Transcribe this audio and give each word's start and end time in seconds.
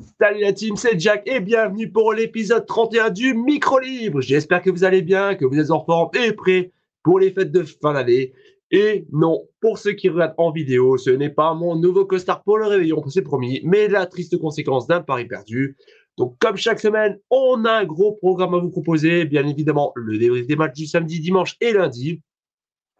Salut 0.00 0.40
la 0.40 0.52
team, 0.52 0.76
c'est 0.76 0.98
Jack 0.98 1.22
et 1.26 1.40
bienvenue 1.40 1.90
pour 1.90 2.14
l'épisode 2.14 2.64
31 2.64 3.10
du 3.10 3.34
Micro 3.34 3.78
Libre. 3.78 4.20
J'espère 4.20 4.62
que 4.62 4.70
vous 4.70 4.84
allez 4.84 5.02
bien, 5.02 5.34
que 5.34 5.44
vous 5.44 5.58
êtes 5.58 5.70
en 5.70 5.84
forme 5.84 6.10
et 6.14 6.32
prêts 6.32 6.72
pour 7.02 7.18
les 7.18 7.30
fêtes 7.30 7.52
de 7.52 7.64
fin 7.64 7.92
d'année. 7.92 8.32
Et 8.70 9.04
non, 9.12 9.46
pour 9.60 9.78
ceux 9.78 9.92
qui 9.92 10.08
regardent 10.08 10.34
en 10.38 10.52
vidéo, 10.52 10.96
ce 10.96 11.10
n'est 11.10 11.30
pas 11.30 11.52
mon 11.54 11.76
nouveau 11.76 12.06
costard 12.06 12.42
pour 12.42 12.56
le 12.56 12.66
réveillon, 12.66 13.02
c'est 13.08 13.22
promis, 13.22 13.60
mais 13.64 13.88
la 13.88 14.06
triste 14.06 14.38
conséquence 14.38 14.86
d'un 14.86 15.02
pari 15.02 15.26
perdu. 15.26 15.76
Donc, 16.16 16.38
comme 16.38 16.56
chaque 16.56 16.80
semaine, 16.80 17.18
on 17.30 17.64
a 17.64 17.72
un 17.72 17.84
gros 17.84 18.12
programme 18.12 18.54
à 18.54 18.58
vous 18.58 18.70
proposer. 18.70 19.24
Bien 19.24 19.46
évidemment, 19.46 19.92
le 19.96 20.18
débrief 20.18 20.46
des 20.46 20.56
matchs 20.56 20.76
du 20.76 20.86
samedi, 20.86 21.20
dimanche 21.20 21.56
et 21.60 21.72
lundi, 21.72 22.22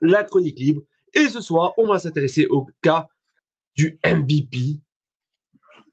la 0.00 0.24
chronique 0.24 0.58
libre. 0.58 0.82
Et 1.14 1.28
ce 1.28 1.40
soir, 1.40 1.72
on 1.78 1.86
va 1.86 1.98
s'intéresser 1.98 2.46
au 2.46 2.66
cas 2.82 3.08
du 3.74 3.98
MVP 4.04 4.80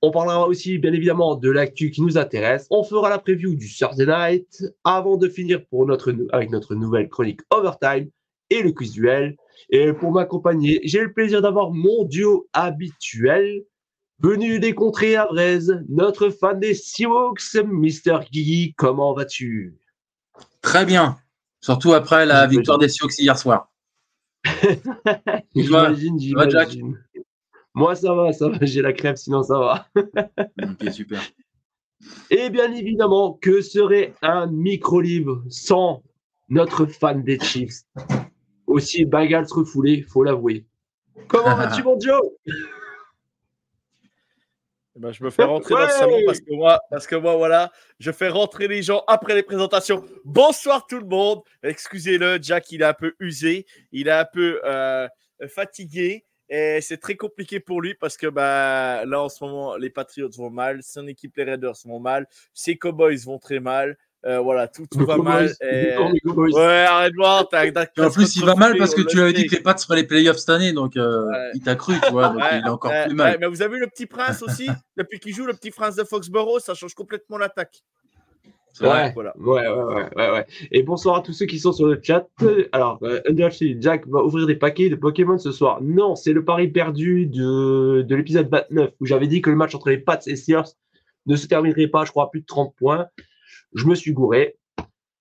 on 0.02 0.12
parlera 0.12 0.48
aussi, 0.48 0.78
bien 0.78 0.94
évidemment, 0.94 1.36
de 1.36 1.50
l'actu 1.50 1.92
qui 1.92 2.02
nous 2.02 2.18
intéresse. 2.18 2.68
On 2.70 2.84
fera 2.84 3.10
la 3.10 3.20
preview 3.20 3.56
du 3.56 3.68
Thursday 3.68 4.06
Night 4.06 4.64
avant 4.84 5.18
de 5.18 5.28
finir 5.28 5.66
pour 5.66 5.86
notre, 5.86 6.14
avec 6.32 6.52
notre 6.52 6.76
nouvelle 6.76 7.10
chronique 7.10 7.42
Overtime 7.50 8.10
et 8.50 8.62
le 8.62 8.72
quiz 8.72 8.92
duel. 8.92 9.36
Et 9.70 9.92
pour 9.94 10.12
m'accompagner, 10.12 10.80
j'ai 10.84 11.02
le 11.02 11.14
plaisir 11.14 11.42
d'avoir 11.42 11.72
mon 11.72 12.06
duo 12.06 12.48
habituel, 12.54 13.64
venu 14.20 14.60
des 14.60 14.74
contrées 14.74 15.16
à 15.16 15.26
Braise, 15.26 15.84
notre 15.90 16.30
fan 16.30 16.60
des 16.60 16.74
Seahawks, 16.74 17.56
Mr. 17.56 18.20
Guigui. 18.32 18.74
Comment 18.78 19.14
vas-tu? 19.14 19.76
Très 20.62 20.86
bien, 20.86 21.18
surtout 21.60 21.94
après 21.94 22.26
la 22.26 22.46
victoire 22.48 22.78
des 22.78 22.90
Seahawks 22.90 23.18
hier 23.18 23.38
soir. 23.38 23.72
j'imagine, 25.56 26.20
j'imagine. 26.20 26.98
Moi, 27.78 27.94
ça 27.94 28.12
va, 28.12 28.34
ça 28.34 28.50
va, 28.50 28.58
j'ai 28.64 28.82
la 28.82 28.92
crève, 28.92 29.18
sinon 29.18 29.44
ça 29.44 29.60
va. 29.60 29.88
ok, 29.96 30.92
super. 30.92 31.22
Et 32.32 32.50
bien 32.50 32.74
évidemment, 32.74 33.34
que 33.34 33.62
serait 33.62 34.16
un 34.24 34.48
micro-livre 34.48 35.44
sans 35.48 36.02
notre 36.50 36.88
fan 36.88 37.22
des 37.22 37.40
Chiefs? 37.40 37.84
Aussi 38.66 39.06
Bengals 39.06 39.46
refoulé, 39.52 40.02
faut 40.02 40.24
l'avouer. 40.24 40.66
Comment 41.28 41.56
vas-tu, 41.56 41.84
mon 41.84 42.00
Joe? 42.00 42.20
Eh 42.48 42.52
ben, 44.96 45.12
je 45.12 45.24
me 45.24 45.30
fais 45.30 45.44
rentrer 45.44 45.76
dans 45.76 45.82
le 45.82 45.90
salon 45.90 46.20
parce 46.26 46.40
que 46.40 46.54
moi, 46.56 46.82
parce 46.90 47.06
que 47.06 47.16
moi, 47.16 47.36
voilà, 47.36 47.72
je 48.00 48.12
fais 48.12 48.30
rentrer 48.30 48.68
les 48.68 48.82
gens 48.82 49.04
après 49.06 49.36
les 49.36 49.44
présentations. 49.44 50.04
Bonsoir 50.26 50.88
tout 50.88 50.98
le 50.98 51.06
monde. 51.06 51.42
Excusez-le, 51.62 52.40
Jack, 52.42 52.72
il 52.72 52.82
est 52.82 52.86
un 52.86 52.96
peu 52.96 53.14
usé, 53.20 53.68
il 53.92 54.08
est 54.08 54.12
un 54.12 54.26
peu 54.26 54.60
euh, 54.66 55.08
fatigué. 55.48 56.24
Et 56.50 56.80
c'est 56.82 56.98
très 56.98 57.16
compliqué 57.16 57.60
pour 57.60 57.82
lui 57.82 57.94
parce 57.94 58.16
que 58.16 58.28
bah, 58.28 59.06
là, 59.06 59.22
en 59.22 59.30
ce 59.30 59.44
moment, 59.44 59.76
les 59.76 59.90
Patriots 59.90 60.30
vont 60.38 60.50
mal, 60.50 60.82
son 60.82 61.08
équipe, 61.08 61.36
les 61.36 61.44
Raiders, 61.44 61.76
vont 61.86 62.00
mal, 62.00 62.28
ses 62.54 62.78
Cowboys 62.78 63.18
vont 63.26 63.40
très 63.40 63.60
mal. 63.60 63.98
Euh, 64.26 64.40
voilà, 64.40 64.68
tout, 64.68 64.86
va 64.94 65.18
mal. 65.18 65.54
Ouais, 65.62 66.86
arrête 66.86 67.14
voir. 67.16 67.48
En 68.00 68.10
plus, 68.10 68.36
il 68.36 68.46
va 68.46 68.56
mal 68.56 68.78
parce 68.78 68.96
que 68.96 69.02
tu 69.02 69.22
avais 69.22 69.32
dit 69.32 69.46
que 69.46 69.56
les 69.56 69.62
Pats 69.62 69.78
seraient 69.78 69.98
les 69.98 70.08
playoffs 70.08 70.38
cette 70.38 70.50
année, 70.50 70.74
donc 70.74 70.98
euh, 70.98 71.30
il 71.54 71.62
t'a 71.62 71.76
cru, 71.76 71.94
tu 72.04 72.12
vois, 72.12 72.30
donc 72.30 72.42
il 72.52 72.66
est 72.66 72.70
encore 72.70 72.92
plus 73.06 73.16
mal. 73.16 73.38
mais 73.40 73.48
vous 73.48 73.62
avez 73.62 73.76
vu 73.76 73.80
le 73.80 73.88
petit 73.88 74.06
prince 74.06 74.42
aussi 74.42 74.68
Depuis 74.98 75.20
qu'il 75.20 75.34
joue, 75.36 75.46
le 75.46 75.54
petit 75.54 75.72
prince 75.72 75.96
de 75.96 76.04
Foxborough, 76.04 76.60
ça 76.60 76.74
change 76.74 76.96
complètement 76.96 77.38
l'attaque. 77.38 77.84
Ouais, 78.82 79.12
voilà. 79.14 79.34
ouais, 79.38 79.68
ouais, 79.68 80.10
ouais, 80.16 80.32
ouais, 80.32 80.46
Et 80.72 80.84
bonsoir 80.84 81.18
à 81.18 81.22
tous 81.22 81.34
ceux 81.34 81.46
qui 81.46 81.60
sont 81.60 81.72
sur 81.72 81.88
le 81.88 82.00
chat. 82.02 82.28
Alors, 82.72 83.00
euh, 83.04 83.22
Jack 83.80 84.08
va 84.08 84.24
ouvrir 84.24 84.46
des 84.46 84.56
paquets 84.56 84.90
de 84.90 84.96
Pokémon 84.96 85.38
ce 85.38 85.52
soir. 85.52 85.80
Non, 85.82 86.16
c'est 86.16 86.34
le 86.34 86.44
pari 86.46 86.68
perdu 86.68 87.26
de, 87.28 88.04
de 88.08 88.16
l'épisode 88.16 88.50
29 88.50 88.92
où 89.00 89.06
j'avais 89.06 89.28
dit 89.28 89.42
que 89.42 89.50
le 89.50 89.56
match 89.56 89.74
entre 89.76 89.90
les 89.90 89.98
Pats 89.98 90.20
et 90.28 90.36
Sears 90.36 90.70
ne 91.26 91.36
se 91.36 91.48
terminerait 91.48 91.88
pas, 91.88 92.06
je 92.06 92.12
crois, 92.12 92.26
à 92.26 92.28
plus 92.28 92.42
de 92.42 92.46
30 92.46 92.76
points. 92.76 93.08
Je 93.74 93.86
me 93.86 93.96
suis 93.96 94.14
gouré. 94.14 94.58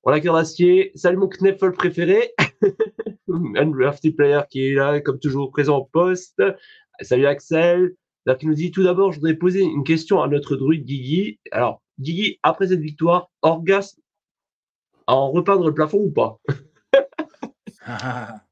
Voilà, 0.05 0.21
d'acier. 0.21 0.93
Salut 0.95 1.17
mon 1.17 1.29
Knuffle 1.29 1.73
préféré. 1.73 2.33
Un 3.29 3.67
drafty 3.67 4.13
player 4.13 4.41
qui 4.49 4.69
est 4.69 4.75
là, 4.75 5.01
comme 5.01 5.19
toujours, 5.19 5.51
présent 5.51 5.79
au 5.79 5.85
poste. 5.85 6.43
Salut 7.01 7.27
Axel. 7.27 7.95
Alors, 8.27 8.39
qui 8.39 8.47
nous 8.47 8.55
dit 8.55 8.71
tout 8.71 8.83
d'abord, 8.83 9.13
je 9.13 9.19
voudrais 9.19 9.35
poser 9.35 9.63
une 9.63 9.85
question 9.85 10.23
à 10.23 10.29
notre 10.29 10.57
druide 10.57 10.85
Guigui. 10.85 11.39
Alors, 11.53 11.83
Guigui, 11.99 12.39
après 12.43 12.69
cette 12.69 12.81
victoire, 12.81 13.31
orgasme 13.43 14.01
à 15.07 15.15
en 15.15 15.31
repeindre 15.31 15.67
le 15.67 15.75
plafond 15.75 15.99
ou 15.99 16.11
pas? 16.11 16.39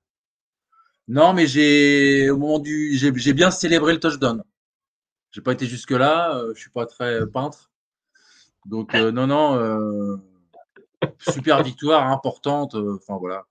Non, 1.07 1.35
mais 1.35 1.47
j'ai 1.47 2.31
au 2.31 2.39
moment 2.39 2.59
du 2.59 2.97
j'ai 2.97 3.33
bien 3.35 3.51
célébré 3.51 3.93
le 3.93 4.01
touchdown. 4.01 4.43
J'ai 5.33 5.43
pas 5.43 5.53
été 5.53 5.67
jusque 5.67 5.91
là, 5.91 6.37
euh, 6.39 6.55
je 6.55 6.61
suis 6.61 6.71
pas 6.71 6.87
très 6.87 7.27
peintre. 7.27 7.71
Donc 8.65 8.95
euh, 8.95 9.13
non 9.13 9.27
non 9.27 9.57
euh, 9.57 10.17
super 11.19 11.63
victoire 11.63 12.11
importante 12.11 12.75
enfin 12.75 13.19
voilà. 13.19 13.45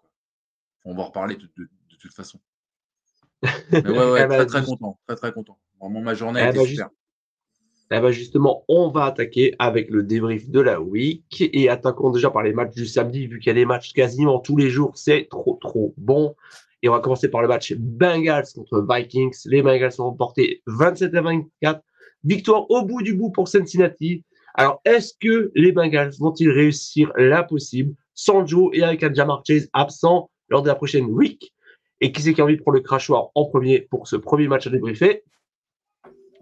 On 0.85 0.95
va 0.95 1.03
en 1.03 1.05
reparler 1.05 1.35
de, 1.35 1.47
toute 1.99 2.13
façon. 2.13 2.39
Mais 3.71 3.87
ouais 3.87 4.11
ouais, 4.11 4.21
eh 4.23 4.27
ben, 4.27 4.45
très 4.47 4.61
très 4.61 4.63
content, 4.63 4.99
très 5.05 5.15
très 5.15 5.31
content. 5.31 5.59
Vraiment 5.79 6.01
ma 6.01 6.15
journée 6.15 6.41
a 6.41 6.47
eh 6.47 6.49
été 6.49 6.57
ben, 6.57 6.65
super. 6.65 6.89
Eh 7.91 7.99
ben 7.99 8.11
justement, 8.11 8.63
on 8.67 8.89
va 8.89 9.05
attaquer 9.05 9.53
avec 9.59 9.89
le 9.89 10.03
débrief 10.03 10.49
de 10.49 10.59
la 10.59 10.81
week 10.81 11.41
et 11.41 11.69
attaquons 11.69 12.09
déjà 12.09 12.31
par 12.31 12.41
les 12.41 12.53
matchs 12.53 12.73
du 12.73 12.85
samedi, 12.85 13.27
vu 13.27 13.39
qu'il 13.39 13.47
y 13.47 13.51
a 13.51 13.53
des 13.53 13.65
matchs 13.65 13.93
quasiment 13.93 14.39
tous 14.39 14.57
les 14.57 14.69
jours, 14.69 14.93
c'est 14.95 15.27
trop 15.29 15.59
trop 15.61 15.93
bon. 15.97 16.35
Et 16.81 16.89
on 16.89 16.91
va 16.91 16.99
commencer 16.99 17.29
par 17.29 17.41
le 17.41 17.47
match 17.47 17.73
Bengals 17.77 18.47
contre 18.55 18.85
Vikings. 18.89 19.37
Les 19.45 19.61
Bengals 19.61 19.91
sont 19.91 20.05
remportés 20.05 20.61
27 20.67 21.15
à 21.15 21.21
24. 21.21 21.81
Victoire 22.23 22.69
au 22.69 22.83
bout 22.83 23.01
du 23.01 23.13
bout 23.13 23.31
pour 23.31 23.47
Cincinnati. 23.47 24.23
Alors, 24.55 24.81
est-ce 24.85 25.13
que 25.19 25.51
les 25.55 25.71
Bengals 25.71 26.13
vont-ils 26.19 26.49
réussir 26.49 27.11
l'impossible 27.15 27.95
sans 28.13 28.45
Joe 28.45 28.69
et 28.73 28.83
avec 28.83 29.03
un 29.03 29.13
Jamar 29.13 29.43
absent 29.73 30.29
lors 30.49 30.61
de 30.61 30.67
la 30.67 30.75
prochaine 30.75 31.05
week 31.05 31.53
Et 32.01 32.11
qui 32.11 32.21
c'est 32.21 32.33
qui 32.33 32.41
a 32.41 32.43
envie 32.43 32.57
de 32.57 32.61
prendre 32.61 32.77
le 32.77 32.83
crachoir 32.83 33.29
en 33.35 33.45
premier 33.45 33.87
pour 33.89 34.07
ce 34.07 34.15
premier 34.15 34.47
match 34.47 34.67
à 34.67 34.69
débriefer? 34.69 35.23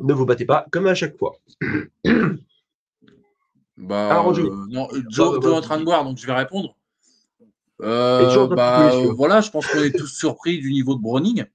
Ne 0.01 0.13
vous 0.13 0.25
battez 0.25 0.45
pas 0.45 0.65
comme 0.71 0.87
à 0.87 0.95
chaque 0.95 1.17
fois. 1.17 1.37
bah, 3.77 4.25
euh, 4.27 4.65
non, 4.69 4.87
Joe, 5.09 5.43
est 5.43 5.47
en 5.47 5.61
train 5.61 5.79
de 5.79 5.83
boire, 5.83 6.03
donc 6.03 6.17
je 6.17 6.27
vais 6.27 6.33
répondre. 6.33 6.75
Euh, 7.81 8.47
bah, 8.47 8.91
voilà, 9.15 9.41
je 9.41 9.49
pense 9.49 9.67
qu'on 9.67 9.83
est 9.83 9.97
tous 9.97 10.07
surpris 10.07 10.59
du 10.59 10.71
niveau 10.71 10.95
de 10.95 11.01
Browning. 11.01 11.45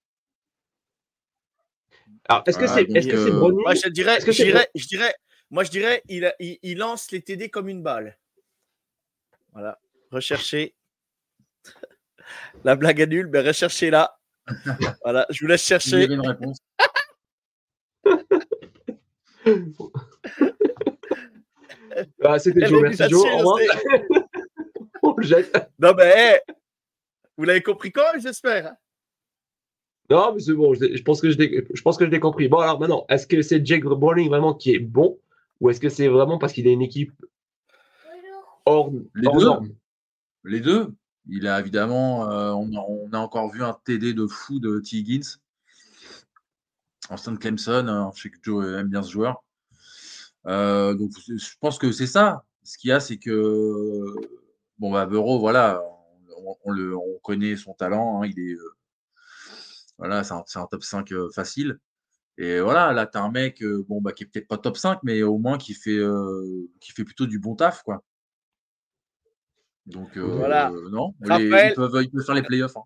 Alors, 2.28 2.42
est-ce 2.46 2.58
que 2.58 2.66
c'est 2.66 2.82
est 2.82 3.06
-ce 3.06 3.14
euh, 3.14 3.30
Browning 3.30 3.62
Moi, 3.62 3.74
je 3.74 3.88
dirais, 3.88 4.18
je 4.20 4.30
dirais, 4.30 4.68
je 4.74 4.86
dirais, 4.86 5.14
moi, 5.50 5.62
je 5.62 5.70
dirais, 5.70 6.02
il, 6.08 6.34
il, 6.40 6.78
lance 6.78 7.12
les 7.12 7.22
TD 7.22 7.50
comme 7.50 7.68
une 7.68 7.82
balle. 7.82 8.18
Voilà. 9.52 9.78
Recherchez. 10.10 10.74
La 12.64 12.74
blague 12.74 12.98
est 13.00 13.06
nulle, 13.06 13.28
mais 13.28 13.40
recherchez-la. 13.40 14.18
voilà, 15.04 15.26
je 15.30 15.40
vous 15.40 15.46
laisse 15.46 15.64
chercher. 15.64 16.06
une 16.06 16.26
réponse. 16.26 16.58
ah, 22.24 22.38
C'était 22.38 22.66
Joe, 22.66 22.82
merci 22.82 23.04
Joe. 23.08 23.24
On 25.02 25.14
jette. 25.20 25.70
Non, 25.78 25.94
mais 25.96 26.42
vous 27.36 27.44
l'avez 27.44 27.62
compris 27.62 27.92
quand, 27.92 28.18
j'espère? 28.18 28.74
Non, 30.10 30.34
mais 30.34 30.40
c'est 30.40 30.52
bon, 30.52 30.74
je, 30.74 31.02
pense 31.02 31.20
que 31.20 31.30
je, 31.30 31.36
je 31.36 31.82
pense 31.82 31.96
que 31.96 32.04
je 32.04 32.10
l'ai 32.10 32.20
compris. 32.20 32.48
Bon, 32.48 32.58
alors 32.58 32.78
maintenant, 32.78 33.06
est-ce 33.08 33.26
que 33.26 33.42
c'est 33.42 33.64
Jake 33.64 33.84
Browning 33.84 34.28
vraiment 34.28 34.54
qui 34.54 34.74
est 34.74 34.78
bon 34.78 35.18
ou 35.60 35.70
est-ce 35.70 35.80
que 35.80 35.88
c'est 35.88 36.08
vraiment 36.08 36.38
parce 36.38 36.52
qu'il 36.52 36.68
a 36.68 36.70
une 36.70 36.82
équipe 36.82 37.12
hors, 38.66 38.92
Les 39.14 39.28
deux. 39.32 39.48
Les 40.44 40.60
deux. 40.60 40.94
Il 41.28 41.48
a 41.48 41.58
évidemment, 41.58 42.30
euh, 42.30 42.52
on, 42.52 42.72
a, 42.76 42.84
on, 42.88 43.12
a, 43.12 43.18
encore 43.18 43.50
vu 43.50 43.64
un 43.64 43.76
TD 43.84 44.14
de 44.14 44.28
fou 44.28 44.60
de 44.60 44.78
T. 44.78 44.98
Higgins 44.98 45.38
de 47.10 47.36
Clemson. 47.38 47.86
Hein, 47.88 48.10
je 48.14 48.22
sais 48.22 48.30
que 48.30 48.38
Joe 48.42 48.66
aime 48.78 48.88
bien 48.88 49.02
ce 49.02 49.10
joueur. 49.10 49.42
Euh, 50.46 50.94
donc, 50.94 51.10
je 51.26 51.54
pense 51.60 51.78
que 51.78 51.92
c'est 51.92 52.06
ça. 52.06 52.44
Ce 52.62 52.78
qu'il 52.78 52.90
y 52.90 52.92
a, 52.92 53.00
c'est 53.00 53.18
que 53.18 54.04
bon, 54.78 54.92
bah, 54.92 55.06
Bureau, 55.06 55.38
voilà, 55.38 55.82
on, 56.64 56.70
le, 56.70 56.96
on 56.96 57.18
connaît 57.22 57.56
son 57.56 57.74
talent. 57.74 58.22
Hein, 58.22 58.26
il 58.26 58.38
est, 58.38 58.54
euh, 58.54 58.74
voilà, 59.98 60.24
c'est 60.24 60.58
un, 60.58 60.66
top 60.66 60.82
5 60.82 61.12
euh, 61.12 61.30
facile. 61.34 61.78
Et 62.38 62.60
voilà, 62.60 62.92
là, 62.92 63.06
tu 63.06 63.16
as 63.16 63.22
un 63.22 63.30
mec 63.30 63.62
euh, 63.62 63.84
bon, 63.88 64.00
bah, 64.02 64.12
qui 64.12 64.24
est 64.24 64.26
peut-être 64.26 64.48
pas 64.48 64.58
top 64.58 64.76
5, 64.76 64.98
mais 65.02 65.22
au 65.22 65.38
moins 65.38 65.58
qui 65.58 65.74
fait, 65.74 65.96
euh, 65.96 66.68
qui 66.80 66.92
fait 66.92 67.04
plutôt 67.04 67.26
du 67.26 67.38
bon 67.38 67.54
taf. 67.56 67.82
Quoi. 67.82 68.04
Donc, 69.86 70.16
euh, 70.16 70.22
Voilà. 70.22 70.70
non, 70.90 71.14
les- 71.22 71.28
Raphaël- 71.28 71.70
ils, 71.70 71.74
peuvent, 71.74 72.02
ils 72.02 72.10
peuvent 72.10 72.24
faire 72.24 72.34
les 72.34 72.42
playoffs. 72.42 72.76
hein. 72.76 72.82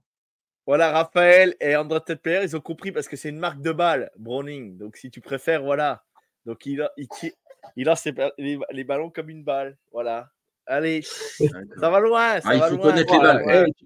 Voilà, 0.67 0.91
Raphaël 0.93 1.57
et 1.61 1.75
André 1.77 2.01
Player, 2.17 2.41
ils 2.45 2.57
ont 2.57 2.61
compris 2.61 2.93
parce 2.93 3.09
que 3.09 3.17
c'est 3.17 3.29
une 3.31 3.39
marque 3.39 3.61
de 3.61 3.73
balle, 3.73 4.11
Browning. 4.19 4.77
Donc, 4.77 4.97
si 4.97 5.11
tu 5.11 5.21
préfères, 5.21 5.63
voilà. 5.63 6.03
Donc, 6.47 6.65
il, 6.67 6.87
il, 6.97 7.09
tire- 7.09 7.33
il 7.77 7.87
lance 7.87 8.05
les, 8.05 8.13
ba- 8.13 8.33
les- 8.39 8.59
les 8.71 8.85
ballons 8.85 9.11
comme 9.11 9.31
une 9.31 9.43
balle. 9.43 9.77
Voilà. 9.93 10.29
Allez, 10.67 11.03
ça 11.03 11.91
va 11.91 11.99
loin. 11.99 12.41
Ça 12.41 12.51
Ah, 12.51 12.55
il 12.55 12.61
va 12.61 12.69
faut 12.69 12.77
loin. 12.77 12.91
connaître 12.91 13.13
les 13.13 13.19
balles. 13.19 13.45
ouais. 13.45 13.65
Eh, 13.67 13.73
tu- 13.73 13.85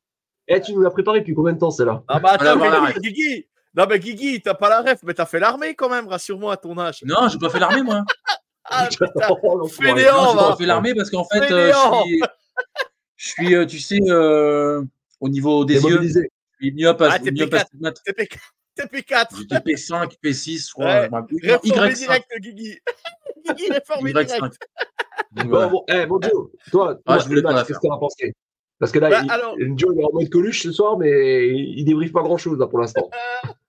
eh, 0.49 0.61
tu 0.61 0.75
nous 0.75 0.83
l'as 0.83 0.91
préparé 0.91 1.21
depuis 1.21 1.35
combien 1.35 1.55
de 1.55 1.59
temps, 1.59 1.71
celle-là? 1.71 2.03
Ah 2.09 2.21
bah 2.21 2.33
attends, 2.33 2.57
Voilà, 2.59 2.81
mais 2.83 2.93
Guigui, 3.01 3.13
Guigui. 3.13 3.47
Non 3.77 3.87
mais 3.89 3.99
Guigui, 3.99 4.43
t'as 4.43 4.55
pas 4.55 4.69
la 4.69 4.83
ref, 4.83 4.99
mais 5.03 5.15
t'as 5.15 5.25
fait 5.27 5.41
l'armée 5.41 5.75
quand 5.75 5.89
même, 5.89 6.07
rassure-moi 6.07 6.53
à 6.53 6.57
ton 6.59 6.79
âge. 6.79 7.01
Non, 7.05 7.29
j'ai 7.29 7.39
pas 7.39 7.49
fait 7.51 7.59
l'armée, 7.61 7.83
moi. 7.83 8.03
Ah 8.67 8.89
putain, 8.91 9.07
Oh, 9.43 9.59
l'enfoiré. 9.59 9.91
Fainéant, 9.95 10.23
Non, 10.25 10.31
j'ai 10.31 10.37
va. 10.37 10.49
pas 10.51 10.57
fait 10.57 10.67
l'armée 10.67 10.95
parce 10.95 11.11
qu'en 11.11 11.25
fait, 11.25 11.51
euh, 11.53 11.71
Fainéant. 11.73 12.03
je 12.05 12.09
suis, 12.09 12.23
je 13.17 13.29
suis 13.29 13.55
euh, 13.55 13.67
tu 13.67 13.79
sais, 13.79 13.99
euh, 14.09 14.83
au 15.21 15.29
niveau 15.29 15.65
des 15.67 15.83
yeux, 15.83 16.01
Suis 16.61 16.73
myope, 16.73 17.01
à- 17.03 17.09
Ah, 17.13 17.19
t'es 17.19 17.31
myope 17.31 17.51
P4. 17.51 17.57
astigmate. 17.63 18.01
TP4. 18.07 18.39
TP4. 18.77 19.37
J'étais 19.39 19.57
P5, 19.73 20.17
P6, 20.23 20.69
je 20.69 20.73
crois. 20.73 20.85
Ouais. 20.87 21.09
Y5. 21.09 21.95
direct, 21.95 22.27
Guigui. 22.41 22.79
Guigui, 23.47 23.71
réformé 23.73 24.13
Y5. 24.13 24.27
direct. 24.27 24.59
Bon, 25.33 25.69
bon, 25.71 25.85
eh, 25.89 26.07
bon, 26.07 26.19
Joe, 26.21 26.51
toi, 26.71 26.99
Ah, 27.07 27.15
toi, 27.15 27.19
je 27.23 27.29
voulais 27.29 27.43
pas 27.43 27.63
qu'est-ce 27.65 27.79
que 27.79 27.87
t'en 27.87 27.95
as 27.95 27.99
pensé? 28.01 28.35
Parce 28.81 28.91
que 28.91 28.99
là, 28.99 29.11
Bah, 29.11 29.21
il- 29.25 29.31
alors- 29.31 29.57
Joe, 29.77 29.93
il 29.95 30.01
est 30.01 30.05
en 30.05 30.13
mode 30.13 30.29
coluche 30.29 30.63
ce 30.63 30.73
soir, 30.73 30.99
mais 30.99 31.49
il, 31.49 31.79
il 31.79 31.85
débriefe 31.85 32.13
pas 32.13 32.23
grand-chose 32.23 32.59
là, 32.59 32.67
pour 32.67 32.81
l'instant. 32.81 33.09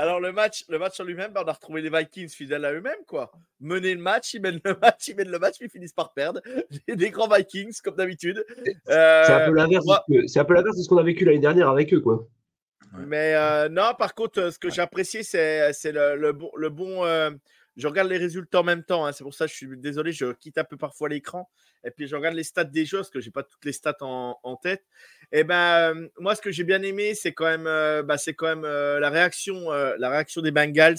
Alors 0.00 0.20
le 0.20 0.30
match, 0.32 0.64
le 0.68 0.78
match 0.78 1.00
en 1.00 1.04
lui-même, 1.04 1.32
bah, 1.32 1.42
on 1.44 1.48
a 1.48 1.52
retrouvé 1.52 1.82
les 1.82 1.90
Vikings 1.90 2.28
fidèles 2.28 2.64
à 2.64 2.72
eux-mêmes, 2.72 3.04
quoi. 3.06 3.32
Mener 3.60 3.94
le 3.94 4.00
match, 4.10 4.32
ils 4.34 4.40
mènent 4.40 4.60
le 4.64 4.76
match, 4.80 5.08
ils 5.08 5.16
mènent 5.16 5.30
le 5.30 5.38
match, 5.40 5.56
puis 5.58 5.66
ils 5.66 5.70
finissent 5.70 5.92
par 5.92 6.12
perdre. 6.12 6.40
Des, 6.88 7.10
grands 7.10 7.28
Vikings, 7.28 7.76
comme 7.82 7.96
d'habitude. 7.96 8.44
C'est 8.64 8.72
un 8.92 9.40
peu 9.46 9.50
Euh, 9.50 9.54
l'inverse 9.54 9.84
moi- 9.84 10.04
de 10.08 10.14
ce 10.14 10.20
que- 10.22 10.26
c'est 10.28 10.38
un 10.38 10.44
peu 10.44 10.54
l'inverse 10.54 10.76
de 10.76 10.82
ce 10.82 10.88
qu'on 10.88 10.98
a 10.98 11.02
vécu 11.02 11.24
l'année 11.24 11.40
dernière 11.40 11.68
avec 11.68 11.92
eux, 11.92 12.00
quoi. 12.00 12.26
Mais 13.06 13.34
euh, 13.34 13.68
non, 13.68 13.92
par 13.98 14.14
contre, 14.14 14.40
euh, 14.40 14.50
ce 14.50 14.58
que 14.58 14.70
j'ai 14.70 14.80
apprécié, 14.80 15.22
c'est 15.22 15.72
c'est 15.74 15.92
le, 15.92 16.16
le 16.16 16.32
bon. 16.32 16.50
Le 16.56 16.70
bon 16.70 17.04
euh, 17.04 17.30
je 17.78 17.86
regarde 17.86 18.08
les 18.08 18.18
résultats 18.18 18.60
en 18.60 18.64
même 18.64 18.84
temps. 18.84 19.06
hein, 19.06 19.12
c'est 19.12 19.24
pour 19.24 19.32
ça 19.32 19.46
que 19.46 19.52
je 19.52 19.56
suis 19.56 19.78
désolé, 19.78 20.12
je 20.12 20.32
quitte 20.32 20.58
un 20.58 20.64
peu 20.64 20.76
parfois 20.76 21.08
l'écran. 21.08 21.48
Et 21.84 21.90
puis 21.90 22.08
je 22.08 22.16
regarde 22.16 22.34
les 22.34 22.42
stats 22.42 22.64
des 22.64 22.84
jeux, 22.84 22.98
parce 22.98 23.08
que 23.08 23.20
j'ai 23.20 23.30
pas 23.30 23.44
toutes 23.44 23.64
les 23.64 23.72
stats 23.72 23.96
en, 24.00 24.36
en 24.42 24.56
tête. 24.56 24.82
Et 25.30 25.44
ben, 25.44 25.94
euh, 25.94 26.08
moi, 26.18 26.34
ce 26.34 26.42
que 26.42 26.50
j'ai 26.50 26.64
bien 26.64 26.82
aimé, 26.82 27.14
c'est 27.14 27.32
quand 27.32 27.44
même, 27.46 27.68
euh, 27.68 28.02
bah, 28.02 28.18
c'est 28.18 28.34
quand 28.34 28.48
même 28.48 28.64
euh, 28.64 28.98
la 28.98 29.10
réaction, 29.10 29.70
la 29.70 30.10
réaction 30.10 30.42
des 30.42 30.50
Bengals. 30.50 30.98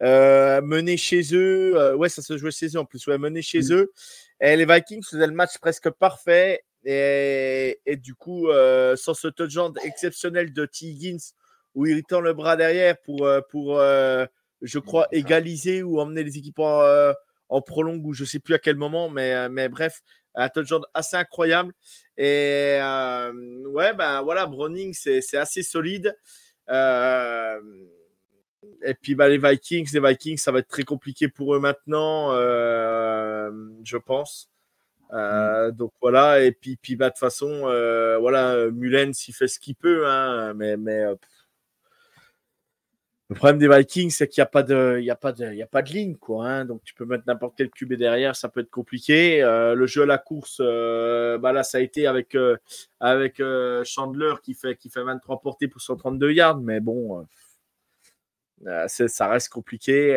Menés 0.00 0.96
chez 0.96 1.22
eux, 1.34 1.94
ouais, 1.96 2.08
ça 2.08 2.22
se 2.22 2.36
jouait 2.38 2.50
chez 2.50 2.68
eux 2.68 2.78
en 2.78 2.84
plus, 2.84 3.06
ouais, 3.06 3.18
menés 3.18 3.42
chez 3.42 3.72
eux. 3.72 3.92
Et 4.40 4.56
les 4.56 4.66
Vikings 4.66 5.02
faisaient 5.04 5.26
le 5.26 5.32
match 5.32 5.58
presque 5.58 5.90
parfait. 5.90 6.62
Et, 6.84 7.80
et 7.84 7.96
du 7.96 8.14
coup, 8.14 8.48
sans 8.96 9.14
ce 9.14 9.28
touchdown 9.28 9.74
exceptionnel 9.84 10.52
de 10.52 10.64
T. 10.66 10.86
Higgins, 10.86 11.32
où 11.74 11.84
il 11.84 12.02
tend 12.04 12.20
le 12.20 12.32
bras 12.32 12.56
derrière 12.56 12.96
pour, 13.02 13.28
pour 13.50 13.82
je 14.62 14.78
crois, 14.78 15.08
égaliser 15.12 15.82
ou 15.82 16.00
emmener 16.00 16.24
les 16.24 16.38
équipes 16.38 16.58
en, 16.58 16.82
euh, 16.82 17.12
en 17.48 17.60
prolongue, 17.60 18.04
ou 18.06 18.12
je 18.12 18.24
sais 18.24 18.38
plus 18.38 18.54
à 18.54 18.58
quel 18.58 18.76
moment, 18.76 19.08
mais, 19.08 19.34
euh, 19.34 19.48
mais 19.50 19.68
bref, 19.68 20.02
un 20.34 20.48
touchdown 20.48 20.82
assez 20.94 21.16
incroyable. 21.16 21.72
Et 22.16 22.78
euh, 22.80 23.32
ouais, 23.68 23.94
ben 23.94 24.22
voilà, 24.22 24.46
Browning, 24.46 24.94
c'est 24.94 25.36
assez 25.36 25.62
solide. 25.62 26.16
Euh, 26.68 27.60
et 28.82 28.94
puis 28.94 29.14
bah, 29.14 29.28
les 29.28 29.38
Vikings, 29.38 29.88
les 29.92 30.00
Vikings, 30.00 30.38
ça 30.38 30.52
va 30.52 30.58
être 30.58 30.68
très 30.68 30.82
compliqué 30.84 31.28
pour 31.28 31.54
eux 31.54 31.60
maintenant, 31.60 32.32
je 32.32 33.96
pense. 33.96 34.50
Euh, 35.12 35.70
donc 35.70 35.92
voilà, 36.00 36.42
et 36.42 36.52
puis, 36.52 36.76
puis 36.76 36.96
bah, 36.96 37.06
de 37.06 37.10
toute 37.10 37.20
façon, 37.20 37.68
euh, 37.68 38.18
voilà, 38.18 38.70
Mullens, 38.70 39.12
il 39.28 39.32
fait 39.32 39.48
ce 39.48 39.60
qu'il 39.60 39.76
peut, 39.76 40.06
hein, 40.06 40.52
mais, 40.54 40.76
mais 40.76 41.04
le 43.28 43.34
problème 43.34 43.58
des 43.58 43.68
Vikings, 43.68 44.10
c'est 44.10 44.28
qu'il 44.28 44.40
n'y 44.40 44.44
a 44.44 44.50
pas 44.50 44.62
de, 44.62 45.00
il 45.02 45.10
a 45.10 45.16
pas 45.16 45.32
de, 45.32 45.60
a 45.60 45.66
pas 45.66 45.82
de 45.82 45.90
ligne, 45.90 46.14
quoi. 46.16 46.46
hein. 46.46 46.64
donc 46.64 46.82
tu 46.84 46.94
peux 46.94 47.04
mettre 47.04 47.24
n'importe 47.26 47.54
quel 47.56 47.70
QB 47.70 47.94
derrière, 47.94 48.36
ça 48.36 48.48
peut 48.48 48.60
être 48.60 48.70
compliqué. 48.70 49.42
Euh, 49.42 49.74
le 49.74 49.86
jeu 49.88 50.02
à 50.02 50.06
la 50.06 50.18
course, 50.18 50.58
euh, 50.60 51.36
bah 51.36 51.52
là, 51.52 51.64
ça 51.64 51.78
a 51.78 51.80
été 51.80 52.06
avec 52.06 52.36
euh, 52.36 52.56
avec 53.00 53.42
Chandler 53.84 54.34
qui 54.44 54.54
fait 54.54 54.76
qui 54.76 54.90
fait 54.90 55.02
23 55.02 55.40
portées 55.40 55.66
pour 55.66 55.80
132 55.80 56.30
yards, 56.32 56.58
mais 56.60 56.78
bon, 56.78 57.26
ça 58.86 59.28
reste 59.28 59.48
compliqué. 59.48 60.10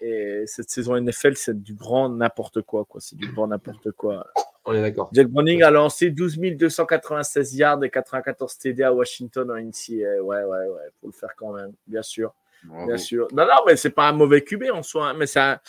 Et, 0.00 0.06
et 0.06 0.46
cette 0.46 0.68
saison 0.68 1.00
NFL, 1.00 1.36
c'est 1.36 1.62
du 1.62 1.74
grand 1.74 2.10
n'importe 2.10 2.60
quoi, 2.62 2.84
quoi. 2.84 3.00
C'est 3.00 3.16
du 3.16 3.28
grand 3.28 3.46
n'importe 3.48 3.92
quoi. 3.92 4.26
On 4.66 4.74
est 4.74 4.80
d'accord. 4.80 5.10
Jack 5.12 5.26
Browning 5.28 5.62
a 5.62 5.70
lancé 5.70 6.10
12 6.10 6.38
296 6.38 7.54
yards 7.54 7.84
et 7.84 7.90
94 7.90 8.56
TD 8.58 8.82
à 8.82 8.92
Washington 8.92 9.50
en 9.50 9.56
NCAA. 9.56 10.22
Ouais, 10.22 10.42
ouais, 10.42 10.44
ouais, 10.44 10.88
faut 11.00 11.08
le 11.08 11.12
faire 11.12 11.34
quand 11.36 11.52
même, 11.52 11.72
bien 11.86 12.02
sûr. 12.02 12.34
Bravo. 12.64 12.86
Bien 12.86 12.96
sûr. 12.96 13.28
Non, 13.32 13.44
non, 13.44 13.62
mais 13.66 13.76
c'est 13.76 13.90
pas 13.90 14.08
un 14.08 14.12
mauvais 14.12 14.42
QB 14.42 14.64
en 14.72 14.82
soi, 14.82 15.08
hein, 15.10 15.14
mais 15.18 15.26
c'est 15.26 15.40
un, 15.40 15.60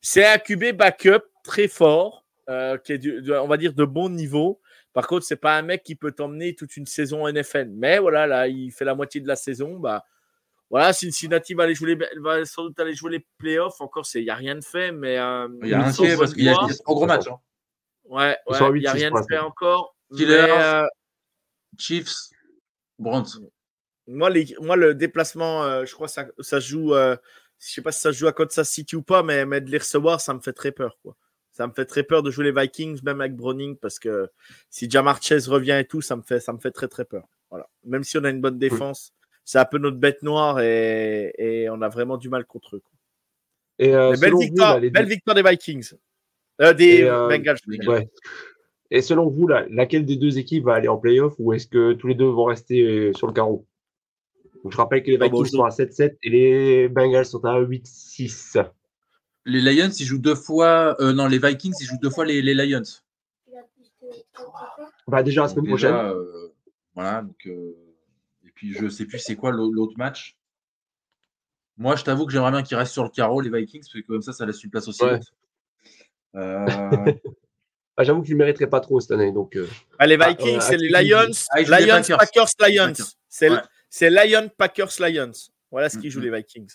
c'est 0.00 0.24
un 0.24 0.38
QB 0.38 0.76
backup 0.76 1.24
très 1.42 1.66
fort, 1.66 2.24
euh, 2.48 2.78
qui 2.78 2.92
est, 2.92 2.98
du- 2.98 3.22
de- 3.22 3.34
on 3.34 3.48
va 3.48 3.56
dire, 3.56 3.72
de 3.72 3.84
bon 3.84 4.08
niveau. 4.08 4.60
Par 4.92 5.08
contre, 5.08 5.24
c'est 5.24 5.34
pas 5.34 5.56
un 5.58 5.62
mec 5.62 5.82
qui 5.82 5.96
peut 5.96 6.12
t'emmener 6.12 6.54
toute 6.54 6.76
une 6.76 6.86
saison 6.86 7.26
NFL. 7.26 7.70
Mais 7.72 7.98
voilà, 7.98 8.28
là, 8.28 8.46
il 8.46 8.70
fait 8.70 8.84
la 8.84 8.94
moitié 8.94 9.20
de 9.20 9.26
la 9.26 9.34
saison. 9.34 9.80
Bah, 9.80 10.04
voilà, 10.70 10.92
Cincinnati 10.92 11.54
va, 11.54 11.64
aller 11.64 11.74
jouer 11.74 11.96
les, 11.96 12.06
va 12.20 12.44
sans 12.44 12.62
doute 12.64 12.78
aller 12.78 12.94
jouer 12.94 13.10
les 13.10 13.26
playoffs. 13.38 13.80
Encore, 13.80 14.06
il 14.14 14.22
n'y 14.22 14.30
a 14.30 14.36
rien 14.36 14.54
de 14.54 14.62
fait, 14.62 14.92
mais. 14.92 15.18
euh, 15.18 15.48
Il 15.62 15.68
y 15.70 15.74
a 15.74 15.80
un 15.80 15.92
fait 15.92 16.16
parce 16.16 16.32
qu'il 16.34 16.44
y 16.44 16.48
a 16.48 16.54
trois 16.54 16.94
gros 16.94 17.06
matchs. 17.06 17.26
hein. 17.28 17.38
Ouais, 18.04 18.36
il 18.48 18.54
n'y 18.80 18.86
a 18.86 18.92
8-6 18.92 18.96
rien 18.96 19.10
de 19.10 19.20
fait 19.28 19.38
encore. 19.38 19.96
Steelers. 20.12 20.42
mais, 20.46 20.50
euh, 20.50 20.86
Chiefs, 21.78 22.14
Browns. 22.98 23.26
moi, 24.06 24.30
les, 24.30 24.54
moi, 24.60 24.76
le 24.76 24.94
déplacement, 24.94 25.64
euh, 25.64 25.84
je 25.84 25.94
crois 25.94 26.06
que 26.06 26.12
ça, 26.12 26.26
ça 26.40 26.60
se 26.60 26.68
joue. 26.68 26.94
euh, 26.94 27.16
je 27.58 27.72
sais 27.72 27.82
pas 27.82 27.92
si 27.92 28.00
ça 28.00 28.12
se 28.12 28.18
joue 28.18 28.26
à 28.26 28.32
Kansas 28.32 28.68
City 28.68 28.94
ou 28.96 29.02
pas, 29.02 29.22
mais, 29.22 29.46
mais 29.46 29.60
de 29.60 29.70
les 29.70 29.78
recevoir, 29.78 30.20
ça 30.20 30.34
me 30.34 30.40
fait 30.40 30.52
très 30.52 30.72
peur. 30.72 30.98
Quoi. 31.02 31.16
Ça 31.52 31.66
me 31.66 31.72
fait 31.72 31.86
très 31.86 32.02
peur 32.02 32.22
de 32.22 32.30
jouer 32.30 32.44
les 32.44 32.60
Vikings, 32.60 33.00
même 33.04 33.20
avec 33.20 33.34
Browning, 33.34 33.76
parce 33.76 33.98
que 33.98 34.28
si 34.70 34.90
Jamar 34.90 35.22
Chase 35.22 35.48
revient 35.48 35.78
et 35.80 35.86
tout, 35.86 36.02
ça 36.02 36.16
me 36.16 36.22
fait, 36.22 36.40
ça 36.40 36.52
me 36.52 36.58
fait 36.58 36.72
très 36.72 36.88
très 36.88 37.04
peur. 37.04 37.26
Voilà. 37.50 37.68
Même 37.84 38.04
si 38.04 38.18
on 38.18 38.24
a 38.24 38.30
une 38.30 38.40
bonne 38.40 38.58
défense, 38.58 39.12
c'est 39.44 39.58
un 39.58 39.64
peu 39.64 39.78
notre 39.78 39.96
bête 39.96 40.22
noire 40.22 40.60
et, 40.60 41.32
et 41.38 41.70
on 41.70 41.80
a 41.80 41.88
vraiment 41.88 42.16
du 42.16 42.28
mal 42.28 42.44
contre 42.44 42.76
eux. 42.76 42.80
quoi. 42.80 42.90
Et 43.78 43.94
euh, 43.94 44.14
belle 44.20 44.32
vous, 44.32 44.40
victoire, 44.40 44.74
là, 44.74 44.80
les 44.80 44.90
belle 44.90 45.06
victoire 45.06 45.34
des 45.34 45.42
Vikings. 45.42 45.92
Euh, 46.60 46.72
des 46.72 46.98
Et, 46.98 47.02
euh, 47.04 47.28
Bengals. 47.28 47.56
Ouais. 47.86 48.08
Et 48.90 49.02
selon 49.02 49.28
vous, 49.28 49.46
là, 49.48 49.66
laquelle 49.70 50.04
des 50.04 50.16
deux 50.16 50.38
équipes 50.38 50.64
va 50.64 50.74
aller 50.74 50.88
en 50.88 50.98
playoff 50.98 51.34
ou 51.38 51.52
est-ce 51.52 51.66
que 51.66 51.94
tous 51.94 52.06
les 52.06 52.14
deux 52.14 52.26
vont 52.26 52.44
rester 52.44 52.82
euh, 52.82 53.12
sur 53.14 53.26
le 53.26 53.32
carreau? 53.32 53.66
Donc, 54.62 54.72
Je 54.72 54.76
rappelle 54.76 55.02
que 55.02 55.10
les 55.10 55.18
Ah, 55.20 55.28
bon, 55.28 55.42
Vikings 55.42 55.56
sont 55.58 55.64
à 55.64 55.70
7-7 55.70 56.16
et 56.22 56.30
les 56.30 56.88
Bengals 56.88 57.26
sont 57.26 57.44
à 57.44 57.58
8-6. 57.58 58.56
Les 59.46 59.60
Lions, 59.60 59.90
ils 59.90 60.04
jouent 60.06 60.18
deux 60.18 60.34
fois. 60.36 60.96
euh, 61.00 61.12
non, 61.12 61.26
les 61.26 61.38
Vikings, 61.38 61.74
ils 61.80 61.84
jouent 61.86 61.98
deux 62.00 62.10
fois 62.10 62.24
les, 62.24 62.40
les 62.40 62.54
Lions. 62.54 62.82
Bah, 65.06 65.22
déjà 65.22 65.42
la 65.42 65.48
semaine 65.48 65.64
déjà, 65.64 65.88
prochaine. 65.88 66.16
euh, 66.16 66.48
voilà. 66.94 67.22
Donc, 67.22 67.46
euh, 67.46 67.74
et 68.46 68.50
puis, 68.54 68.72
je 68.72 68.88
sais 68.88 69.04
plus 69.06 69.18
c'est 69.18 69.36
quoi 69.36 69.50
l'au- 69.50 69.70
l'autre 69.72 69.94
match. 69.98 70.36
Moi, 71.76 71.96
je 71.96 72.04
t'avoue 72.04 72.24
que 72.26 72.32
j'aimerais 72.32 72.52
bien 72.52 72.62
qu'ils 72.62 72.76
restent 72.76 72.92
sur 72.92 73.02
le 73.02 73.10
carreau, 73.10 73.40
les 73.40 73.50
Vikings, 73.50 73.80
parce 73.82 73.92
que 73.92 74.00
comme 74.06 74.22
ça, 74.22 74.32
ça 74.32 74.46
laisse 74.46 74.62
une 74.62 74.70
place 74.70 74.86
aussi. 74.88 75.02
Ouais. 75.04 75.18
Haute. 76.34 76.36
Euh, 76.36 77.12
Ah, 77.96 78.02
J'avoue 78.02 78.22
que 78.22 78.26
je 78.26 78.32
ne 78.32 78.38
le 78.38 78.44
mériterais 78.44 78.66
pas 78.68 78.80
trop 78.80 78.98
cette 78.98 79.12
année. 79.12 79.30
Donc, 79.30 79.54
euh, 79.56 79.68
Ah, 80.00 80.06
les 80.08 80.16
Ah, 80.20 80.30
Vikings, 80.30 80.56
euh, 80.56 80.60
c'est 80.60 80.76
les 80.76 80.88
Lions, 80.88 81.30
ah, 81.50 81.60
Lions, 81.60 82.02
Packers. 82.18 82.48
Lions. 82.68 82.92
C'est 83.28 83.50
Ouais. 83.50 83.58
c'est 83.88 84.10
Lions, 84.10 84.50
Packers, 84.56 84.90
Lions. 84.98 85.30
Voilà 85.70 85.88
ce 85.88 85.98
qu'ils 85.98 86.10
jouent 86.10 86.20
les 86.20 86.30
Vikings. 86.30 86.70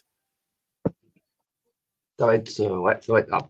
ça 2.17 2.25
va 2.25 2.35
être, 2.35 2.59
euh, 2.61 2.77
ouais, 2.77 2.97
ça 3.01 3.11
va 3.13 3.19
être 3.19 3.27
grave. 3.27 3.47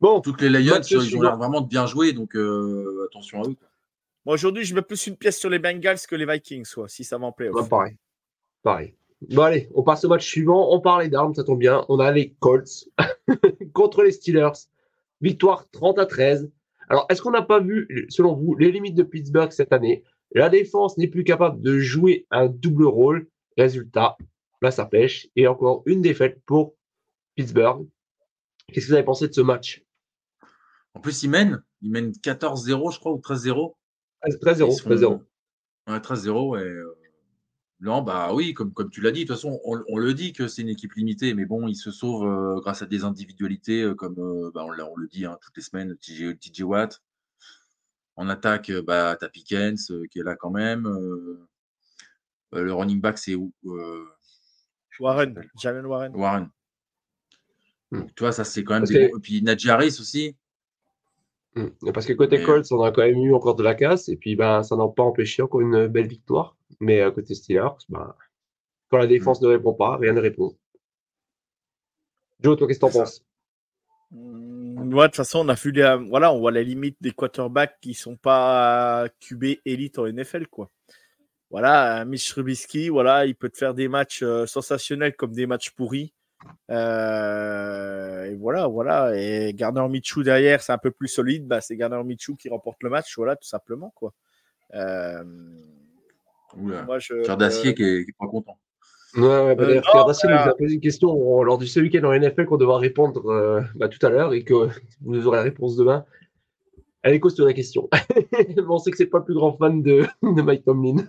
Bon, 0.00 0.20
Toutes 0.20 0.40
les 0.40 0.48
Lions, 0.48 0.80
ils 0.80 1.16
ont 1.16 1.22
l'air 1.22 1.36
vraiment 1.36 1.60
de 1.60 1.66
bien 1.68 1.86
jouer, 1.86 2.12
donc 2.12 2.34
euh, 2.36 3.06
attention 3.10 3.42
à 3.42 3.48
eux. 3.48 3.56
aujourd'hui, 4.24 4.64
je 4.64 4.74
mets 4.74 4.82
plus 4.82 5.06
une 5.06 5.16
pièce 5.16 5.38
sur 5.38 5.50
les 5.50 5.58
Bengals 5.58 5.98
que 6.08 6.14
les 6.16 6.24
Vikings, 6.26 6.64
soit, 6.64 6.88
si 6.88 7.04
ça 7.04 7.18
va 7.18 7.26
en 7.26 7.32
playoff. 7.32 7.56
Ouais, 7.56 7.68
pareil. 7.68 7.96
Pareil. 8.62 8.94
Bon, 9.20 9.42
allez, 9.42 9.68
on 9.74 9.82
passe 9.82 10.04
au 10.04 10.08
match 10.08 10.26
suivant. 10.26 10.72
On 10.72 10.80
parlait 10.80 11.08
d'armes, 11.08 11.34
ça 11.34 11.42
tombe 11.44 11.58
bien. 11.58 11.84
On 11.88 11.98
a 11.98 12.10
les 12.12 12.34
Colts 12.40 12.88
contre 13.74 14.02
les 14.02 14.12
Steelers. 14.12 14.52
Victoire 15.20 15.68
30 15.70 15.98
à 15.98 16.06
13. 16.06 16.50
Alors, 16.88 17.06
est-ce 17.10 17.20
qu'on 17.22 17.30
n'a 17.30 17.42
pas 17.42 17.60
vu, 17.60 18.06
selon 18.08 18.34
vous, 18.34 18.54
les 18.54 18.70
limites 18.72 18.94
de 18.94 19.02
Pittsburgh 19.02 19.50
cette 19.52 19.72
année? 19.72 20.04
La 20.34 20.48
défense 20.48 20.96
n'est 20.98 21.08
plus 21.08 21.24
capable 21.24 21.60
de 21.62 21.78
jouer 21.78 22.26
un 22.30 22.46
double 22.48 22.84
rôle. 22.86 23.28
Résultat, 23.56 24.16
là, 24.62 24.70
ça 24.70 24.86
pêche. 24.86 25.28
Et 25.36 25.46
encore 25.46 25.82
une 25.86 26.02
défaite 26.02 26.40
pour 26.46 26.74
Pittsburgh. 27.34 27.86
Qu'est-ce 28.72 28.86
que 28.86 28.90
vous 28.90 28.94
avez 28.94 29.04
pensé 29.04 29.28
de 29.28 29.32
ce 29.34 29.40
match? 29.40 29.82
En 30.94 31.00
plus, 31.00 31.22
ils 31.22 31.30
mènent. 31.30 31.62
Ils 31.82 31.90
mènent 31.90 32.12
14-0, 32.12 32.90
je 32.92 32.98
crois, 32.98 33.12
ou 33.12 33.18
13-0. 33.20 33.76
13-0. 34.40 34.68
Ils 34.68 34.72
sont- 34.76 34.88
13-0. 34.88 35.22
Ouais, 35.88 36.00
13-0. 36.00 36.56
Et, 36.56 36.60
euh, 36.62 36.97
Non, 37.80 38.02
bah 38.02 38.34
oui, 38.34 38.54
comme, 38.54 38.72
comme 38.72 38.90
tu 38.90 39.00
l'as 39.00 39.12
dit, 39.12 39.20
de 39.24 39.26
toute 39.28 39.36
façon, 39.36 39.60
on, 39.64 39.80
on 39.88 39.98
le 39.98 40.12
dit 40.12 40.32
que 40.32 40.48
c'est 40.48 40.62
une 40.62 40.68
équipe 40.68 40.94
limitée, 40.94 41.32
mais 41.34 41.44
bon, 41.46 41.68
ils 41.68 41.76
se 41.76 41.92
sauvent 41.92 42.26
euh, 42.26 42.60
grâce 42.60 42.82
à 42.82 42.86
des 42.86 43.04
individualités, 43.04 43.82
euh, 43.82 43.94
comme 43.94 44.16
euh, 44.18 44.50
bah, 44.52 44.64
on, 44.64 44.70
l'a- 44.70 44.90
on 44.90 44.96
le 44.96 45.06
dit 45.06 45.24
hein, 45.26 45.38
toutes 45.40 45.56
les 45.56 45.62
semaines, 45.62 45.96
TJ, 45.96 46.36
TJ 46.40 46.62
Watt. 46.62 47.00
En 48.16 48.28
attaque, 48.28 48.70
euh, 48.70 48.82
bah, 48.82 49.16
t'as 49.18 49.28
Pickens 49.28 49.92
euh, 49.92 50.06
qui 50.10 50.18
est 50.18 50.24
là 50.24 50.34
quand 50.34 50.50
même. 50.50 50.86
euh, 50.86 51.38
euh, 52.54 52.62
le 52.64 52.72
running 52.74 53.00
back, 53.00 53.16
c'est 53.18 53.36
où 53.36 53.52
euh, 53.66 53.70
comment 53.70 54.06
il 54.98 55.02
Warren, 55.04 55.34
s'appelle. 55.34 55.50
Jalen 55.60 55.86
Warren. 55.86 56.16
Warren. 56.16 56.50
Hmm. 57.92 58.00
Donc, 58.00 58.14
tu 58.16 58.22
vois, 58.24 58.32
ça, 58.32 58.42
c'est 58.42 58.64
quand 58.64 58.74
même 58.74 58.84
des 58.84 59.04
Et 59.04 59.12
puis 59.22 59.40
Najee 59.42 59.70
Harris 59.70 59.96
aussi. 60.00 60.34
Mm. 61.54 61.92
Parce 61.94 62.06
que 62.06 62.12
côté 62.12 62.38
Mais- 62.38 62.44
Colts, 62.44 62.66
on 62.72 62.82
a 62.82 62.90
quand 62.90 63.02
même 63.02 63.16
eu 63.22 63.32
encore 63.32 63.54
de 63.54 63.62
la 63.62 63.74
casse, 63.76 64.08
et 64.08 64.16
puis 64.16 64.34
ben, 64.36 64.62
ça 64.64 64.76
n'a 64.76 64.86
pas 64.88 65.02
empêché 65.04 65.42
encore 65.42 65.60
une 65.60 65.86
belle 65.86 66.06
victoire. 66.08 66.56
Mais 66.80 67.00
à 67.00 67.10
côté 67.10 67.34
Steelers, 67.34 67.76
ben, 67.88 68.14
quand 68.90 68.98
la 68.98 69.06
défense 69.06 69.40
ne 69.42 69.48
répond 69.48 69.74
pas, 69.74 69.96
rien 69.96 70.12
ne 70.12 70.20
répond. 70.20 70.56
Joe, 72.40 72.56
toi, 72.56 72.66
qu'est-ce 72.66 72.78
que 72.78 72.86
t'en 72.86 72.92
penses? 72.92 73.24
Mm, 74.10 74.94
ouais, 74.94 75.02
de 75.02 75.06
toute 75.08 75.16
façon, 75.16 75.40
on 75.44 75.48
a 75.48 75.54
vu 75.54 75.72
les, 75.72 75.96
voilà, 76.08 76.32
on 76.32 76.38
voit 76.38 76.52
la 76.52 76.62
limite 76.62 76.96
des 77.00 77.10
quarterbacks 77.10 77.78
qui 77.80 77.94
sont 77.94 78.16
pas 78.16 79.08
QB 79.20 79.60
élite 79.64 79.98
en 79.98 80.06
NFL, 80.06 80.46
quoi. 80.46 80.70
Voilà, 81.50 82.04
Mitch 82.04 82.28
Trubisky, 82.28 82.90
voilà, 82.90 83.24
il 83.26 83.34
peut 83.34 83.48
te 83.48 83.56
faire 83.56 83.74
des 83.74 83.88
matchs 83.88 84.22
euh, 84.22 84.46
sensationnels 84.46 85.16
comme 85.16 85.32
des 85.32 85.46
matchs 85.46 85.70
pourris. 85.70 86.12
Euh, 86.70 88.24
et 88.24 88.34
voilà, 88.36 88.66
voilà. 88.66 89.16
Et 89.16 89.54
Gardner 89.54 89.86
Minshew 89.88 90.22
derrière, 90.22 90.62
c'est 90.62 90.72
un 90.72 90.78
peu 90.78 90.90
plus 90.90 91.08
solide. 91.08 91.46
Bah, 91.46 91.60
c'est 91.60 91.76
Gardner 91.76 92.02
Minshew 92.04 92.36
qui 92.36 92.48
remporte 92.50 92.82
le 92.82 92.90
match, 92.90 93.16
voilà, 93.16 93.34
tout 93.36 93.48
simplement, 93.48 93.92
quoi. 93.94 94.12
Euh, 94.74 95.24
Oula, 96.60 96.82
moi, 96.82 96.98
je, 96.98 97.24
Cœur 97.24 97.36
d'acier 97.36 97.74
qui 97.74 97.82
est, 97.82 98.04
qui 98.04 98.10
est 98.10 98.16
pas 98.18 98.26
content. 98.28 98.58
Ouais, 99.16 99.22
ouais, 99.22 99.54
bah, 99.56 99.64
Euh, 99.64 99.74
non, 99.76 99.80
Pierre 99.80 100.04
Dacier 100.06 100.28
voilà. 100.28 100.44
nous 100.44 100.50
a 100.50 100.54
posé 100.54 100.74
une 100.74 100.80
question 100.80 101.40
euh, 101.40 101.42
lors 101.44 101.56
du 101.58 101.66
ce 101.66 101.80
week-end 101.80 102.04
en 102.04 102.12
NFL 102.12 102.44
qu'on 102.44 102.58
devra 102.58 102.78
répondre 102.78 103.26
euh, 103.30 103.62
bah, 103.74 103.88
tout 103.88 104.04
à 104.04 104.10
l'heure 104.10 104.34
et 104.34 104.44
que 104.44 104.68
vous 105.00 105.26
aurez 105.26 105.38
la 105.38 105.42
réponse 105.44 105.76
demain. 105.76 106.04
Elle 107.02 107.14
est 107.14 107.20
costaud 107.20 107.46
la 107.46 107.54
question. 107.54 107.88
On 108.68 108.78
sait 108.78 108.90
que 108.90 108.96
c'est 108.98 109.06
pas 109.06 109.18
le 109.18 109.24
plus 109.24 109.34
grand 109.34 109.56
fan 109.56 109.82
de, 109.82 110.04
de 110.22 110.42
Mike 110.42 110.64
Tomlin. 110.64 111.04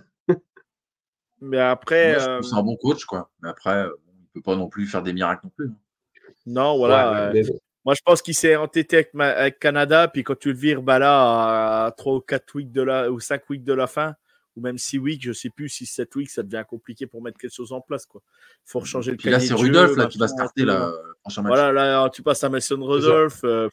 Mais 1.40 1.58
après, 1.58 2.18
euh, 2.20 2.42
c'est 2.42 2.54
un 2.54 2.62
bon 2.62 2.76
coach, 2.76 3.04
quoi. 3.04 3.30
Mais 3.42 3.48
après, 3.48 3.84
euh, 3.84 3.90
il 4.34 4.40
peut 4.40 4.42
pas 4.42 4.56
non 4.56 4.68
plus 4.68 4.86
faire 4.86 5.02
des 5.02 5.12
miracles 5.12 5.42
non 5.44 5.52
plus. 5.56 5.68
hein. 5.68 6.32
non, 6.46 6.76
voilà. 6.78 7.32
Ouais, 7.32 7.40
euh, 7.40 7.44
bon. 7.48 7.58
Moi, 7.86 7.94
je 7.94 8.00
pense 8.04 8.20
qu'il 8.20 8.34
s'est 8.34 8.56
entêté 8.56 8.96
avec, 8.96 9.14
ma- 9.14 9.30
avec 9.30 9.58
Canada, 9.58 10.06
puis 10.08 10.22
quand 10.22 10.38
tu 10.38 10.52
le 10.52 10.58
vires 10.58 10.82
bah 10.82 10.98
là, 10.98 11.86
à 11.86 11.90
3 11.92 12.14
ou 12.16 12.20
4 12.20 12.54
weeks 12.56 12.72
de 12.72 12.82
la, 12.82 13.10
ou 13.10 13.20
5 13.20 13.48
weeks 13.48 13.64
de 13.64 13.72
la 13.72 13.86
fin, 13.86 14.14
ou 14.60 14.62
même 14.62 14.78
6 14.78 14.98
weeks, 14.98 15.22
je 15.24 15.32
sais 15.32 15.50
plus, 15.50 15.68
6, 15.70 15.86
7 15.86 16.14
weeks, 16.16 16.30
ça 16.30 16.42
devient 16.42 16.64
compliqué 16.68 17.06
pour 17.06 17.22
mettre 17.22 17.38
quelque 17.38 17.54
chose 17.54 17.72
en 17.72 17.80
place. 17.80 18.04
Quoi. 18.06 18.20
faut 18.64 18.84
changer 18.84 19.12
le 19.12 19.16
Puis 19.16 19.30
là, 19.30 19.40
c'est 19.40 19.54
Rudolph 19.54 19.96
là, 19.96 20.06
qui 20.06 20.18
va 20.18 20.28
starter 20.28 20.64
là, 20.64 20.92
prochain 21.22 21.42
match. 21.42 21.50
Voilà, 21.50 21.72
là, 21.72 22.10
tu 22.10 22.22
passes 22.22 22.44
à 22.44 22.48
Mason 22.50 22.84
Rudolph. 22.84 23.42
euh, 23.44 23.68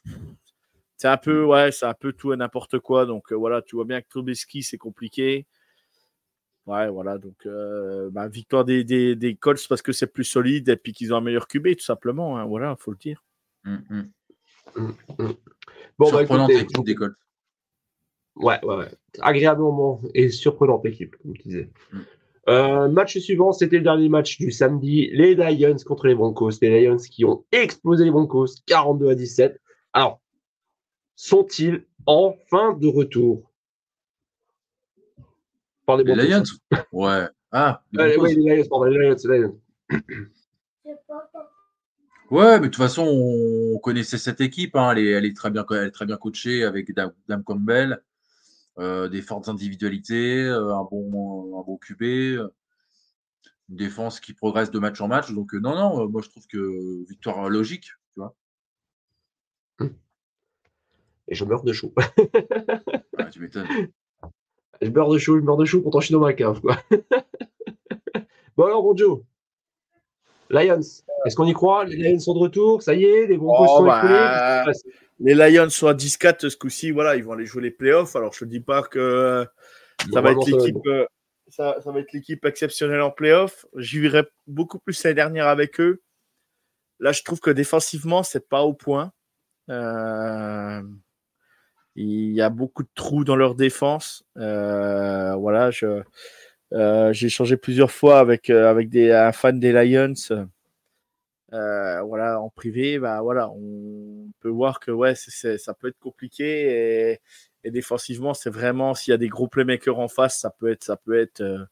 c'est 0.96 1.08
un 1.08 1.16
peu, 1.18 1.44
ouais, 1.44 1.70
c'est 1.70 1.86
un 1.86 1.94
peu 1.94 2.12
tout 2.12 2.32
et 2.32 2.36
n'importe 2.36 2.78
quoi. 2.78 3.06
Donc 3.06 3.30
euh, 3.32 3.36
voilà, 3.36 3.62
tu 3.62 3.76
vois 3.76 3.84
bien 3.84 4.00
que 4.00 4.08
Trubisky, 4.08 4.62
c'est 4.62 4.78
compliqué. 4.78 5.46
Ouais, 6.66 6.88
voilà. 6.88 7.16
Donc, 7.18 7.46
euh, 7.46 8.10
bah, 8.10 8.28
victoire 8.28 8.64
des, 8.64 8.84
des, 8.84 9.14
des 9.16 9.34
Colts 9.36 9.66
parce 9.68 9.80
que 9.80 9.92
c'est 9.92 10.06
plus 10.08 10.24
solide 10.24 10.68
et 10.68 10.76
puis 10.76 10.92
qu'ils 10.92 11.14
ont 11.14 11.16
un 11.16 11.20
meilleur 11.20 11.46
QB, 11.48 11.76
tout 11.76 11.84
simplement. 11.84 12.36
hein. 12.38 12.44
Voilà, 12.44 12.76
faut 12.76 12.90
le 12.90 12.96
dire. 12.98 13.22
Hum, 13.64 13.82
hum. 13.90 14.10
Bon, 15.98 16.10
bah, 16.10 16.18
Surprenante 16.18 16.50
écoutez, 16.50 16.64
équipe 16.64 16.84
des 16.84 16.94
Colts. 16.94 17.16
Ouais, 18.38 18.64
ouais, 18.64 18.76
ouais. 18.76 18.88
Agréablement 19.20 20.00
et 20.14 20.30
surprenante 20.30 20.84
équipe, 20.86 21.16
comme 21.16 21.34
tu 21.36 21.42
disais. 21.42 21.70
Mm. 21.92 21.98
Euh, 22.48 22.88
match 22.88 23.18
suivant, 23.18 23.52
c'était 23.52 23.76
le 23.76 23.82
dernier 23.82 24.08
match 24.08 24.38
du 24.38 24.50
samedi. 24.50 25.10
Les 25.12 25.34
Lions 25.34 25.76
contre 25.84 26.06
les 26.06 26.14
Broncos. 26.14 26.52
Les 26.62 26.86
Lions 26.86 26.96
qui 26.96 27.24
ont 27.24 27.44
explosé 27.52 28.04
les 28.04 28.10
Broncos 28.10 28.46
42 28.66 29.10
à 29.10 29.14
17. 29.14 29.60
Alors, 29.92 30.20
sont-ils 31.14 31.84
enfin 32.06 32.72
de 32.72 32.86
retour? 32.88 33.50
Par 35.84 35.98
les 35.98 36.04
Les. 36.04 36.28
Lions? 36.28 36.42
Ouais. 36.92 37.26
Ah, 37.50 37.82
les 37.92 38.00
Euh, 38.02 38.18
ouais, 38.18 38.34
les 38.34 38.56
Lions, 38.56 38.64
pardon, 38.70 38.84
les 38.86 38.98
Lions, 38.98 39.16
les 39.24 39.38
Lions. 39.40 39.60
Ouais, 42.30 42.60
mais 42.60 42.66
de 42.66 42.72
toute 42.72 42.76
façon, 42.76 43.04
on 43.06 43.78
connaissait 43.78 44.18
cette 44.18 44.40
équipe. 44.42 44.76
hein. 44.76 44.92
Elle, 44.92 44.98
est, 44.98 45.10
elle 45.12 45.24
est 45.24 45.36
très 45.36 45.50
bien, 45.50 45.64
elle 45.70 45.86
est 45.88 45.90
très 45.90 46.04
bien 46.04 46.16
coachée 46.18 46.62
avec 46.64 46.94
Dam 46.94 47.12
Dam 47.26 47.42
Campbell, 47.42 48.02
des 48.78 49.22
fortes 49.22 49.48
individualités, 49.48 50.44
euh, 50.44 50.74
un 50.74 50.84
bon, 50.84 51.58
un 51.58 51.62
bon 51.62 51.76
QB, 51.78 52.02
euh, 52.02 52.48
une 53.68 53.76
défense 53.76 54.20
qui 54.20 54.32
progresse 54.34 54.70
de 54.70 54.78
match 54.78 55.00
en 55.00 55.08
match. 55.08 55.32
Donc 55.32 55.54
euh, 55.54 55.58
non, 55.58 55.74
non, 55.74 56.04
euh, 56.04 56.08
moi 56.08 56.22
je 56.22 56.28
trouve 56.28 56.46
que 56.46 57.04
victoire 57.08 57.48
logique, 57.48 57.84
tu 57.84 58.20
vois. 58.20 58.34
Et 61.30 61.34
je 61.34 61.44
meurs 61.44 61.62
de 61.62 61.72
chaud. 61.72 61.92
Ouais, 61.96 63.30
tu 63.30 63.40
m'étonnes. 63.40 63.66
je 64.80 64.88
meurs 64.90 65.10
de 65.10 65.18
chaud, 65.18 65.38
je 65.38 65.44
meurs 65.44 65.56
de 65.56 65.64
chaud, 65.64 65.82
pourtant 65.82 66.00
je 66.00 66.06
suis 66.06 66.14
dans 66.14 66.20
ma 66.20 66.32
cave, 66.32 66.60
quoi. 66.60 66.76
bon 68.56 68.64
alors, 68.64 68.82
bon 68.82 68.96
Joe. 68.96 69.20
Lions, 70.50 70.80
est-ce 71.26 71.36
qu'on 71.36 71.44
y 71.46 71.52
croit? 71.52 71.84
Les 71.84 71.96
Lions 71.96 72.18
sont 72.18 72.32
de 72.32 72.38
retour, 72.38 72.82
ça 72.82 72.94
y 72.94 73.04
est, 73.04 73.26
les 73.26 73.36
Broncos 73.36 73.66
Oh, 73.68 73.78
sont 73.78 73.84
bah, 73.84 73.98
écoulés 73.98 74.72
Les 75.20 75.34
Lions 75.34 75.70
sont 75.70 75.88
à 75.88 75.94
10-4 75.94 76.48
ce 76.48 76.56
coup-ci, 76.56 76.90
voilà, 76.90 77.16
ils 77.16 77.24
vont 77.24 77.32
aller 77.32 77.46
jouer 77.46 77.62
les 77.62 77.70
playoffs. 77.70 78.14
Alors 78.14 78.32
je 78.32 78.44
ne 78.44 78.50
dis 78.50 78.60
pas 78.60 78.82
que 78.82 79.46
ça 80.12 80.20
va 80.20 80.32
Normalement, 80.32 80.42
être 80.42 80.50
ça 80.50 80.56
va 80.56 80.66
l'équipe 80.66 80.86
euh, 80.86 81.06
ça, 81.48 81.76
ça 81.82 81.90
va 81.90 82.00
être 82.00 82.12
l'équipe 82.12 82.44
exceptionnelle 82.44 83.00
en 83.00 83.10
playoff. 83.10 83.66
J'y 83.76 84.00
verrai 84.00 84.24
beaucoup 84.46 84.78
plus 84.78 85.02
l'année 85.02 85.14
dernière 85.14 85.48
avec 85.48 85.80
eux. 85.80 86.02
Là, 87.00 87.12
je 87.12 87.22
trouve 87.22 87.40
que 87.40 87.50
défensivement, 87.50 88.22
c'est 88.22 88.48
pas 88.48 88.62
au 88.62 88.74
point. 88.74 89.12
Euh, 89.70 90.82
il 91.94 92.32
y 92.32 92.40
a 92.40 92.50
beaucoup 92.50 92.82
de 92.82 92.88
trous 92.94 93.24
dans 93.24 93.36
leur 93.36 93.54
défense. 93.54 94.24
Euh, 94.36 95.34
voilà, 95.36 95.70
je, 95.70 96.02
euh, 96.72 97.12
j'ai 97.12 97.26
échangé 97.26 97.56
plusieurs 97.56 97.90
fois 97.90 98.18
avec, 98.18 98.50
avec 98.50 98.88
des, 98.88 99.12
un 99.12 99.32
fan 99.32 99.58
des 99.60 99.72
Lions. 99.72 100.14
Voilà, 101.50 102.40
en 102.40 102.50
privé, 102.50 102.98
bah 102.98 103.20
voilà, 103.22 103.50
on 103.50 104.17
peut 104.40 104.48
voir 104.48 104.80
que 104.80 104.90
ouais, 104.90 105.14
ça 105.14 105.74
peut 105.74 105.88
être 105.88 105.98
compliqué 105.98 107.20
et, 107.64 107.70
défensivement, 107.70 108.32
c'est 108.32 108.50
vraiment 108.50 108.94
s'il 108.94 109.10
y 109.10 109.14
a 109.14 109.18
des 109.18 109.28
gros 109.28 109.46
playmakers 109.46 109.98
en 109.98 110.08
face, 110.08 110.40
ça 110.40 110.50
peut 110.50 110.70
être, 110.70 110.84
ça 110.84 110.96
peut 110.96 111.18
être 111.18 111.42
euh, 111.42 111.64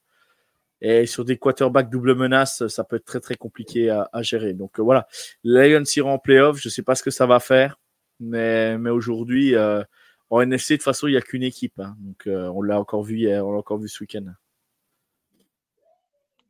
et 0.83 1.07
sur 1.07 1.25
des 1.25 1.39
quarterbacks 1.39 1.89
double 1.89 2.15
menace, 2.15 2.67
ça 2.67 2.85
peut 2.85 2.97
être 2.97 3.07
très 3.07 3.21
très 3.21 3.37
compliqué 3.37 3.89
à, 3.89 4.23
gérer. 4.23 4.53
Donc 4.53 4.79
euh, 4.79 4.83
voilà, 4.83 5.09
Lions 5.43 5.85
iront 5.97 6.13
en 6.13 6.19
playoff, 6.19 6.59
je 6.59 6.69
sais 6.69 6.83
pas 6.83 6.95
ce 6.95 7.03
que 7.03 7.11
ça 7.11 7.25
va 7.25 7.41
faire, 7.41 7.79
mais 8.21 8.77
aujourd'hui 8.91 9.55
euh, 9.55 9.83
en 10.29 10.43
NFC 10.43 10.75
de 10.75 10.77
toute 10.79 10.85
façon 10.85 11.07
il 11.07 11.13
n'y 11.13 11.17
a 11.17 11.23
qu'une 11.23 11.45
équipe, 11.45 11.81
hein. 11.81 11.97
donc 12.01 12.25
on 12.27 12.61
l'a 12.61 12.79
encore 12.79 13.05
vu 13.05 13.17
hier, 13.17 13.47
on 13.47 13.53
l'a 13.53 13.59
encore 13.59 13.79
vu 13.79 13.89
ce 13.89 14.03
week-end. 14.03 14.35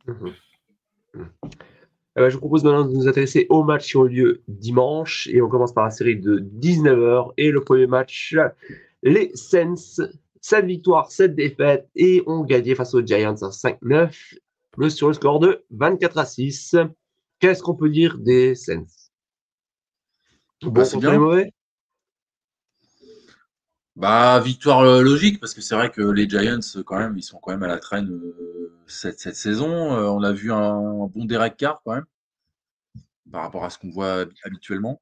Mhm. 0.07 0.35
Eh 2.17 2.21
ben, 2.21 2.29
je 2.31 2.35
vous 2.35 2.41
propose 2.41 2.65
maintenant 2.65 2.87
de 2.87 2.95
nous 2.95 3.09
intéresser 3.09 3.47
aux 3.51 3.63
matchs 3.63 3.89
qui 3.89 3.97
ont 3.99 4.05
lieu 4.05 4.43
dimanche. 4.49 5.29
Et 5.31 5.43
on 5.43 5.49
commence 5.49 5.75
par 5.75 5.85
la 5.85 5.91
série 5.91 6.17
de 6.17 6.39
19h. 6.61 7.33
Et 7.37 7.51
le 7.51 7.61
premier 7.61 7.87
match, 7.87 8.35
les 9.03 9.31
Saints, 9.35 9.75
7 10.41 10.65
victoires, 10.65 11.11
7 11.11 11.35
défaites. 11.35 11.89
Et 11.95 12.23
ont 12.27 12.43
gagné 12.43 12.75
face 12.75 12.95
aux 12.95 13.05
Giants 13.05 13.43
à 13.43 13.51
5-9. 13.51 14.39
Le 14.79 14.91
sur 14.91 15.09
le 15.09 15.15
score 15.15 15.41
de 15.41 15.63
24 15.71 16.19
à 16.19 16.25
6. 16.25 16.77
Qu'est-ce 17.39 17.63
qu'on 17.63 17.75
peut 17.75 17.91
dire 17.91 18.17
des 18.19 18.55
Saints? 18.55 18.85
Bon 20.63 20.71
Bah, 20.71 20.85
c'est 20.87 20.97
bien. 20.97 21.19
mauvais 21.19 21.53
Bah, 23.97 24.39
victoire 24.41 24.81
euh, 24.81 25.03
logique, 25.03 25.41
parce 25.41 25.55
que 25.55 25.63
c'est 25.63 25.75
vrai 25.75 25.91
que 25.91 26.03
les 26.03 26.29
Giants, 26.29 26.61
euh, 26.77 26.83
quand 26.83 26.99
même, 26.99 27.17
ils 27.17 27.23
sont 27.23 27.39
quand 27.39 27.51
même 27.53 27.63
à 27.63 27.67
la 27.67 27.79
traîne 27.79 28.11
euh, 28.11 28.77
cette, 28.87 29.19
cette 29.21 29.37
saison. 29.37 29.95
Euh, 29.95 30.05
on 30.09 30.23
a 30.23 30.33
vu 30.33 30.53
un, 30.53 30.59
un 30.59 31.07
bon 31.07 31.25
Derek 31.25 31.57
Carr, 31.57 31.81
quand 31.83 31.95
même, 31.95 32.05
par 33.33 33.43
rapport 33.43 33.65
à 33.65 33.71
ce 33.71 33.79
qu'on 33.79 33.89
voit 33.91 34.21
hab- 34.21 34.33
habituellement. 34.45 35.01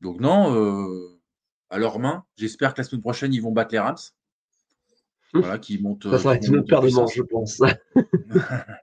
Donc, 0.00 0.20
non, 0.20 0.54
euh, 0.54 1.18
à 1.68 1.78
leurs 1.78 1.98
mains. 1.98 2.24
J'espère 2.36 2.72
que 2.72 2.80
la 2.80 2.84
semaine 2.84 3.02
prochaine, 3.02 3.34
ils 3.34 3.42
vont 3.42 3.52
battre 3.52 3.72
les 3.72 3.78
Rams. 3.78 3.96
Voilà, 5.34 5.58
qui 5.58 5.78
montent. 5.78 6.06
Ça, 6.18 6.34
être 6.36 6.46
une 6.46 6.54
vont 6.54 6.60
autre 6.60 6.68
paire 6.68 6.80
de 6.80 6.88
manches, 6.94 7.14
je 7.16 7.22
pense. 7.22 7.60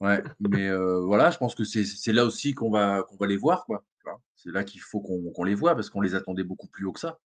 Ouais, 0.00 0.20
mais 0.40 0.68
voilà, 1.04 1.30
je 1.30 1.38
pense 1.38 1.54
que 1.54 1.62
c'est 1.62 2.12
là 2.12 2.24
aussi 2.24 2.54
qu'on 2.54 2.70
va, 2.70 3.04
qu'on 3.04 3.16
va 3.16 3.26
les 3.28 3.36
voir, 3.36 3.64
quoi. 3.66 3.84
C'est 4.34 4.50
là 4.50 4.64
qu'il 4.64 4.80
faut 4.80 5.00
qu'on 5.00 5.30
qu'on 5.30 5.44
les 5.44 5.54
voit, 5.54 5.76
parce 5.76 5.88
qu'on 5.90 6.00
les 6.00 6.16
attendait 6.16 6.42
beaucoup 6.42 6.66
plus 6.66 6.84
haut 6.84 6.92
que 6.92 6.98
ça. 6.98 7.20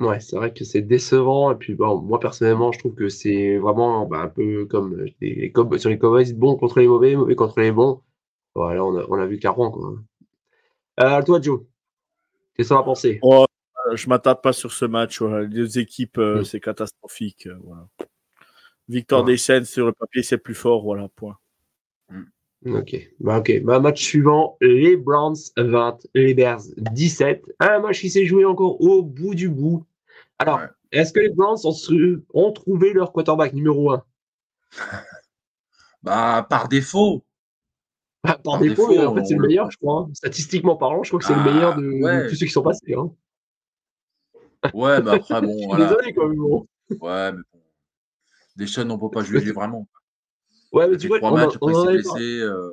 Ouais, 0.00 0.20
c'est 0.20 0.36
vrai 0.36 0.52
que 0.54 0.64
c'est 0.64 0.82
décevant. 0.82 1.50
Et 1.50 1.56
puis, 1.56 1.74
bon, 1.74 2.00
moi, 2.00 2.20
personnellement, 2.20 2.70
je 2.72 2.78
trouve 2.78 2.94
que 2.94 3.08
c'est 3.08 3.58
vraiment 3.58 4.06
bah, 4.06 4.18
un 4.20 4.28
peu 4.28 4.64
comme 4.66 4.96
les, 5.20 5.52
sur 5.78 5.90
les 5.90 5.98
Cowboys, 5.98 6.32
bon 6.34 6.56
contre 6.56 6.78
les 6.80 6.86
mauvais, 6.86 7.16
mauvais 7.16 7.34
contre 7.34 7.58
les 7.60 7.72
bons. 7.72 8.02
Voilà, 8.54 8.84
on 8.84 8.96
a, 8.96 9.04
on 9.08 9.14
a 9.18 9.26
vu 9.26 9.38
clairement, 9.38 9.70
quoi. 9.70 9.94
Euh, 11.00 11.22
toi, 11.22 11.40
Joe, 11.40 11.62
qu'est-ce 12.54 12.68
que 12.70 12.74
t'en 12.74 12.80
as 12.80 12.84
pensé? 12.84 13.18
Oh, 13.22 13.44
euh, 13.90 13.96
je 13.96 14.08
m'attarde 14.08 14.40
pas 14.42 14.52
sur 14.52 14.72
ce 14.72 14.84
match. 14.84 15.20
voilà. 15.20 15.42
Les 15.42 15.48
deux 15.48 15.78
équipes, 15.78 16.18
euh, 16.18 16.40
Mm. 16.40 16.44
c'est 16.44 16.60
catastrophique. 16.60 17.46
euh, 17.46 17.56
voilà. 17.64 17.86
Victoire 18.88 19.22
Ouais. 19.24 19.32
des 19.32 19.36
scènes 19.36 19.64
sur 19.64 19.86
le 19.86 19.92
papier, 19.92 20.22
c'est 20.22 20.38
plus 20.38 20.54
fort. 20.54 20.82
Voilà, 20.82 21.08
point. 21.08 21.36
Ok. 22.66 23.10
Bah, 23.20 23.38
ok. 23.38 23.62
Bah, 23.62 23.78
match 23.80 24.02
suivant, 24.02 24.56
les 24.60 24.96
Browns 24.96 25.36
20, 25.56 25.98
les 26.14 26.34
Bears 26.34 26.62
17. 26.76 27.42
Un 27.60 27.78
match 27.80 28.00
qui 28.00 28.10
s'est 28.10 28.26
joué 28.26 28.44
encore 28.44 28.80
au 28.80 29.02
bout 29.02 29.34
du 29.34 29.48
bout. 29.48 29.84
Alors, 30.38 30.58
Ouais. 30.58 30.66
est-ce 30.92 31.12
que 31.12 31.20
les 31.20 31.28
Browns 31.30 31.58
ont, 32.34 32.52
trouvé 32.52 32.92
leur 32.92 33.12
quarterback 33.12 33.52
numéro 33.52 33.92
1 33.92 34.04
Bah, 36.02 36.46
par 36.48 36.68
défaut. 36.68 37.24
Par, 38.22 38.42
Par 38.42 38.58
défaut, 38.58 38.88
défaut, 38.88 39.02
en 39.06 39.14
fait, 39.14 39.24
c'est 39.24 39.34
le 39.34 39.42
le 39.42 39.48
meilleur, 39.48 39.70
je 39.70 39.76
crois. 39.78 40.00
hein. 40.08 40.10
Statistiquement 40.14 40.76
parlant, 40.76 41.02
je 41.04 41.10
crois 41.10 41.20
que 41.20 41.26
c'est 41.26 41.34
le 41.34 41.40
Ah, 41.40 41.52
meilleur 41.52 41.76
de, 41.76 42.28
tous 42.28 42.34
ceux 42.34 42.46
qui 42.46 42.52
sont 42.52 42.62
passés. 42.62 42.94
Hein. 42.94 43.10
Ouais, 44.74 45.00
mais 45.02 45.12
après, 45.12 45.40
bon, 45.40 45.48
Je 45.52 45.58
suis 45.58 45.66
voilà. 45.66 45.84
désolé 45.88 46.12
quand 46.12 46.28
même. 46.28 46.36
bon. 46.38 46.66
Ouais, 47.00 47.32
mais 47.32 47.38
bon. 47.52 47.60
Deschamps, 48.56 48.90
on 48.90 48.98
peut 48.98 49.10
pas 49.10 49.22
juger 49.22 49.52
vraiment. 49.52 49.86
Ouais, 50.72 50.88
mais 50.88 50.96
Il 50.96 50.98
tu 50.98 51.08
vois, 51.08 51.18
trois 51.18 51.30
on, 51.30 51.42
en- 51.42 51.48
matchs, 51.48 51.56
on 51.60 51.66
après 51.66 51.72
il 51.72 51.76
en 51.76 51.82
s'est 51.82 51.88
avait 51.88 52.02
blessé. 52.02 52.40
euh, 52.40 52.70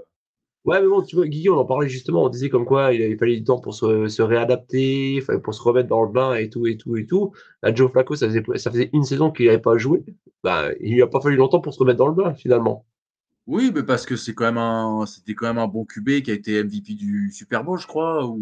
Ouais, 0.66 0.82
mais 0.82 0.88
bon, 0.88 1.04
tu 1.04 1.16
vois, 1.16 1.28
Guillaume, 1.28 1.58
on 1.58 1.62
en 1.62 1.66
parlait 1.66 1.88
justement, 1.88 2.24
on 2.24 2.30
disait 2.30 2.50
comme 2.50 2.66
quoi 2.66 2.92
il 2.92 3.04
avait 3.04 3.18
fallu 3.18 3.38
du 3.38 3.44
temps 3.44 3.60
pour 3.60 3.76
se, 3.76 4.08
se 4.08 4.22
réadapter, 4.24 5.22
pour 5.44 5.54
se 5.54 5.62
remettre 5.62 5.90
dans 5.90 6.02
le 6.04 6.12
bain 6.12 6.34
et 6.36 6.50
tout, 6.50 6.66
et 6.66 6.76
tout, 6.76 6.98
et 6.98 7.06
tout. 7.06 7.34
Là, 7.62 7.74
Joe 7.74 7.92
Flacco, 7.92 8.16
ça 8.16 8.28
faisait, 8.28 8.44
ça 8.58 8.72
faisait 8.72 8.90
une 8.92 9.04
saison 9.04 9.32
qu'il 9.32 9.46
n'avait 9.46 9.60
pas 9.62 9.78
joué. 9.78 10.04
Bah, 10.44 10.70
il 10.80 10.94
lui 10.96 11.04
a 11.04 11.08
pas 11.08 11.22
fallu 11.22 11.36
longtemps 11.36 11.62
pour 11.62 11.74
se 11.74 11.80
remettre 11.80 12.00
dans 12.00 12.08
le 12.08 12.16
bain, 12.16 12.34
finalement. 12.34 12.86
Oui, 13.48 13.72
mais 13.74 13.84
parce 13.84 14.06
que 14.08 14.16
c'est 14.16 14.34
quand 14.34 14.46
même 14.46 14.58
un, 14.58 15.06
c'était 15.06 15.36
quand 15.36 15.46
même 15.48 15.60
un 15.60 15.68
bon 15.68 15.86
QB 15.86 16.22
qui 16.24 16.32
a 16.32 16.34
été 16.34 16.56
MVP 16.60 16.94
du 16.96 17.32
Super 17.32 17.64
Bowl, 17.64 17.78
je 17.80 17.86
crois, 17.86 18.26
ou, 18.26 18.42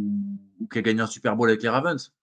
ou 0.61 0.67
qui 0.67 0.77
a 0.79 0.81
gagné 0.81 1.01
un 1.01 1.07
Super 1.07 1.35
Bowl 1.35 1.49
avec 1.49 1.61
les 1.61 1.67
Ravens. 1.69 2.13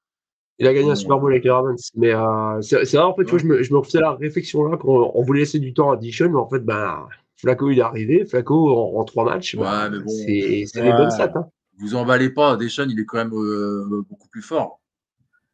Il 0.59 0.67
a 0.69 0.75
gagné 0.75 0.91
un 0.91 0.97
Super 0.97 1.19
Bowl 1.19 1.33
avec 1.33 1.45
les 1.45 1.51
Ravens. 1.51 1.91
Mais 1.97 2.13
euh, 2.15 2.61
c'est 2.63 2.85
vrai, 2.97 2.99
en 3.05 3.15
fait, 3.17 3.25
tu 3.25 3.31
vois, 3.31 3.39
je 3.41 3.47
me, 3.47 3.63
je 3.63 3.73
me 3.73 3.79
refaisais 3.79 4.01
la 4.01 4.13
réflexion 4.15 4.65
là, 4.65 4.77
qu'on 4.77 5.11
on 5.15 5.23
voulait 5.23 5.41
laisser 5.41 5.59
du 5.61 5.75
temps 5.75 5.91
à 5.93 5.97
Dishon, 5.97 6.31
mais 6.31 6.37
en 6.37 6.49
fait, 6.49 6.61
bah, 6.61 7.09
Flacco, 7.41 7.71
il 7.71 7.79
est 7.79 7.83
arrivé. 7.83 8.25
Flacco, 8.27 8.71
en, 8.71 8.99
en 9.01 9.05
trois 9.05 9.25
matchs, 9.25 9.57
bah, 9.57 9.85
Ouais, 9.85 9.91
mais 9.91 9.99
bon. 10.05 10.09
c'est 10.09 10.81
Ouais. 10.81 10.83
des 10.87 10.93
bonnes 10.93 11.11
stats. 11.11 11.33
Hein. 11.35 11.47
Vous 11.79 11.95
emballez 11.95 12.31
pas, 12.31 12.57
Deschamps, 12.57 12.87
il 12.89 13.01
est 13.01 13.05
quand 13.07 13.17
même 13.19 13.33
euh, 13.35 14.05
beaucoup 14.09 14.29
plus 14.29 14.43
fort. 14.43 14.81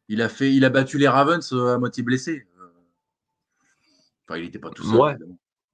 Il 0.09 0.21
a 0.21 0.29
fait, 0.29 0.53
il 0.53 0.65
a 0.65 0.69
battu 0.69 0.97
les 0.97 1.07
Ravens 1.07 1.51
euh, 1.53 1.75
à 1.75 1.77
moitié 1.77 2.03
blessé. 2.03 2.45
Euh, 2.59 2.67
Enfin, 4.29 4.37
il 4.39 4.43
n'était 4.45 4.59
pas 4.59 4.69
tout 4.71 4.83
seul, 4.83 4.99
Ouais. 4.99 5.15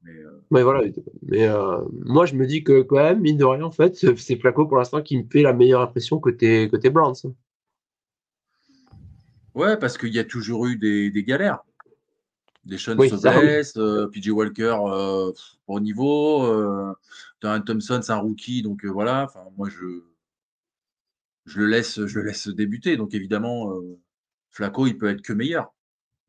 Mais, 0.04 0.12
euh, 0.12 0.42
Mais 0.52 0.64
voilà, 0.64 0.82
mais 1.24 1.48
euh, 1.48 1.78
moi 2.06 2.26
je 2.26 2.36
me 2.36 2.46
dis 2.46 2.64
que 2.64 2.82
quand 2.82 2.98
même, 2.98 3.22
mine 3.22 3.38
de 3.38 3.46
rien, 3.46 3.64
en 3.64 3.72
fait, 3.72 3.96
c'est 4.18 4.36
Flacco 4.38 4.68
pour 4.68 4.78
l'instant 4.78 5.02
qui 5.02 5.18
me 5.18 5.24
fait 5.32 5.42
la 5.42 5.54
meilleure 5.54 5.82
impression 5.82 6.20
côté, 6.20 6.68
côté 6.70 6.90
Browns. 6.90 7.16
Ouais, 9.56 9.78
parce 9.78 9.98
qu'il 9.98 10.14
y 10.14 10.20
a 10.20 10.24
toujours 10.24 10.66
eu 10.68 10.78
des, 10.78 11.10
des 11.12 11.24
galères. 11.24 11.60
Deschamps 12.66 12.96
Oui, 12.98 13.10
se 13.10 13.16
oui. 13.16 13.40
blesse, 13.42 13.76
euh, 13.78 14.08
PJ 14.08 14.30
Walker 14.30 14.78
euh, 14.86 15.32
au 15.68 15.80
niveau, 15.80 16.46
euh, 16.46 16.94
Taran 17.42 17.62
Thompson 17.62 18.00
c'est 18.02 18.12
un 18.14 18.18
rookie, 18.18 18.62
donc 18.62 18.86
euh, 18.86 18.90
voilà. 18.90 19.24
Enfin, 19.24 19.42
moi 19.58 19.70
je 19.70 20.04
je 21.46 21.60
le 21.60 21.68
laisse 21.68 22.06
je 22.06 22.20
le 22.20 22.26
laisse 22.26 22.48
débuter, 22.48 22.96
donc 22.96 23.14
évidemment 23.14 23.74
euh, 23.74 24.00
Flacco 24.50 24.88
il 24.88 24.98
peut 24.98 25.10
être 25.10 25.22
que 25.22 25.34
meilleur 25.34 25.74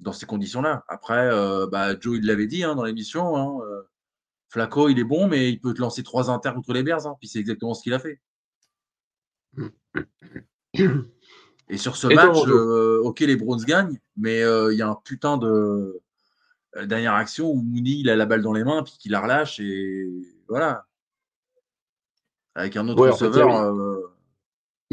dans 0.01 0.13
ces 0.13 0.27
conditions-là. 0.27 0.85
Après, 0.89 1.29
euh, 1.33 1.69
bah, 1.69 1.99
Joe 1.99 2.19
il 2.19 2.27
l'avait 2.27 2.49
dit 2.49 2.65
hein, 2.65 2.75
dans 2.75 2.85
l'émission, 2.85 3.37
hein, 3.37 3.65
euh, 3.65 3.83
Flacco 4.49 4.89
il 4.89 4.99
est 4.99 5.05
bon, 5.05 5.29
mais 5.29 5.51
il 5.51 5.61
peut 5.61 5.73
te 5.73 5.81
lancer 5.81 6.03
trois 6.03 6.31
inters 6.31 6.55
contre 6.55 6.73
les 6.73 6.83
Bears, 6.83 7.07
hein, 7.07 7.15
puis 7.21 7.29
c'est 7.29 7.39
exactement 7.39 7.75
ce 7.75 7.83
qu'il 7.83 7.95
a 7.95 8.01
fait. 8.01 8.21
Et 11.69 11.79
sur 11.79 11.97
ce 11.97 12.09
Et 12.09 12.15
match, 12.15 12.37
euh, 12.47 13.01
ok, 13.05 13.21
les 13.21 13.37
Browns 13.37 13.65
gagnent, 13.65 13.99
mais 14.17 14.43
euh, 14.43 14.73
il 14.73 14.79
y 14.79 14.83
a 14.83 14.89
un 14.89 14.97
putain 14.97 15.39
de 15.39 15.47
euh, 15.47 16.03
dernière 16.87 17.15
action 17.15 17.51
où 17.51 17.63
Mooney 17.63 17.99
il 18.01 18.11
a 18.11 18.17
la 18.17 18.27
balle 18.27 18.43
dans 18.43 18.53
les 18.53 18.65
mains 18.65 18.83
puis 18.83 18.95
qu'il 18.99 19.13
la 19.13 19.21
relâche 19.21 19.61
et 19.61 20.07
voilà. 20.49 20.85
Avec 22.55 22.77
un 22.77 22.87
autre 22.89 23.03
Ouais, 23.03 23.11
en 23.11 23.17
fait, 23.17 23.27
receveur. 23.27 23.49
il 23.49 23.53
y 23.53 23.55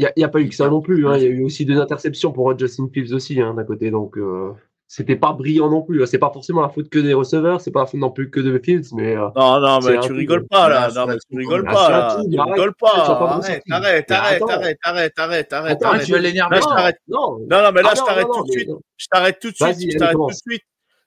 a- 0.06 0.08
euh, 0.08 0.12
n'y 0.16 0.24
a, 0.24 0.28
pas 0.28 0.40
eu 0.40 0.48
que 0.48 0.54
ça 0.54 0.68
non 0.68 0.80
plus. 0.80 1.06
hein. 1.06 1.16
Il 1.16 1.22
y 1.22 1.26
a 1.26 1.30
eu 1.30 1.44
aussi 1.44 1.64
deux 1.64 1.80
interceptions 1.80 2.32
pour 2.32 2.58
Justin 2.58 2.88
Fields 2.92 3.12
aussi 3.14 3.40
hein, 3.40 3.54
d'un 3.54 3.64
côté. 3.64 3.90
Donc, 3.92 4.18
euh, 4.18 4.52
c'était 4.88 5.14
pas 5.16 5.32
brillant 5.32 5.70
non 5.70 5.82
plus. 5.82 6.02
hein. 6.02 6.06
C'est 6.06 6.18
pas 6.18 6.30
forcément 6.32 6.60
la 6.60 6.68
faute 6.70 6.88
que 6.88 6.98
des 6.98 7.14
receveurs. 7.14 7.60
C'est 7.60 7.70
pas 7.70 7.80
la 7.80 7.86
faute 7.86 8.00
non 8.00 8.10
plus 8.10 8.30
que 8.30 8.40
de 8.40 8.58
Fields. 8.58 8.88
Mais 8.94 9.16
euh, 9.16 9.28
Non, 9.36 9.60
non, 9.60 9.78
mais 9.80 10.00
tu 10.00 10.12
rigoles 10.12 10.46
pas 10.48 10.68
là. 10.68 10.88
Là, 10.88 10.94
Non, 10.94 11.06
mais 11.12 11.18
tu 11.30 11.36
rigoles 11.36 11.62
pas 11.64 12.16
Tu 12.20 12.26
rigoles 12.26 12.74
pas. 12.80 12.88
Arrête, 12.90 13.62
arrête, 13.70 14.10
arrête, 14.10 14.42
arrête, 14.42 14.78
arrête, 14.84 15.12
arrête, 15.18 15.52
arrête, 15.52 15.52
Attends, 15.76 15.88
arrête. 15.88 16.04
tu 16.06 16.12
vas 16.12 16.18
l'énerver. 16.18 16.56
Non. 16.60 16.66
t'arrête. 16.66 16.98
non. 17.08 17.38
Mais 17.48 17.48
là, 17.82 17.90
Ah 17.92 17.94
je 17.94 18.00
t'arrête 18.02 18.26
non, 18.26 18.32
tout 18.32 18.38
non, 18.40 18.44
de 18.44 18.48
mais 18.54 18.60
suite. 18.64 18.70
Je 18.96 19.06
t'arrête 19.08 19.38
tout 19.40 19.50
de 19.50 19.54
suite. 19.56 19.92
Je 19.92 19.98
t'arrête 19.98 20.16
tout 20.16 20.26
de 20.26 20.32
suite. 20.32 20.62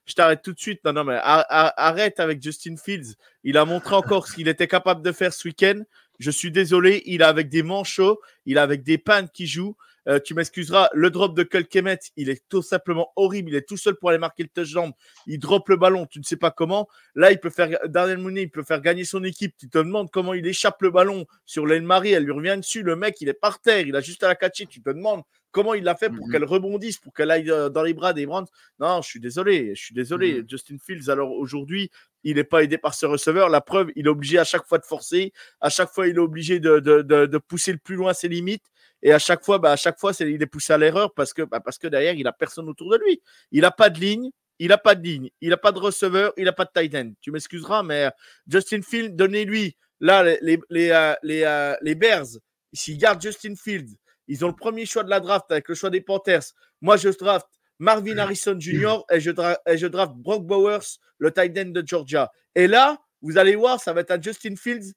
Je 0.06 0.14
t'arrête 0.14 0.42
tout 0.42 0.52
de 0.52 0.58
suite. 0.60 0.80
Non, 0.84 0.92
non, 0.92 1.04
mais 1.04 1.16
ar- 1.16 1.46
ar- 1.48 1.72
arrête 1.76 2.20
avec 2.20 2.42
Justin 2.42 2.76
Fields. 2.76 3.14
Il 3.44 3.56
a 3.58 3.64
montré 3.64 3.94
encore 3.96 4.28
ce 4.28 4.34
qu'il 4.34 4.48
était 4.48 4.68
capable 4.68 5.02
de 5.02 5.12
faire 5.12 5.32
ce 5.32 5.48
week-end. 5.48 5.82
Je 6.18 6.30
suis 6.30 6.50
désolé. 6.50 7.02
Il 7.06 7.22
a 7.22 7.28
avec 7.28 7.48
des 7.48 7.62
manchots, 7.62 8.20
il 8.46 8.56
a 8.58 8.62
avec 8.62 8.82
des 8.82 8.98
pannes 8.98 9.28
qui 9.28 9.46
jouent. 9.46 9.76
Euh, 10.08 10.20
tu 10.20 10.34
m'excuseras, 10.34 10.88
le 10.92 11.10
drop 11.10 11.36
de 11.36 11.42
Kemet, 11.42 11.98
il 12.16 12.30
est 12.30 12.42
tout 12.48 12.62
simplement 12.62 13.12
horrible. 13.16 13.50
Il 13.50 13.56
est 13.56 13.66
tout 13.68 13.76
seul 13.76 13.96
pour 13.96 14.10
aller 14.10 14.18
marquer 14.18 14.44
le 14.44 14.48
touchdown. 14.48 14.92
Il 15.26 15.38
drop 15.38 15.68
le 15.68 15.76
ballon, 15.76 16.06
tu 16.06 16.18
ne 16.18 16.24
sais 16.24 16.36
pas 16.36 16.50
comment. 16.50 16.88
Là, 17.14 17.32
il 17.32 17.38
peut 17.40 17.50
faire 17.50 17.78
Daniel 17.88 18.18
Mooney, 18.18 18.42
il 18.42 18.50
peut 18.50 18.62
faire 18.62 18.80
gagner 18.80 19.04
son 19.04 19.24
équipe. 19.24 19.54
Tu 19.58 19.68
te 19.68 19.78
demandes 19.78 20.10
comment 20.10 20.34
il 20.34 20.46
échappe 20.46 20.80
le 20.82 20.90
ballon 20.90 21.26
sur 21.44 21.66
Lane 21.66 21.84
Marie, 21.84 22.12
elle 22.12 22.24
lui 22.24 22.32
revient 22.32 22.56
dessus. 22.56 22.82
Le 22.82 22.94
mec, 22.96 23.20
il 23.20 23.28
est 23.28 23.34
par 23.34 23.60
terre, 23.60 23.86
il 23.86 23.96
a 23.96 24.00
juste 24.00 24.22
à 24.22 24.28
la 24.28 24.34
catcher. 24.36 24.66
Tu 24.66 24.80
te 24.80 24.90
demandes 24.90 25.22
comment 25.50 25.72
il 25.74 25.84
l'a 25.84 25.96
fait 25.96 26.10
pour 26.10 26.26
Mhm. 26.26 26.32
qu'elle 26.32 26.44
rebondisse, 26.44 26.98
pour 26.98 27.14
qu'elle 27.14 27.30
aille 27.30 27.50
euh, 27.50 27.68
dans 27.70 27.82
les 27.82 27.94
bras 27.94 28.12
des 28.12 28.26
Browns. 28.26 28.46
Non, 28.78 29.00
je 29.02 29.08
suis 29.08 29.20
désolé, 29.20 29.74
je 29.74 29.82
suis 29.86 29.94
désolé. 29.94 30.42
Mhm. 30.42 30.46
Justin 30.50 30.76
Fields, 30.84 31.08
alors 31.10 31.32
aujourd'hui, 31.32 31.90
il 32.24 32.36
n'est 32.36 32.44
pas 32.44 32.62
aidé 32.62 32.76
par 32.78 32.94
ce 32.94 33.06
receveur. 33.06 33.48
La 33.48 33.60
preuve, 33.62 33.90
il 33.96 34.06
est 34.06 34.10
obligé 34.10 34.38
à 34.38 34.44
chaque 34.44 34.66
fois 34.66 34.78
de 34.78 34.84
forcer. 34.84 35.32
À 35.60 35.70
chaque 35.70 35.90
fois, 35.90 36.08
il 36.08 36.16
est 36.16 36.18
obligé 36.20 36.60
de, 36.60 36.78
de, 36.80 37.00
de, 37.02 37.26
de 37.26 37.38
pousser 37.38 37.72
le 37.72 37.78
plus 37.78 37.96
loin 37.96 38.12
ses 38.12 38.28
limites. 38.28 38.64
Et 39.02 39.12
à 39.12 39.18
chaque 39.18 39.44
fois, 39.44 39.58
bah, 39.58 39.72
à 39.72 39.76
chaque 39.76 39.98
fois, 39.98 40.12
c'est, 40.12 40.30
il 40.30 40.42
est 40.42 40.46
poussé 40.46 40.72
à 40.72 40.78
l'erreur 40.78 41.12
parce 41.14 41.32
que, 41.32 41.42
bah, 41.42 41.60
parce 41.60 41.78
que 41.78 41.86
derrière, 41.86 42.14
il 42.14 42.24
n'a 42.24 42.32
personne 42.32 42.68
autour 42.68 42.90
de 42.90 42.98
lui. 43.04 43.20
Il 43.52 43.60
n'a 43.62 43.70
pas 43.70 43.90
de 43.90 44.00
ligne. 44.00 44.30
Il 44.58 44.68
n'a 44.68 44.78
pas 44.78 44.94
de 44.94 45.02
ligne, 45.02 45.30
il 45.40 45.50
n'a 45.50 45.56
pas 45.56 45.72
de 45.72 45.78
receveur, 45.78 46.32
il 46.36 46.44
n'a 46.44 46.52
pas 46.52 46.64
de 46.64 46.70
tight 46.74 46.94
end. 46.94 47.12
Tu 47.20 47.30
m'excuseras, 47.30 47.82
mais 47.82 48.06
euh, 48.06 48.10
Justin 48.46 48.82
Fields, 48.82 49.14
donnez-lui. 49.14 49.76
Là, 50.00 50.22
les, 50.22 50.38
les, 50.40 50.60
les, 50.70 50.90
euh, 50.90 51.14
euh, 51.24 51.76
les 51.82 51.94
Bears, 51.94 52.26
s'ils 52.72 52.98
gardent 52.98 53.20
Justin 53.20 53.54
Fields, 53.54 53.96
ils 54.28 54.44
ont 54.44 54.48
le 54.48 54.54
premier 54.54 54.86
choix 54.86 55.04
de 55.04 55.10
la 55.10 55.20
draft 55.20 55.50
avec 55.50 55.68
le 55.68 55.74
choix 55.74 55.90
des 55.90 56.00
Panthers. 56.00 56.42
Moi, 56.80 56.96
je 56.96 57.08
draft 57.10 57.46
Marvin 57.78 58.18
Harrison 58.18 58.58
Jr. 58.58 59.04
et 59.10 59.20
je, 59.20 59.30
draft 59.30 60.14
Brock 60.14 60.46
Bowers, 60.46 60.98
le 61.18 61.30
tight 61.30 61.56
end 61.58 61.70
de 61.70 61.82
Georgia. 61.86 62.30
Et 62.54 62.66
là, 62.66 62.98
vous 63.22 63.38
allez 63.38 63.56
voir, 63.56 63.80
ça 63.80 63.92
va 63.92 64.00
être 64.00 64.10
un 64.10 64.20
Justin 64.20 64.56
Fields 64.56 64.92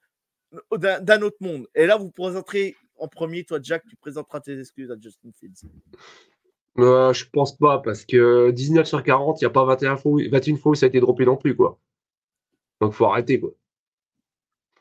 d'un, 0.72 1.00
d'un 1.00 1.22
autre 1.22 1.38
monde. 1.42 1.68
Et 1.76 1.86
là, 1.86 1.98
vous 1.98 2.12
présenterez 2.12 2.76
en 3.00 3.08
premier, 3.08 3.44
toi, 3.44 3.60
Jack, 3.62 3.84
tu 3.88 3.96
présenteras 3.96 4.40
tes 4.42 4.60
excuses 4.60 4.92
à 4.92 4.96
Justin 5.00 5.30
Fields. 5.40 5.70
Euh, 6.78 7.12
je 7.14 7.26
pense 7.32 7.58
pas, 7.58 7.80
parce 7.80 8.06
que 8.06 8.52
19 8.52 8.88
sur 8.88 9.04
40, 9.04 9.42
il 9.42 9.44
n'y 9.44 9.48
a 9.48 9.50
pas 9.50 9.66
21 9.66 9.98
fois, 9.98 10.12
où- 10.14 10.22
21 10.32 10.56
fois 10.58 10.72
où 10.72 10.76
ça 10.76 10.86
a 10.86 10.90
été 10.90 11.00
droppé 11.00 11.26
non 11.26 11.36
plus, 11.36 11.56
quoi. 11.56 11.80
Donc 12.82 12.94
faut 12.94 13.06
arrêter, 13.06 13.40
quoi. 13.40 13.52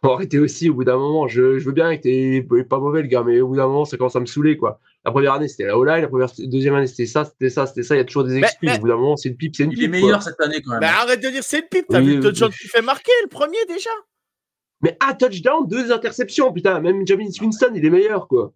Faut 0.01 0.13
arrêter 0.13 0.39
aussi 0.39 0.71
au 0.71 0.75
bout 0.75 0.85
d'un 0.85 0.97
moment. 0.97 1.27
Je, 1.27 1.59
je 1.59 1.65
veux 1.65 1.73
bien 1.73 1.97
que 1.97 2.03
t'es 2.03 2.47
pas 2.65 2.79
mauvais, 2.79 3.03
le 3.03 3.09
gars, 3.09 3.25
mais 3.25 3.41
au 3.41 3.49
bout 3.49 3.57
d'un 3.57 3.67
moment, 3.67 3.85
ça 3.85 3.97
commence 3.97 4.15
à 4.15 4.21
me 4.21 4.27
saouler, 4.27 4.57
quoi. 4.57 4.79
La 5.05 5.11
première 5.11 5.33
année, 5.33 5.49
c'était 5.49 5.65
la 5.67 5.77
O-line, 5.77 6.03
la 6.03 6.09
première, 6.09 6.29
deuxième 6.39 6.75
année, 6.75 6.87
c'était 6.87 7.07
ça, 7.07 7.25
c'était 7.25 7.51
ça, 7.51 7.67
c'était 7.67 7.83
ça. 7.83 7.97
Il 7.97 7.99
y 7.99 8.01
a 8.01 8.05
toujours 8.05 8.23
des 8.25 8.37
excuses. 8.37 8.69
mais- 8.71 8.77
Au 8.79 8.81
bout 8.81 8.89
d'un 8.89 8.97
moment, 8.97 9.17
c'est 9.17 9.31
une 9.31 9.37
pipe, 9.37 9.57
c'est 9.57 9.65
une 9.65 9.73
Il 9.73 9.79
est 9.83 9.87
pipe. 9.89 9.91
quoi. 9.93 10.01
meilleur 10.01 10.23
cette 10.23 10.41
année 10.41 10.63
quand 10.63 10.71
même. 10.73 10.81
Mais 10.81 10.87
arrête 10.87 11.21
de 11.21 11.29
dire 11.31 11.43
c'est 11.43 11.61
une 11.61 11.69
pipe, 11.69 11.87
t'as 11.89 11.99
Oui, 11.99 12.07
vu 12.07 12.15
le 12.17 12.23
touchdown 12.23 12.49
oui. 12.51 12.55
que 12.57 12.61
tu 12.63 12.69
fais 12.69 12.83
marquer, 12.83 13.11
le 13.25 13.29
premier 13.29 13.59
déjà. 13.67 13.91
Mais 14.83 14.97
un 15.01 15.15
touchdown, 15.15 15.67
deux 15.67 15.91
interceptions, 15.93 16.53
putain. 16.53 16.81
Même 16.81 17.07
Jamin 17.07 17.29
Winston, 17.41 17.73
il 17.75 17.85
est 17.85 17.91
meilleur, 17.91 18.29
quoi. 18.29 18.53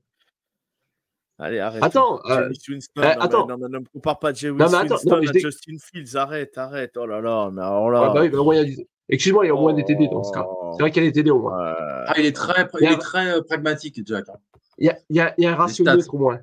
Allez, 1.38 1.58
arrête. 1.58 1.82
Attends, 1.82 2.20
euh, 2.30 2.48
Winston, 2.68 2.72
euh, 2.98 3.02
non, 3.02 3.02
mais- 3.02 3.16
attends. 3.24 3.46
non, 3.48 3.68
ne 3.68 3.78
compare 3.92 4.18
pas 4.20 4.32
James 4.34 4.56
Non, 4.56 4.66
attends, 4.66 4.94
Winston 4.94 5.10
non, 5.10 5.16
mais 5.18 5.24
je 5.26 5.30
à 5.30 5.32
dis- 5.32 5.40
Justin 5.40 5.76
Fields, 5.80 6.16
arrête, 6.16 6.56
arrête. 6.58 6.96
Oh 6.96 7.06
là 7.06 7.20
là, 7.20 7.50
mais 7.52 7.62
alors 7.62 7.90
là. 7.90 8.02
Ah 8.10 8.14
bah 8.14 8.20
oui, 8.20 8.28
bah, 8.28 8.38
au 8.38 8.44
moins, 8.44 8.54
il 8.54 8.58
y 8.58 8.60
a 8.60 8.76
du- 8.76 8.86
Excuse-moi, 9.08 9.44
il 9.44 9.48
y 9.48 9.50
a 9.50 9.54
au 9.54 9.58
moins 9.60 9.74
des 9.74 9.84
TD 9.84 10.06
dans 10.08 10.22
ce 10.22 10.32
cas. 10.32 10.46
C'est 10.76 10.82
vrai 10.82 10.90
qu'il 10.92 11.02
y 11.02 11.06
a 11.06 11.10
des 11.10 11.14
TD 11.14 11.30
au 11.30 11.40
moins. 11.40 11.74
Ah, 12.06 12.14
il 12.18 12.24
est 12.26 12.36
très, 12.36 12.62
il 12.80 12.86
Mais- 12.88 12.92
est 12.94 12.98
très 12.98 13.32
euh, 13.36 13.42
pragmatique, 13.42 14.00
Jack. 14.06 14.28
hein. 14.28 14.34
Il 14.78 14.86
y 14.86 14.90
a, 14.90 14.98
il 15.10 15.16
y 15.16 15.20
a- 15.20 15.34
il 15.36 15.44
y 15.44 15.46
a 15.48 15.52
un 15.52 15.56
ratio 15.56 15.84
neutre 15.84 16.14
au 16.14 16.18
moins. 16.18 16.40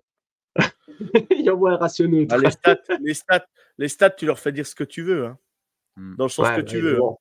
il 1.32 1.42
y 1.46 1.50
a 1.50 1.54
au 1.54 1.58
moins 1.58 1.74
un 1.74 1.78
ratio 1.78 2.06
neutre. 2.08 2.36
Ah, 2.36 2.38
les, 2.38 2.52
stats, 2.52 2.78
les, 3.00 3.14
stats, 3.14 3.46
les 3.78 3.88
stats, 3.88 4.10
tu 4.12 4.26
leur 4.26 4.38
fais 4.38 4.52
dire 4.52 4.68
ce 4.68 4.76
que 4.76 4.84
tu 4.84 5.02
veux. 5.02 5.26
Hein. 5.28 5.38
Hmm. 5.96 6.16
Dans 6.18 6.26
le 6.26 6.30
sens 6.30 6.48
Ouais, 6.50 6.58
que 6.58 6.62
tu 6.62 6.80
veux. 6.82 6.98
bon. 6.98 7.18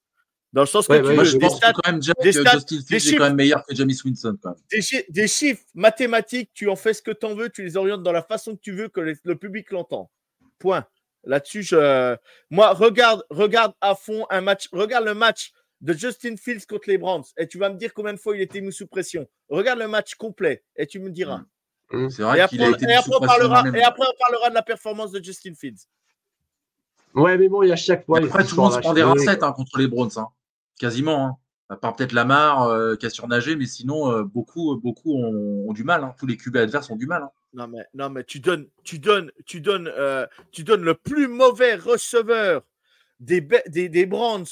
Dans 0.52 0.62
le 0.62 0.66
sens 0.66 0.86
que 0.86 0.92
Ouais, 0.92 1.00
tu 1.00 1.06
veux. 1.08 1.14
Moi, 1.14 1.24
je 1.24 1.30
je 1.30 1.36
des, 1.36 1.40
pense 1.40 1.56
stats, 1.58 1.72
que 1.72 1.80
quand 1.82 1.92
même, 1.92 2.02
Jack, 2.02 2.16
des 2.22 2.32
stats, 2.32 2.52
Justin 2.52 2.76
des 2.76 2.82
Fields 2.82 2.96
est 2.96 3.00
chiffres. 3.00 3.18
quand 3.18 3.24
même 3.24 3.36
meilleur 3.36 3.64
que 3.66 3.74
James 3.74 3.90
Winston. 4.04 4.38
Quand 4.42 4.50
même. 4.50 4.58
des, 4.70 4.80
chi- 4.82 5.04
des 5.08 5.28
chiffres 5.28 5.62
mathématiques, 5.74 6.50
tu 6.54 6.68
en 6.70 6.76
fais 6.76 6.94
ce 6.94 7.02
que 7.02 7.10
tu 7.10 7.26
en 7.26 7.34
veux, 7.34 7.50
tu 7.50 7.62
les 7.62 7.76
orientes 7.76 8.02
dans 8.02 8.12
la 8.12 8.22
façon 8.22 8.56
que 8.56 8.60
tu 8.60 8.72
veux, 8.72 8.88
que 8.88 9.00
les- 9.00 9.16
le 9.24 9.36
public 9.36 9.70
l'entend. 9.72 10.10
Point. 10.58 10.86
Là-dessus, 11.24 11.62
je... 11.64 12.16
moi, 12.50 12.72
regarde, 12.72 13.24
regarde 13.28 13.74
à 13.82 13.94
fond 13.94 14.26
un 14.30 14.40
match, 14.40 14.68
regarde 14.72 15.04
le 15.04 15.14
match 15.14 15.52
de 15.82 15.92
Justin 15.92 16.36
Fields 16.36 16.64
contre 16.66 16.88
les 16.88 16.96
Browns 16.96 17.24
et 17.36 17.46
tu 17.46 17.58
vas 17.58 17.68
me 17.68 17.76
dire 17.76 17.92
combien 17.92 18.14
de 18.14 18.18
fois 18.18 18.34
il 18.34 18.40
était 18.40 18.60
mis 18.62 18.72
sous 18.72 18.86
pression. 18.86 19.28
Regarde 19.50 19.78
le 19.80 19.88
match 19.88 20.14
complet 20.14 20.64
et 20.76 20.86
tu 20.86 20.98
me 20.98 21.10
diras. 21.10 21.42
Mm. 21.92 22.08
C'est 22.08 22.22
Et 22.22 22.24
vrai 22.24 22.40
après, 22.40 22.56
qu'il 22.56 22.64
a 22.64 22.70
été 22.70 22.84
et 22.84 22.86
mis 22.86 22.92
après 22.94 23.04
sous 23.04 23.16
on 23.16 23.20
pression 23.20 23.48
parlera, 23.50 23.78
et 23.78 23.82
après, 23.82 24.06
on 24.08 24.18
parlera 24.18 24.48
de 24.48 24.54
la 24.54 24.62
performance 24.62 25.10
de 25.12 25.22
Justin 25.22 25.52
Fields. 25.54 25.80
Ouais, 27.14 27.36
mais 27.36 27.48
bon, 27.48 27.62
il 27.62 27.68
y 27.68 27.72
a 27.72 27.76
chaque 27.76 28.04
fois. 28.06 28.18
Après, 28.18 28.44
tout 28.44 28.54
le 28.56 28.62
monde 28.62 28.72
se 28.72 28.78
prend 28.78 28.92
des 28.94 29.02
rincettes 29.02 29.42
hein, 29.42 29.52
contre 29.52 29.78
les 29.78 29.86
Browns. 29.88 30.10
Hein. 30.16 30.28
Quasiment. 30.78 31.26
Hein. 31.26 31.36
À 31.70 31.76
part 31.76 31.94
peut-être 31.96 32.12
Lamar 32.12 32.62
euh, 32.62 32.96
qui 32.96 33.04
a 33.04 33.10
surnagé, 33.10 33.54
mais 33.54 33.66
sinon, 33.66 34.10
euh, 34.10 34.22
beaucoup, 34.24 34.76
beaucoup 34.82 35.12
ont, 35.14 35.68
ont 35.68 35.72
du 35.74 35.84
mal. 35.84 36.02
hein. 36.02 36.14
Tous 36.18 36.26
les 36.26 36.36
QB 36.38 36.56
adverses 36.56 36.88
ont 36.90 36.96
du 36.96 37.06
mal. 37.06 37.22
hein. 37.24 37.30
Non 37.54 37.66
mais, 37.68 37.84
non, 37.94 38.08
mais 38.10 38.24
tu 38.24 38.40
donnes, 38.40 38.66
tu 38.84 38.98
donnes, 38.98 39.30
tu 39.46 39.60
donnes, 39.60 39.90
euh, 39.96 40.26
tu 40.52 40.64
donnes 40.64 40.82
le 40.82 40.94
plus 40.94 41.28
mauvais 41.28 41.74
receveur 41.74 42.62
des, 43.20 43.46
des, 43.66 43.88
des 43.90 44.06
Browns 44.06 44.46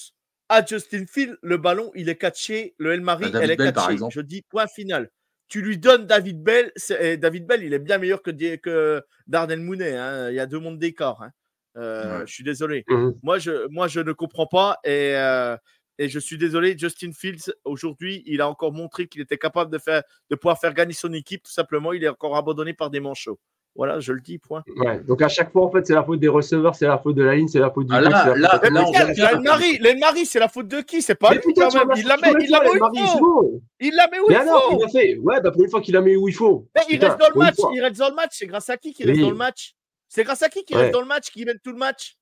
à 0.51 0.65
Justin 0.65 1.05
Field. 1.07 1.39
Le 1.43 1.57
ballon, 1.57 1.91
il 1.95 2.09
est 2.11 2.17
catché. 2.17 2.75
Le 2.79 2.93
El 2.93 3.01
Mari, 3.01 3.25
À 3.27 3.31
David 3.31 3.45
elle 3.45 3.51
est 3.53 3.57
Bell, 3.57 3.73
par 3.73 3.85
catchée. 3.85 3.95
exemple. 3.95 4.15
Je 4.15 4.21
dis 4.21 4.43
point 4.43 4.67
final. 4.67 5.11
Tu 5.49 5.63
lui 5.63 5.79
donnes 5.79 6.07
David 6.07 6.43
Bell. 6.43 6.71
et 7.01 7.17
David 7.17 7.47
Bell, 7.47 7.63
il 7.63 7.73
est 7.73 7.79
bien 7.79 7.97
meilleur 7.99 8.21
que, 8.23 8.31
que 8.57 9.03
Darnell 9.27 9.61
Mooney. 9.61 9.97
hein. 9.97 10.29
Il 10.31 10.35
y 10.35 10.41
a 10.41 10.47
deux 10.47 10.59
mondes 10.59 10.79
d'écart. 10.79 11.23
hein. 11.23 11.31
Euh, 11.79 12.21
Ouais. 12.21 12.27
Je 12.27 12.33
suis 12.35 12.45
désolé. 12.45 12.85
Mhm. 12.89 13.15
Moi, 13.23 13.39
je, 13.39 13.69
moi, 13.69 13.89
je 13.89 14.01
ne 14.01 14.13
comprends 14.13 14.47
pas 14.47 14.79
et, 14.85 15.15
euh, 15.17 15.57
et 15.99 16.09
je 16.09 16.19
suis 16.19 16.39
désolé. 16.39 16.77
Justin 16.79 17.13
Fields, 17.13 17.53
aujourd'hui, 17.65 18.23
il 18.27 18.41
a 18.41 18.49
encore 18.49 18.73
montré 18.73 19.07
qu'il 19.09 19.21
était 19.21 19.39
capable 19.39 19.71
de, 19.71 19.79
faire, 19.79 20.03
de 20.31 20.37
pouvoir 20.37 20.59
faire 20.59 20.75
gagner 20.75 20.93
son 20.95 21.13
équipe. 21.13 21.43
Tout 21.45 21.53
simplement, 21.53 21.93
il 21.93 22.05
est 22.05 22.09
encore 22.09 22.37
abandonné 22.37 22.75
par 22.75 22.91
des 22.91 23.01
manchots. 23.01 23.39
Voilà, 23.75 24.01
je 24.01 24.13
le 24.15 24.23
dis, 24.23 24.39
point. 24.39 24.63
Ouais, 24.79 25.01
donc 25.01 25.21
à 25.21 25.29
chaque 25.29 25.53
fois, 25.53 25.63
en 25.67 25.71
fait, 25.71 25.87
c'est 25.87 25.93
la 25.93 26.03
faute 26.03 26.19
des 26.19 26.29
receveurs, 26.29 26.75
c'est 26.75 26.87
la 26.87 26.97
faute 26.97 27.15
de 27.15 27.23
la 27.23 27.35
ligne, 27.37 27.47
c'est 27.47 27.59
la 27.59 27.71
faute 27.71 27.87
du 27.87 27.95
Ah, 27.95 28.01
là- 28.01 28.23
c'est 28.25 28.39
la 28.41 29.33
là- 29.39 29.59
l'Elmari, 29.81 30.25
c'est 30.25 30.39
la 30.39 30.49
faute 30.49 30.67
de 30.69 30.81
qui? 30.81 31.03
C'est 31.03 31.15
pas 31.15 31.35
lui 31.35 31.53
quand 31.55 31.75
même. 31.75 31.89
Il 31.95 32.07
la 32.07 32.17
met, 32.17 32.33
il 32.41 32.51
la 32.51 32.61
met 32.63 32.71
où 32.71 32.89
il 32.95 33.07
faut? 33.19 33.61
Il 33.81 33.95
la 33.95 34.09
met 34.09 34.19
où 34.19 34.31
il 34.31 34.35
faut? 34.37 34.79
il 34.79 34.85
a 34.85 34.89
fait. 34.89 35.17
Ouais, 35.19 35.41
bah 35.43 35.51
pour 35.51 35.63
une 35.63 35.69
fois 35.69 35.83
qu'il 35.83 35.93
la 35.93 36.01
met 36.01 36.17
où 36.17 36.27
il 36.27 36.33
faut. 36.35 36.67
Mais 36.75 36.83
il 36.89 37.05
reste 37.05 37.19
dans 37.19 37.29
le 37.35 37.39
match. 37.39 37.57
Il 37.75 37.83
reste 37.83 37.99
dans 37.99 38.09
le 38.09 38.15
match. 38.15 38.31
C'est 38.33 38.47
grâce 38.47 38.71
à 38.71 38.79
qui 38.79 38.95
qui 38.95 39.03
Oui. 39.05 39.11
reste 39.11 39.21
dans 39.21 39.31
le 39.31 39.37
match? 39.37 39.75
C'est 40.09 40.25
grâce 40.25 40.43
à 40.43 40.49
qui 40.49 40.65
qui 40.65 40.73
Ouais. 40.75 40.81
reste 40.81 40.93
dans 40.95 41.01
le 41.03 41.07
match 41.07 41.31
qui 41.31 41.45
mène 41.45 41.59
tout 41.63 41.73
le 41.73 41.79
match? 41.79 42.17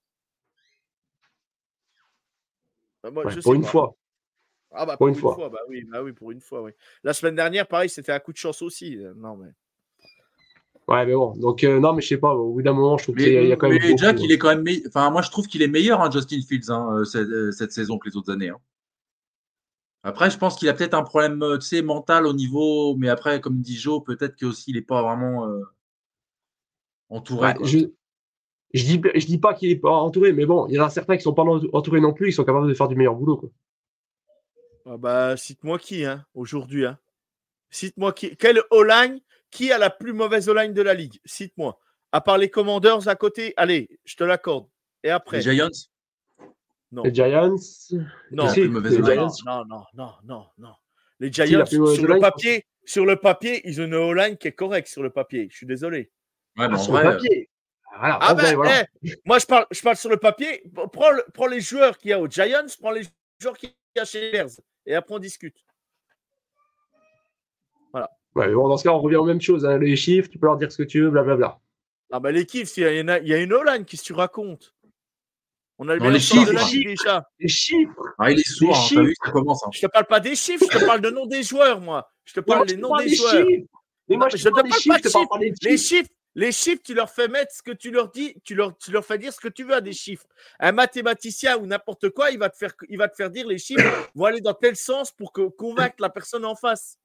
Bah, 3.04 3.10
moi, 3.10 3.24
Ouais, 3.26 3.32
je 3.32 3.40
pour 3.40 3.52
sais 3.52 3.56
une 3.56 3.62
pas. 3.64 3.68
fois. 3.68 3.94
Ah 4.72 4.86
bah 4.86 4.92
Pour 4.96 4.98
pour, 4.98 5.08
une 5.08 5.14
une 5.14 5.20
fois. 5.20 5.34
fois. 5.34 5.48
Bah 5.50 5.58
oui, 5.68 5.84
bah 5.84 6.02
oui, 6.02 6.12
pour 6.12 6.30
une 6.32 6.40
fois, 6.40 6.62
oui. 6.62 6.72
La 7.04 7.12
semaine 7.12 7.34
dernière, 7.36 7.68
pareil, 7.68 7.88
c'était 7.90 8.12
un 8.12 8.18
coup 8.18 8.32
de 8.32 8.38
chance 8.38 8.62
aussi. 8.62 8.96
Euh, 8.98 9.12
Non 9.16 9.36
mais. 9.36 9.50
Ouais, 10.88 11.04
mais 11.06 11.14
bon. 11.14 11.34
Donc, 11.36 11.62
euh, 11.64 11.78
non, 11.80 11.92
mais 11.92 12.00
je 12.02 12.08
sais 12.08 12.16
pas. 12.18 12.34
Au 12.34 12.52
bout 12.54 12.62
d'un 12.62 12.72
moment, 12.72 12.96
je 12.98 13.04
trouve 13.04 13.16
qu'il 13.16 13.32
y 13.32 13.36
a- 13.36 13.42
y 13.42 13.56
quand 13.58 13.68
même. 13.68 13.78
mais 13.80 13.96
Jack, 13.96 14.16
beaucoup. 14.16 14.26
il 14.26 14.32
est 14.32 14.38
quand 14.38 14.54
même. 14.56 14.64
Enfin, 14.88 15.10
moi, 15.10 15.20
je 15.22 15.30
trouve 15.30 15.46
qu'il 15.46 15.60
est 15.62 15.68
meilleur, 15.68 16.00
hein, 16.00 16.10
Justin 16.10 16.40
Fields, 16.46 16.70
hein, 16.70 16.88
euh, 16.96 17.04
cette, 17.04 17.52
cette 17.52 17.72
saison 17.72 17.98
que 17.98 18.08
les 18.08 18.16
autres 18.16 18.32
années. 18.32 18.48
hein. 18.48 18.58
Après, 20.02 20.30
je 20.30 20.36
pense 20.38 20.56
qu'il 20.56 20.68
a 20.68 20.74
peut-être 20.74 20.94
un 20.94 21.02
problème, 21.02 21.42
tu 21.60 21.66
sais, 21.66 21.80
mental 21.82 22.26
au 22.26 22.32
niveau. 22.34 22.96
Mais 22.96 23.08
après, 23.10 23.40
comme 23.40 23.60
dit 23.60 23.76
Joe, 23.76 24.02
peut-être 24.04 24.34
qu'aussi, 24.36 24.70
il 24.72 24.74
n'est 24.76 24.82
pas 24.82 25.02
vraiment 25.02 25.46
euh, 25.48 25.60
entouré. 27.08 27.48
Ouais, 27.48 27.54
quoi. 27.54 27.66
je, 27.66 27.78
je 28.74 28.84
dis, 28.84 29.00
je 29.14 29.26
dis 29.26 29.38
pas 29.38 29.54
qu'il 29.54 29.70
est 29.70 29.76
pas 29.76 29.92
entouré, 29.92 30.32
mais 30.32 30.46
bon, 30.46 30.66
il 30.68 30.74
y 30.74 30.80
en 30.80 30.84
a 30.84 30.90
certains 30.90 31.16
qui 31.16 31.22
sont 31.22 31.32
pas 31.34 31.42
entourés 31.44 32.00
non 32.00 32.12
plus, 32.12 32.28
ils 32.28 32.32
sont 32.32 32.44
capables 32.44 32.68
de 32.68 32.74
faire 32.74 32.88
du 32.88 32.96
meilleur 32.96 33.14
boulot. 33.14 33.36
Quoi. 33.36 33.48
Ah 34.86 34.96
bah 34.98 35.36
cite-moi 35.36 35.78
qui, 35.78 36.04
hein, 36.04 36.24
aujourd'hui, 36.34 36.84
hein. 36.84 36.98
Cite-moi 37.70 38.12
qui. 38.12 38.36
Quelle 38.36 38.60
O-line 38.70 39.20
qui 39.50 39.72
a 39.72 39.78
la 39.78 39.90
plus 39.90 40.12
mauvaise 40.12 40.48
O-line 40.48 40.72
de 40.72 40.82
la 40.82 40.94
ligue? 40.94 41.18
Cite-moi. 41.24 41.78
À 42.12 42.20
part 42.20 42.38
les 42.38 42.48
Commanders 42.50 43.08
à 43.08 43.16
côté, 43.16 43.54
allez, 43.56 43.88
je 44.04 44.14
te 44.14 44.22
l'accorde. 44.24 44.66
Et 45.02 45.10
après? 45.10 45.38
Les 45.38 45.42
Giants? 45.42 45.68
Non, 46.92 47.02
Les 47.02 47.12
Giants? 47.14 47.56
non, 48.30 48.48
Si, 48.48 48.68
les. 48.68 49.02
Giants. 49.02 49.28
non, 49.46 49.64
non, 49.64 49.82
non, 49.94 50.12
non, 50.24 50.46
non. 50.58 50.72
Les 51.18 51.32
Giants, 51.32 51.66
sur 51.66 52.06
le 52.06 52.20
papier, 52.20 52.64
sur 52.84 53.04
le 53.06 53.16
papier, 53.16 53.68
ils 53.68 53.80
ont 53.80 53.84
une 53.84 53.94
O-line 53.94 54.36
qui 54.36 54.48
est 54.48 54.52
correcte 54.52 54.86
sur 54.88 55.02
le 55.02 55.10
papier. 55.10 55.48
Je 55.50 55.56
suis 55.56 55.66
désolé. 55.66 56.10
Ouais, 56.56 56.66
Ah, 56.70 56.76
sur 56.78 56.92
vrai, 56.92 57.04
le 57.04 57.10
papier. 57.12 57.48
Voilà, 57.98 58.18
Ah 58.20 58.34
ben, 58.34 58.54
voilà. 58.56 58.82
eh, 59.04 59.14
moi 59.24 59.38
je 59.38 59.46
parle, 59.46 59.66
je 59.70 59.80
parle 59.80 59.96
sur 59.96 60.10
le 60.10 60.16
papier. 60.16 60.62
Prends, 60.92 61.10
le- 61.12 61.24
prends 61.32 61.46
les 61.46 61.60
joueurs 61.60 61.96
qu'il 61.98 62.10
y 62.10 62.12
a 62.12 62.20
aux 62.20 62.28
Giants, 62.28 62.66
prends 62.80 62.90
les 62.90 63.02
joueurs 63.40 63.56
qu'il 63.56 63.70
y 63.96 64.00
a 64.00 64.04
chez 64.04 64.20
les 64.20 64.32
Bears, 64.32 64.48
et 64.86 64.94
après 64.94 65.14
on 65.14 65.18
discute. 65.18 65.56
Ouais, 68.36 68.52
bon, 68.52 68.66
dans 68.68 68.76
ce 68.76 68.82
cas, 68.82 68.90
on 68.90 68.98
revient 69.00 69.14
aux 69.16 69.24
mêmes 69.24 69.40
choses. 69.40 69.64
hein. 69.64 69.78
Les 69.78 69.94
chiffres, 69.94 70.28
tu 70.28 70.38
peux 70.40 70.46
leur 70.46 70.56
dire 70.56 70.72
ce 70.72 70.78
que 70.78 70.82
tu 70.88 71.00
veux, 71.02 71.10
blablabla. 71.10 71.56
Ah 72.10 72.18
ben 72.18 72.32
l'équipe, 72.32 72.66
il 72.76 72.82
y, 72.82 73.00
en 73.00 73.06
a- 73.08 73.18
il 73.20 73.28
y 73.28 73.34
a 73.34 73.38
une 73.38 73.52
O-line, 73.52 73.84
qu'est-ce 73.84 74.02
que 74.02 74.06
tu 74.08 74.12
racontes 74.12 74.74
On 75.78 75.88
a 75.88 75.94
le 75.94 76.00
Non, 76.00 76.08
les 76.08 76.14
de 76.14 76.18
chiffres. 76.18 76.52
la 76.52 76.62
ligue 76.64 76.88
déjà. 76.88 77.28
Les 77.38 77.46
chiffres 77.48 77.92
ah, 78.18 78.32
il 78.32 78.40
est 78.40 78.48
sourd, 78.48 78.76
Les 78.90 78.98
hein, 78.98 79.02
vu, 79.04 79.14
ça 79.24 79.30
commence. 79.30 79.64
hein. 79.64 79.70
Je 79.72 79.80
te 79.80 79.86
parle 79.86 80.06
pas 80.06 80.18
des 80.18 80.34
chiffres, 80.34 80.64
je 80.70 80.78
te 80.78 80.84
parle 80.84 81.00
de 81.00 81.10
nom 81.10 81.26
des 81.26 81.44
joueurs, 81.44 81.80
moi. 81.80 82.10
Je 82.24 82.32
te 82.34 82.40
moi, 82.40 82.56
parle 82.56 82.66
des 82.68 82.76
noms 82.76 82.96
des 82.96 83.04
des 83.06 83.14
joueurs. 83.14 83.46
chiffres. 83.46 83.66
Mais 84.08 84.16
moi, 84.16 84.28
je 84.28 84.36
te 84.36 84.48
te 84.48 84.62
des 84.62 84.70
chiffres, 84.72 84.88
pas 84.88 84.98
je 84.98 85.02
te 85.02 85.08
de 85.08 85.12
parle 85.12 85.28
pas 85.28 85.38
des 85.38 85.52
Les 85.62 85.78
chiffres. 85.78 86.10
Les 86.34 86.50
chiffres, 86.50 86.82
tu 86.84 86.94
leur 86.94 87.10
fais 87.10 87.28
mettre 87.28 87.52
ce 87.52 87.62
que 87.62 87.70
tu 87.70 87.90
leur 87.90 88.10
dis, 88.10 88.34
tu 88.42 88.54
leur, 88.54 88.76
tu 88.76 88.90
leur 88.90 89.04
fais 89.04 89.18
dire 89.18 89.32
ce 89.32 89.40
que 89.40 89.48
tu 89.48 89.62
veux 89.64 89.74
à 89.74 89.80
des 89.80 89.92
chiffres. 89.92 90.26
Un 90.58 90.72
mathématicien 90.72 91.56
ou 91.58 91.66
n'importe 91.66 92.10
quoi, 92.10 92.30
il 92.30 92.38
va, 92.38 92.50
te 92.50 92.56
faire, 92.56 92.72
il 92.88 92.98
va 92.98 93.08
te 93.08 93.14
faire 93.14 93.30
dire 93.30 93.46
les 93.46 93.58
chiffres 93.58 93.82
vont 94.14 94.24
aller 94.24 94.40
dans 94.40 94.54
tel 94.54 94.74
sens 94.74 95.12
pour 95.12 95.32
que, 95.32 95.42
convaincre 95.42 95.96
la 96.00 96.10
personne 96.10 96.44
en 96.44 96.56
face. 96.56 96.98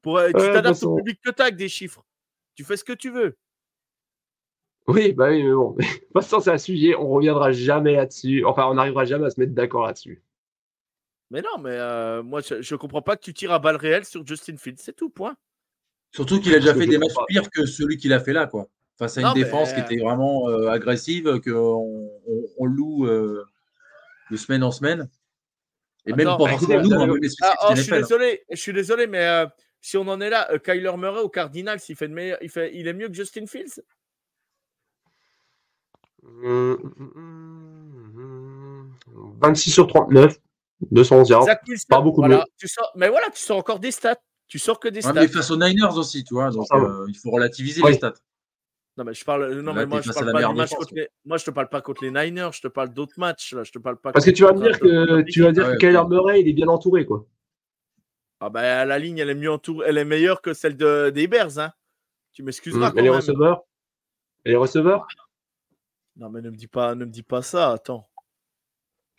Pour, 0.00 0.18
euh, 0.18 0.30
tu 0.30 0.40
Ouais, 0.40 0.52
t'adaptes 0.52 0.82
au 0.82 0.96
public 0.96 1.20
que 1.22 1.30
tu 1.30 1.42
avec 1.42 1.56
des 1.56 1.68
chiffres. 1.68 2.04
Tu 2.54 2.64
fais 2.64 2.76
ce 2.76 2.84
que 2.84 2.94
tu 2.94 3.10
veux. 3.10 3.36
Oui, 4.86 5.12
bah 5.12 5.28
oui, 5.30 5.42
mais 5.42 5.52
bon. 5.52 5.72
De 5.72 5.84
toute 5.84 6.12
façon, 6.12 6.40
c'est 6.40 6.50
un 6.50 6.58
sujet, 6.58 6.94
on 6.94 7.08
reviendra 7.08 7.52
jamais 7.52 7.96
là-dessus. 7.96 8.44
Enfin, 8.44 8.66
on 8.66 8.74
n'arrivera 8.74 9.04
jamais 9.04 9.26
à 9.26 9.30
se 9.30 9.40
mettre 9.40 9.52
d'accord 9.52 9.84
là-dessus. 9.84 10.22
Mais 11.30 11.42
non, 11.42 11.58
mais 11.58 11.72
euh, 11.72 12.22
moi, 12.22 12.40
je, 12.40 12.62
je 12.62 12.76
comprends 12.76 13.02
pas 13.02 13.16
que 13.16 13.22
tu 13.22 13.34
tires 13.34 13.50
à 13.50 13.58
balles 13.58 13.76
réelles 13.76 14.04
sur 14.04 14.24
Justin 14.24 14.56
Fields. 14.56 14.78
C'est 14.78 14.94
tout, 14.94 15.10
point. 15.10 15.36
Surtout 16.16 16.40
qu'il 16.40 16.54
a 16.54 16.58
déjà 16.58 16.74
fait 16.74 16.86
des 16.86 16.98
matchs 16.98 17.14
pas. 17.14 17.24
pires 17.28 17.50
que 17.50 17.66
celui 17.66 17.96
qu'il 17.98 18.12
a 18.12 18.20
fait 18.20 18.32
là, 18.32 18.46
quoi. 18.46 18.68
Face 18.98 19.18
à 19.18 19.20
une 19.20 19.26
Non, 19.26 19.34
mais- 19.34 19.44
défense 19.44 19.72
qui 19.74 19.80
était 19.80 19.98
vraiment 19.98 20.48
euh, 20.48 20.68
agressive, 20.68 21.40
qu'on 21.44 22.10
on, 22.26 22.42
on 22.58 22.64
loue 22.64 23.06
euh, 23.06 23.44
de 24.30 24.36
semaine 24.36 24.62
en 24.64 24.70
semaine. 24.72 25.08
Et 26.06 26.12
même 26.12 26.26
Attends, 26.26 26.38
pas 26.38 26.44
bah, 26.44 26.50
forcément 26.52 26.80
écoutez, 26.80 27.06
nous, 27.06 27.14
les 27.16 27.28
Ah, 27.42 27.54
oh, 27.62 27.66
je 27.76 27.82
suis 27.82 27.90
NFL, 27.90 27.94
hein. 27.94 28.00
désolé, 28.00 28.42
je 28.50 28.56
suis 28.56 28.72
désolé, 28.72 29.06
mais 29.06 29.26
euh, 29.26 29.46
si 29.82 29.96
on 29.98 30.08
en 30.08 30.20
est 30.20 30.30
là, 30.30 30.50
euh, 30.52 30.58
Kyler 30.58 30.96
Murray 30.96 31.20
au 31.20 31.28
Cardinals, 31.28 31.80
il 31.88 31.96
fait 31.96 32.08
de 32.08 32.14
meilleur, 32.14 32.38
il 32.40 32.48
fait, 32.48 32.70
il 32.74 32.88
est 32.88 32.94
mieux 32.94 33.08
que 33.08 33.14
Justin 33.14 33.46
Fields? 33.46 33.82
Hum, 36.22 36.42
hum, 36.98 37.12
hum, 37.14 38.12
hum. 38.16 39.36
26 39.42 39.70
sur 39.70 39.86
39, 39.86 40.38
211 40.90 41.28
yards. 41.28 41.46
Pas 41.88 42.00
beaucoup 42.00 42.20
voilà, 42.20 42.38
mieux. 42.38 42.42
tu 42.56 42.68
sors, 42.68 42.90
mais 42.96 43.08
voilà, 43.08 43.28
tu 43.30 43.40
sors 43.42 43.58
encore 43.58 43.78
des 43.80 43.90
stats. 43.90 44.16
Tu 44.48 44.58
sors 44.58 44.78
que 44.78 44.88
des 44.88 44.96
Ouais, 45.04 45.10
stats. 45.10 45.20
mais 45.20 45.28
face 45.28 45.50
aux 45.50 45.56
Niners 45.56 45.96
aussi, 45.96 46.22
tu 46.24 46.34
vois. 46.34 46.50
Donc, 46.50 46.66
va. 46.70 46.76
euh, 46.78 47.06
il 47.08 47.16
faut 47.16 47.30
relativiser 47.30 47.82
Oui. 47.82 47.90
les 47.90 47.96
stats. 47.96 48.14
Non, 48.96 49.04
mais 49.04 49.12
je 49.12 49.24
parle, 49.24 49.60
non, 49.60 49.74
Là, 49.74 49.80
mais 49.80 49.86
moi, 49.86 50.00
je 50.00 50.10
parle 50.12 50.32
pas 50.32 50.52
match 50.52 50.70
défense, 50.70 50.78
contre 50.78 50.94
les, 50.94 51.08
moi, 51.26 51.36
je 51.36 51.44
te 51.44 51.50
parle 51.50 51.68
pas 51.68 51.80
contre 51.82 52.04
les 52.04 52.10
Niners, 52.10 52.50
je 52.52 52.60
te 52.62 52.68
parle 52.68 52.94
d'autres 52.94 53.18
matchs. 53.18 53.52
Là. 53.52 53.62
Je 53.64 53.72
te 53.72 53.78
parle 53.78 53.98
pas. 53.98 54.12
Parce 54.12 54.24
que 54.24 54.30
tu 54.30 54.44
vas 54.44 54.52
me 54.52 54.62
dire 54.62 54.78
que 54.78 55.22
tu 55.22 55.42
vas 55.42 55.52
dire 55.52 55.64
Ah 55.66 55.70
ouais, 55.70 55.74
que 55.74 55.80
Kyler. 55.80 56.02
Murray, 56.08 56.40
il 56.40 56.48
est 56.48 56.52
bien 56.54 56.68
entouré, 56.68 57.04
quoi. 57.04 57.26
Ah 58.40 58.48
bah, 58.50 58.84
la 58.84 58.98
ligne, 58.98 59.18
elle 59.18 59.30
est 59.30 59.34
mieux 59.34 59.50
entourée, 59.50 59.86
elle 59.88 59.98
est 59.98 60.04
meilleure 60.04 60.40
que 60.42 60.54
celle 60.54 60.76
de, 60.76 61.10
des 61.10 61.26
Bears, 61.26 61.58
hein. 61.58 61.72
Tu 62.32 62.42
m'excuseras 62.42 62.90
quand 62.90 62.98
Et 62.98 63.02
les 63.02 63.08
receveurs 63.10 63.62
Et 64.44 64.50
les 64.50 64.56
receveurs 64.56 65.06
Non, 66.16 66.28
mais 66.30 66.40
ne 66.42 66.50
me 66.50 66.56
dis 66.56 66.66
pas, 66.68 66.94
ne 66.94 67.04
me 67.06 67.10
dis 67.10 67.22
pas 67.22 67.40
ça. 67.42 67.72
Attends. 67.72 68.06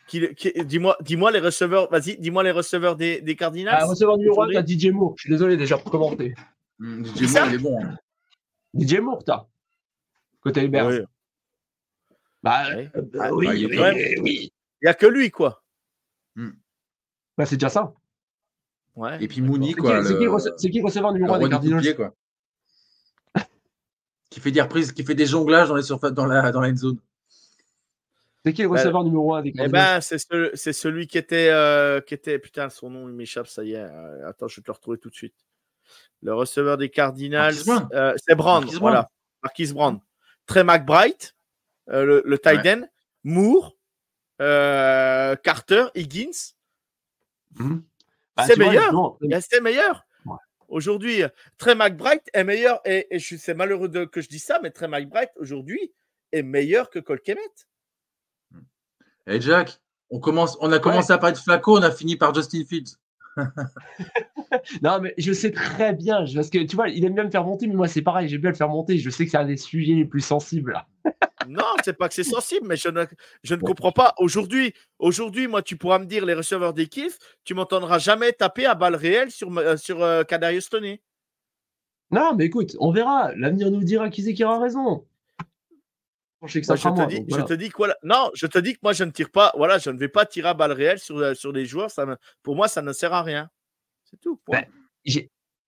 Qui- 0.07 0.33
qui- 0.35 0.53
dis-moi, 0.65 0.95
dis-moi 1.01 1.31
les 1.31 1.39
receveurs. 1.39 1.89
Vas-y, 1.89 2.17
dis-moi 2.17 2.41
les 2.43 2.51
receveurs 2.51 2.95
des, 2.95 3.21
des 3.21 3.35
Cardinals. 3.35 3.77
ah, 3.81 3.85
Receveur 3.85 4.17
numéro 4.17 4.41
1, 4.41 4.47
Aujourd'hui. 4.47 4.55
t'as 4.77 4.89
DJ 4.89 4.91
Moore. 4.93 5.13
Je 5.17 5.21
suis 5.23 5.29
désolé 5.29 5.57
déjà 5.57 5.77
pour 5.77 5.91
commenter. 5.91 6.33
Hum, 6.79 7.03
DJ 7.05 7.23
Moore, 7.33 7.47
il 7.49 7.53
est 7.55 7.57
bon. 7.57 7.79
hein. 7.83 7.97
DJ 8.73 8.99
Moore, 8.99 9.23
t'as. 9.25 9.45
Côté 10.39 10.67
Bears. 10.69 10.87
Oui. 10.87 10.99
Bah, 12.41 12.69
Ouais. 12.69 12.89
euh, 12.95 13.01
Ah, 13.19 13.33
oui, 13.33 13.45
bah, 13.47 13.55
il 13.55 13.75
quand 13.75 13.93
oui. 14.23 14.51
Il 14.81 14.85
n'y 14.85 14.89
a 14.89 14.93
que 14.93 15.07
lui, 15.07 15.29
quoi. 15.31 15.63
Bah, 17.37 17.45
c'est 17.45 17.57
déjà 17.57 17.69
ça. 17.69 17.93
Ouais. 18.95 19.21
Et 19.23 19.27
puis 19.27 19.41
Mooney, 19.41 19.73
quoi. 19.73 20.03
c'est 20.03 20.17
qui 20.17 20.23
le- 20.25 20.37
c'est 20.57 20.69
qui 20.71 20.79
le 20.79 20.85
receveur 20.85 21.13
numéro 21.13 21.33
1 21.33 21.37
roi 21.37 21.47
des 21.47 21.51
Cardinals 21.51 21.81
pied, 21.81 21.95
quoi. 21.95 22.15
Qui 24.29 24.39
fait 24.39 24.51
des 24.51 24.61
reprises, 24.61 24.91
qui 24.91 25.03
fait 25.03 25.15
des 25.15 25.25
jonglages 25.25 25.67
dans, 25.69 25.75
les 25.75 25.83
surfaces, 25.83 26.13
dans, 26.13 26.25
la, 26.25 26.51
dans 26.51 26.61
la 26.61 26.69
end 26.69 26.75
zone. 26.75 26.97
C'est 28.47 28.53
qui 28.53 28.62
le 28.63 28.69
Bah, 28.69 28.75
receveur 28.75 29.03
numéro 29.03 29.33
1 29.36 29.41
des 29.41 29.49
Eh 29.49 29.53
Cardinals 29.53 29.95
ben, 29.95 30.01
c'est 30.01 30.17
ce- 30.17 30.51
c'est 30.53 30.73
celui 30.73 31.07
qui 31.07 31.17
était, 31.17 31.49
euh, 31.49 32.01
qui 32.01 32.13
était. 32.13 32.39
Putain, 32.39 32.69
son 32.69 32.89
nom, 32.89 33.07
il 33.07 33.13
m'échappe, 33.15 33.47
ça 33.47 33.63
y 33.63 33.73
est. 33.73 33.77
Euh, 33.77 34.27
attends, 34.27 34.47
je 34.47 34.55
vais 34.57 34.62
te 34.63 34.67
le 34.67 34.73
retrouver 34.73 34.97
tout 34.97 35.10
de 35.10 35.15
suite. 35.15 35.36
Le 36.23 36.33
receveur 36.33 36.77
des 36.77 36.89
Cardinals, 36.89 37.53
euh, 37.93 38.13
c'est 38.17 38.36
Brand. 38.36 38.62
Marquise 38.63 38.79
Voilà. 38.79 39.10
Marquise 39.43 39.73
Brand. 39.73 39.99
Trey 40.47 40.63
McBride, 40.63 41.13
euh, 41.89 42.03
le, 42.05 42.21
le 42.25 42.38
tight 42.39 42.65
end. 42.65 42.88
Moore, 43.23 43.75
euh, 44.41 45.36
Carter, 45.38 45.86
Higgins. 45.95 46.53
Mhm. 47.60 47.83
Bah, 48.36 48.43
c'est 48.45 48.53
tu 48.53 48.62
vois, 48.63 48.69
meilleur. 48.71 49.17
c'est 49.41 49.62
meilleur. 49.62 50.05
Ouais. 50.25 50.36
Aujourd'hui, 50.67 51.21
Trey 51.57 51.75
McBride 51.75 52.21
est 52.33 52.43
meilleur. 52.43 52.81
Et, 52.86 53.07
et 53.15 53.19
je 53.19 53.25
suis- 53.25 53.38
c'est 53.39 53.53
malheureux 53.53 53.89
de- 53.89 54.05
que 54.05 54.21
je 54.21 54.29
dise 54.29 54.43
ça, 54.43 54.60
mais 54.62 54.69
Trey 54.71 54.88
McBride, 54.88 55.29
aujourd'hui, 55.38 55.91
est 56.31 56.43
meilleur 56.43 56.89
que 56.89 56.99
Cole 56.99 57.21
Kemet. 57.21 57.41
Et 59.27 59.41
Jack, 59.41 59.79
on, 60.09 60.19
commence, 60.19 60.57
on 60.61 60.71
a 60.71 60.79
commencé 60.79 61.11
à 61.11 61.17
parler 61.17 61.33
de 61.35 61.39
Flacco, 61.41 61.77
on 61.77 61.81
a 61.83 61.91
fini 61.91 62.15
par 62.15 62.33
Justin 62.33 62.63
Fields. 62.67 62.95
Non, 64.81 64.99
mais 65.01 65.13
je 65.17 65.33
sais 65.33 65.51
très 65.51 65.93
bien, 65.93 66.25
je- 66.25 66.35
parce 66.35 66.49
que 66.49 66.59
tu 66.63 66.75
vois, 66.75 66.87
il 66.89 67.03
aime 67.05 67.13
bien 67.13 67.25
me 67.25 67.29
faire 67.29 67.43
monter, 67.43 67.67
mais 67.67 67.75
moi 67.75 67.87
c'est 67.87 68.01
pareil, 68.01 68.27
j'aime 68.29 68.41
bien 68.41 68.49
le 68.49 68.55
faire 68.55 68.69
monter. 68.69 68.97
Je 68.97 69.09
sais 69.09 69.25
que 69.25 69.31
c'est 69.31 69.37
un 69.37 69.45
des 69.45 69.57
sujets 69.57 69.93
les 69.93 70.05
plus 70.05 70.21
sensibles. 70.21 70.71
là. 70.73 70.85
Non, 71.47 71.63
c'est 71.85 71.93
pas 71.97 72.09
que 72.09 72.13
c'est 72.13 72.23
sensible, 72.25 72.67
mais 72.67 72.75
je 72.75 72.89
ne, 72.89 73.05
je 73.43 73.55
ne 73.55 73.61
comprends 73.61 73.93
pas. 73.93 74.13
Aujourd'hui, 74.17 74.73
aujourd'hui, 74.99 75.47
moi, 75.47 75.61
tu 75.61 75.77
pourras 75.77 75.97
me 75.97 76.05
dire 76.05 76.25
les 76.25 76.33
receveurs 76.33 76.73
des 76.73 76.87
kiffs, 76.87 77.17
tu 77.45 77.53
m'entendras 77.53 77.99
jamais 77.99 78.33
taper 78.33 78.65
à 78.65 78.75
balles 78.75 78.95
réelles 78.97 79.31
sur, 79.31 79.55
euh, 79.57 79.77
sur 79.77 80.03
euh, 80.03 80.23
Kadarius 80.23 80.67
Toney. 80.69 81.01
Non, 82.11 82.33
mais 82.35 82.45
écoute, 82.45 82.75
on 82.81 82.91
verra. 82.91 83.31
L'avenir 83.35 83.71
nous 83.71 83.83
dira 83.83 84.09
qui 84.09 84.23
c'est 84.23 84.33
qui 84.33 84.43
aura 84.43 84.59
raison. 84.59 85.05
Je, 86.76 86.84
te 87.08 87.08
dis, 87.08 87.26
je 87.30 87.41
te 87.41 87.78
voilà. 87.78 87.95
Non, 88.04 88.30
je 88.36 88.45
te 88.45 88.60
dis 88.60 88.73
que 88.73 88.80
moi, 88.84 88.93
je 88.93 89.04
ne 89.04 89.12
tire 89.12 89.32
pas. 89.32 89.52
Voilà, 89.58 89.78
je 89.80 89.89
ne 89.89 89.97
vais 89.97 90.08
pas 90.08 90.26
tirer 90.26 90.50
à 90.50 90.54
balles 90.54 90.71
réelles 90.71 91.00
sur, 91.00 91.17
euh, 91.17 91.34
sur 91.34 91.52
les 91.52 91.65
joueurs. 91.65 91.89
Ça 91.89 92.06
me- 92.06 92.17
pour 92.43 92.56
moi, 92.56 92.67
ça 92.67 92.82
ne 92.82 92.93
sert 92.93 93.13
à 93.13 93.23
rien. 93.23 93.50
C'est 94.04 94.19
tout. 94.19 94.39
Ben, 94.47 94.63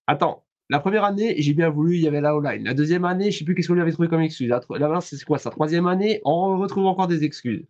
Attends, 0.07 0.45
la 0.69 0.79
première 0.79 1.03
année, 1.03 1.35
j'ai 1.39 1.53
bien 1.53 1.69
voulu, 1.69 1.95
il 1.95 2.01
y 2.01 2.07
avait 2.07 2.21
la 2.21 2.35
O-line. 2.35 2.63
La 2.63 2.73
deuxième 2.73 3.05
année, 3.05 3.31
je 3.31 3.39
sais 3.39 3.45
plus 3.45 3.55
qu'est-ce 3.55 3.67
qu'on 3.67 3.73
lui 3.73 3.81
avait 3.81 3.91
trouvé 3.91 4.07
comme 4.07 4.21
excuse. 4.21 4.47
La, 4.49 4.61
la 4.77 5.01
c'est 5.01 5.23
quoi 5.23 5.39
Sa 5.39 5.49
troisième 5.49 5.87
année, 5.87 6.21
on 6.25 6.57
retrouve 6.57 6.85
encore 6.85 7.07
des 7.07 7.23
excuses. 7.23 7.65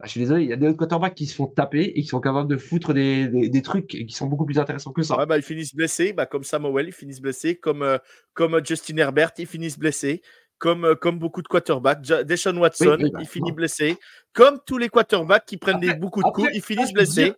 Ah, 0.00 0.06
je 0.06 0.12
suis 0.12 0.20
désolé, 0.20 0.44
il 0.44 0.50
y 0.50 0.52
a 0.52 0.56
des 0.56 0.68
autres 0.68 0.78
quarterbacks 0.78 1.14
qui 1.14 1.26
se 1.26 1.34
font 1.34 1.48
taper 1.48 1.82
et 1.82 2.02
qui 2.02 2.06
sont 2.06 2.20
capables 2.20 2.48
de 2.48 2.56
foutre 2.56 2.94
des, 2.94 3.26
des, 3.26 3.48
des 3.48 3.62
trucs 3.62 3.88
qui 3.88 4.08
sont 4.10 4.26
beaucoup 4.28 4.46
plus 4.46 4.58
intéressants 4.58 4.92
que 4.92 5.02
ça. 5.02 5.18
Ouais, 5.18 5.26
bah, 5.26 5.36
ils 5.36 5.42
finissent 5.42 5.74
blessés, 5.74 6.12
bah, 6.12 6.24
comme 6.24 6.44
Samuel, 6.44 6.86
ils 6.86 6.92
finissent 6.92 7.20
blessés, 7.20 7.56
comme, 7.56 7.82
euh, 7.82 7.98
comme 8.32 8.54
euh, 8.54 8.60
Justin 8.64 8.96
Herbert, 8.98 9.32
ils 9.38 9.46
finissent 9.46 9.78
blessés, 9.78 10.22
comme, 10.58 10.84
euh, 10.84 10.94
comme 10.94 11.18
beaucoup 11.18 11.42
de 11.42 11.48
quarterbacks. 11.48 12.00
Deshaun 12.02 12.56
Watson, 12.56 12.96
Oui, 12.98 13.04
oui, 13.04 13.10
bah, 13.12 13.18
il 13.22 13.28
finit 13.28 13.50
non. 13.50 13.54
blessé. 13.54 13.96
Comme 14.32 14.58
tous 14.66 14.78
les 14.78 14.88
quarterbacks 14.88 15.44
qui 15.46 15.56
prennent 15.56 15.80
des, 15.80 15.94
beaucoup 15.94 16.22
de 16.22 16.28
coups, 16.30 16.50
ils 16.54 16.62
finissent 16.62 16.92
blessés. 16.92 17.32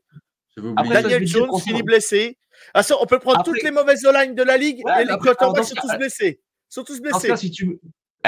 Daniel 0.56 1.26
Jones 1.26 1.50
finit 1.61 1.83
blessé. 1.83 2.37
Ah, 2.74 2.83
ça, 2.83 2.96
on 3.00 3.06
peut 3.06 3.18
prendre 3.18 3.40
Après- 3.40 3.52
toutes 3.52 3.62
les 3.62 3.70
mauvaises 3.70 4.04
O-line 4.04 4.35
de 4.35 4.42
la 4.42 4.56
ligue 4.56 4.83
Ouais, 4.85 5.02
et 5.02 5.04
les 5.04 5.11
après, 5.11 5.30
alors, 5.30 5.38
quarterbacks 5.38 5.64
sont 5.64 5.74
tous 5.80 5.96
blessés. 5.96 6.40
Sont 6.68 6.83
tous 6.85 7.00
Dans 7.00 7.09
ce 7.09 7.12
blessés. 7.12 7.28
cas, 7.28 7.37
si 7.37 7.50
tu 7.50 7.80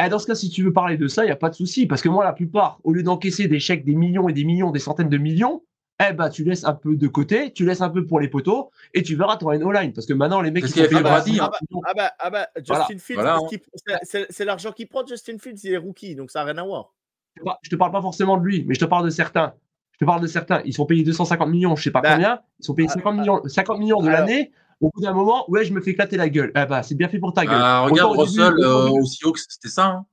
eh, 0.02 0.08
dans 0.08 0.18
ce 0.18 0.26
cas, 0.26 0.34
si 0.34 0.48
tu 0.48 0.62
veux 0.62 0.72
parler 0.72 0.96
de 0.96 1.06
ça, 1.06 1.22
il 1.22 1.26
n'y 1.26 1.32
a 1.32 1.36
pas 1.36 1.50
de 1.50 1.54
souci. 1.54 1.86
Parce 1.86 2.00
que 2.00 2.08
moi, 2.08 2.24
la 2.24 2.32
plupart, 2.32 2.78
au 2.82 2.94
lieu 2.94 3.02
d'encaisser 3.02 3.46
des 3.46 3.60
chèques, 3.60 3.84
des 3.84 3.94
millions 3.94 4.26
et 4.26 4.32
des 4.32 4.44
millions, 4.44 4.70
des 4.70 4.78
centaines 4.78 5.10
de 5.10 5.18
millions, 5.18 5.62
eh 6.00 6.12
ben, 6.12 6.28
tu 6.30 6.44
laisses 6.44 6.64
un 6.64 6.74
peu 6.74 6.96
de 6.96 7.08
côté, 7.08 7.52
tu 7.52 7.64
laisses 7.64 7.80
un 7.80 7.90
peu 7.90 8.06
pour 8.06 8.18
les 8.20 8.28
poteaux, 8.28 8.70
et 8.94 9.02
tu 9.02 9.14
verras, 9.16 9.36
tu 9.36 9.44
auras 9.44 9.54
une 9.56 9.62
O-line. 9.64 9.92
Parce 9.92 10.06
que 10.06 10.12
maintenant, 10.14 10.40
les 10.40 10.50
mecs 10.50 10.64
qui 10.66 10.80
a 10.80 10.88
sont 10.88 10.96
hein. 10.96 11.02
50 11.02 11.26
millions, 11.26 11.50
Ah 11.86 11.94
bah, 11.94 12.12
ah 12.18 12.30
bah 12.30 12.48
Justin 12.56 12.74
Voilà. 12.74 13.38
Fields, 13.48 13.62
Voilà, 13.86 14.00
c'est 14.30 14.44
l'argent 14.44 14.72
qu'il 14.72 14.88
prend, 14.88 15.06
Justin 15.06 15.38
Fields, 15.38 15.60
il 15.64 15.72
est 15.74 15.76
rookie, 15.78 16.14
donc 16.14 16.30
ça 16.30 16.40
n'a 16.40 16.46
rien 16.52 16.58
à 16.58 16.64
voir. 16.64 16.92
je 17.62 17.70
te 17.70 17.76
parle 17.76 17.92
pas 17.92 18.02
forcément 18.02 18.36
de 18.36 18.44
lui, 18.44 18.64
mais 18.66 18.74
je 18.74 18.80
te 18.80 18.84
parle 18.84 19.04
de 19.04 19.10
certains. 19.10 19.54
Je 19.92 19.98
te 19.98 20.04
parle 20.04 20.22
de 20.22 20.26
certains. 20.26 20.62
Ils 20.64 20.72
sont 20.72 20.86
payés 20.86 21.04
250 21.04 21.48
millions, 21.48 21.76
je 21.76 21.82
sais 21.84 21.90
pas 21.90 22.00
Ben, 22.00 22.14
combien. 22.14 22.40
Ils 22.58 22.64
sont 22.64 22.74
payés 22.74 22.88
ah, 22.90 22.94
50 22.94 23.16
millions, 23.16 23.42
50 23.46 23.78
millions 23.78 24.00
de 24.00 24.08
l'année. 24.08 24.50
Au 24.80 24.90
bout 24.92 25.00
d'un 25.02 25.12
moment, 25.12 25.48
ouais, 25.48 25.64
je 25.64 25.72
me 25.72 25.80
fais 25.80 25.92
éclater 25.92 26.16
la 26.16 26.28
gueule. 26.28 26.50
Eh 26.56 26.64
ben, 26.66 26.82
c'est 26.82 26.96
bien 26.96 27.08
fait 27.08 27.20
pour 27.20 27.32
ta 27.32 27.44
gueule. 27.44 27.54
Ah, 27.56 27.82
regarde 27.82 28.10
début- 28.16 28.22
Russell 28.22 28.54
au 28.54 28.62
euh, 28.64 28.84
début- 28.88 29.00
aux 29.00 29.04
Seahawks, 29.04 29.38
c'était 29.38 29.68
ça. 29.68 29.86
hein. 29.86 30.06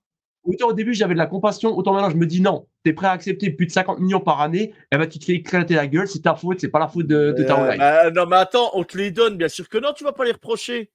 Autant 0.50 0.68
au 0.70 0.74
début, 0.74 0.94
j'avais 0.94 1.14
de 1.14 1.20
la 1.20 1.28
compassion, 1.28 1.78
autant 1.78 1.94
maintenant, 1.94 2.10
je 2.10 2.18
me 2.18 2.26
dis 2.26 2.42
non. 2.42 2.66
Tu 2.84 2.90
es 2.90 2.94
prêt 2.94 3.08
à 3.08 3.12
accepter 3.12 3.52
plus 3.52 3.68
de 3.68 3.72
50 3.72 4.00
millions 4.00 4.20
par 4.20 4.42
année, 4.42 4.74
eh 4.92 4.98
ben, 4.98 5.08
tu 5.08 5.20
te 5.20 5.26
fais 5.26 5.34
éclater 5.34 5.76
la 5.76 5.86
gueule, 5.88 6.08
c'est 6.08 6.22
ta 6.24 6.34
faute, 6.36 6.60
c'est 6.60 6.70
pas 6.70 6.80
la 6.80 6.88
faute 6.88 7.06
de, 7.08 7.34
de 7.38 7.44
ta 7.44 7.62
Euh, 7.62 7.78
bah, 7.78 8.12
non, 8.12 8.26
mais 8.26 8.38
attends, 8.38 8.72
on 8.74 8.84
te 8.84 8.98
les 8.98 9.12
donne, 9.12 9.38
bien 9.38 9.48
sûr 9.48 9.70
que 9.70 9.78
non, 9.78 9.94
tu 9.96 10.04
vas 10.04 10.12
pas 10.12 10.26
les 10.26 10.32
reprocher. 10.32 10.92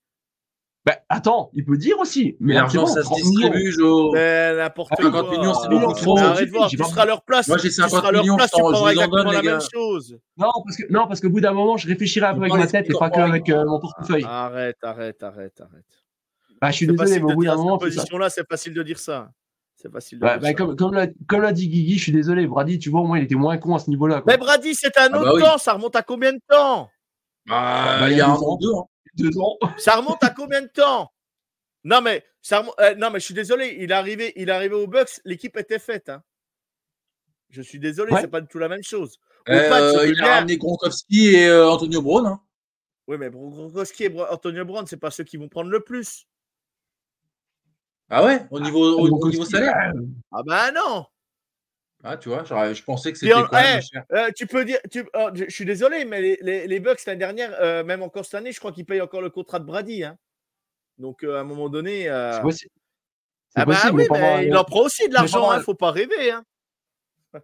Ben, 0.87 0.97
attends, 1.09 1.49
il 1.55 1.65
peut 1.65 1.79
dire 1.79 1.99
aussi. 1.99 2.37
Mais 2.41 2.53
l'argent, 2.53 2.83
bon, 2.83 2.87
ça 2.87 3.01
se 3.01 3.07
30 3.07 3.19
millions. 3.21 3.49
distribué, 3.49 3.71
Jo. 3.73 4.13
N'importe 4.15 4.93
50 5.01 5.13
quoi. 5.13 5.31
millions, 5.39 5.55
c'est 5.55 5.69
beaucoup 5.71 5.93
trop. 5.95 6.19
Arrête 6.19 6.47
de 6.47 6.51
voir, 6.53 6.69
J'ai 6.69 6.77
tu 6.77 6.85
seras 6.85 7.03
à 7.03 7.07
leur 7.07 7.23
place. 7.23 7.49
Moi, 7.49 7.57
j'ai 7.57 7.69
tu 7.71 7.75
50 7.77 7.91
seras 7.91 8.09
à 8.09 8.13
leur 8.13 8.23
millions, 8.23 8.37
place, 8.37 8.51
je 8.51 8.57
tu 8.57 8.61
prendras 8.61 8.79
vous 8.81 8.85
en 8.85 8.89
exactement 8.91 9.17
donne, 9.25 9.33
la 9.33 9.41
les 9.41 9.49
même 9.49 9.59
gars. 9.61 9.67
chose. 9.73 10.19
Non, 10.37 10.51
parce 10.63 10.77
que, 10.77 10.83
non, 10.93 11.07
parce 11.07 11.21
qu'au 11.23 11.31
bout 11.31 11.41
d'un 11.41 11.53
moment, 11.53 11.79
je 11.79 11.89
réfléchirai 11.89 12.27
un 12.27 12.35
peu 12.35 12.41
avec 12.43 12.53
ma 12.55 12.67
tête 12.67 12.91
et 12.91 12.93
pas 12.93 13.09
que 13.09 13.19
avec 13.21 13.49
euh, 13.49 13.65
mon 13.65 13.81
portefeuille. 13.81 14.25
Arrête, 14.29 14.77
arrête, 14.83 15.23
arrête, 15.23 15.59
arrête. 15.61 15.85
Ah, 16.61 16.71
je 16.71 16.77
suis 16.77 16.87
désolé, 16.87 17.19
mais 17.21 17.33
au 17.33 17.37
bout 17.37 17.45
d'un 17.45 17.57
moment, 17.57 17.79
cette 17.79 17.89
position-là, 17.95 18.29
c'est 18.29 18.47
facile 18.47 18.75
de 18.75 18.83
dire 18.83 18.99
ça. 18.99 19.31
C'est 19.85 19.93
facile 19.93 20.19
de 20.19 20.25
Ouais, 20.25 20.39
bah, 20.39 20.55
comme, 20.55 20.75
comme 20.77 20.95
l'a 20.95 21.09
comme 21.29 21.43
l'a 21.43 21.53
dit 21.53 21.69
Guigui, 21.69 21.99
je 21.99 22.05
suis 22.05 22.13
désolé. 22.13 22.47
Brady, 22.47 22.79
tu 22.79 22.89
vois, 22.89 23.03
au 23.03 23.07
moins, 23.07 23.19
il 23.19 23.25
était 23.25 23.35
moins 23.35 23.59
con 23.59 23.75
à 23.75 23.79
ce 23.79 23.91
niveau-là. 23.91 24.23
quoi. 24.23 24.33
Mais 24.33 24.39
Brady, 24.39 24.75
c'est 24.75 24.97
un 24.97 25.11
Ah 25.13 25.19
autre 25.19 25.25
bah 25.25 25.33
oui. 25.35 25.43
temps. 25.43 25.59
Ça 25.59 25.75
remonte 25.75 25.95
à 25.95 26.03
combien 26.03 26.33
de 26.33 26.41
temps? 26.49 26.91
Bah, 27.47 27.99
Bah, 28.01 28.11
il 28.11 28.17
y 28.17 28.21
a 28.23 28.29
un 28.29 28.31
ans. 28.33 28.43
an, 28.43 28.57
deux. 28.57 28.73
hein. 28.75 28.85
Deux 29.15 29.39
ans. 29.39 29.59
Ça 29.79 29.97
remonte 29.97 30.25
à 30.25 30.31
combien 30.31 30.63
de 30.63 30.69
temps? 30.69 31.13
Non, 31.85 32.01
mais 32.01 32.25
ça 32.41 32.65
euh, 32.81 32.95
non, 32.95 33.11
mais 33.11 33.21
je 33.21 33.27
suis 33.27 33.35
désolé. 33.35 33.77
Il 33.79 33.91
est 33.91 33.95
arrivé, 33.95 34.33
il 34.37 34.49
est 34.49 34.53
arrivé 34.53 34.75
aux 34.75 34.87
Bucks, 34.87 35.21
l'équipe 35.27 35.55
était 35.59 35.79
faite. 35.79 36.09
hein. 36.09 36.23
Je 37.51 37.61
suis 37.61 37.79
désolé, 37.79 38.11
Ouais. 38.13 38.23
c'est 38.23 38.29
pas 38.29 38.41
du 38.41 38.49
tout 38.49 38.59
la 38.59 38.69
même 38.71 38.83
chose. 38.83 39.19
Euh, 39.51 40.07
il 40.09 40.21
a 40.25 40.37
ramené 40.37 40.57
Gronkowski 40.57 41.29
et 41.37 41.47
euh, 41.47 41.69
Antonio 41.69 42.01
Brown. 42.01 42.27
hein. 42.27 42.41
Oui, 43.07 43.19
mais 43.19 43.29
Gronkowski 43.29 44.05
et 44.05 44.09
Bro- 44.09 44.27
Antonio 44.31 44.65
Brown, 44.65 44.87
c'est 44.87 44.97
pas 44.97 45.11
ceux 45.11 45.25
qui 45.25 45.37
vont 45.37 45.49
prendre 45.51 45.69
le 45.71 45.81
plus. 45.81 46.27
Ah 48.11 48.25
ouais, 48.25 48.47
au 48.51 48.61
niveau, 48.61 48.99
au, 48.99 49.09
au 49.19 49.29
niveau 49.31 49.45
salaire? 49.45 49.93
Ah 50.33 50.43
bah 50.45 50.71
non. 50.73 51.07
Ah, 52.03 52.19
tu 52.19 52.29
vois, 52.29 52.45
j'aurais- 52.45 52.75
je 52.75 52.85
pensais 52.85 53.13
que 53.13 53.19
c'était 53.19 53.33
en- 53.33 53.45
quand 53.45 53.57
même 53.63 53.81
cher. 53.81 54.05
Euh, 54.13 54.31
tu 54.37 54.47
peux 54.47 54.65
dire, 54.67 54.79
tu- 54.91 55.09
oh, 55.15 55.31
je, 55.33 55.45
je 55.47 55.51
suis 55.51 55.65
désolé, 55.65 56.05
mais 56.05 56.21
les, 56.21 56.39
les, 56.43 56.67
les 56.67 56.81
Bucks 56.81 57.03
l'année 57.07 57.19
dernière, 57.19 57.55
euh, 57.61 57.83
même 57.83 58.03
encore 58.03 58.27
cette 58.27 58.35
année, 58.35 58.53
je 58.53 58.59
crois 58.59 58.73
qu'ils 58.73 58.85
payent 58.85 59.01
encore 59.01 59.23
le 59.23 59.31
contrat 59.31 59.59
de 59.59 59.65
Brady. 59.65 60.05
hein. 60.05 60.19
Donc 60.99 61.25
euh, 61.25 61.37
à 61.39 61.41
un 61.41 61.45
moment 61.45 61.71
donné, 61.71 62.09
euh, 62.09 62.33
C'est 62.35 62.43
possible. 62.43 62.71
C'est 63.49 63.61
ah 63.61 63.65
bah 63.65 63.75
possible, 63.75 64.01
oui, 64.03 64.07
mais 64.13 64.47
il 64.47 64.57
en 64.57 64.65
prend 64.65 64.81
aussi 64.83 65.09
de 65.09 65.15
l'argent, 65.15 65.41
moi, 65.41 65.55
hein, 65.57 65.63
faut 65.63 65.75
pas 65.75 65.93
rêver. 65.93 66.31
Hein. 66.31 66.45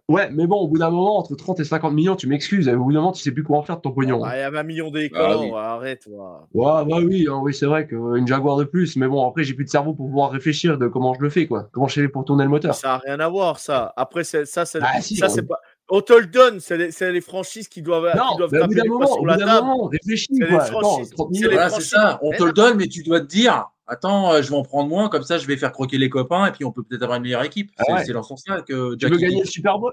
Ouais, 0.07 0.29
mais 0.31 0.47
bon, 0.47 0.57
au 0.57 0.67
bout 0.67 0.77
d'un 0.77 0.89
moment, 0.89 1.17
entre 1.17 1.35
30 1.35 1.59
et 1.59 1.63
50 1.63 1.93
millions, 1.93 2.15
tu 2.15 2.27
m'excuses. 2.27 2.67
Au 2.69 2.77
bout 2.83 2.91
d'un 2.93 2.99
moment, 2.99 3.11
tu 3.11 3.21
sais 3.21 3.31
plus 3.31 3.43
quoi 3.43 3.57
en 3.57 3.63
faire 3.63 3.77
de 3.77 3.81
ton 3.81 3.91
pognon. 3.91 4.23
Ah, 4.23 4.37
Il 4.37 4.39
y 4.39 4.43
a 4.43 4.49
20 4.49 4.63
millions 4.63 4.91
Bah 4.91 4.99
oui. 5.39 5.51
arrête. 5.55 6.05
ouais. 6.07 6.15
Ouais, 6.53 6.85
bah 6.85 6.97
oui, 7.03 7.27
hein, 7.29 7.39
oui, 7.41 7.53
c'est 7.53 7.65
vrai 7.65 7.87
qu'une 7.87 8.27
Jaguar 8.27 8.57
de 8.57 8.63
plus, 8.63 8.95
mais 8.95 9.07
bon, 9.07 9.27
après, 9.27 9.43
j'ai 9.43 9.53
plus 9.53 9.65
de 9.65 9.69
cerveau 9.69 9.93
pour 9.93 10.07
pouvoir 10.07 10.31
réfléchir 10.31 10.77
de 10.77 10.87
comment 10.87 11.13
je 11.13 11.21
le 11.21 11.29
fais, 11.29 11.47
quoi. 11.47 11.69
Comment 11.71 11.87
je 11.87 12.01
fais 12.01 12.07
pour 12.07 12.25
tourner 12.25 12.43
le 12.43 12.49
moteur. 12.49 12.75
Ça 12.75 12.87
n'a 12.89 12.97
rien 12.97 13.19
à 13.19 13.29
voir, 13.29 13.59
ça. 13.59 13.93
Après, 13.95 14.23
c'est- 14.23 14.45
ça, 14.45 14.65
c'est 14.65 14.79
Ah, 14.81 15.01
si, 15.01 15.15
ça, 15.15 15.29
c'est 15.29 15.43
pas. 15.43 15.59
On 15.93 15.99
te 16.01 16.13
le 16.13 16.25
donne, 16.25 16.59
c'est 16.61 16.77
les, 17.11 17.19
franchises 17.21 17.67
qui 17.67 17.81
doivent, 17.81 18.09
qui 18.11 18.17
Non, 18.17 18.37
doivent 18.37 18.49
mais 18.53 18.59
au 18.61 18.67
bout 18.67 18.73
taper 18.75 18.81
d'un 18.87 18.93
moment, 18.93 19.05
au 19.05 19.07
sur 19.13 19.17
bout 19.19 19.25
la 19.25 19.37
d'un 19.37 19.45
table. 19.45 19.67
moment, 19.67 19.85
réfléchis, 19.87 20.27
C'est 20.31 20.43
les 20.45 20.47
quoi. 20.49 20.63
Attends, 20.63 20.79
franchises. 20.81 21.09
30 21.11 21.27
C'est 21.27 21.37
millions. 21.37 21.49
les 21.49 21.55
Voilà, 21.55 21.69
ça. 21.81 22.19
On 22.21 22.31
te 22.31 22.43
le 22.43 22.53
donne, 22.53 22.77
mais 22.77 22.87
tu 22.87 23.03
dois 23.03 23.19
te 23.19 23.25
dire 23.25 23.65
attends, 23.87 24.31
euh, 24.31 24.41
je 24.41 24.49
vais 24.49 24.55
en 24.55 24.63
prendre 24.63 24.87
moins, 24.87 25.09
comme 25.09 25.23
ça, 25.23 25.37
je 25.37 25.45
vais 25.45 25.57
faire 25.57 25.73
croquer 25.73 25.97
les 25.97 26.09
copains 26.09 26.45
et 26.45 26.51
puis 26.53 26.63
on 26.63 26.71
peut 26.71 26.81
peut-être 26.81 27.03
avoir 27.03 27.17
une 27.17 27.23
meilleure 27.23 27.43
équipe. 27.43 27.71
Ah 27.77 27.83
C'est 27.85 27.93
ouais. 27.93 28.05
c'est 28.05 28.13
dans 28.13 28.23
ce 28.23 28.29
sens-là 28.29 28.61
que 28.61 28.95
Tu 28.95 29.05
veux 29.05 29.11
Jackie 29.11 29.17
gagner 29.21 29.35
dit. 29.35 29.41
le 29.41 29.47
Super 29.47 29.77
Bowl? 29.79 29.91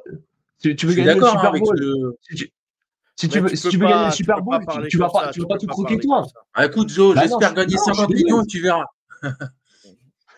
Tu, 0.62 0.76
tu 0.76 0.87
veux 0.87 0.92
Je 0.92 0.96
suis 0.98 1.04
gagner 1.04 1.14
le 1.16 1.20
d'accord 1.20 1.37
hein, 1.37 1.52
Super 1.52 1.61
Bowl? 1.61 2.16
Si 2.30 2.34
tu, 2.37 2.52
si 3.16 3.28
tu 3.28 3.37
Mais 3.38 3.42
veux, 3.42 3.50
tu 3.50 3.56
si 3.56 3.62
peux 3.64 3.68
tu 3.70 3.76
veux 3.78 3.84
pas- 3.87 3.90
gagner 3.90 4.04
le 4.06 4.11
Super 4.12 4.40
Bowl, 4.42 4.58
tu, 4.82 4.88
tu 4.88 4.98
vas 4.98 5.08
pas, 5.11 5.24
ça, 5.24 5.30
tu 5.32 5.40
vas 5.40 5.46
pas 5.48 5.58
tout 5.58 5.66
croquer 5.66 5.98
toi. 5.98 6.24
Ah, 6.54 6.66
écoute, 6.66 6.90
Joe, 6.90 7.16
Bah 7.16 7.22
j'espère 7.22 7.48
je- 7.50 7.54
gagner 7.56 7.74
non, 7.74 7.82
je 7.87 7.92
suis 7.92 7.94
50 7.96 8.08
désolé. 8.11 8.22
millions 8.24 8.42
et 8.42 8.46
tu 8.46 8.61
verras. 8.61 8.84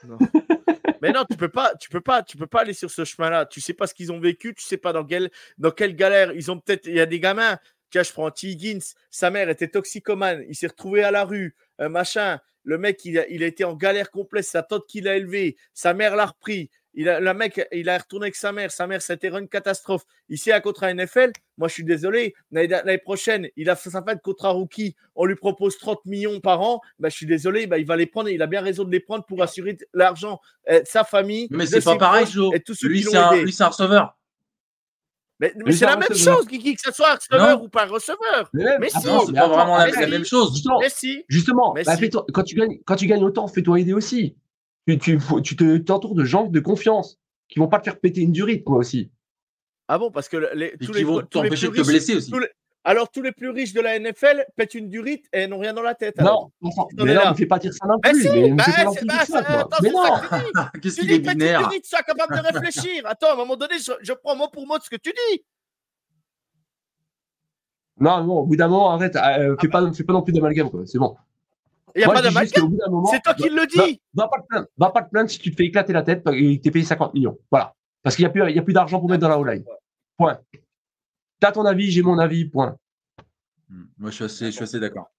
Mais 1.01 1.13
non, 1.13 1.25
tu 1.29 1.37
peux 1.37 1.49
pas, 1.49 1.75
tu 1.77 1.89
peux 1.89 2.01
pas, 2.01 2.23
tu 2.23 2.37
peux 2.37 2.47
pas 2.47 2.61
aller 2.61 2.75
sur 2.75 2.91
ce 2.91 3.05
chemin-là. 3.05 3.47
Tu 3.47 3.61
sais 3.61 3.75
pas 3.75 3.87
ce 3.87 3.95
qu'ils 3.95 4.13
ont 4.13 4.21
vécu, 4.21 4.55
tu 4.55 4.65
sais 4.65 4.77
pas 4.77 4.93
dans 4.93 5.05
quelle, 5.05 5.31
dans 5.59 5.71
quelle 5.71 5.97
galère. 5.97 6.33
Ils 6.33 6.51
ont 6.51 6.59
peut-être, 6.59 6.87
il 6.87 6.95
y 6.95 7.01
a 7.01 7.07
des 7.07 7.21
gamins. 7.21 7.59
Tiens, 7.91 8.03
je 8.03 8.13
prends 8.13 8.31
T. 8.31 8.49
Higgins. 8.49 8.95
Sa 9.11 9.31
mère 9.31 9.49
était 9.49 9.69
toxicomane. 9.69 10.45
Il 10.49 10.55
s'est 10.55 10.69
retrouvé 10.69 11.03
à 11.03 11.11
la 11.11 11.25
rue, 11.25 11.57
euh, 11.81 11.89
machin. 11.89 12.39
Le 12.63 12.79
mec, 12.79 13.05
il 13.05 13.19
a, 13.19 13.27
il 13.29 13.43
a 13.43 13.47
été 13.47 13.65
en 13.65 13.75
galère 13.75 14.11
complète. 14.11 14.45
Sa 14.45 14.63
tante 14.63 14.87
qui 14.87 15.01
l'a 15.01 15.17
élevé, 15.17 15.57
sa 15.75 15.95
mère 15.95 16.15
l'a 16.15 16.27
repris. 16.27 16.71
Il 16.95 17.09
a, 17.09 17.21
le 17.21 17.35
mec, 17.35 17.61
il 17.73 17.89
a 17.89 17.99
retourné 17.99 18.25
avec 18.25 18.35
sa 18.35 18.53
mère. 18.53 18.71
Sa 18.73 18.87
mère, 18.87 19.01
c'était 19.01 19.29
une 19.29 19.49
catastrophe. 19.49 20.03
Ici, 20.29 20.51
à 20.51 20.61
contrat 20.61 20.93
NFL, 20.93 21.33
moi, 21.57 21.69
je 21.69 21.75
suis 21.75 21.85
désolé. 21.85 22.35
L'année 22.51 22.99
prochaine, 22.99 23.49
il 23.57 23.71
a 23.71 23.77
fait 23.77 23.91
sa 23.91 24.03
fin 24.03 24.15
de 24.15 24.21
contrat 24.21 24.51
rookie. 24.51 24.97
On 25.15 25.25
lui 25.25 25.37
propose 25.37 25.79
30 25.79 26.05
millions 26.07 26.41
par 26.41 26.61
an. 26.61 26.81
Bah, 26.99 27.09
je 27.09 27.15
suis 27.15 27.27
désolé. 27.27 27.67
Bah, 27.67 27.79
il 27.79 27.87
va 27.87 27.97
les 27.97 28.07
prendre. 28.07 28.29
et 28.29 28.35
Il 28.35 28.43
a 28.43 28.47
bien 28.47 28.61
raison 28.61 28.85
de 28.85 28.91
les 28.91 29.01
prendre 29.01 29.25
pour 29.25 29.41
assurer 29.43 29.79
l'argent, 29.95 30.41
euh, 30.69 30.81
sa 30.85 31.05
famille. 31.05 31.47
Mais 31.51 31.67
c'est 31.67 31.85
pas 31.85 31.97
pareil, 31.97 32.27
Joe. 32.27 32.55
Et 32.55 32.61
tous 32.61 32.75
ceux 32.75 32.89
Lui, 32.89 33.03
qui 33.03 33.11
c'est 33.11 33.17
un, 33.17 33.69
receveur. 33.69 34.17
Mais, 35.39 35.55
c'est 35.71 35.87
la 35.87 35.97
même 35.97 36.09
receveur. 36.11 36.39
chose, 36.39 36.47
Guigui, 36.49 36.75
que 36.75 36.83
ce 36.83 36.93
soit 36.93 37.13
un 37.13 37.15
receveur 37.15 37.59
Non. 37.59 37.65
ou 37.65 37.69
pas 37.69 37.85
un 37.85 37.89
receveur. 37.89 38.51
Mais, 38.53 38.91
si, 38.91 39.01
c'est 39.01 39.33
pas 39.33 39.49
vraiment 39.49 39.79
la, 39.79 39.91
si. 39.93 40.11
même 40.11 40.25
chose. 40.25 40.53
Justement, 40.53 40.81
Mais 40.81 40.91
si. 40.91 41.25
justement 41.29 41.73
Mais 41.73 41.85
bah, 41.85 41.97
si. 41.97 42.11
quand, 42.11 42.43
tu 42.43 42.57
gagnes, 42.57 42.79
quand 42.85 42.97
tu 42.97 43.07
gagnes 43.07 43.25
autant, 43.25 43.47
fais-toi 43.49 43.81
aider 43.81 43.95
aussi. 43.95 44.37
Tu, 44.99 45.19
tu, 45.19 45.43
tu 45.43 45.57
te, 45.57 45.77
t'entoures 45.79 46.15
de 46.15 46.25
gens 46.25 46.45
de 46.47 46.61
confiance 46.61 47.19
qui 47.49 47.59
vont 47.59 47.69
pas 47.69 47.79
te 47.79 47.85
faire 47.85 47.99
péter 47.99 48.21
une 48.21 48.33
durite, 48.33 48.65
quoi, 48.65 48.77
aussi. 48.77 49.11
Ah 49.89 49.99
bon, 49.99 50.11
parce 50.11 50.29
que 50.29 50.37
les, 50.55 50.77
tous 50.79 50.87
qui 50.93 50.99
les, 50.99 51.05
vont 51.05 51.21
tous 51.23 51.43
les 51.43 51.49
t'empêcher 51.49 51.69
plus 51.69 51.79
de 51.79 51.83
te 51.83 51.89
riches, 51.89 51.89
blesser 51.89 52.15
aussi. 52.17 52.31
tous 52.31 52.39
les- 52.39 52.49
alors 52.85 53.11
tous 53.11 53.21
les 53.21 53.33
plus 53.33 53.51
riches 53.51 53.73
de 53.75 53.81
la 53.83 53.99
NFL 53.99 54.47
pètent 54.57 54.75
une 54.75 54.89
durite 54.89 55.27
et 55.35 55.47
n'ont 55.47 55.59
rien 55.59 55.75
dans 55.75 55.83
la 55.83 55.95
tête. 55.95 56.19
alors. 56.19 56.51
Non, 56.63 56.71
mais 57.05 57.13
non, 57.15 57.21
là. 57.21 57.31
me 57.33 57.37
fais 57.37 57.45
pas 57.47 57.59
dire 57.59 57.75
ça 57.75 57.87
non 57.87 57.97
Mais 58.03 58.11
plus. 58.13 58.23
si, 58.23 58.29
mais 58.31 58.53
bah, 58.53 58.65
bah, 59.69 59.79
Mais 59.83 59.91
non, 59.91 60.03
tu. 60.73 60.81
Qu'est-ce 60.81 60.95
Tu 60.97 61.01
qu'il 61.03 61.13
est 61.13 61.21
pète 61.21 61.33
une 61.33 61.39
binaire 61.41 61.69
durite, 61.69 61.85
sois 61.85 62.03
capable 62.03 62.37
de 62.37 62.41
réfléchir. 62.41 63.03
Attends, 63.05 63.31
à 63.31 63.33
un 63.33 63.37
moment 63.37 63.57
donné, 63.57 63.75
je, 63.79 63.93
je 64.01 64.13
prends 64.15 64.35
mot 64.37 64.49
pour 64.49 64.67
mot 64.67 64.79
de 64.79 64.83
ce 64.83 64.89
que 64.91 64.97
tu 64.97 65.11
dis. 65.31 65.45
non, 67.99 68.25
non, 68.25 68.39
au 68.39 68.47
bout 68.47 68.57
d'un 68.57 68.69
moment, 68.69 68.93
arrête, 68.93 69.15
euh, 69.17 69.57
fais, 69.61 69.69
pas, 69.69 69.93
fais 69.93 70.05
pas 70.05 70.13
non 70.15 70.23
plus 70.23 70.33
d'amalgame, 70.33 70.71
quoi. 70.71 70.87
C'est 70.87 70.99
bon. 70.99 71.17
Il 71.95 71.99
n'y 71.99 72.05
a 72.05 72.07
Moi, 72.07 72.15
pas 72.15 72.89
moment, 72.89 73.07
C'est 73.11 73.21
toi 73.23 73.35
qui 73.35 73.49
le 73.49 73.67
dis. 73.67 74.01
va 74.15 74.29
pas 74.29 74.41
te 74.41 74.47
plaindre, 74.47 74.67
va 74.77 74.91
pas 74.91 75.03
te 75.03 75.11
plaindre 75.11 75.31
si 75.31 75.39
tu 75.39 75.51
te 75.51 75.57
fais 75.57 75.65
éclater 75.67 75.93
la 75.93 76.03
tête 76.03 76.23
et 76.33 76.59
que 76.59 76.63
t'es 76.63 76.71
payé 76.71 76.85
50 76.85 77.15
millions. 77.15 77.39
Voilà. 77.51 77.75
Parce 78.03 78.17
qu'il 78.17 78.25
n'y 78.25 78.29
a 78.29 78.31
plus, 78.31 78.43
il 78.51 78.57
y 78.57 78.59
a 78.59 78.63
plus 78.63 78.73
d'argent 78.73 78.99
pour 79.01 79.09
mettre 79.11 79.23
dans 79.23 79.29
la 79.29 79.39
O-line. 79.39 79.65
Point. 80.17 80.41
T'as 81.39 81.53
ton 81.53 81.65
avis, 81.65 81.91
j'ai 81.91 82.03
mon 82.03 82.19
avis, 82.19 82.45
point. 82.47 82.77
Hmm, 83.69 83.85
Moi, 83.99 84.11
je 84.11 84.15
suis 84.17 84.25
assez, 84.25 84.47
je 84.47 84.51
suis 84.53 84.63
assez 84.65 84.81
d'accord. 84.81 85.11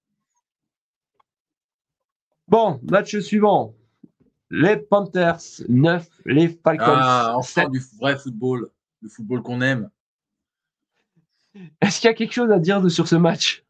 Bon, 2.48 2.80
match 2.90 3.16
suivant. 3.18 3.74
Les 4.50 4.76
Panthers 4.76 5.38
9, 5.68 6.06
les 6.26 6.48
Falcons 6.48 6.84
Ah, 6.86 7.32
enfin 7.36 7.62
7. 7.62 7.70
du 7.70 7.82
vrai 7.98 8.18
football. 8.18 8.68
Le 9.00 9.08
football 9.08 9.42
qu'on 9.42 9.60
aime. 9.62 9.88
Est-ce 11.80 12.00
qu'il 12.00 12.08
y 12.08 12.10
a 12.10 12.14
quelque 12.14 12.32
chose 12.32 12.50
à 12.50 12.58
dire 12.58 12.80
de, 12.82 12.88
sur 12.88 13.08
ce 13.08 13.16
match? 13.16 13.64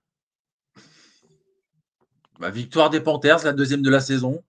Bah, 2.43 2.51
victoire 2.51 2.91
des 2.91 3.01
Panthers, 3.01 3.45
la 3.45 3.53
deuxième 3.53 3.83
de 3.83 3.89
la 3.91 4.01
saison. 4.01 4.43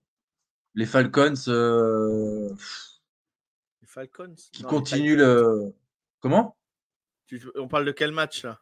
Les 0.74 0.84
Falcons 0.84 1.34
euh, 1.46 2.48
Les 3.82 3.86
Falcons? 3.86 4.34
qui 4.50 4.64
Non, 4.64 4.68
continuent 4.68 5.16
Falcons. 5.16 5.62
le. 5.64 5.74
Comment? 6.18 6.56
Tu- 7.28 7.40
On 7.54 7.68
parle 7.68 7.84
de 7.84 7.92
quel 7.92 8.10
match 8.10 8.42
là? 8.42 8.60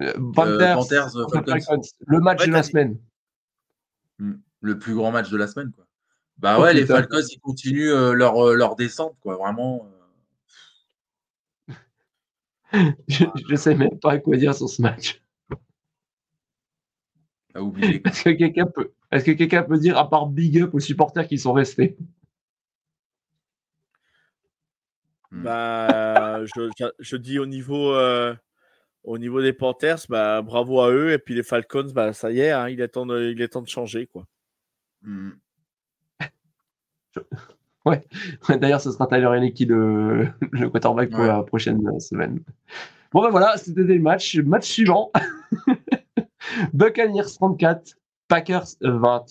Euh, 0.00 0.14
Panthers, 0.34 0.76
Panthers, 0.76 1.16
euh, 1.18 1.26
Falcons. 1.30 1.50
Falcons. 1.60 1.82
Le 2.06 2.20
match 2.20 2.40
Ouais, 2.40 2.46
de 2.46 2.52
la 2.52 2.62
dit- 2.62 2.68
semaine. 2.70 2.98
Le 4.62 4.78
plus 4.78 4.94
grand 4.94 5.10
match 5.10 5.28
de 5.28 5.36
la 5.36 5.46
semaine. 5.46 5.70
Quoi. 5.72 5.86
Bah 6.38 6.56
Oh, 6.58 6.62
ouais, 6.62 6.72
les. 6.72 6.86
Falcons, 6.86 7.20
ils 7.30 7.40
continuent 7.40 7.92
euh, 7.92 8.14
leur, 8.14 8.42
euh, 8.42 8.54
leur 8.54 8.76
descente. 8.76 9.14
Quoi. 9.20 9.36
Vraiment. 9.36 9.86
euh, 11.68 11.74
Je, 13.08 13.24
je 13.50 13.56
sais 13.56 13.74
même 13.74 13.98
pas 14.00 14.18
quoi 14.18 14.38
dire 14.38 14.54
sur 14.54 14.70
ce 14.70 14.80
match. 14.80 15.22
À 17.58 17.62
oublier. 17.62 18.02
Est-ce 18.06 18.24
que 18.24 18.30
quelqu'un 18.30 18.66
peut, 18.66 18.90
est-ce 19.10 19.24
que 19.24 19.32
quelqu'un 19.32 19.62
peut 19.62 19.78
dire, 19.78 19.96
à 19.98 20.08
part 20.08 20.26
big 20.26 20.60
up 20.62 20.74
aux 20.74 20.80
supporters 20.80 21.26
qui 21.26 21.38
sont 21.38 21.52
restés? 21.52 21.96
Hmm. 25.30 25.42
Bah, 25.42 26.44
je, 26.46 26.70
je- 26.78 26.84
je 26.98 27.16
dis 27.16 27.38
au 27.38 27.46
niveau, 27.46 27.92
euh, 27.92 28.34
au 29.04 29.18
niveau 29.18 29.42
des 29.42 29.52
Panthers, 29.52 29.98
bah, 30.08 30.40
bravo 30.42 30.80
à 30.80 30.90
eux. 30.90 31.12
Et 31.12 31.18
puis 31.18 31.34
les 31.34 31.42
Falcons, 31.42 31.90
bah, 31.94 32.12
ça 32.12 32.30
y 32.30 32.40
est, 32.40 32.50
hein, 32.50 32.68
il, 32.68 32.80
est 32.80 32.88
temps 32.88 33.06
de, 33.06 33.30
il 33.32 33.40
est 33.42 33.48
temps 33.48 33.62
de 33.62 33.68
changer. 33.68 34.06
Quoi. 34.06 34.26
Hmm. 35.02 35.30
D'ailleurs, 38.60 38.80
ce 38.80 38.90
sera 38.92 39.06
Tyler 39.06 39.26
Henry 39.26 39.52
qui 39.52 39.64
le, 39.64 40.28
le 40.52 40.68
quarterback 40.70 41.10
pour 41.10 41.20
Ouais. 41.20 41.26
la 41.28 41.42
prochaine 41.42 42.00
semaine. 42.00 42.40
Bon, 43.12 43.22
ben 43.22 43.30
voilà, 43.30 43.56
c'était 43.56 43.82
le 43.82 43.98
match. 43.98 44.36
Match 44.38 44.66
suivant. 44.68 45.10
Buccaneers 46.72 47.34
34, 47.34 47.94
Packers 48.28 48.66
20. 48.80 49.24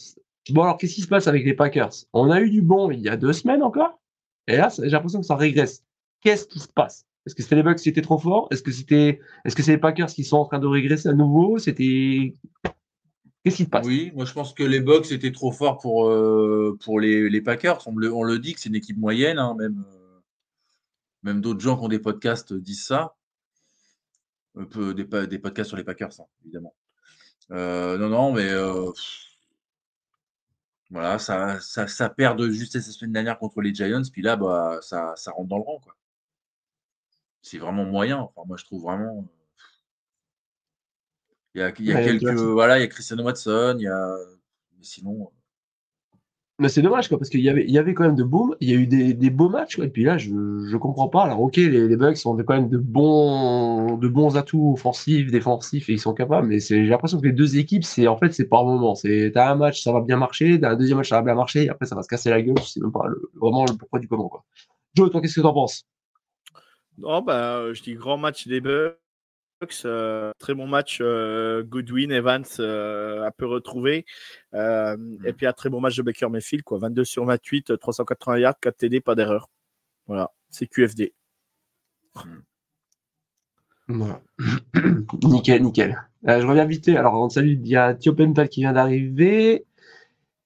Bon, 0.51 0.63
alors, 0.63 0.77
qu'est-ce 0.77 0.95
qui 0.95 1.01
se 1.01 1.07
passe 1.07 1.27
avec 1.27 1.43
les 1.45 1.53
Packers? 1.53 1.91
On 2.13 2.31
a 2.31 2.39
eu 2.39 2.49
du 2.49 2.61
bon 2.61 2.89
il 2.91 3.01
y 3.01 3.09
a 3.09 3.17
deux 3.17 3.33
semaines 3.33 3.63
encore? 3.63 3.99
Et 4.47 4.55
là, 4.55 4.69
j'ai 4.77 4.89
l'impression 4.89 5.19
que 5.19 5.25
ça 5.25 5.35
régresse. 5.35 5.83
Qu'est-ce 6.21 6.47
qui 6.47 6.59
se 6.59 6.67
passe? 6.69 7.05
Est-ce 7.25 7.35
que 7.35 7.43
c'était 7.43 7.55
les 7.55 7.63
Bucks 7.63 7.79
qui 7.79 7.89
étaient 7.89 8.01
trop 8.01 8.17
forts? 8.17 8.47
Est-ce 8.51 8.63
que 8.63 8.71
c'était, 8.71 9.19
est-ce 9.43 9.55
que 9.55 9.61
c'est 9.61 9.73
les 9.73 9.77
Packers 9.77 10.07
qui 10.07 10.23
sont 10.23 10.37
en 10.37 10.45
train 10.45 10.59
de 10.59 10.67
régresser 10.67 11.09
à 11.09 11.13
nouveau? 11.13 11.57
C'était. 11.57 12.33
Qu'est-ce 13.43 13.57
qui 13.57 13.63
se 13.65 13.69
passe? 13.69 13.85
Oui, 13.85 14.11
moi 14.15 14.23
je 14.23 14.33
pense 14.33 14.53
que 14.53 14.63
les 14.63 14.79
Bucks 14.79 15.11
étaient 15.11 15.33
trop 15.33 15.51
forts 15.51 15.77
pour, 15.79 16.07
euh, 16.09 16.77
pour 16.83 16.99
les, 17.01 17.29
les 17.29 17.41
Packers. 17.41 17.85
On, 17.85 18.23
le, 18.23 18.39
dit 18.39 18.53
que 18.53 18.59
c'est 18.61 18.69
une 18.69 18.75
équipe 18.75 18.97
moyenne, 18.97 19.39
hein, 19.39 19.55
même, 19.57 19.83
euh, 19.85 20.19
même 21.23 21.41
d'autres 21.41 21.59
gens 21.59 21.77
qui 21.77 21.83
ont 21.83 21.89
des 21.89 21.99
podcasts 21.99 22.53
disent 22.53 22.85
ça. 22.85 23.15
Pa- 24.53 25.27
des 25.27 25.39
podcasts 25.39 25.67
sur 25.67 25.77
les 25.77 25.83
Packers, 25.83 26.19
hein, 26.19 26.25
évidemment. 26.43 26.73
Euh, 27.51 27.97
non, 27.97 28.09
non, 28.09 28.31
mais 28.33 28.49
euh, 28.49 28.91
voilà, 30.89 31.17
ça, 31.19 31.59
ça, 31.61 31.87
ça 31.87 32.09
perd 32.09 32.37
de 32.39 32.49
justesse 32.49 32.87
la 32.87 32.93
semaine 32.93 33.13
dernière 33.13 33.37
contre 33.39 33.61
les 33.61 33.73
Giants, 33.73 34.01
puis 34.11 34.21
là, 34.21 34.35
bah, 34.35 34.79
ça, 34.81 35.13
ça 35.15 35.31
rentre 35.31 35.49
dans 35.49 35.57
le 35.57 35.63
rang. 35.63 35.79
quoi. 35.79 35.95
C'est 37.41 37.57
vraiment 37.57 37.83
moyen. 37.85 38.19
Enfin, 38.19 38.43
moi, 38.45 38.57
je 38.57 38.65
trouve 38.65 38.83
vraiment. 38.83 39.17
euh, 39.19 39.29
Il 41.55 41.59
y 41.61 41.63
a, 41.63 41.69
il 41.79 41.85
y 41.85 41.91
a 41.91 41.95
Ouais, 41.95 42.03
quelques. 42.05 42.37
Voilà, 42.39 42.77
il 42.77 42.81
y 42.81 42.83
a 42.83 42.87
Christian 42.87 43.19
Watson, 43.19 43.75
il 43.79 43.83
y 43.83 43.87
a. 43.87 44.17
Mais 44.77 44.83
sinon. 44.83 45.31
Mais 46.59 46.69
c'est 46.69 46.81
dommage, 46.81 47.07
quoi, 47.07 47.19
parce 47.19 47.29
qu'il 47.29 47.41
y 47.41 47.49
avait, 47.49 47.65
il 47.65 47.71
y 47.71 47.77
avait 47.77 47.93
quand 47.93 48.03
même 48.03 48.15
de 48.15 48.23
beaux, 48.23 48.55
il 48.61 48.69
y 48.69 48.73
a 48.73 48.75
eu 48.77 48.87
des, 48.87 49.13
des 49.13 49.29
beaux 49.29 49.47
matchs, 49.47 49.75
quoi, 49.75 49.85
et 49.85 49.89
puis 49.89 50.03
là, 50.03 50.17
je, 50.17 50.29
je 50.67 50.77
comprends 50.77 51.07
pas. 51.07 51.23
Alors, 51.25 51.39
ok, 51.41 51.55
les, 51.57 51.87
les 51.87 51.95
Bucks 51.97 52.17
ont 52.25 52.35
quand 52.35 52.55
même 52.55 52.67
de 52.69 52.79
bons, 52.79 53.95
de 53.97 54.07
bons 54.07 54.37
atouts 54.37 54.73
offensifs, 54.73 55.29
défensifs, 55.31 55.87
et 55.87 55.93
ils 55.93 55.99
sont 55.99 56.15
capables, 56.15 56.47
mais 56.47 56.59
j'ai 56.59 56.85
l'impression 56.87 57.19
que 57.21 57.27
les 57.27 57.31
deux 57.33 57.57
équipes, 57.59 57.83
c'est, 57.83 58.07
en 58.07 58.17
fait, 58.17 58.33
c'est 58.33 58.45
par 58.47 58.65
moment. 58.65 58.95
C'est, 58.95 59.31
t'as 59.35 59.51
un 59.51 59.55
match, 59.55 59.83
ça 59.83 59.91
va 59.91 60.01
bien 60.01 60.17
marcher, 60.17 60.59
t'as 60.59 60.71
un 60.71 60.75
deuxième 60.75 60.97
match, 60.97 61.09
ça 61.09 61.17
va 61.17 61.21
bien 61.21 61.35
marcher, 61.35 61.65
et 61.65 61.69
après, 61.69 61.85
ça 61.85 61.95
va 61.95 62.01
se 62.01 62.07
casser 62.07 62.31
la 62.31 62.41
gueule, 62.41 62.55
je 62.59 62.63
sais 62.65 62.79
même 62.79 62.91
pas 62.91 63.05
le- 63.07 63.29
vraiment 63.35 63.65
le 63.65 63.77
pourquoi 63.77 63.99
du 63.99 64.07
comment, 64.07 64.27
quoi. 64.27 64.43
Joe, 64.95 65.11
toi, 65.11 65.21
qu'est-ce 65.21 65.35
que 65.35 65.41
t'en 65.41 65.53
penses? 65.53 65.85
Non, 66.97 67.21
bah, 67.21 67.73
je 67.73 67.81
dis 67.81 67.93
grand 67.95 68.17
match 68.17 68.47
des 68.47 68.61
Bucks. 68.61 68.97
Euh, 69.85 70.31
très 70.39 70.53
bon 70.53 70.67
match. 70.67 70.99
euh, 71.01 71.63
Goodwin, 71.63 72.11
Evans 72.11 72.43
euh, 72.59 73.25
un 73.25 73.31
peu 73.31 73.45
retrouvé. 73.45 74.05
Euh, 74.53 74.95
Et 75.25 75.33
puis 75.33 75.45
un 75.47 75.53
très 75.53 75.69
bon 75.69 75.81
match 75.81 75.95
de 75.97 76.03
Baker 76.03 76.29
Mayfield. 76.29 76.63
Quoi. 76.63 76.77
22 76.79 77.03
sur 77.03 77.25
28, 77.25 77.71
euh, 77.71 77.77
380 77.77 78.39
yards, 78.39 78.59
4 78.59 78.77
TD, 78.77 79.01
pas 79.01 79.15
d'erreur. 79.15 79.49
Voilà, 80.07 80.31
c'est 80.49 80.67
QFD. 80.67 81.13
Voilà. 83.87 84.21
nickel, 85.23 85.63
nickel. 85.63 85.97
Je 86.25 86.45
reviens 86.45 86.65
vite. 86.65 86.89
Alors, 86.89 87.13
on 87.21 87.29
salue, 87.29 87.53
il 87.53 87.67
y 87.67 87.75
a 87.75 87.93
Thio 87.93 88.13
Pental 88.13 88.49
qui 88.49 88.61
vient 88.61 88.73
d'arriver. 88.73 89.65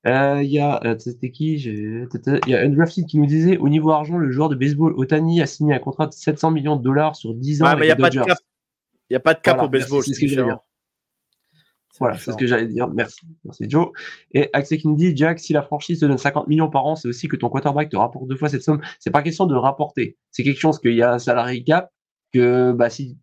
Il 0.06 0.43
y 0.43 0.60
a, 0.60 0.80
c'était 1.00 1.32
qui? 1.32 1.56
Il 1.56 2.08
y 2.47 2.56
a 2.56 2.62
Undrafted 2.62 3.06
qui 3.06 3.17
nous 3.19 3.26
disait 3.28 3.58
au 3.58 3.69
niveau 3.69 3.91
argent, 3.91 4.17
le 4.17 4.32
joueur 4.32 4.50
de 4.50 4.56
baseball 4.56 4.93
Otani 4.95 5.41
a 5.41 5.45
signé 5.45 5.74
un 5.76 5.80
contrat 5.80 6.08
de 6.08 6.13
700 6.13 6.52
millions 6.52 6.76
de 6.76 6.84
dollars 6.84 7.15
sur 7.15 7.34
10 7.34 7.62
ans. 7.62 7.65
Ouais, 7.67 7.76
mais 7.76 7.82
il 7.84 7.86
n'y 7.86 7.91
a 7.91 7.93
avec 7.93 8.02
pas 8.02 8.10
de 8.10 8.15
Dodgers. 8.15 8.30
cap. 8.30 8.38
Il 9.12 9.15
n'y 9.15 9.17
a 9.17 9.19
pas 9.19 9.34
de 9.34 9.41
cap 9.41 9.56
Voilà, 9.58 9.67
au 9.67 9.69
baseball. 9.69 10.04
c'est 10.04 10.13
ce 10.13 10.19
que 10.21 10.28
j'allais 10.28 10.41
différent. 10.43 10.63
Voilà, 12.00 12.17
c'est 12.17 12.32
ce 12.32 12.38
que 12.38 12.47
j'allais 12.47 12.67
dire. 12.67 12.88
Merci. 12.88 13.19
Merci 13.43 13.65
Joe. 13.69 13.89
Et 14.32 14.50
Axel 14.54 14.78
qui 14.80 14.88
nous 14.88 14.95
dit, 14.95 15.13
Jack, 15.15 15.38
si 15.39 15.52
la 15.52 15.62
franchise 15.62 16.00
te 16.00 16.06
donne 16.06 16.17
50 16.17 16.47
millions 16.47 16.69
par 16.69 16.86
an, 16.86 16.95
c'est 16.95 17.10
aussi 17.10 17.28
que 17.28 17.36
ton 17.36 17.50
quarterback 17.50 17.89
te 17.89 17.97
rapporte 17.97 18.26
deux 18.28 18.38
fois 18.38 18.47
cette 18.47 18.63
somme. 18.63 18.82
C'est 19.00 19.12
pas 19.12 19.21
question 19.21 19.45
de 19.47 19.54
rapporter. 19.56 20.17
C'est 20.32 20.43
quelque 20.43 20.62
chose 20.62 20.80
qu'il 20.80 20.93
y 20.95 21.02
a 21.04 21.12
un 21.13 21.19
salarié 21.19 21.62
cap, 21.65 21.91
que 22.32 22.71
bah, 22.71 22.89
si 22.89 23.17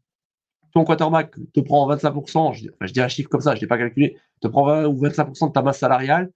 ton 0.74 0.84
quarterback 0.84 1.34
te 1.54 1.60
prend 1.60 1.88
25%, 1.90 2.52
je, 2.52 2.60
dis- 2.60 2.68
enfin, 2.74 2.86
je 2.86 2.92
dis 2.92 3.00
un 3.00 3.08
chiffre 3.08 3.30
comme 3.30 3.40
ça, 3.40 3.54
je 3.54 3.62
l'ai 3.62 3.66
pas 3.66 3.78
calculé, 3.78 4.18
te 4.42 4.48
prend 4.48 4.66
20 4.66 4.84
ou 4.88 5.02
25% 5.02 5.48
de 5.48 5.52
ta 5.54 5.62
masse 5.62 5.78
salariale, 5.78 6.30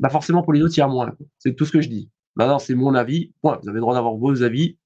bah 0.00 0.08
forcément 0.08 0.42
pour 0.42 0.54
les 0.54 0.62
autres, 0.62 0.72
il 0.76 0.80
y 0.80 0.82
a 0.82 0.88
moins. 0.88 1.14
C'est 1.38 1.54
tout 1.54 1.66
ce 1.66 1.72
que 1.72 1.82
je 1.82 1.90
dis. 1.90 2.08
Maintenant, 2.36 2.58
c'est 2.58 2.74
mon 2.74 2.94
avis. 2.94 3.32
Vous 3.42 3.50
avez 3.50 3.60
le 3.74 3.80
droit 3.80 3.92
d'avoir 3.94 4.14
vos 4.14 4.42
avis. 4.42 4.78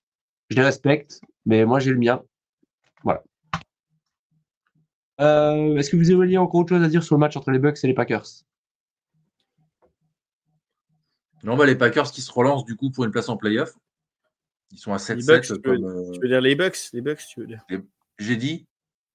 Je 0.51 0.57
les 0.57 0.63
respecte, 0.63 1.21
mais 1.47 1.65
moi 1.65 1.79
j'ai 1.79 1.93
le 1.93 1.99
mien. 1.99 2.21
Voilà. 3.05 3.23
Euh, 5.21 5.77
Est-ce 5.77 5.91
que 5.91 5.97
vous 5.97 6.11
avez 6.11 6.37
encore 6.39 6.61
autre 6.61 6.69
chose 6.77 6.85
à 6.85 6.89
dire 6.89 7.03
sur 7.03 7.15
le 7.17 7.21
match 7.21 7.37
entre 7.37 7.51
les 7.51 7.59
Bucks 7.59 7.79
et 7.83 7.87
les 7.87 7.95
Packers? 7.95 8.25
Non, 11.45 11.57
bah, 11.57 11.67
les 11.67 11.77
Packers 11.77 12.11
qui 12.11 12.21
se 12.21 12.33
relancent 12.33 12.65
du 12.65 12.77
coup 12.77 12.91
pour 12.91 13.05
une 13.05 13.11
place 13.11 13.29
en 13.29 13.37
playoff. 13.37 13.73
Ils 14.73 14.79
sont 14.79 14.93
à 14.93 14.99
Les 15.15 15.23
Bucks, 15.23 15.45
7-7 15.45 15.63
tu 15.63 15.69
euh, 15.71 16.13
Tu 16.13 16.21
veux 16.21 16.29
dire 16.29 16.41
les 16.41 16.55
Bucks? 16.55 16.79
Les 16.93 17.01
Bucks, 17.01 17.21
tu 17.29 17.41
veux 17.41 17.47
dire 17.47 17.65
J'ai 18.19 18.37
dit 18.37 18.67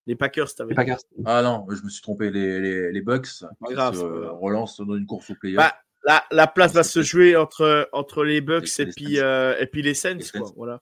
Les 0.07 0.15
Packers, 0.15 0.53
t'avais 0.55 0.69
Les 0.69 0.75
Packers. 0.75 0.99
Ah 1.25 1.41
non, 1.43 1.65
je 1.69 1.83
me 1.83 1.89
suis 1.89 2.01
trompé. 2.01 2.31
Les, 2.31 2.59
les, 2.59 2.91
les 2.91 3.01
Bucks 3.01 3.27
Pas 3.41 3.67
qui 3.67 3.73
grave, 3.73 3.95
se 3.95 3.99
grave. 4.01 4.37
relancent 4.39 4.79
dans 4.81 4.95
une 4.95 5.05
course 5.05 5.29
au 5.29 5.35
playoff. 5.35 5.57
Bah, 5.63 5.75
la, 6.05 6.23
la 6.31 6.47
place 6.47 6.73
va 6.73 6.83
C'est 6.83 6.91
se 6.91 7.01
jouer 7.03 7.35
entre, 7.35 7.87
entre 7.93 8.23
les 8.23 8.41
Bucks 8.41 8.67
Et 8.79 8.81
et, 8.81 8.85
les 8.85 8.91
puis, 8.91 9.19
euh, 9.19 9.55
et 9.59 9.67
puis 9.67 9.81
les 9.81 9.93
Saints. 9.93 10.15
Les 10.15 10.27
quoi, 10.39 10.47
Saints. 10.47 10.53
voilà. 10.55 10.81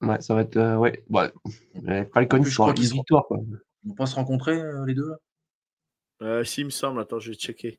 Ouais, 0.00 0.20
ça 0.20 0.34
va 0.34 0.42
être. 0.42 0.56
euh, 0.56 0.76
ouais. 0.76 1.02
ouais. 1.10 1.32
Les 1.82 2.04
Falcons 2.06 2.40
plus, 2.40 2.50
je 2.50 2.56
crois 2.56 2.72
qu'ils 2.72 2.84
10 2.84 2.90
sont- 2.90 2.96
victoires, 2.96 3.24
quoi. 3.26 3.38
Ils 3.84 3.88
vont 3.90 3.94
pas 3.94 4.06
se 4.06 4.14
rencontrer 4.16 4.60
euh, 4.60 4.84
les 4.86 4.94
deux 4.94 5.08
là? 5.08 5.16
Euh, 6.22 6.44
si, 6.44 6.60
il 6.62 6.64
me 6.66 6.70
semble. 6.70 7.00
Attends, 7.00 7.18
je 7.20 7.30
vais 7.30 7.36
checker. 7.36 7.78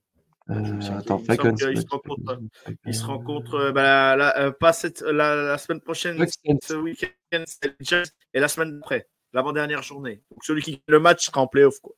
Euh, 0.49 0.79
attends, 0.97 1.19
il 1.19 1.25
Falcons. 1.25 1.53
qu'ils 1.53 1.82
se 1.82 1.88
rencontrent. 1.88 2.39
Ils 2.86 2.93
se 2.95 3.05
rencontrent 3.05 3.55
euh, 3.55 3.71
bah, 3.71 4.15
la, 4.15 4.34
la- 4.39 4.51
pas 4.51 4.73
cette, 4.73 5.01
la, 5.01 5.36
la 5.36 5.58
semaine 5.58 5.79
prochaine, 5.82 6.25
ce 6.63 6.73
week-end, 6.73 7.43
c'est 7.45 7.75
Giants, 7.82 8.01
et 8.34 8.39
la 8.39 8.47
semaine 8.47 8.73
d'après, 8.75 9.08
l'avant-dernière 9.34 9.84
journée. 9.84 10.23
Donc 10.32 10.43
celui 10.43 10.62
qui 10.63 10.71
gagne 10.71 10.82
le 10.88 10.99
match 10.99 11.25
sera 11.25 11.41
en 11.41 11.47
playoff. 11.47 11.75
Quoi. 11.82 11.93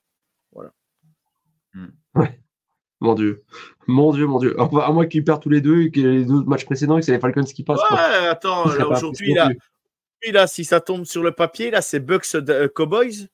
Mon 3.00 3.16
Dieu. 3.16 3.44
Mon 3.88 4.12
Dieu, 4.14 4.28
mon 4.28 4.38
Dieu. 4.40 4.56
Enfin, 4.60 4.80
à 4.80 4.92
moins 4.92 5.08
qu'ils 5.08 5.24
perdent 5.24 5.42
tous 5.42 5.50
les 5.50 5.62
deux 5.62 5.84
et 5.84 5.92
que 5.92 6.00
les 6.02 6.26
deux 6.26 6.44
matchs 6.44 6.66
précédents 6.66 6.98
et 6.98 7.00
que 7.00 7.06
c'est 7.06 7.12
les 7.14 7.20
Falcons 7.20 7.44
qui 7.44 7.64
passent. 7.64 7.80
quoi. 7.88 7.98
Ouais, 7.98 8.28
attends, 8.28 8.66
là, 8.68 8.88
aujourd'hui, 8.88 9.34
là, 9.34 9.50
là, 10.30 10.46
si 10.46 10.64
ça 10.66 10.80
tombe 10.80 11.06
sur 11.06 11.24
le 11.24 11.32
papier, 11.32 11.72
là, 11.72 11.82
c'est 11.82 12.00
Bucks 12.00 12.36
euh, 12.36 12.68
Cowboys. 12.68 13.28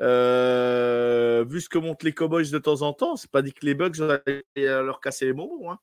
Euh, 0.00 1.44
vu 1.48 1.60
ce 1.60 1.68
que 1.68 1.78
montent 1.78 2.02
les 2.02 2.12
Cowboys 2.12 2.50
de 2.50 2.58
temps 2.58 2.82
en 2.82 2.92
temps, 2.92 3.16
c'est 3.16 3.30
pas 3.30 3.42
dit 3.42 3.52
que 3.52 3.64
les 3.64 3.74
Bucks 3.74 3.96
vont 3.96 4.10
aller 4.10 4.44
euh, 4.58 4.82
leur 4.82 5.00
casser 5.00 5.26
les 5.26 5.32
bonbons. 5.32 5.70
Hein. 5.70 5.78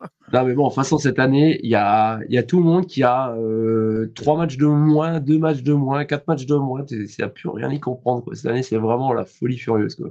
Non, 0.32 0.44
mais 0.44 0.54
bon, 0.54 0.64
de 0.64 0.68
toute 0.68 0.74
façon, 0.74 0.98
cette 0.98 1.18
année, 1.18 1.58
il 1.62 1.70
y 1.70 1.74
a, 1.74 2.20
il 2.28 2.34
y 2.34 2.38
a 2.38 2.42
tout 2.42 2.58
le 2.58 2.64
monde 2.64 2.86
qui 2.86 3.02
a 3.02 3.32
euh, 3.34 4.12
trois 4.14 4.36
matchs 4.36 4.56
de 4.56 4.66
moins, 4.66 5.20
deux 5.20 5.38
matchs 5.38 5.62
de 5.62 5.72
moins, 5.72 6.04
quatre 6.04 6.26
matchs 6.26 6.44
de 6.44 6.56
moins. 6.56 6.84
C'est 6.86 7.22
à 7.22 7.28
plus 7.28 7.48
rien 7.48 7.70
y 7.70 7.80
comprendre. 7.80 8.22
Quoi. 8.22 8.34
Cette 8.34 8.46
année, 8.46 8.62
c'est 8.62 8.76
vraiment 8.76 9.14
la 9.14 9.24
folie 9.24 9.56
furieuse. 9.56 9.94
Quoi. 9.94 10.10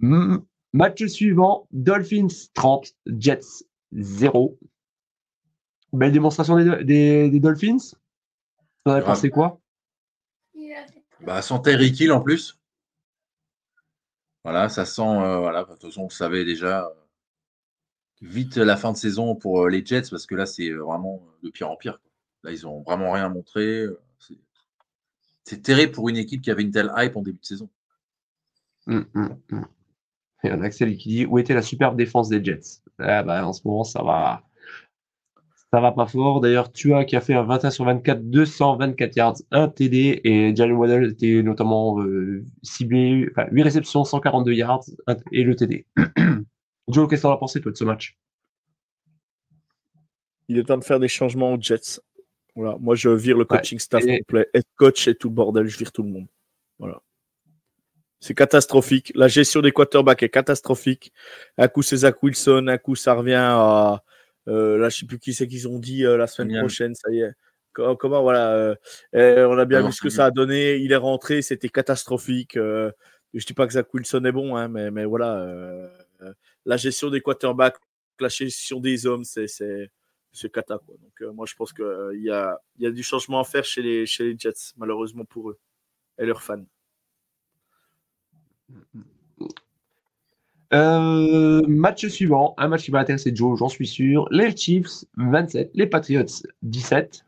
Mm, 0.00 0.38
match 0.74 1.06
suivant 1.06 1.66
Dolphins 1.70 2.26
30, 2.52 2.92
Jets 3.06 3.64
0. 3.92 4.58
Belle 5.92 6.12
démonstration 6.12 6.56
des, 6.56 6.84
des, 6.84 7.30
des 7.30 7.40
Dolphins. 7.40 7.76
Vous 8.84 8.92
en 8.92 8.94
avez 8.94 9.04
pensé 9.04 9.30
quoi? 9.30 9.60
Bah, 11.20 11.42
sans 11.42 11.58
Tyreek 11.60 11.98
Hill 12.00 12.12
en 12.12 12.20
plus. 12.20 12.58
Voilà, 14.44 14.68
ça 14.68 14.84
sent. 14.84 15.02
voilà, 15.02 15.64
de 15.64 15.68
toute 15.72 15.82
façon, 15.82 16.02
on 16.02 16.08
savait 16.08 16.44
déjà 16.44 16.90
vite 18.20 18.56
la 18.56 18.76
fin 18.76 18.92
de 18.92 18.96
saison 18.96 19.34
pour 19.34 19.68
les 19.68 19.84
Jets 19.84 20.08
parce 20.10 20.26
que 20.26 20.34
là, 20.34 20.46
c'est 20.46 20.70
vraiment 20.70 21.22
de 21.42 21.50
pire 21.50 21.70
en 21.70 21.76
pire. 21.76 22.00
Là, 22.42 22.50
ils 22.50 22.66
ont 22.66 22.82
vraiment 22.82 23.12
rien 23.12 23.28
montré. 23.28 23.86
C'est 25.44 25.62
terrible 25.62 25.92
pour 25.92 26.08
une 26.08 26.16
équipe 26.16 26.42
qui 26.42 26.50
avait 26.50 26.62
une 26.62 26.70
telle 26.70 26.92
hype 26.96 27.16
en 27.16 27.22
début 27.22 27.38
de 27.38 27.44
saison. 27.44 27.68
Il 30.44 30.48
y 30.48 30.48
a 30.48 30.54
un 30.54 30.62
Axel 30.62 30.96
qui 30.96 31.08
dit 31.08 31.26
Où 31.26 31.38
était 31.38 31.54
la 31.54 31.62
superbe 31.62 31.96
défense 31.96 32.28
des 32.28 32.42
Jets? 32.42 32.80
Ah 32.98 33.22
bah, 33.22 33.46
En 33.46 33.52
ce 33.52 33.60
moment, 33.66 33.84
ça 33.84 34.02
va. 34.02 34.42
Ça 35.72 35.80
va 35.80 35.92
pas 35.92 36.06
fort. 36.06 36.42
D'ailleurs, 36.42 36.70
Tua 36.70 37.06
qui 37.06 37.16
a 37.16 37.22
fait 37.22 37.32
un 37.32 37.44
21 37.44 37.70
sur 37.70 37.86
24, 37.86 38.28
224 38.28 39.16
yards, 39.16 39.36
1 39.52 39.68
TD. 39.68 40.20
Et 40.22 40.54
Jalen 40.54 40.76
Waddell 40.76 41.12
était 41.12 41.42
notamment 41.42 41.98
euh, 42.02 42.44
ciblé, 42.62 43.28
enfin, 43.30 43.48
8 43.50 43.62
réceptions, 43.62 44.04
142 44.04 44.52
yards 44.52 44.84
et 45.32 45.42
le 45.42 45.56
TD. 45.56 45.86
Joe, 46.88 47.08
qu'est-ce 47.08 47.22
que 47.22 47.28
as 47.28 47.36
pensé, 47.38 47.62
toi, 47.62 47.72
de 47.72 47.76
ce 47.76 47.84
match? 47.84 48.18
Il 50.48 50.58
est 50.58 50.64
temps 50.64 50.76
de 50.76 50.84
faire 50.84 51.00
des 51.00 51.08
changements 51.08 51.54
aux 51.54 51.60
Jets. 51.60 52.00
Voilà. 52.54 52.76
Moi, 52.78 52.94
je 52.94 53.08
vire 53.08 53.38
le 53.38 53.46
coaching 53.46 53.78
staff 53.78 54.04
complet. 54.04 54.48
Head 54.52 54.64
coach 54.76 55.08
et 55.08 55.14
tout 55.14 55.28
le 55.28 55.34
bordel, 55.34 55.68
je 55.68 55.78
vire 55.78 55.90
tout 55.90 56.02
le 56.02 56.10
monde. 56.10 56.26
Voilà. 56.78 57.00
C'est 58.20 58.34
catastrophique. 58.34 59.10
La 59.14 59.28
gestion 59.28 59.62
des 59.62 59.72
quarterbacks 59.72 60.22
est 60.22 60.28
catastrophique. 60.28 61.12
Un 61.56 61.68
coup, 61.68 61.80
c'est 61.80 61.96
Zach 61.96 62.22
Wilson. 62.22 62.66
Un 62.68 62.76
coup, 62.76 62.94
ça 62.94 63.14
revient 63.14 63.40
à. 63.40 64.04
Euh, 64.48 64.76
là, 64.76 64.88
je 64.88 64.96
ne 64.96 65.00
sais 65.00 65.06
plus 65.06 65.18
qui 65.18 65.34
c'est 65.34 65.46
qu'ils 65.46 65.68
ont 65.68 65.78
dit 65.78 66.04
euh, 66.04 66.16
la 66.16 66.26
semaine 66.26 66.58
prochaine. 66.58 66.94
Ça 66.94 67.10
y 67.10 67.20
est. 67.20 67.32
Comment, 67.72 68.22
voilà. 68.22 68.76
Euh, 69.14 69.46
on 69.46 69.58
a 69.58 69.64
bien 69.64 69.84
vu 69.84 69.92
ce 69.92 70.00
que 70.00 70.10
ça 70.10 70.26
a 70.26 70.30
donné. 70.30 70.76
Il 70.76 70.92
est 70.92 70.96
rentré. 70.96 71.42
C'était 71.42 71.68
catastrophique. 71.68 72.52
je 72.54 72.90
ne 73.34 73.40
dis 73.40 73.54
pas 73.54 73.66
que 73.66 73.72
Zach 73.72 73.92
Wilson 73.94 74.24
est 74.24 74.32
bon, 74.32 74.56
hein, 74.56 74.68
mais, 74.68 74.90
mais 74.90 75.04
voilà. 75.04 75.46
la 76.66 76.76
gestion 76.76 77.10
des 77.10 77.20
quarterbacks, 77.20 77.76
la 78.20 78.28
gestion 78.28 78.80
des 78.80 79.06
hommes, 79.06 79.24
c'est 79.24 79.46
c'est 80.32 80.50
cata. 80.50 80.78
Quoi. 80.78 80.96
Donc, 80.98 81.34
moi, 81.34 81.46
je 81.46 81.54
pense 81.54 81.72
qu'il 81.72 81.84
euh, 81.84 82.16
y, 82.16 82.30
a, 82.30 82.58
y 82.78 82.86
a 82.86 82.90
du 82.90 83.02
changement 83.02 83.40
à 83.40 83.44
faire 83.44 83.64
chez 83.64 83.82
les, 83.82 84.06
chez 84.06 84.24
les 84.24 84.38
Jets, 84.38 84.72
malheureusement 84.76 85.24
pour 85.24 85.50
eux 85.50 85.58
et 86.18 86.26
leurs 86.26 86.42
fans. 86.42 86.64
Euh, 90.74 91.62
match 91.68 92.06
suivant, 92.06 92.54
un 92.56 92.68
match 92.68 92.84
qui 92.84 92.90
va 92.90 93.00
intéresser 93.00 93.34
Joe, 93.34 93.58
j'en 93.58 93.68
suis 93.68 93.86
sûr. 93.86 94.26
Les 94.30 94.56
Chiefs 94.56 95.04
27, 95.16 95.70
les 95.74 95.86
Patriots 95.86 96.24
17. 96.62 97.26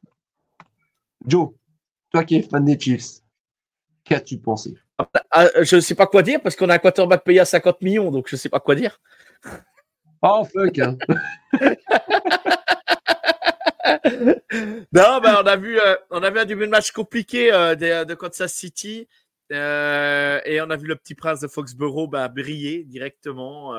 Joe, 1.27 1.51
toi 2.11 2.25
qui 2.25 2.37
es 2.37 2.43
fan 2.43 2.65
des 2.65 2.79
Chiefs, 2.79 3.21
qu'as-tu 4.05 4.39
pensé? 4.39 4.75
Ah, 4.99 5.09
ah, 5.31 5.49
Je 5.63 5.77
ne 5.77 5.81
sais 5.81 5.95
pas 5.95 6.07
quoi 6.07 6.23
dire 6.23 6.41
parce 6.41 6.57
qu'on 6.57 6.71
a 6.71 6.75
un 6.75 6.79
quarterback 6.79 7.23
payé 7.25 7.41
à 7.41 7.45
50 7.45 7.83
millions, 7.83 8.11
donc 8.11 8.29
je 8.29 8.37
ne 8.37 8.39
sais 8.39 8.49
pas 8.49 8.61
quoi 8.61 8.75
dire. 8.75 8.99
Oh 10.23 10.45
fuck 10.45 10.79
hein. 10.79 10.97
non, 14.93 15.21
on 15.23 15.47
a 15.47 15.57
vu, 15.57 15.79
euh, 15.79 15.97
on 16.11 16.23
a 16.23 16.31
vu 16.31 16.39
un 16.39 16.45
début 16.47 16.65
de 16.65 16.71
match 16.71 16.93
compliqué 16.93 17.53
euh, 17.53 17.75
de, 17.75 18.05
de, 18.05 18.15
Kansas 18.15 18.53
City 18.53 19.07
euh, 19.53 20.41
et 20.45 20.61
on 20.61 20.71
a 20.71 20.77
vu 20.77 20.87
le 20.87 20.97
petit 20.97 21.15
prince 21.15 21.41
de 21.41 21.49
Foxborough 21.49 22.11
ben, 22.11 22.29
briller 22.29 22.85
directement, 22.85 23.75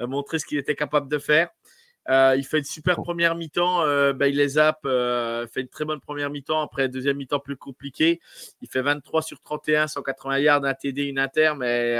montrer 0.00 0.38
ce 0.38 0.46
qu'il 0.46 0.58
était 0.58 0.74
capable 0.74 1.08
de 1.08 1.18
faire. 1.18 1.50
il 2.08 2.44
fait 2.44 2.58
une 2.58 2.64
super 2.64 2.96
première 2.96 3.34
mi-temps, 3.34 3.84
ben, 4.14 4.26
il 4.26 4.36
les 4.36 4.48
zappe, 4.48 4.82
fait 4.82 5.60
une 5.60 5.68
très 5.68 5.84
bonne 5.84 6.00
première 6.00 6.30
mi-temps. 6.30 6.60
Après, 6.60 6.88
deuxième 6.88 7.16
mi-temps 7.16 7.40
plus 7.40 7.56
compliqué, 7.56 8.20
il 8.60 8.68
fait 8.68 8.82
23 8.82 9.22
sur 9.22 9.40
31, 9.40 9.86
180 9.86 10.38
yards, 10.38 10.64
un 10.64 10.74
TD, 10.74 11.04
une 11.04 11.18
inter, 11.18 11.54
mais 11.56 11.98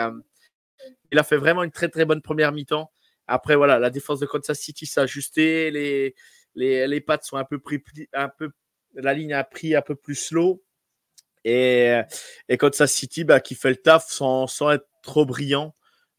il 1.13 1.19
a 1.19 1.23
fait 1.23 1.37
vraiment 1.37 1.63
une 1.63 1.73
très 1.73 1.89
très 1.89 2.05
bonne 2.05 2.23
première 2.23 2.53
mi-temps. 2.53 2.91
Après, 3.27 3.57
voilà, 3.57 3.79
la 3.79 3.91
défense 3.91 4.21
de 4.21 4.27
Kansas 4.27 4.59
City 4.59 4.87
s'est 4.87 5.01
ajustée, 5.01 5.71
les, 5.71 6.15
les, 6.55 6.87
les 6.89 7.01
pattes 7.01 7.25
sont 7.25 7.37
un 7.37 7.45
peu 7.45 7.59
pris, 7.59 7.83
un 8.15 8.29
peu, 8.29 8.51
la 8.95 9.13
ligne 9.13 9.35
a 9.35 9.45
pris 9.45 9.77
un 9.77 9.83
peu 9.83 9.95
plus 9.95 10.15
slow. 10.15 10.63
Et, 11.45 11.99
et 12.49 12.57
Kansas 12.57 12.93
City, 12.93 13.25
bah, 13.25 13.41
qui 13.41 13.55
fait 13.55 13.71
le 13.71 13.77
taf 13.77 14.07
sans, 14.09 14.47
sans 14.47 14.71
être 14.71 14.87
trop 15.03 15.25
brillant, 15.25 15.75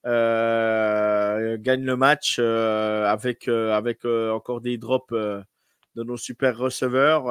euh, 0.05 1.57
gagne 1.59 1.84
le 1.84 1.95
match 1.97 2.38
euh, 2.39 3.05
avec, 3.05 3.47
euh, 3.47 3.74
avec 3.74 4.05
encore 4.05 4.61
des 4.61 4.78
drops 4.78 5.13
de 5.13 6.03
nos 6.03 6.17
super 6.17 6.57
receveurs. 6.57 7.24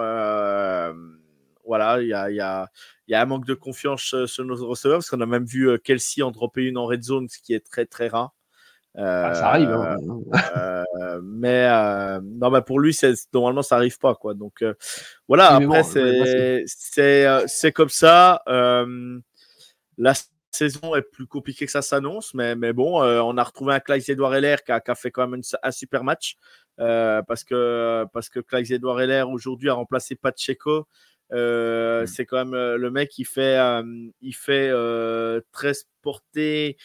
voilà, 1.64 2.00
il 2.00 2.08
y 2.08 2.14
a, 2.14 2.30
y, 2.30 2.40
a, 2.40 2.68
y 3.08 3.14
a, 3.14 3.22
un 3.22 3.26
manque 3.26 3.46
de 3.46 3.54
confiance 3.54 4.14
sur 4.26 4.44
nos 4.44 4.66
receveurs 4.66 4.98
parce 4.98 5.10
qu'on 5.10 5.20
a 5.20 5.26
même 5.26 5.44
vu 5.44 5.78
Kelsey 5.80 6.22
en 6.22 6.30
dropper 6.30 6.64
une 6.64 6.78
en 6.78 6.86
red 6.86 7.02
zone, 7.02 7.28
ce 7.28 7.38
qui 7.38 7.54
est 7.54 7.64
très 7.64 7.86
très 7.86 8.08
rare. 8.08 8.34
Ah, 8.96 9.34
ça 9.34 9.48
arrive. 9.48 9.70
Hein. 9.70 9.96
Euh, 10.56 10.84
euh, 11.00 11.20
mais 11.22 11.68
euh, 11.70 12.20
non, 12.22 12.62
pour 12.62 12.80
lui, 12.80 12.98
normalement, 13.32 13.62
ça 13.62 13.76
arrive 13.76 13.98
pas, 13.98 14.14
quoi. 14.14 14.34
Donc 14.34 14.64
voilà. 15.26 15.54
après, 15.54 15.82
c'est 15.84 17.72
comme 17.72 17.88
ça. 17.88 18.42
la 18.46 20.12
saison 20.50 20.96
est 20.96 21.02
plus 21.02 21.26
compliquée 21.26 21.66
que 21.66 21.72
ça 21.72 21.82
s'annonce, 21.82 22.34
mais, 22.34 22.56
mais 22.56 22.72
bon, 22.72 23.02
on 23.02 23.36
a 23.36 23.44
retrouvé 23.44 23.74
un 23.74 23.80
Clyde 23.80 24.08
Edouard 24.08 24.34
Heller 24.34 24.56
qui 24.64 24.72
a, 24.72 24.80
qui 24.80 24.90
a, 24.90 24.94
fait 24.94 25.10
quand 25.10 25.28
même 25.28 25.42
un 25.62 25.70
super 25.70 26.02
match 26.02 26.36
parce 26.76 27.44
que 27.44 28.04
parce 28.12 28.28
que 28.28 28.40
Clyde 28.40 28.72
Edouard 28.72 29.00
Heller 29.00 29.24
aujourd'hui 29.28 29.70
a 29.70 29.74
remplacé 29.74 30.16
Pacheco. 30.16 30.86
Euh, 31.30 32.04
mm. 32.04 32.06
C'est 32.06 32.24
quand 32.24 32.44
même 32.44 32.74
le 32.76 32.90
mec 32.90 33.10
qui 33.10 33.24
fait, 33.24 33.58
il 34.20 34.34
fait 34.34 34.72
13 35.52 35.86
portées, 36.02 36.76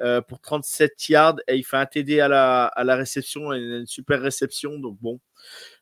euh, 0.00 0.20
pour 0.20 0.40
37 0.40 1.08
yards 1.08 1.36
et 1.48 1.56
il 1.56 1.64
fait 1.64 1.76
un 1.76 1.86
TD 1.86 2.20
à 2.20 2.28
la, 2.28 2.66
à 2.66 2.84
la 2.84 2.94
réception, 2.94 3.52
une, 3.52 3.86
super 3.86 4.20
réception. 4.20 4.78
Donc 4.78 4.96
bon, 5.00 5.18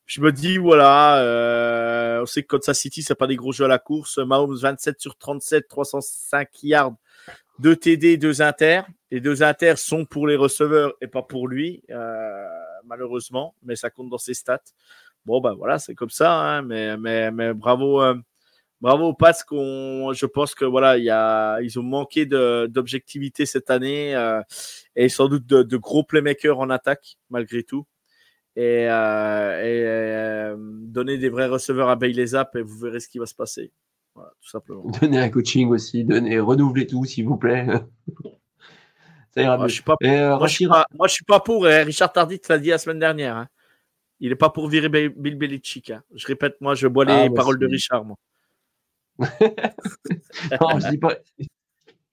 je 0.06 0.20
me 0.20 0.32
dis, 0.32 0.56
voilà, 0.56 1.20
euh, 1.20 2.22
on 2.22 2.26
sait 2.26 2.42
que 2.42 2.56
Kansas 2.56 2.78
City, 2.78 3.02
c'est 3.02 3.14
pas 3.14 3.26
des 3.26 3.36
gros 3.36 3.52
jeux 3.52 3.66
à 3.66 3.68
la 3.68 3.78
course. 3.78 4.18
Mahomes, 4.18 4.56
27 4.56 5.00
sur 5.00 5.16
37, 5.18 5.68
305 5.68 6.48
yards, 6.62 6.94
2 7.58 7.76
TD, 7.76 8.16
2 8.16 8.42
inter. 8.42 8.82
Les 9.10 9.20
deux 9.20 9.42
inter 9.42 9.74
sont 9.76 10.04
pour 10.04 10.26
les 10.26 10.36
receveurs 10.36 10.94
et 11.00 11.06
pas 11.06 11.22
pour 11.22 11.46
lui, 11.46 11.82
euh, 11.90 12.46
malheureusement, 12.84 13.54
mais 13.62 13.76
ça 13.76 13.90
compte 13.90 14.08
dans 14.08 14.18
ses 14.18 14.34
stats. 14.34 14.60
Bon, 15.26 15.40
ben 15.40 15.54
voilà, 15.54 15.78
c'est 15.78 15.94
comme 15.94 16.10
ça, 16.10 16.32
hein, 16.32 16.62
mais, 16.62 16.96
mais, 16.96 17.30
mais 17.30 17.52
bravo, 17.52 18.02
bravo 18.80 19.14
parce 19.14 19.44
qu'on, 19.44 20.12
je 20.12 20.26
pense 20.26 20.54
que 20.54 20.64
voilà, 20.64 20.98
il 20.98 21.04
y 21.04 21.10
a, 21.10 21.60
ils 21.60 21.78
ont 21.78 21.82
manqué 21.82 22.26
d'objectivité 22.26 23.46
cette 23.46 23.70
année 23.70 24.14
euh, 24.14 24.42
et 24.94 25.08
sans 25.08 25.28
doute 25.28 25.46
de, 25.46 25.76
gros 25.76 26.04
playmakers 26.04 26.58
en 26.58 26.70
attaque 26.70 27.18
malgré 27.30 27.62
tout. 27.62 27.86
Et, 28.56 28.88
euh, 28.88 28.92
euh, 28.94 30.56
donner 30.58 31.18
des 31.18 31.28
vrais 31.28 31.46
receveurs 31.46 31.90
à 31.90 31.96
Bailey 31.96 32.26
Zapp 32.26 32.56
et 32.56 32.62
vous 32.62 32.78
verrez 32.78 33.00
ce 33.00 33.08
qui 33.08 33.18
va 33.18 33.26
se 33.26 33.34
passer. 33.34 33.70
Voilà, 34.14 34.30
tout 34.40 34.48
simplement. 34.48 34.84
Donner 35.02 35.18
un 35.18 35.28
coaching 35.28 35.68
aussi, 35.68 36.04
donner, 36.04 36.40
renouveler 36.40 36.86
tout 36.86 37.04
s'il 37.04 37.26
vous 37.26 37.36
plaît. 37.36 37.66
Ça 39.34 39.42
ira 39.42 39.58
moi, 39.58 39.68
je 39.68 39.74
suis 39.74 39.82
pas, 39.82 39.96
moi, 40.00 40.46
je 40.46 40.54
suis 40.54 40.66
pas, 40.66 40.86
moi, 40.94 41.06
je 41.06 41.12
suis 41.12 41.24
pas 41.26 41.40
pour. 41.40 41.64
Richard 41.64 42.10
Tardy 42.10 42.40
te 42.40 42.50
l'a 42.50 42.58
dit 42.58 42.70
la 42.70 42.78
semaine 42.78 42.98
dernière. 42.98 43.36
Hein. 43.36 43.48
Il 44.20 44.30
n'est 44.30 44.36
pas 44.36 44.48
pour 44.48 44.68
virer 44.68 44.88
Bill 44.88 45.36
Belichick. 45.36 45.90
Hein. 45.90 46.02
Je 46.14 46.26
répète, 46.26 46.58
moi, 46.62 46.74
je 46.74 46.88
bois 46.88 47.04
les 47.04 47.12
ah, 47.12 47.28
paroles 47.34 47.58
de 47.58 47.66
Richard. 47.66 48.06
Moi. 48.06 48.16
non, 50.60 50.78
je 50.78 50.90
dis 50.90 50.98
pas. 50.98 51.16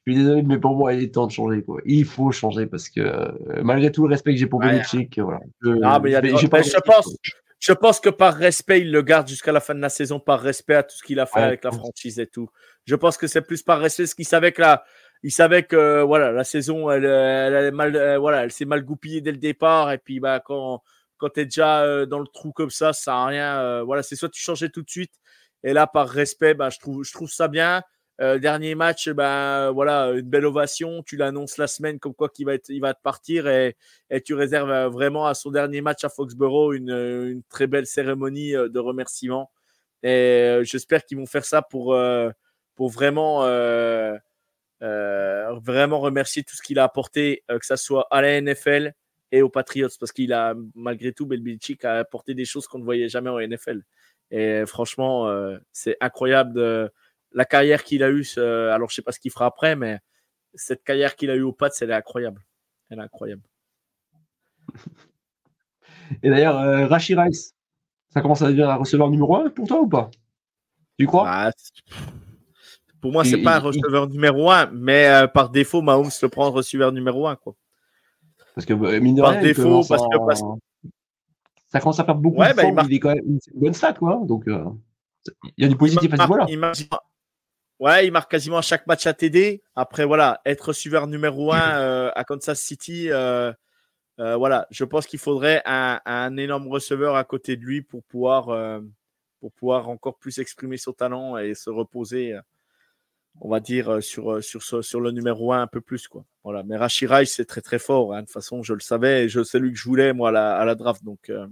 Je 0.05 0.11
suis 0.11 0.21
désolé, 0.21 0.41
mais 0.41 0.57
pour 0.57 0.75
moi, 0.75 0.93
il 0.93 1.03
est 1.03 1.13
temps 1.13 1.27
de 1.27 1.31
changer. 1.31 1.63
Quoi. 1.63 1.79
Il 1.85 2.03
faut 2.03 2.31
changer 2.31 2.65
parce 2.65 2.89
que 2.89 2.99
euh, 2.99 3.63
malgré 3.63 3.91
tout 3.91 4.05
le 4.05 4.11
respect 4.11 4.33
que 4.33 4.39
j'ai 4.39 4.47
pour 4.47 4.59
Belichick, 4.59 5.17
voilà. 5.19 5.39
Je, 5.61 5.69
mais 5.69 6.37
je, 6.37 6.47
pense, 6.79 7.15
je 7.59 7.71
pense 7.71 8.01
que 8.01 8.09
par 8.09 8.33
respect, 8.33 8.81
il 8.81 8.91
le 8.91 9.01
garde 9.01 9.29
jusqu'à 9.29 9.53
la 9.53 9.61
fin 9.61 9.73
de 9.73 9.79
la 9.79 9.87
saison, 9.87 10.19
par 10.19 10.41
respect 10.41 10.75
à 10.75 10.83
tout 10.83 10.97
ce 10.97 11.03
qu'il 11.03 11.21
a 11.21 11.25
fait 11.25 11.39
avec 11.39 11.63
la 11.63 11.71
franchise 11.71 12.19
et 12.19 12.27
tout. 12.27 12.49
Je 12.85 12.95
pense 12.95 13.15
que 13.15 13.27
c'est 13.27 13.41
plus 13.41 13.63
par 13.63 13.79
respect, 13.79 14.05
ce 14.05 14.15
qu'il 14.15 14.25
savait 14.25 14.51
que 14.51 14.61
la, 14.61 14.83
il 15.23 15.31
savait 15.31 15.63
que 15.63 16.01
voilà, 16.01 16.33
la 16.33 16.43
saison, 16.43 16.91
elle, 16.91 17.05
elle, 17.05 17.71
mal, 17.71 17.95
euh, 17.95 18.17
voilà, 18.17 18.43
elle 18.43 18.51
s'est 18.51 18.65
mal 18.65 18.83
goupillée 18.83 19.21
dès 19.21 19.31
le 19.31 19.37
départ. 19.37 19.93
Et 19.93 19.99
puis, 19.99 20.19
bah, 20.19 20.41
quand, 20.41 20.83
quand 21.15 21.29
tu 21.29 21.39
es 21.39 21.45
déjà 21.45 21.83
euh, 21.83 22.05
dans 22.05 22.19
le 22.19 22.27
trou 22.27 22.51
comme 22.51 22.71
ça, 22.71 22.91
ça 22.91 23.13
n'a 23.13 23.25
rien. 23.27 23.83
voilà, 23.83 24.03
c'est 24.03 24.17
soit 24.17 24.27
tu 24.27 24.41
changeais 24.41 24.67
tout 24.67 24.81
de 24.81 24.89
suite, 24.89 25.13
et 25.63 25.73
là, 25.73 25.87
par 25.87 26.09
respect, 26.09 26.53
bah, 26.53 26.69
je, 26.69 26.79
trouve, 26.79 27.29
ça 27.29 27.47
bien. 27.47 27.83
Euh, 28.21 28.37
dernier 28.37 28.75
match, 28.75 29.09
bah, 29.09 29.71
voilà, 29.71 30.11
une 30.11 30.29
belle 30.29 30.45
ovation. 30.45 31.03
Tu 31.03 31.17
l'annonces 31.17 31.57
la 31.57 31.67
semaine 31.67 31.99
comme 31.99 32.13
quoi 32.13 32.29
qu'il 32.29 32.45
va, 32.45 32.53
il 32.69 32.81
va 32.81 32.93
te 32.93 33.01
partir 33.01 33.47
et, 33.47 33.75
tu 34.25 34.33
réserves 34.33 34.69
euh, 34.69 34.89
vraiment 34.89 35.25
à 35.25 35.33
son 35.33 35.51
dernier 35.51 35.81
match 35.81 36.03
à 36.03 36.09
Foxborough 36.09 36.73
une, 36.73 36.91
une 36.91 37.43
très 37.43 37.67
belle 37.67 37.87
cérémonie 37.87 38.55
euh, 38.55 38.69
de 38.69 38.79
remerciement. 38.79 39.51
Et 40.03 40.59
j'espère 40.63 41.05
qu'ils 41.05 41.17
vont 41.17 41.25
faire 41.25 41.45
ça 41.45 41.61
pour, 41.61 41.95
vraiment, 42.77 43.39
remercier 44.81 46.43
tout 46.43 46.57
ce 46.57 46.61
qu'il 46.61 46.77
a 46.77 46.83
apporté, 46.83 47.43
que 47.47 47.65
ce 47.65 47.77
soit 47.77 48.07
à 48.11 48.21
la 48.21 48.41
NFL 48.41 48.93
et 49.31 49.41
aux 49.41 49.49
Patriots, 49.49 49.87
parce 49.97 50.11
qu'il 50.11 50.33
a, 50.33 50.55
malgré 50.75 51.13
tout, 51.13 51.25
Belbicic 51.25 51.85
a 51.85 51.99
apporté 51.99 52.33
des 52.33 52.43
choses 52.43 52.67
qu'on 52.67 52.79
ne 52.79 52.83
voyait 52.83 53.07
jamais 53.07 53.29
en 53.29 53.39
NFL. 53.39 53.81
Et 54.31 54.63
franchement, 54.65 55.27
euh, 55.27 55.57
c'est 55.71 55.97
incroyable 56.01 56.53
de, 56.53 56.91
la 57.33 57.45
carrière 57.45 57.83
qu'il 57.83 58.03
a 58.03 58.09
eue. 58.09 58.25
alors, 58.37 58.89
je 58.89 58.93
ne 58.93 58.95
sais 58.95 59.01
pas 59.01 59.11
ce 59.11 59.19
qu'il 59.19 59.31
fera 59.31 59.45
après, 59.45 59.75
mais 59.75 59.99
cette 60.53 60.83
carrière 60.83 61.15
qu'il 61.15 61.29
a 61.29 61.35
eue 61.35 61.41
au 61.41 61.51
Pats, 61.51 61.69
elle 61.81 61.89
est 61.91 61.95
incroyable. 61.95 62.41
Elle 62.89 62.99
est 62.99 63.03
incroyable. 63.03 63.41
Et 66.21 66.29
d'ailleurs, 66.29 66.57
euh, 66.59 66.87
Rashi 66.87 67.15
Rice, 67.15 67.55
ça 68.09 68.21
commence 68.21 68.41
à 68.41 68.47
devenir 68.47 68.69
un 68.69 68.75
receveur 68.75 69.09
numéro 69.09 69.35
1 69.35 69.49
pour 69.49 69.67
toi 69.67 69.81
ou 69.81 69.87
pas? 69.87 70.11
Tu 70.97 71.07
crois? 71.07 71.23
Bah, 71.23 71.51
pour 73.01 73.11
moi, 73.11 73.25
c'est 73.25 73.41
pas 73.41 73.57
un 73.57 73.59
il- 73.59 73.65
receveur 73.65 74.07
numéro 74.07 74.51
1, 74.51 74.67
mais 74.67 75.07
euh, 75.07 75.27
par 75.27 75.49
défaut, 75.49 75.81
Mahomes 75.81 76.11
le 76.21 76.29
prend 76.29 76.51
receveur 76.51 76.91
numéro 76.91 77.27
1. 77.27 77.35
Quoi. 77.35 77.55
Parce 78.55 78.65
que 78.65 78.73
euh, 78.73 78.99
mine 78.99 79.15
de 79.15 79.21
Par 79.21 79.31
rien, 79.31 79.41
défaut, 79.41 79.83
parce 79.87 80.03
que- 80.03 80.25
parce 80.25 80.41
ça 81.73 81.79
commence 81.81 81.99
à 81.99 82.05
faire 82.05 82.15
beaucoup 82.15 82.37
Ouais, 82.39 82.51
de 82.51 82.55
bah, 82.55 82.63
il 82.65 82.73
marque- 82.73 82.87
il 82.89 82.95
est 82.95 82.99
quand 82.99 83.13
même 83.15 83.39
c'est 83.41 83.51
une 83.53 83.59
bonne 83.59 83.73
stat, 83.73 83.93
quoi. 83.93 84.21
Donc, 84.23 84.47
euh, 84.47 84.63
il 85.57 85.63
y 85.63 85.65
a 85.65 85.67
du 85.67 85.75
positif 85.75 86.13
à 86.13 86.15
ce 86.17 86.21
niveau-là. 86.21 86.45
il 86.47 86.57
marque- 86.59 86.77
Ouais, 87.79 88.05
il 88.07 88.11
marque 88.13 88.29
quasiment 88.31 88.59
à 88.59 88.61
chaque 88.61 88.85
match 88.87 89.07
à 89.07 89.13
TD. 89.13 89.61
Après, 89.75 90.05
voilà, 90.05 90.39
être 90.45 90.67
receveur 90.69 91.07
numéro 91.07 91.51
1 91.51 91.57
à 92.15 92.23
Kansas 92.23 92.59
City, 92.61 93.09
euh, 93.11 93.51
euh, 94.19 94.35
voilà, 94.37 94.67
je 94.69 94.85
pense 94.85 95.07
qu'il 95.07 95.19
faudrait 95.19 95.61
un, 95.65 95.99
un 96.05 96.37
énorme 96.37 96.67
receveur 96.67 97.15
à 97.15 97.23
côté 97.23 97.57
de 97.57 97.63
lui 97.63 97.81
pour 97.81 98.03
pouvoir, 98.03 98.49
euh, 98.49 98.79
pour 99.41 99.51
pouvoir 99.51 99.89
encore 99.89 100.17
plus 100.19 100.37
exprimer 100.37 100.77
son 100.77 100.93
talent 100.93 101.37
et 101.37 101.55
se 101.55 101.69
reposer, 101.71 102.33
euh, 102.35 102.41
on 103.41 103.49
va 103.49 103.59
dire, 103.59 103.89
euh, 103.89 104.01
sur, 104.01 104.33
euh, 104.33 104.41
sur, 104.41 105.01
le 105.01 105.09
numéro 105.11 105.51
1 105.51 105.63
un 105.63 105.67
peu 105.67 105.81
plus. 105.81 106.07
Quoi. 106.07 106.23
Voilà. 106.43 106.61
Mais 106.63 106.77
Rashirai, 106.77 107.25
c'est 107.25 107.45
très 107.45 107.61
très 107.61 107.79
fort. 107.79 108.13
hein. 108.13 108.21
De 108.21 108.25
toute 108.27 108.33
façon, 108.33 108.61
je 108.61 108.73
le 108.75 108.79
savais 108.81 109.25
et 109.25 109.29
je 109.29 109.43
sais 109.43 109.57
lui 109.59 109.71
que 109.73 109.77
je 109.79 109.85
voulais, 109.89 110.13
moi, 110.13 110.29
à 110.29 110.31
la, 110.31 110.55
à 110.57 110.63
la 110.65 110.75
draft. 110.75 111.03
Donc, 111.03 111.29
euh, 111.31 111.47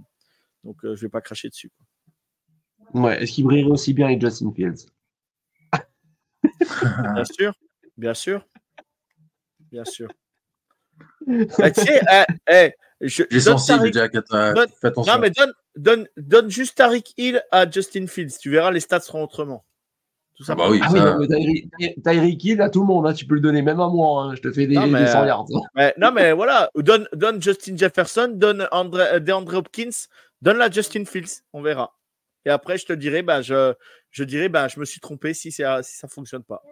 donc 0.64 0.84
euh, 0.84 0.94
je 0.96 1.02
vais 1.02 1.08
pas 1.08 1.20
cracher 1.20 1.48
dessus. 1.48 1.70
quoi. 1.70 3.02
Ouais, 3.02 3.22
Est-ce 3.22 3.32
qu'il 3.32 3.44
brillerait 3.44 3.70
aussi 3.70 3.94
bien 3.94 4.06
avec 4.06 4.20
Justin 4.20 4.52
Fields? 4.52 4.86
Bien 7.14 7.24
sûr, 7.24 7.52
bien 7.96 8.14
sûr, 8.14 8.46
bien 9.70 9.84
sûr. 9.84 10.08
Bah, 11.58 11.70
tu 11.70 11.80
sais, 11.80 12.00
eh, 12.12 12.24
eh, 12.50 12.72
je- 13.00 13.22
J'ai 13.30 13.40
donne 13.40 13.58
sensible, 13.58 13.88
Tariq- 13.88 13.92
Jack. 13.94 14.14
attends, 14.14 14.52
donne- 14.54 14.68
Fais 14.80 14.86
attention. 14.88 15.12
Non, 15.14 15.18
mais 15.20 15.30
donne, 15.30 15.52
donne, 15.76 16.08
donne 16.16 16.50
juste 16.50 16.76
Tariq 16.76 17.14
Hill 17.16 17.42
à 17.50 17.68
Justin 17.70 18.06
Fields. 18.06 18.36
Tu 18.40 18.50
verras, 18.50 18.70
les 18.70 18.80
stats 18.80 19.00
seront 19.00 19.22
autrement. 19.24 19.64
Tout 20.34 20.44
Ah 20.48 20.54
bah 20.54 20.64
simplement. 20.64 20.70
oui, 20.70 20.80
Ah 20.82 20.90
ça- 20.90 22.12
Tyreek- 22.12 22.44
Hill, 22.44 22.60
à 22.62 22.70
tout 22.70 22.80
le 22.80 22.86
monde, 22.86 23.06
hein, 23.06 23.12
tu 23.14 23.26
peux 23.26 23.34
le 23.34 23.40
donner, 23.40 23.62
même 23.62 23.80
à 23.80 23.88
moi, 23.88 24.24
hein, 24.24 24.34
je 24.34 24.40
te 24.42 24.50
fais 24.52 24.66
des, 24.66 24.74
Non, 24.74 24.86
mais, 24.86 25.00
des 25.00 25.06
100 25.06 25.22
euh, 25.22 25.26
yards. 25.26 25.46
Mais- 25.74 25.94
non, 25.98 26.10
mais 26.12 26.32
voilà, 26.32 26.70
donne, 26.74 27.08
donne 27.12 27.40
Justin 27.42 27.76
Jefferson, 27.76 28.30
donne 28.34 28.66
Andre, 28.72 28.98
euh, 29.00 29.18
DeAndre 29.20 29.54
Hopkins, 29.56 29.90
donne 30.42 30.58
la 30.58 30.70
Justin 30.70 31.06
Fields. 31.06 31.42
On 31.54 31.62
verra. 31.62 31.96
Et 32.44 32.50
après, 32.50 32.76
je 32.76 32.84
te 32.84 32.92
dirai, 32.92 33.22
bah, 33.22 33.40
je, 33.40 33.72
je 34.10 34.24
dirai, 34.24 34.48
bah, 34.48 34.68
je 34.68 34.78
me 34.78 34.84
suis 34.84 35.00
trompé 35.00 35.32
si, 35.32 35.50
ça 35.52 35.78
ne 35.78 36.08
fonctionne 36.08 36.42
pas. 36.42 36.62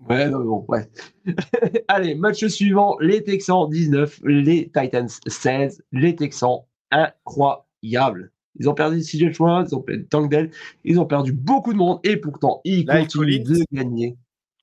Ouais, 0.00 0.28
non, 0.28 0.38
mais 0.40 0.44
bon, 0.44 0.64
ouais. 0.68 0.88
Allez, 1.88 2.14
match 2.14 2.44
suivant, 2.46 2.96
les 3.00 3.24
Texans 3.24 3.68
19, 3.68 4.20
les 4.24 4.70
Titans 4.70 5.08
16, 5.26 5.82
les 5.92 6.14
Texans 6.14 6.60
incroyable. 6.90 8.30
Ils 8.58 8.68
ont 8.68 8.74
perdu 8.74 9.00
CJ 9.00 9.32
Schwartz, 9.32 9.70
ils 9.72 9.74
ont 9.74 9.82
perdu 9.82 10.06
Tank 10.06 10.30
Dell, 10.30 10.50
ils 10.84 11.00
ont 11.00 11.06
perdu 11.06 11.32
beaucoup 11.32 11.72
de 11.72 11.78
monde 11.78 12.00
et 12.04 12.16
pourtant 12.16 12.60
ils 12.64 12.84
continuent 12.86 13.42
Collins. 13.42 13.58
de 13.58 13.64
gagner. 13.72 14.16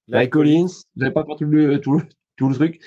Like 0.07 0.31
Collins, 0.31 0.67
vous 0.95 1.01
n'avez 1.01 1.13
pas 1.13 1.25
fait 1.25 1.35
tout 1.37 1.45
le, 1.45 1.79
tout, 1.79 1.93
le, 1.93 2.03
tout 2.35 2.49
le 2.49 2.55
truc, 2.55 2.79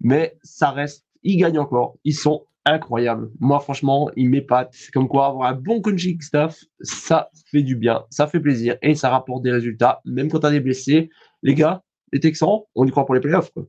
mais 0.00 0.36
ça 0.42 0.70
reste, 0.70 1.04
ils 1.22 1.36
gagnent 1.36 1.58
encore, 1.58 1.96
ils 2.04 2.14
sont 2.14 2.46
incroyables. 2.74 3.30
Moi, 3.40 3.60
franchement, 3.60 4.10
ils 4.16 4.28
m'épatent. 4.28 4.72
C'est 4.72 4.92
comme 4.92 5.08
quoi 5.08 5.26
avoir 5.26 5.50
un 5.50 5.54
bon 5.54 5.80
coaching 5.80 6.20
staff, 6.20 6.64
ça 6.80 7.30
fait 7.50 7.62
du 7.62 7.76
bien, 7.76 8.04
ça 8.10 8.26
fait 8.26 8.40
plaisir 8.40 8.76
et 8.82 8.94
ça 8.94 9.10
rapporte 9.10 9.42
des 9.42 9.52
résultats, 9.52 10.00
même 10.04 10.30
quand 10.30 10.40
tu 10.40 10.46
as 10.46 10.50
des 10.50 10.60
blessés. 10.60 11.10
Les 11.42 11.54
gars, 11.54 11.82
les 12.12 12.20
Texans, 12.20 12.60
on 12.74 12.86
y 12.86 12.90
croit 12.90 13.06
pour 13.06 13.14
les 13.14 13.20
playoffs. 13.20 13.50
Quoi. 13.52 13.64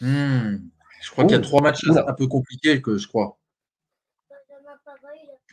Hmm. 0.00 0.58
Je 1.02 1.10
crois 1.10 1.24
qu'il 1.24 1.32
y 1.32 1.36
a 1.36 1.38
Oh, 1.38 1.42
trois 1.42 1.62
matchs 1.62 1.86
un 1.88 2.12
peu 2.14 2.26
compliqués, 2.26 2.80
que 2.80 2.98
je 2.98 3.08
crois. 3.08 3.38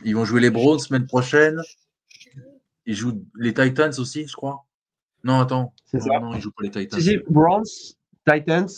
Ils 0.04 0.16
vont 0.16 0.26
jouer 0.26 0.42
les 0.42 0.52
Browns 0.52 0.80
semaine 0.80 1.08
prochaine. 1.08 1.62
Ils 2.86 2.96
jouent 2.96 3.26
les 3.36 3.54
Titans 3.54 3.92
aussi, 3.98 4.28
je 4.28 4.34
crois. 4.34 4.66
Non, 5.24 5.40
attends. 5.40 5.74
C'est 5.86 5.98
non, 5.98 6.06
ça. 6.06 6.20
non, 6.20 6.34
ils 6.36 6.42
jouent 6.42 6.52
pas 6.52 6.64
les 6.64 6.72
Titans. 6.72 7.00
Si, 7.00 7.18
Browns, 7.30 7.64
Titans, 8.26 8.70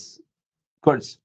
Colts. 0.81 1.19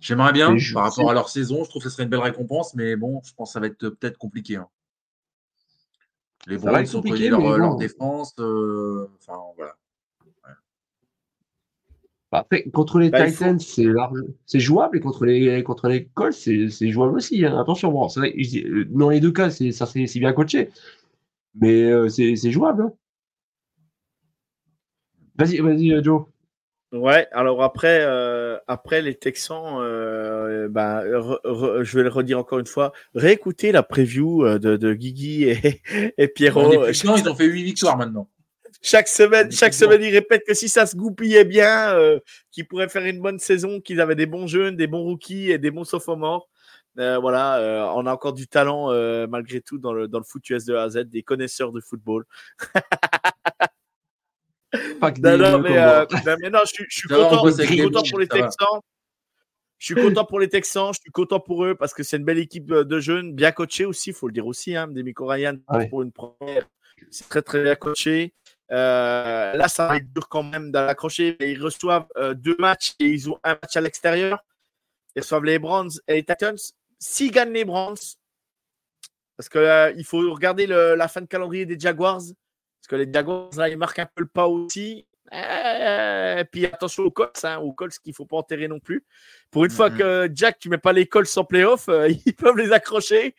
J'aimerais 0.00 0.32
bien, 0.32 0.56
je- 0.56 0.74
par 0.74 0.84
rapport 0.84 1.10
à 1.10 1.14
leur 1.14 1.28
saison, 1.28 1.64
je 1.64 1.70
trouve 1.70 1.82
que 1.82 1.88
ce 1.88 1.94
serait 1.94 2.04
une 2.04 2.08
belle 2.10 2.20
récompense, 2.20 2.74
mais 2.74 2.96
bon, 2.96 3.20
je 3.24 3.34
pense 3.34 3.50
que 3.50 3.52
ça 3.54 3.60
va 3.60 3.66
être 3.66 3.88
peut-être 3.88 4.18
compliqué. 4.18 4.56
hein. 4.56 4.68
Les 6.46 6.56
Browns 6.56 6.80
être 6.82 6.94
ont 6.94 7.02
compliqué, 7.02 7.28
connu 7.30 7.42
leur, 7.42 7.58
bon. 7.72 7.76
défense. 7.76 8.34
euh, 8.38 9.08
Enfin, 9.20 9.38
voilà. 9.56 9.74
Bah, 12.30 12.38
Après, 12.40 12.62
contre 12.64 12.98
les 12.98 13.10
Bah, 13.10 13.26
Titans, 13.26 13.58
c'est 13.58 13.84
large- 13.84 14.22
jouable 14.60 14.98
et 14.98 15.00
contre 15.00 15.24
les, 15.24 15.62
contre 15.62 15.88
les 15.88 16.06
Colts, 16.08 16.34
c'est 16.34 16.88
jouable 16.90 17.16
aussi. 17.16 17.44
hein. 17.44 17.58
Attention, 17.58 17.90
bon, 17.90 18.08
vrai, 18.20 18.34
euh, 18.36 18.84
dans 18.90 19.08
les 19.08 19.20
deux 19.20 19.32
cas, 19.32 19.50
c'est 19.50 19.72
ça 19.72 19.86
c'est 19.86 20.06
bien 20.20 20.32
coaché. 20.32 20.70
Mais 21.54 21.84
euh, 21.90 22.08
c'est 22.08 22.50
jouable. 22.50 22.82
hein. 22.82 22.92
Vas-y, 25.36 25.58
vas-y, 25.58 25.92
euh, 25.92 26.02
Joe. 26.02 26.24
Ouais, 26.92 27.28
alors 27.32 27.62
après, 27.62 28.00
euh, 28.02 28.47
après 28.68 29.02
les 29.02 29.14
Texans, 29.14 29.78
euh, 29.80 30.68
re- 30.68 31.40
re- 31.44 31.82
je 31.82 31.96
vais 31.96 32.04
le 32.04 32.10
redire 32.10 32.38
encore 32.38 32.58
une 32.58 32.66
fois, 32.66 32.92
réécoutez 33.14 33.72
la 33.72 33.82
preview 33.82 34.44
euh, 34.44 34.58
de, 34.58 34.76
de 34.76 34.94
Guigui 34.94 35.44
et, 35.44 35.82
et 36.18 36.28
Pierrot. 36.28 36.70
Les 36.70 36.86
Texans, 36.86 37.14
ils 37.18 37.28
ont 37.28 37.34
fait 37.34 37.46
8 37.46 37.62
victoires 37.64 37.96
maintenant. 37.96 38.28
Chaque 38.80 39.08
semaine, 39.08 39.50
chaque 39.50 39.74
semaine, 39.74 40.02
ils 40.02 40.12
répètent 40.12 40.44
que 40.46 40.54
si 40.54 40.68
ça 40.68 40.86
se 40.86 40.94
goupillait 40.96 41.44
bien, 41.44 41.94
euh, 41.94 42.20
qu'ils 42.52 42.68
pourraient 42.68 42.88
faire 42.88 43.04
une 43.04 43.20
bonne 43.20 43.40
saison, 43.40 43.80
qu'ils 43.80 44.00
avaient 44.00 44.14
des 44.14 44.26
bons 44.26 44.46
jeunes, 44.46 44.76
des 44.76 44.86
bons 44.86 45.02
rookies 45.02 45.50
et 45.50 45.58
des 45.58 45.72
bons 45.72 45.84
sophomores. 45.84 46.48
Euh, 46.98 47.18
voilà, 47.18 47.58
euh, 47.58 47.92
on 47.94 48.06
a 48.06 48.12
encore 48.12 48.32
du 48.32 48.46
talent 48.48 48.92
euh, 48.92 49.26
malgré 49.28 49.60
tout 49.60 49.78
dans 49.78 49.92
le, 49.92 50.08
dans 50.08 50.18
le 50.18 50.24
foot 50.24 50.48
US 50.50 50.64
de 50.64 50.74
A 50.74 50.82
à 50.82 50.88
Z, 50.90 51.04
des 51.06 51.22
connaisseurs 51.22 51.72
de 51.72 51.80
football. 51.80 52.24
Pas 55.00 55.12
que 55.12 55.20
Non, 55.20 55.30
des- 55.32 55.38
non, 55.38 55.52
comme 55.52 55.62
mais, 55.62 55.78
euh, 55.78 56.04
non, 56.26 56.36
mais 56.40 56.50
non, 56.50 56.58
je, 56.66 56.72
suis- 56.72 56.86
je 56.88 57.08
content, 57.08 57.46
je 57.46 57.62
suis 57.64 57.78
content 57.82 58.02
pour 58.10 58.18
les. 58.18 58.28
Texans. 58.28 58.80
Je 59.78 59.84
suis 59.86 59.94
content 59.94 60.24
pour 60.24 60.40
les 60.40 60.48
Texans, 60.48 60.92
je 60.92 60.98
suis 61.00 61.10
content 61.12 61.38
pour 61.38 61.64
eux 61.64 61.74
parce 61.76 61.94
que 61.94 62.02
c'est 62.02 62.16
une 62.16 62.24
belle 62.24 62.38
équipe 62.38 62.70
euh, 62.72 62.84
de 62.84 62.98
jeunes, 62.98 63.32
bien 63.32 63.52
coachée 63.52 63.84
aussi, 63.84 64.10
il 64.10 64.12
faut 64.12 64.26
le 64.26 64.32
dire 64.32 64.46
aussi. 64.46 64.74
Hein, 64.74 64.88
Demico 64.88 65.24
Ryan 65.26 65.56
Ah 65.68 65.78
ouais. 65.78 65.88
pour 65.88 66.02
une 66.02 66.10
première, 66.10 66.66
c'est 67.10 67.28
très 67.28 67.42
très 67.42 67.62
bien 67.62 67.76
coaché. 67.76 68.34
Euh, 68.72 69.52
là, 69.54 69.68
ça 69.68 69.86
va 69.86 69.96
être 69.98 70.12
dur 70.12 70.28
quand 70.28 70.42
même 70.42 70.72
d'aller 70.72 70.90
accrocher. 70.90 71.36
mais 71.40 71.52
Ils 71.52 71.62
reçoivent 71.62 72.08
euh, 72.16 72.34
deux 72.34 72.56
matchs 72.58 72.94
et 72.98 73.06
ils 73.06 73.30
ont 73.30 73.38
un 73.44 73.50
match 73.54 73.76
à 73.76 73.80
l'extérieur. 73.80 74.44
Ils 75.14 75.20
reçoivent 75.20 75.44
les 75.44 75.58
Browns 75.60 75.90
et 76.08 76.14
les 76.14 76.24
Titans. 76.24 76.56
S'ils 76.98 77.30
gagnent 77.30 77.52
les 77.52 77.64
Browns, 77.64 77.96
parce 79.36 79.48
que 79.48 79.58
euh, 79.58 79.92
il 79.96 80.04
faut 80.04 80.18
regarder 80.34 80.66
le- 80.66 80.96
la 80.96 81.06
fin 81.08 81.20
de 81.20 81.26
calendrier 81.26 81.64
des 81.66 81.78
Jaguars, 81.78 82.20
parce 82.80 82.88
que 82.88 82.96
les 82.96 83.12
Jaguars, 83.12 83.50
là, 83.56 83.68
ils 83.68 83.76
marquent 83.76 83.98
un 84.00 84.06
peu 84.06 84.22
le 84.22 84.28
pas 84.28 84.46
aussi. 84.48 85.06
Euh, 85.32 86.42
puis 86.50 86.64
attention 86.64 87.02
aux 87.02 87.10
Colts, 87.10 87.44
hein, 87.44 87.58
aux 87.58 87.72
Colts 87.72 87.98
qu'il 87.98 88.12
ne 88.12 88.14
faut 88.14 88.24
pas 88.24 88.38
enterrer 88.38 88.66
non 88.68 88.80
plus. 88.80 89.04
Pour 89.50 89.64
une 89.64 89.70
fois 89.70 89.90
que 89.90 90.28
Jack, 90.32 90.58
tu 90.58 90.68
mets 90.70 90.78
pas 90.78 90.92
les 90.92 91.06
Colts 91.06 91.36
en 91.36 91.44
playoff, 91.44 91.88
euh, 91.88 92.08
ils 92.26 92.34
peuvent 92.34 92.56
les 92.56 92.72
accrocher. 92.72 93.34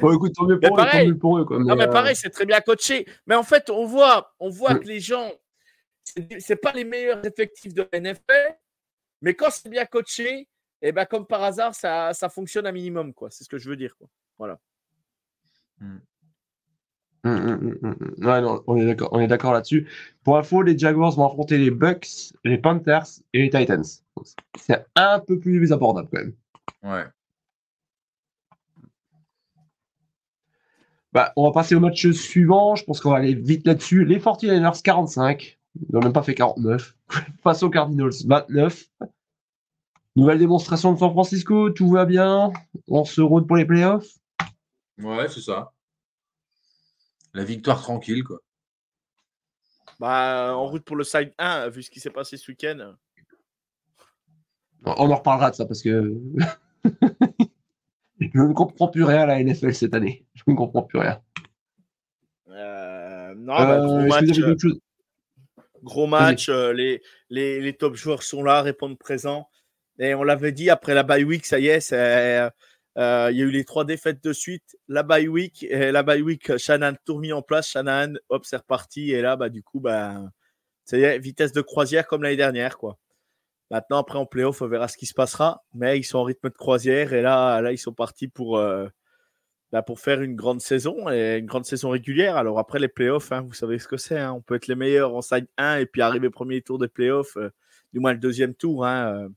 Bon, 0.00 0.12
écoute, 0.12 0.32
tant 0.34 0.44
mieux 0.46 0.58
Mais 0.60 0.68
pour 0.68 0.80
eux, 0.80 0.86
tant 0.90 1.04
mieux 1.06 1.18
pour 1.18 1.38
eux. 1.38 1.44
Quoi, 1.44 1.58
Non, 1.58 1.76
mais 1.76 1.84
euh, 1.88 1.92
pareil, 1.92 2.16
c'est 2.16 2.30
très 2.30 2.46
bien 2.46 2.60
coaché. 2.60 3.06
Mais 3.26 3.34
en 3.34 3.42
fait, 3.42 3.70
on 3.70 3.86
voit, 3.86 4.34
on 4.40 4.50
voit 4.50 4.74
Mm. 4.74 4.80
que 4.80 4.88
les 4.88 5.00
gens, 5.00 5.30
c'est 6.38 6.56
pas 6.56 6.72
les 6.72 6.84
meilleurs 6.84 7.24
effectifs 7.24 7.72
de 7.72 7.88
la 7.92 8.00
NFL, 8.00 8.56
mais 9.22 9.34
quand 9.34 9.50
c'est 9.50 9.68
bien 9.68 9.86
coaché, 9.86 10.48
et 10.82 10.92
ben 10.92 11.06
comme 11.06 11.26
par 11.26 11.42
hasard, 11.42 11.74
ça, 11.74 12.12
ça 12.12 12.28
fonctionne 12.28 12.66
un 12.66 12.72
minimum, 12.72 13.14
quoi. 13.14 13.30
C'est 13.30 13.44
ce 13.44 13.48
que 13.48 13.58
je 13.58 13.70
veux 13.70 13.76
dire, 13.76 13.96
quoi. 13.96 14.08
hum, 14.40 14.58
hum, 15.80 16.00
hum, 17.24 17.76
hum, 17.82 17.96
hum. 18.00 18.26
Ouais, 18.26 18.40
non, 18.40 18.62
on 18.66 18.76
est 18.76 18.86
d'accord, 18.86 19.08
on 19.12 19.20
est 19.20 19.26
d'accord 19.26 19.52
là-dessus. 19.52 19.88
Pour 20.22 20.36
info, 20.36 20.62
les 20.62 20.76
Jaguars 20.76 21.12
vont 21.12 21.26
affronter 21.26 21.58
les 21.58 21.70
Bucks, 21.70 22.32
les 22.44 22.58
Panthers 22.58 23.06
et 23.32 23.42
les 23.42 23.50
Titans. 23.50 23.84
C'est 24.58 24.84
un 24.94 25.20
peu 25.20 25.38
plus 25.38 25.72
abordable 25.72 26.08
quand 26.12 26.20
même. 26.20 26.34
Ouais. 26.82 27.04
Bah, 31.14 31.32
on 31.36 31.44
va 31.44 31.52
passer 31.52 31.76
au 31.76 31.80
match 31.80 32.10
suivant. 32.10 32.74
Je 32.74 32.84
pense 32.84 33.00
qu'on 33.00 33.10
va 33.10 33.18
aller 33.18 33.34
vite 33.34 33.66
là-dessus. 33.66 34.04
Les 34.04 34.18
49ers 34.18 34.82
45. 34.82 35.58
Ils 35.76 35.94
n'ont 35.94 36.00
même 36.00 36.12
pas 36.12 36.22
fait 36.22 36.34
49. 36.34 36.96
Face 37.42 37.62
aux 37.62 37.70
Cardinals 37.70 38.10
29. 38.26 38.84
Nouvelle 40.16 40.38
démonstration 40.38 40.92
de 40.92 40.98
San 40.98 41.10
Francisco. 41.10 41.70
Tout 41.70 41.88
va 41.88 42.04
bien. 42.04 42.52
On 42.88 43.04
se 43.04 43.20
roule 43.20 43.46
pour 43.46 43.56
les 43.56 43.64
playoffs. 43.64 44.18
Ouais, 44.98 45.28
c'est 45.28 45.40
ça. 45.40 45.73
La 47.34 47.44
victoire 47.44 47.82
tranquille, 47.82 48.24
quoi. 48.24 48.40
Bah, 50.00 50.54
en 50.56 50.66
route 50.66 50.84
pour 50.84 50.96
le 50.96 51.04
side 51.04 51.32
1, 51.38 51.68
vu 51.68 51.82
ce 51.82 51.90
qui 51.90 52.00
s'est 52.00 52.10
passé 52.10 52.36
ce 52.36 52.50
week-end. 52.50 52.94
On 54.84 55.10
en 55.10 55.16
reparlera 55.16 55.50
de 55.50 55.56
ça 55.56 55.66
parce 55.66 55.82
que 55.82 56.14
Je 58.20 58.40
ne 58.40 58.52
comprends 58.52 58.88
plus 58.88 59.04
rien 59.04 59.22
à 59.22 59.26
la 59.26 59.42
NFL 59.42 59.74
cette 59.74 59.94
année. 59.94 60.26
Je 60.34 60.42
ne 60.46 60.54
comprends 60.54 60.82
plus 60.82 60.98
rien. 60.98 61.20
Euh, 62.48 63.34
non, 63.36 63.54
bah, 63.54 63.80
gros 63.80 63.98
Euh, 63.98 64.06
match, 64.06 64.38
euh, 64.38 64.46
d'autres 64.46 64.60
choses? 64.60 64.80
gros 65.82 66.06
match, 66.06 66.48
euh, 66.48 66.72
les, 66.72 67.02
les, 67.30 67.60
les 67.60 67.72
top 67.76 67.94
joueurs 67.94 68.22
sont 68.22 68.42
là, 68.42 68.62
répondent 68.62 68.98
présents. 68.98 69.48
Et 69.98 70.14
on 70.14 70.22
l'avait 70.22 70.52
dit, 70.52 70.70
après 70.70 70.94
la 70.94 71.02
bye 71.02 71.24
week, 71.24 71.46
ça 71.46 71.58
y 71.58 71.68
est, 71.68 71.80
c'est, 71.80 72.48
euh, 72.98 73.26
euh, 73.26 73.30
il 73.30 73.38
y 73.38 73.42
a 73.42 73.44
eu 73.44 73.50
les 73.50 73.64
trois 73.64 73.84
défaites 73.84 74.22
de 74.22 74.32
suite. 74.32 74.76
La 74.88 75.02
bye 75.02 75.28
week, 75.28 75.66
la 75.70 76.02
bye 76.02 76.22
week, 76.22 76.56
Shannon 76.56 76.94
tout 77.04 77.14
remis 77.16 77.32
en 77.32 77.42
place. 77.42 77.68
Shannon, 77.68 78.14
hop, 78.28 78.44
c'est 78.44 78.56
reparti. 78.56 79.12
Et 79.12 79.22
là, 79.22 79.36
bah, 79.36 79.48
du 79.48 79.62
coup, 79.62 79.80
bah, 79.80 80.22
ça 80.84 80.98
y 80.98 81.02
est, 81.02 81.18
vitesse 81.18 81.52
de 81.52 81.60
croisière 81.60 82.06
comme 82.06 82.22
l'année 82.22 82.36
dernière. 82.36 82.76
Maintenant, 83.70 83.98
après, 83.98 84.18
en 84.18 84.26
playoff, 84.26 84.62
on 84.62 84.68
verra 84.68 84.88
ce 84.88 84.96
qui 84.96 85.06
se 85.06 85.14
passera. 85.14 85.64
Mais 85.74 85.98
ils 85.98 86.04
sont 86.04 86.18
en 86.18 86.24
rythme 86.24 86.48
de 86.50 86.54
croisière. 86.54 87.12
Et 87.12 87.22
là, 87.22 87.60
là 87.60 87.72
ils 87.72 87.78
sont 87.78 87.92
partis 87.94 88.28
pour, 88.28 88.58
euh, 88.58 88.88
bah, 89.72 89.82
pour 89.82 89.98
faire 90.00 90.22
une 90.22 90.36
grande 90.36 90.60
saison 90.60 91.10
et 91.10 91.38
une 91.38 91.46
grande 91.46 91.64
saison 91.64 91.90
régulière. 91.90 92.36
Alors 92.36 92.58
après 92.58 92.78
les 92.78 92.88
playoffs, 92.88 93.32
hein, 93.32 93.42
vous 93.42 93.54
savez 93.54 93.78
ce 93.78 93.88
que 93.88 93.96
c'est. 93.96 94.18
hein. 94.18 94.32
On 94.32 94.40
peut 94.40 94.54
être 94.56 94.68
les 94.68 94.76
meilleurs 94.76 95.14
en 95.14 95.22
side 95.22 95.48
1 95.58 95.78
et 95.78 95.86
puis 95.86 96.02
arriver 96.02 96.30
premier 96.30 96.62
tour 96.62 96.78
des 96.78 96.88
playoffs, 96.88 97.36
euh, 97.36 97.50
du 97.92 98.00
moins 98.00 98.12
le 98.12 98.18
deuxième 98.18 98.54
tour, 98.54 98.86
hein, 98.86 99.28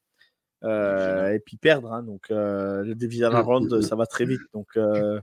euh, 0.64 1.34
et 1.34 1.40
puis 1.40 1.58
perdre. 1.58 1.92
hein. 1.94 2.04
donc 2.04 2.32
euh, 2.32 2.84
le 2.84 2.96
divisional 2.96 3.42
round, 3.44 3.70
ça 3.82 3.96
va 3.96 4.06
très 4.06 4.26
vite. 4.26 4.42
Donc, 4.54 4.68
euh, 4.78 5.20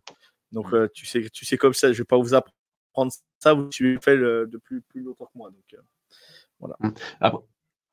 donc 0.53 0.73
euh, 0.73 0.89
tu 0.95 1.07
sais, 1.07 1.29
tu 1.33 1.45
sais 1.45 1.57
comme 1.57 1.75
ça. 1.75 1.93
Je 1.93 1.99
vais 1.99 2.05
pas 2.05 2.19
vous 2.19 2.35
apprendre 2.35 3.13
ça. 3.41 3.53
Vous 3.55 3.71
suivez 3.73 3.99
fait 4.01 4.17
le- 4.17 4.47
depuis 4.47 4.81
plus 4.81 5.03
longtemps 5.03 5.27
que 5.27 5.37
moi. 5.39 5.51
Donc, 5.51 5.75
euh, 5.75 6.89
Après, 7.21 7.43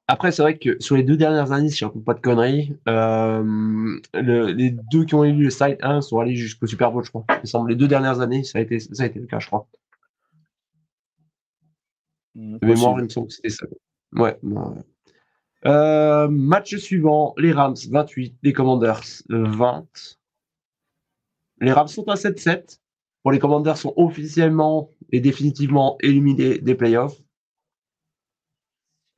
après, 0.08 0.32
c'est 0.32 0.42
vrai 0.42 0.58
que 0.58 0.80
sur 0.82 0.96
les 0.98 1.04
deux 1.04 1.18
dernières 1.18 1.52
années, 1.52 1.70
si 1.70 1.78
je 1.78 1.86
ne 1.86 1.90
pas 2.02 2.14
de 2.14 2.20
conneries, 2.22 2.76
euh, 2.90 3.42
le- 4.14 4.52
les 4.52 4.72
deux 4.92 5.06
qui 5.06 5.16
ont 5.16 5.24
eu 5.24 5.34
le 5.44 5.50
site 5.50 5.78
1 5.82 6.02
sont 6.02 6.20
allés 6.20 6.36
jusqu'au 6.36 6.68
Super 6.68 6.92
Bowl, 6.92 7.04
je 7.04 7.10
crois. 7.10 7.26
Il 7.44 7.48
semble. 7.48 7.70
Les 7.70 7.76
deux 7.76 7.88
dernières 7.88 8.20
années, 8.20 8.44
ça 8.44 8.60
a 8.60 8.62
été, 8.62 8.80
ça 8.80 9.04
a 9.04 9.06
été 9.08 9.20
le 9.20 9.26
cas, 9.28 9.40
je 9.40 9.48
crois. 9.48 9.68
De 12.36 12.66
mémoire, 12.66 13.00
il 13.00 13.04
me 13.04 13.10
semble 13.10 13.28
que 13.28 13.34
c'était 13.34 13.50
ça. 13.50 13.66
Ouais. 14.14 14.38
non, 14.44 14.74
ouais. 14.76 14.82
Euh, 15.66 16.28
match 16.28 16.76
suivant, 16.78 17.34
les 17.38 17.52
Rams 17.52 17.76
28, 17.90 18.36
les 18.42 18.54
Commanders 18.54 19.04
euh, 19.32 19.44
20. 19.48 19.86
Les 21.60 21.72
Rams 21.72 21.88
sont 21.88 22.08
à 22.10 22.16
7-7. 22.16 22.80
Pour 23.22 23.32
les 23.32 23.40
Commanders 23.40 23.78
sont 23.78 23.94
officiellement 23.98 24.90
et 25.12 25.20
définitivement 25.20 25.98
éliminés 26.02 26.58
des 26.58 26.74
playoffs. 26.74 27.22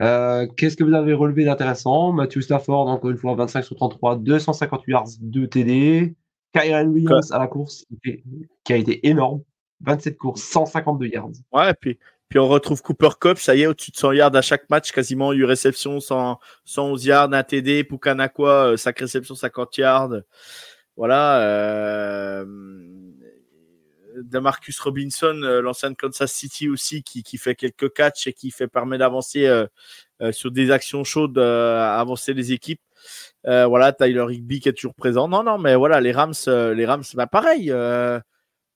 Euh, 0.01 0.47
Qu'est-ce 0.57 0.75
que 0.75 0.83
vous 0.83 0.93
avez 0.93 1.13
relevé 1.13 1.45
d'intéressant? 1.45 2.11
Matthew 2.11 2.41
Stafford, 2.41 2.89
encore 2.89 3.11
une 3.11 3.17
fois, 3.17 3.35
25 3.35 3.63
sur 3.63 3.75
33, 3.77 4.17
258 4.17 4.91
yards, 4.91 5.07
2 5.21 5.47
TD. 5.47 6.15
Kyren 6.53 6.89
Williams 6.89 7.31
à 7.31 7.39
la 7.39 7.47
course, 7.47 7.85
qui 8.03 8.73
a 8.73 8.75
été 8.75 9.07
énorme. 9.07 9.41
27 9.81 10.17
courses, 10.17 10.41
152 10.43 11.07
yards. 11.07 11.31
Ouais, 11.51 11.71
et 11.71 11.73
puis, 11.73 11.97
puis 12.33 12.39
on 12.39 12.47
retrouve 12.47 12.81
Cooper 12.81 13.09
Cup, 13.21 13.37
ça 13.37 13.53
y 13.53 13.61
est, 13.61 13.67
au-dessus 13.67 13.91
de 13.91 13.95
100 13.95 14.13
yards 14.13 14.35
à 14.35 14.41
chaque 14.41 14.67
match, 14.71 14.91
quasiment 14.91 15.31
8 15.33 15.45
réceptions, 15.45 15.99
100, 15.99 16.39
111 16.65 17.05
yards, 17.05 17.31
un 17.31 17.43
TD, 17.43 17.83
Pukanakwa, 17.83 18.69
euh, 18.69 18.75
5 18.75 18.97
réceptions, 18.97 19.35
50 19.35 19.77
yards. 19.77 20.09
Voilà. 20.97 21.41
Euh, 21.41 22.43
de 24.15 24.39
Marcus 24.39 24.79
Robinson, 24.79 25.39
euh, 25.43 25.61
l'ancien 25.61 25.91
de 25.91 25.95
Kansas 25.95 26.31
City 26.33 26.69
aussi, 26.69 27.03
qui, 27.03 27.37
fait 27.37 27.53
quelques 27.53 27.93
catchs 27.93 28.25
et 28.25 28.33
qui 28.33 28.49
fait 28.49 28.67
permet 28.67 28.97
d'avancer 28.97 29.45
euh, 29.45 29.67
euh, 30.23 30.31
sur 30.31 30.49
des 30.49 30.71
actions 30.71 31.03
chaudes, 31.03 31.37
euh, 31.37 31.79
avancer 31.83 32.33
les 32.33 32.51
équipes. 32.51 32.81
Euh, 33.45 33.67
voilà, 33.67 33.93
Tyler 33.93 34.25
Higby 34.27 34.59
qui 34.59 34.69
est 34.69 34.73
toujours 34.73 34.95
présent. 34.95 35.27
Non, 35.27 35.43
non, 35.43 35.59
mais 35.59 35.75
voilà, 35.75 36.01
les 36.01 36.11
Rams, 36.11 36.33
euh, 36.47 36.73
les 36.73 36.87
Rams, 36.87 37.03
bah 37.13 37.27
pareil. 37.27 37.69
euh, 37.69 38.19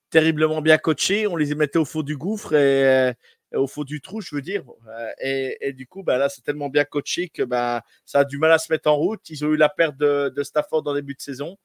terriblement 0.09 0.61
bien 0.61 0.77
coachés. 0.77 1.27
On 1.27 1.35
les 1.35 1.53
mettait 1.55 1.79
au 1.79 1.85
fond 1.85 2.01
du 2.01 2.17
gouffre 2.17 2.53
et 2.53 3.13
au 3.55 3.67
fond 3.67 3.83
du 3.83 4.01
trou, 4.01 4.21
je 4.21 4.35
veux 4.35 4.41
dire. 4.41 4.63
Euh, 4.87 5.11
Et, 5.21 5.57
et 5.61 5.73
du 5.73 5.87
coup, 5.87 6.03
bah, 6.03 6.17
là, 6.17 6.29
c'est 6.29 6.41
tellement 6.41 6.69
bien 6.69 6.83
coaché 6.85 7.29
que 7.29 7.43
bah, 7.43 7.83
ça 8.05 8.19
a 8.19 8.23
du 8.25 8.37
mal 8.37 8.51
à 8.51 8.57
se 8.57 8.71
mettre 8.71 8.89
en 8.89 8.95
route. 8.95 9.29
Ils 9.29 9.45
ont 9.45 9.49
eu 9.49 9.57
la 9.57 9.69
perte 9.69 9.97
de, 9.97 10.31
de 10.35 10.43
Stafford 10.43 10.83
en 10.87 10.93
début 10.93 11.13
de 11.15 11.21
saison. 11.21 11.57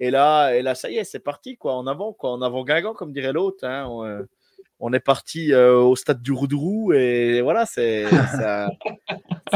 Et 0.00 0.10
là, 0.10 0.52
et 0.54 0.62
là, 0.62 0.74
ça 0.74 0.90
y 0.90 0.96
est, 0.96 1.04
c'est 1.04 1.20
parti, 1.20 1.56
quoi, 1.56 1.74
en 1.74 1.86
avant, 1.86 2.12
quoi, 2.12 2.30
en 2.30 2.42
avant 2.42 2.64
Guingamp, 2.64 2.94
comme 2.94 3.12
dirait 3.12 3.32
l'autre. 3.32 3.64
hein. 3.66 3.86
On, 3.88 4.04
euh, 4.04 4.22
on 4.80 4.92
est 4.92 5.00
parti 5.00 5.52
euh, 5.52 5.76
au 5.76 5.94
stade 5.96 6.20
du 6.20 6.32
Roudourou 6.32 6.92
et 6.92 7.40
voilà, 7.42 7.64
c'est 7.64 8.04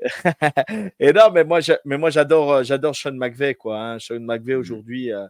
et 0.98 1.12
non, 1.12 1.30
mais 1.32 1.44
moi, 1.44 1.60
mais 1.84 1.98
moi, 1.98 2.10
j'adore, 2.10 2.62
j'adore 2.64 2.96
Sean 2.96 3.12
McVay, 3.12 3.54
quoi. 3.54 3.78
hein. 3.80 3.98
Sean 3.98 4.20
McVay 4.20 4.54
aujourd'hui, 4.54 5.12
euh, 5.12 5.26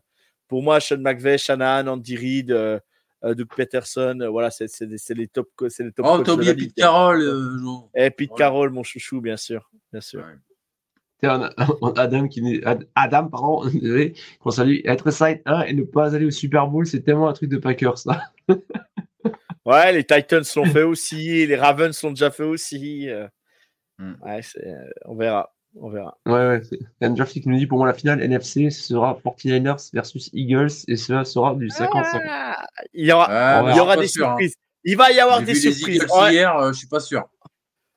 pour 0.48 0.62
moi, 0.62 0.80
Sean 0.80 0.98
McVay, 0.98 1.38
Shanahan, 1.38 1.86
Andy 1.88 2.16
Reid, 2.16 2.50
euh, 2.52 2.78
Doug 3.22 3.48
Peterson, 3.54 4.18
euh, 4.20 4.28
voilà, 4.28 4.50
c'est, 4.50 4.68
les 4.80 5.28
top, 5.28 5.48
c'est 5.68 5.84
les 5.84 5.92
top 5.92 6.06
Oh, 6.08 6.18
t'as 6.22 6.32
oublié. 6.32 6.54
Pete 6.54 6.74
Carroll, 6.74 7.20
euh. 7.20 7.58
Et 7.94 8.10
Pete. 8.10 8.30
Carroll, 8.36 8.70
mon 8.70 8.82
chouchou, 8.82 9.20
bien 9.20 9.36
sûr, 9.36 9.70
bien 9.92 10.00
sûr. 10.00 10.24
Adam, 11.96 12.28
qui, 12.28 12.62
Adam, 12.94 13.28
pardon, 13.28 13.62
qu'on 14.40 14.50
salue. 14.50 14.78
Être 14.84 15.10
side 15.10 15.42
1 15.44 15.62
et 15.62 15.74
ne 15.74 15.82
pas 15.82 16.14
aller 16.14 16.24
au 16.24 16.30
Super 16.30 16.66
Bowl, 16.66 16.86
c'est 16.86 17.02
tellement 17.02 17.28
un 17.28 17.32
truc 17.34 17.50
de 17.50 17.58
Packers, 17.58 17.98
ça. 17.98 18.22
Ouais, 19.66 19.92
les 19.92 20.04
Titans 20.04 20.42
l'ont 20.56 20.64
fait 20.64 20.82
aussi, 20.82 21.46
les 21.46 21.54
Ravens 21.54 22.02
l'ont 22.02 22.10
déjà 22.10 22.30
fait 22.30 22.44
aussi. 22.44 23.08
euh. 23.10 23.28
Hmm. 23.98 24.14
Ouais, 24.22 24.40
euh, 24.64 24.90
on 25.04 25.14
verra, 25.14 25.54
on 25.76 25.88
verra. 25.90 26.16
Ouais, 26.26 26.60
ouais. 27.02 27.26
qui 27.26 27.42
nous 27.48 27.56
dit 27.58 27.66
pour 27.66 27.78
moi 27.78 27.86
la 27.86 27.94
finale 27.94 28.20
NFC 28.22 28.70
sera 28.70 29.18
49ers 29.24 29.90
versus 29.92 30.30
Eagles 30.32 30.70
et 30.88 30.96
cela 30.96 31.24
sera 31.24 31.54
du 31.54 31.68
50-50. 31.68 32.22
Ah, 32.28 32.64
il 32.92 33.06
y 33.06 33.12
aura, 33.12 33.26
Ah, 33.30 33.64
il 33.70 33.76
y 33.76 33.80
aura 33.80 33.96
des 33.96 34.08
sûr, 34.08 34.26
hein. 34.26 34.30
surprises. 34.30 34.54
Il 34.84 34.96
va 34.96 35.10
y 35.12 35.20
avoir 35.20 35.42
des 35.42 35.54
surprises. 35.54 36.06
En, 36.10 36.28
hier, 36.28 36.56
euh, 36.56 36.72
je 36.72 36.78
suis 36.78 36.88
pas 36.88 37.00
sûr. 37.00 37.28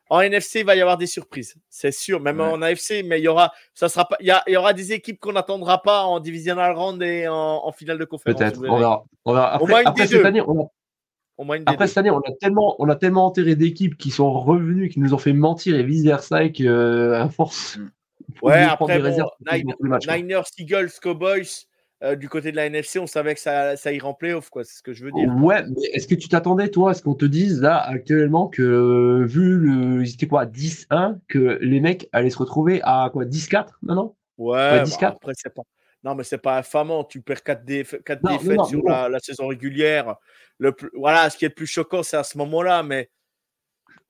en 0.10 0.20
NFC, 0.22 0.60
il 0.60 0.66
va 0.66 0.76
y 0.76 0.82
avoir 0.82 0.98
des 0.98 1.08
surprises. 1.08 1.56
C'est 1.70 1.92
sûr, 1.92 2.20
même 2.20 2.40
Ouais. 2.40 2.46
en 2.46 2.62
AFC, 2.62 3.04
mais 3.04 3.20
il 3.20 3.24
y 3.24 3.28
aura, 3.28 3.52
ça 3.74 3.90
sera 3.90 4.08
pas, 4.08 4.18
il 4.20 4.28
y, 4.28 4.32
a- 4.32 4.44
il 4.48 4.54
y 4.54 4.58
aura 4.58 4.74
des 4.74 4.92
équipes 4.94 5.20
qu'on 5.20 5.32
n'attendra 5.34 5.82
pas 5.82 6.04
en 6.04 6.20
divisional 6.20 6.74
round 6.76 7.02
et 7.02 7.28
en, 7.28 7.34
en 7.66 7.72
finale 7.72 7.98
de 7.98 8.06
conférence. 8.06 8.38
Peut-être, 8.40 8.60
on 8.70 8.78
verra. 8.78 9.04
On 9.26 9.34
verra. 9.34 9.60
Au 9.62 9.66
moins 9.66 9.80
Après, 9.80 9.82
une 9.82 9.88
après 9.88 10.04
des 10.04 10.08
cette 10.10 10.20
deux. 10.20 10.26
année, 10.28 10.42
on 10.46 10.62
a, 10.66 10.68
Au 11.38 11.44
moins 11.44 11.58
une 11.58 11.64
des 11.66 11.72
après 11.74 11.88
cette 11.88 11.98
année, 11.98 12.12
on 12.12 12.20
a 12.20 12.32
tellement, 12.40 12.76
on 12.80 12.88
a 12.90 12.96
tellement 12.96 13.26
enterré 13.26 13.56
d'équipes 13.56 13.98
qui 13.98 14.12
sont 14.12 14.32
revenues, 14.32 14.90
qui 14.90 15.00
nous 15.00 15.14
ont 15.14 15.18
fait 15.18 15.34
mentir 15.34 15.76
et 15.76 15.84
vice 15.84 16.04
versa, 16.04 16.44
et 16.44 16.52
que 16.52 16.64
euh, 16.64 17.22
à 17.22 17.30
force. 17.30 17.78
Mm. 17.78 17.90
Ouais, 18.42 18.54
après, 18.64 18.96
des 18.96 19.00
bon, 19.00 19.10
réserves 19.10 19.30
Nine- 19.52 19.74
quoi. 19.78 20.00
Niners, 20.18 20.44
Eagles, 20.58 20.90
Cowboys, 21.02 21.66
euh, 22.04 22.16
du 22.16 22.30
côté 22.30 22.52
de 22.52 22.56
la 22.56 22.66
NFC, 22.68 22.98
on 23.00 23.06
savait 23.06 23.34
que 23.36 23.40
ça, 23.40 23.76
ça 23.76 23.92
irait 23.92 24.08
en 24.08 24.14
playoff, 24.14 24.50
quoi. 24.50 24.64
C'est 24.64 24.78
ce 24.78 24.82
que 24.84 24.94
je 24.94 25.04
veux 25.04 25.12
dire. 25.12 25.30
Ouais, 25.38 25.62
mais 25.68 25.88
est-ce 25.94 26.08
que 26.08 26.16
tu 26.16 26.30
t'attendais, 26.30 26.70
toi, 26.70 26.92
à 26.92 26.94
ce 26.94 27.02
qu'on 27.04 27.16
te 27.16 27.26
dise 27.26 27.62
là 27.62 27.78
actuellement 27.78 28.48
que 28.48 28.62
euh, 28.62 29.26
vu 29.26 29.58
le. 29.58 30.04
Ils 30.04 30.14
étaient 30.14 30.28
quoi, 30.28 30.46
10-1, 30.46 31.20
que 31.28 31.60
les 31.62 31.80
mecs 31.82 32.08
allaient 32.14 32.30
se 32.30 32.38
retrouver 32.38 32.82
à 32.84 33.10
quoi, 33.12 33.26
10-4 33.26 33.78
maintenant? 33.82 34.16
Ouais, 34.38 34.58
Ouais, 34.58 34.70
bah, 34.80 34.84
10-4. 34.84 35.06
après, 35.06 35.34
c'est 35.36 35.54
pas. 35.54 35.64
Non, 36.04 36.16
mais 36.16 36.24
c'est 36.24 36.38
pas 36.38 36.58
infamant. 36.58 37.04
Tu 37.04 37.22
perds 37.22 37.44
4, 37.44 38.04
quatre 38.04 38.24
Non, 38.24 38.32
non, 38.32 38.38
défaites 38.38 38.58
non, 38.58 38.66
sur. 38.66 38.84
La, 38.84 39.10
la 39.10 39.20
saison 39.20 39.48
régulière. 39.48 40.16
Le 40.58 40.74
plus... 40.74 40.90
Voilà, 40.94 41.30
ce 41.30 41.38
qui 41.38 41.46
est 41.46 41.50
le 41.50 41.54
plus 41.54 41.68
choquant, 41.68 42.04
c'est 42.04 42.18
à 42.18 42.24
ce 42.24 42.38
moment-là. 42.40 42.84
Mais 42.84 43.10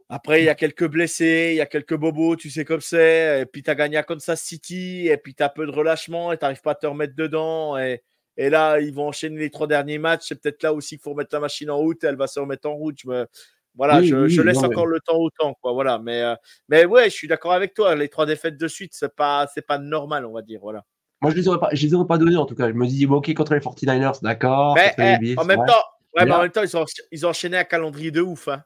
après, 0.09 0.41
il 0.41 0.45
y 0.45 0.49
a 0.49 0.55
quelques 0.55 0.87
blessés, 0.87 1.49
il 1.51 1.57
y 1.57 1.61
a 1.61 1.65
quelques 1.67 1.95
bobos, 1.95 2.35
tu 2.35 2.49
sais 2.49 2.65
comme 2.65 2.81
c'est. 2.81 3.41
Et 3.41 3.45
puis, 3.45 3.61
tu 3.61 3.69
as 3.69 3.75
gagné 3.75 3.97
à 3.97 4.03
Kansas 4.03 4.41
City. 4.41 5.07
Et 5.07 5.17
puis, 5.17 5.35
tu 5.35 5.43
as 5.43 5.49
peu 5.49 5.65
de 5.67 5.71
relâchement 5.71 6.31
et 6.31 6.37
tu 6.37 6.43
n'arrives 6.45 6.61
pas 6.61 6.71
à 6.71 6.75
te 6.75 6.87
remettre 6.87 7.15
dedans. 7.15 7.77
Et, 7.77 8.01
et 8.37 8.49
là, 8.49 8.79
ils 8.79 8.93
vont 8.93 9.07
enchaîner 9.07 9.37
les 9.39 9.51
trois 9.51 9.67
derniers 9.67 9.99
matchs. 9.99 10.25
C'est 10.27 10.41
peut-être 10.41 10.63
là 10.63 10.73
aussi 10.73 10.95
qu'il 10.95 11.03
faut 11.03 11.11
remettre 11.11 11.35
la 11.35 11.41
machine 11.41 11.69
en 11.69 11.77
route. 11.77 12.03
Et 12.03 12.07
elle 12.07 12.15
va 12.15 12.25
se 12.25 12.39
remettre 12.39 12.67
en 12.67 12.73
route. 12.73 12.97
Je 12.99 13.07
me... 13.07 13.27
Voilà, 13.75 13.99
Oui, 13.99 14.07
je, 14.07 14.15
oui, 14.15 14.29
je 14.29 14.41
laisse 14.41 14.61
non, 14.61 14.65
encore 14.65 14.85
le 14.85 14.99
temps 14.99 15.17
au 15.17 15.31
temps. 15.31 15.55
Quoi, 15.59 15.73
voilà. 15.73 15.97
mais, 15.97 16.21
euh, 16.21 16.35
mais 16.69 16.85
ouais, 16.85 17.05
je 17.05 17.15
suis 17.15 17.27
d'accord 17.27 17.53
avec 17.53 17.73
toi. 17.73 17.95
Les 17.95 18.07
trois 18.07 18.27
défaites 18.27 18.57
de 18.57 18.67
suite, 18.67 18.93
c'est 18.93 19.15
pas, 19.15 19.47
c'est 19.53 19.65
pas 19.65 19.79
normal, 19.79 20.25
on 20.25 20.31
va 20.31 20.43
dire. 20.43 20.59
Voilà. 20.61 20.85
Moi, 21.23 21.31
je 21.31 21.37
les 21.37 21.47
aurais 21.47 21.59
pas, 21.59 21.69
je 21.71 21.87
les 21.87 21.93
aurais 21.93 22.05
pas 22.05 22.17
donnés 22.17 22.35
en 22.35 22.45
tout 22.45 22.53
cas. 22.53 22.67
Je 22.67 22.73
me 22.73 22.85
dis, 22.85 23.05
bon, 23.07 23.15
ok, 23.15 23.33
contre 23.33 23.53
les 23.53 23.61
49ers, 23.61 24.21
d'accord. 24.21 24.75
Mais 24.75 24.93
eh, 24.97 25.17
Bills, 25.19 25.39
en 25.39 25.45
même 25.45 25.65
temps, 25.65 25.73
ouais, 26.17 26.25
Mais 26.25 26.31
en 26.33 26.41
même 26.41 26.51
temps, 26.51 26.63
ils 26.63 26.75
ont, 26.75 26.85
ils 27.11 27.25
ont 27.25 27.29
enchaîné 27.29 27.57
un 27.57 27.63
calendrier 27.63 28.11
de 28.11 28.19
ouf, 28.21 28.49
hein, 28.49 28.61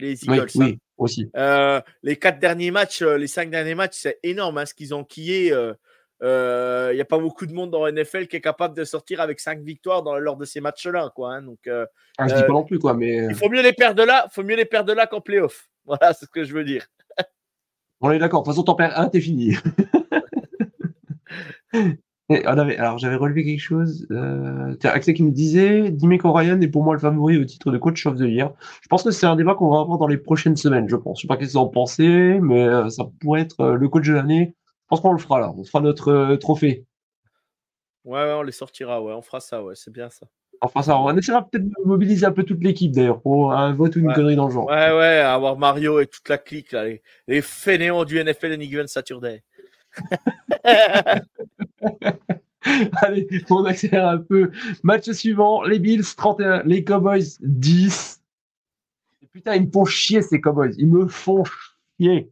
les 0.00 0.16
Oui, 0.26 0.36
Eagles. 0.36 0.42
hein. 0.42 0.48
oui, 0.56 0.78
aussi. 0.98 1.30
Euh, 1.36 1.80
les 2.02 2.16
quatre 2.16 2.40
derniers 2.40 2.72
matchs, 2.72 3.02
euh, 3.02 3.16
les 3.16 3.28
cinq 3.28 3.50
derniers 3.50 3.76
matchs, 3.76 3.94
c'est 3.94 4.18
énorme 4.24 4.58
hein, 4.58 4.66
ce 4.66 4.74
qu'ils 4.74 4.94
ont 4.94 5.04
quillé. 5.04 5.54
Il 6.20 6.94
n'y 6.94 7.00
a 7.00 7.06
pas 7.08 7.18
beaucoup 7.18 7.46
de 7.46 7.52
monde 7.52 7.70
dans 7.70 7.86
NFL 7.86 8.26
qui 8.26 8.34
est 8.34 8.40
capable 8.40 8.76
de 8.76 8.82
sortir 8.82 9.20
avec 9.20 9.38
cinq 9.38 9.60
victoires 9.60 10.02
dans, 10.02 10.18
lors 10.18 10.36
de 10.36 10.44
ces 10.44 10.60
matchs-là. 10.60 11.12
Quoi, 11.14 11.34
hein. 11.34 11.42
Donc, 11.42 11.60
euh, 11.68 11.86
Ah, 12.18 12.26
je 12.26 12.34
dis 12.34 12.40
Euh, 12.42 12.46
pas 12.46 12.52
non 12.52 12.64
plus, 12.64 12.80
quoi, 12.80 12.94
mais 12.94 13.26
il 13.30 13.34
faut 13.36 13.48
mieux 13.48 13.62
les 13.62 13.72
perdre 13.72 14.04
là, 14.04 14.26
faut 14.32 14.42
mieux 14.42 14.56
les 14.56 14.64
perdre 14.64 14.92
là 14.92 15.06
qu'en 15.06 15.20
playoff. 15.20 15.68
Voilà, 15.84 16.12
c'est 16.14 16.26
ce 16.26 16.30
que 16.30 16.42
je 16.44 16.52
veux 16.52 16.64
dire. 16.64 16.86
on 18.00 18.10
est 18.10 18.18
d'accord. 18.18 18.42
De 18.42 18.46
toute 18.46 18.54
façon, 18.54 18.64
t'en 18.64 18.74
perds 18.74 18.98
un, 18.98 19.08
t'es 19.08 19.20
fini. 19.20 19.54
Et 22.28 22.44
alors, 22.46 22.98
j'avais 22.98 23.16
relevé 23.16 23.44
quelque 23.44 23.60
chose. 23.60 24.06
Euh, 24.10 24.74
tiens, 24.80 24.90
Axel 24.90 25.14
qui 25.14 25.22
me 25.22 25.32
disait, 25.32 25.90
Dimeco 25.90 26.32
Ryan 26.32 26.60
est 26.60 26.68
pour 26.68 26.82
moi 26.82 26.94
le 26.94 27.00
favori 27.00 27.36
au 27.36 27.44
titre 27.44 27.70
de 27.70 27.76
coach 27.78 28.06
of 28.06 28.16
the 28.16 28.20
year. 28.22 28.52
Je 28.80 28.88
pense 28.88 29.02
que 29.02 29.10
c'est 29.10 29.26
un 29.26 29.36
débat 29.36 29.54
qu'on 29.54 29.68
va 29.70 29.80
avoir 29.80 29.98
dans 29.98 30.06
les 30.06 30.16
prochaines 30.16 30.56
semaines, 30.56 30.88
je 30.88 30.96
pense. 30.96 31.18
Je 31.18 31.22
sais 31.22 31.28
pas 31.28 31.36
qu'est-ce 31.36 31.52
que 31.54 31.58
vous 31.58 31.64
en 31.64 31.68
pensez, 31.68 32.38
mais 32.40 32.62
euh, 32.62 32.88
ça 32.88 33.04
pourrait 33.20 33.42
être 33.42 33.60
euh, 33.60 33.74
le 33.74 33.88
coach 33.88 34.06
de 34.08 34.14
l'année. 34.14 34.54
Je 34.64 34.86
pense 34.88 35.00
qu'on 35.00 35.12
le 35.12 35.18
fera 35.18 35.40
là. 35.40 35.52
On 35.56 35.64
fera 35.64 35.80
notre 35.80 36.36
trophée. 36.36 36.86
Ouais, 38.04 38.20
ouais, 38.24 38.32
on 38.32 38.42
les 38.42 38.52
sortira, 38.52 39.02
ouais, 39.02 39.12
on 39.12 39.22
fera 39.22 39.40
ça, 39.40 39.62
ouais, 39.62 39.74
c'est 39.76 39.92
bien 39.92 40.08
ça. 40.10 40.26
Enfin, 40.60 40.82
ça, 40.82 40.96
on 40.98 41.16
essaiera 41.16 41.46
peut-être 41.48 41.64
de 41.66 41.72
mobiliser 41.84 42.24
un 42.24 42.30
peu 42.32 42.44
toute 42.44 42.62
l'équipe 42.62 42.92
d'ailleurs 42.92 43.20
pour 43.20 43.52
un 43.52 43.72
vote 43.74 43.96
ou 43.96 43.98
une 43.98 44.08
Ouais. 44.08 44.14
connerie 44.14 44.36
dans 44.36 44.46
le 44.46 44.52
genre. 44.54 44.66
Ouais, 44.66 44.92
ouais, 44.96 45.18
avoir 45.18 45.56
Mario 45.58 45.98
et 46.00 46.06
toute 46.06 46.28
la 46.28 46.38
clique, 46.38 46.72
là, 46.72 46.84
les, 46.84 47.02
les 47.26 47.42
fainéants 47.42 48.04
du 48.04 48.22
NFL 48.22 48.52
Any 48.52 48.66
Given 48.66 48.86
Saturday. 48.86 49.42
Allez, 53.02 53.26
on 53.50 53.64
accélère 53.64 54.08
un 54.08 54.18
peu. 54.18 54.50
Match 54.82 55.10
suivant, 55.10 55.62
les 55.62 55.78
Bills 55.78 56.04
31, 56.16 56.62
les 56.64 56.84
Cowboys 56.84 57.24
10. 57.40 58.22
Et 59.22 59.26
putain, 59.26 59.56
ils 59.56 59.66
me 59.66 59.70
font 59.70 59.84
chier 59.84 60.22
ces 60.22 60.40
Cowboys. 60.40 60.74
Ils 60.78 60.88
me 60.88 61.06
font 61.08 61.44
chier. 61.98 62.30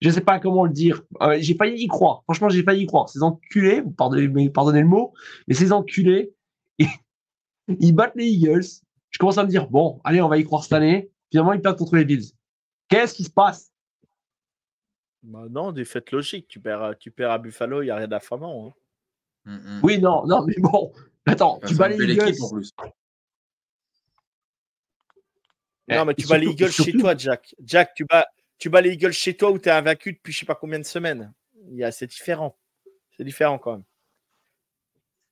Je 0.00 0.10
sais 0.10 0.20
pas 0.20 0.38
comment 0.38 0.64
le 0.64 0.72
dire. 0.72 1.02
Euh, 1.20 1.36
j'ai 1.40 1.54
failli 1.54 1.82
y 1.82 1.86
croire. 1.86 2.22
Franchement, 2.24 2.48
j'ai 2.48 2.62
failli 2.62 2.84
y 2.84 2.86
croire. 2.86 3.08
Ces 3.08 3.22
enculés, 3.22 3.80
vous 3.80 3.90
pardonnez 3.90 4.26
le 4.26 4.86
mot, 4.86 5.12
mais 5.46 5.54
ces 5.54 5.72
enculés, 5.72 6.32
ils, 6.78 6.88
ils 7.68 7.92
battent 7.92 8.16
les 8.16 8.26
Eagles. 8.26 8.64
Je 9.10 9.18
commence 9.18 9.38
à 9.38 9.44
me 9.44 9.48
dire, 9.48 9.68
bon, 9.68 10.00
allez, 10.04 10.22
on 10.22 10.28
va 10.28 10.38
y 10.38 10.44
croire 10.44 10.62
cette 10.62 10.72
année. 10.72 11.10
Finalement, 11.30 11.52
ils 11.52 11.60
perdent 11.60 11.78
contre 11.78 11.96
les 11.96 12.04
Bills. 12.04 12.32
Qu'est-ce 12.88 13.14
qui 13.14 13.24
se 13.24 13.30
passe? 13.30 13.69
Bah 15.22 15.44
non, 15.50 15.72
des 15.72 15.84
fêtes 15.84 16.12
logiques. 16.12 16.48
Tu 16.48 16.60
perds, 16.60 16.82
à- 16.82 16.94
tu 16.94 17.10
perds 17.10 17.30
à 17.32 17.38
Buffalo, 17.38 17.82
il 17.82 17.86
n'y 17.86 17.90
a 17.90 17.96
rien 17.96 18.08
d'affamant. 18.08 18.68
hein. 18.68 18.72
Mm, 19.52 19.56
mm. 19.56 19.80
Oui, 19.82 19.98
non, 19.98 20.26
non, 20.26 20.44
mais 20.46 20.54
bon. 20.58 20.92
Attends, 21.26 21.56
Enfin, 21.58 21.66
tu 21.68 21.74
bats 21.74 21.88
les 21.88 21.96
Eagles. 22.04 22.42
en 22.42 22.50
plus. 22.50 22.72
Non, 25.88 26.02
Eh, 26.02 26.04
mais 26.04 26.14
tu 26.14 26.26
bats 26.26 26.38
les 26.38 26.46
Eagles 26.48 26.70
chez 26.70 26.92
toi, 26.92 27.16
Jack. 27.16 27.54
Jack, 27.64 27.94
tu 27.94 28.04
bats, 28.04 28.26
tu 28.58 28.68
bats 28.70 28.80
les 28.80 28.92
Eagles 28.92 29.12
chez 29.12 29.36
toi 29.36 29.50
où 29.50 29.58
tu 29.58 29.68
es 29.68 29.72
invaincu 29.72 30.12
depuis 30.12 30.32
je 30.32 30.38
sais 30.40 30.46
pas 30.46 30.54
combien 30.54 30.78
de 30.78 30.84
semaines. 30.84 31.32
Il 31.70 31.76
y 31.76 31.84
a- 31.84 31.90
C'est 31.92 32.06
différent. 32.06 32.56
C'est 33.16 33.24
différent 33.24 33.58
quand 33.58 33.72
même. 33.72 33.84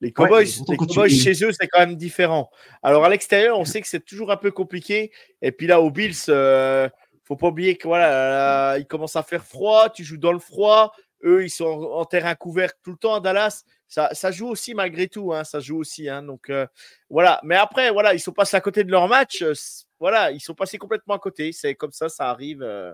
Les 0.01 0.13
Cowboys, 0.13 0.45
pourtant, 0.57 0.71
les 0.71 0.77
Cowboys 0.77 1.09
chez 1.09 1.43
eux, 1.43 1.51
c'est 1.51 1.67
quand 1.67 1.79
même 1.79 1.95
différent. 1.95 2.49
Alors 2.83 3.03
à 3.03 3.09
l'extérieur, 3.09 3.59
on 3.59 3.65
sait 3.65 3.81
que 3.81 3.87
c'est 3.87 3.99
toujours 4.05 4.31
un 4.31 4.37
peu 4.37 4.51
compliqué. 4.51 5.11
Et 5.41 5.51
puis 5.51 5.67
là, 5.67 5.81
aux 5.81 5.91
Bills, 5.91 6.15
euh, 6.29 6.87
faut 7.29 7.37
pas 7.37 7.47
oublier 7.47 7.77
que 7.77 7.87
voilà, 7.87 8.73
euh, 8.73 8.79
il 8.79 8.85
commence 8.85 9.15
à 9.15 9.23
faire 9.23 9.45
froid. 9.45 9.89
Tu 9.89 10.03
joues 10.03 10.17
dans 10.17 10.33
le 10.33 10.39
froid. 10.39 10.91
Eux, 11.23 11.43
ils 11.45 11.49
sont 11.49 11.65
en, 11.65 11.99
en 11.99 12.05
terrain 12.05 12.35
couvert 12.35 12.71
tout 12.83 12.91
le 12.91 12.97
temps 12.97 13.13
à 13.15 13.19
Dallas. 13.21 13.63
Ça, 13.87 14.09
ça 14.13 14.31
joue 14.31 14.47
aussi 14.47 14.73
malgré 14.73 15.07
tout. 15.07 15.33
hein, 15.33 15.43
ça 15.43 15.59
joue 15.59 15.77
aussi. 15.77 16.09
hein, 16.09 16.21
donc 16.23 16.49
euh, 16.49 16.65
voilà. 17.09 17.39
Mais 17.43 17.55
après, 17.55 17.91
voilà, 17.91 18.13
ils 18.13 18.19
sont 18.19 18.31
passés 18.33 18.57
à 18.57 18.61
côté 18.61 18.83
de 18.83 18.91
leur 18.91 19.07
match. 19.07 19.41
euh, 19.41 19.53
voilà, 19.99 20.31
ils 20.31 20.39
sont 20.41 20.53
passés 20.55 20.77
complètement 20.77 21.13
à 21.15 21.19
côté. 21.19 21.51
C'est 21.51 21.75
comme 21.75 21.91
ça, 21.91 22.09
ça 22.09 22.29
arrive. 22.29 22.61
euh, 22.61 22.93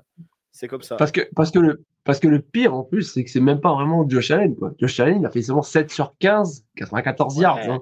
c'est 0.52 0.68
comme 0.68 0.82
ça. 0.82 0.96
Parce 0.96 1.12
que, 1.12 1.22
parce, 1.36 1.52
que 1.52 1.60
le, 1.60 1.84
parce 2.04 2.20
que 2.20 2.28
le 2.28 2.40
pire 2.42 2.74
en 2.74 2.84
plus, 2.84 3.04
c'est 3.14 3.24
que 3.24 3.30
c'est 3.30 3.40
même 3.42 3.60
pas 3.62 3.74
vraiment 3.74 4.08
Josh 4.08 4.32
Allen. 4.32 4.56
Quoi. 4.56 4.72
Josh 4.80 5.00
Allen, 5.00 5.20
il 5.22 5.26
a 5.26 5.30
fait 5.32 5.42
seulement 5.42 5.62
7 5.62 5.92
sur 5.92 6.16
15, 6.20 6.66
94 6.78 7.36
Ouais. 7.38 7.42
yards. 7.44 7.58
hein. 7.70 7.82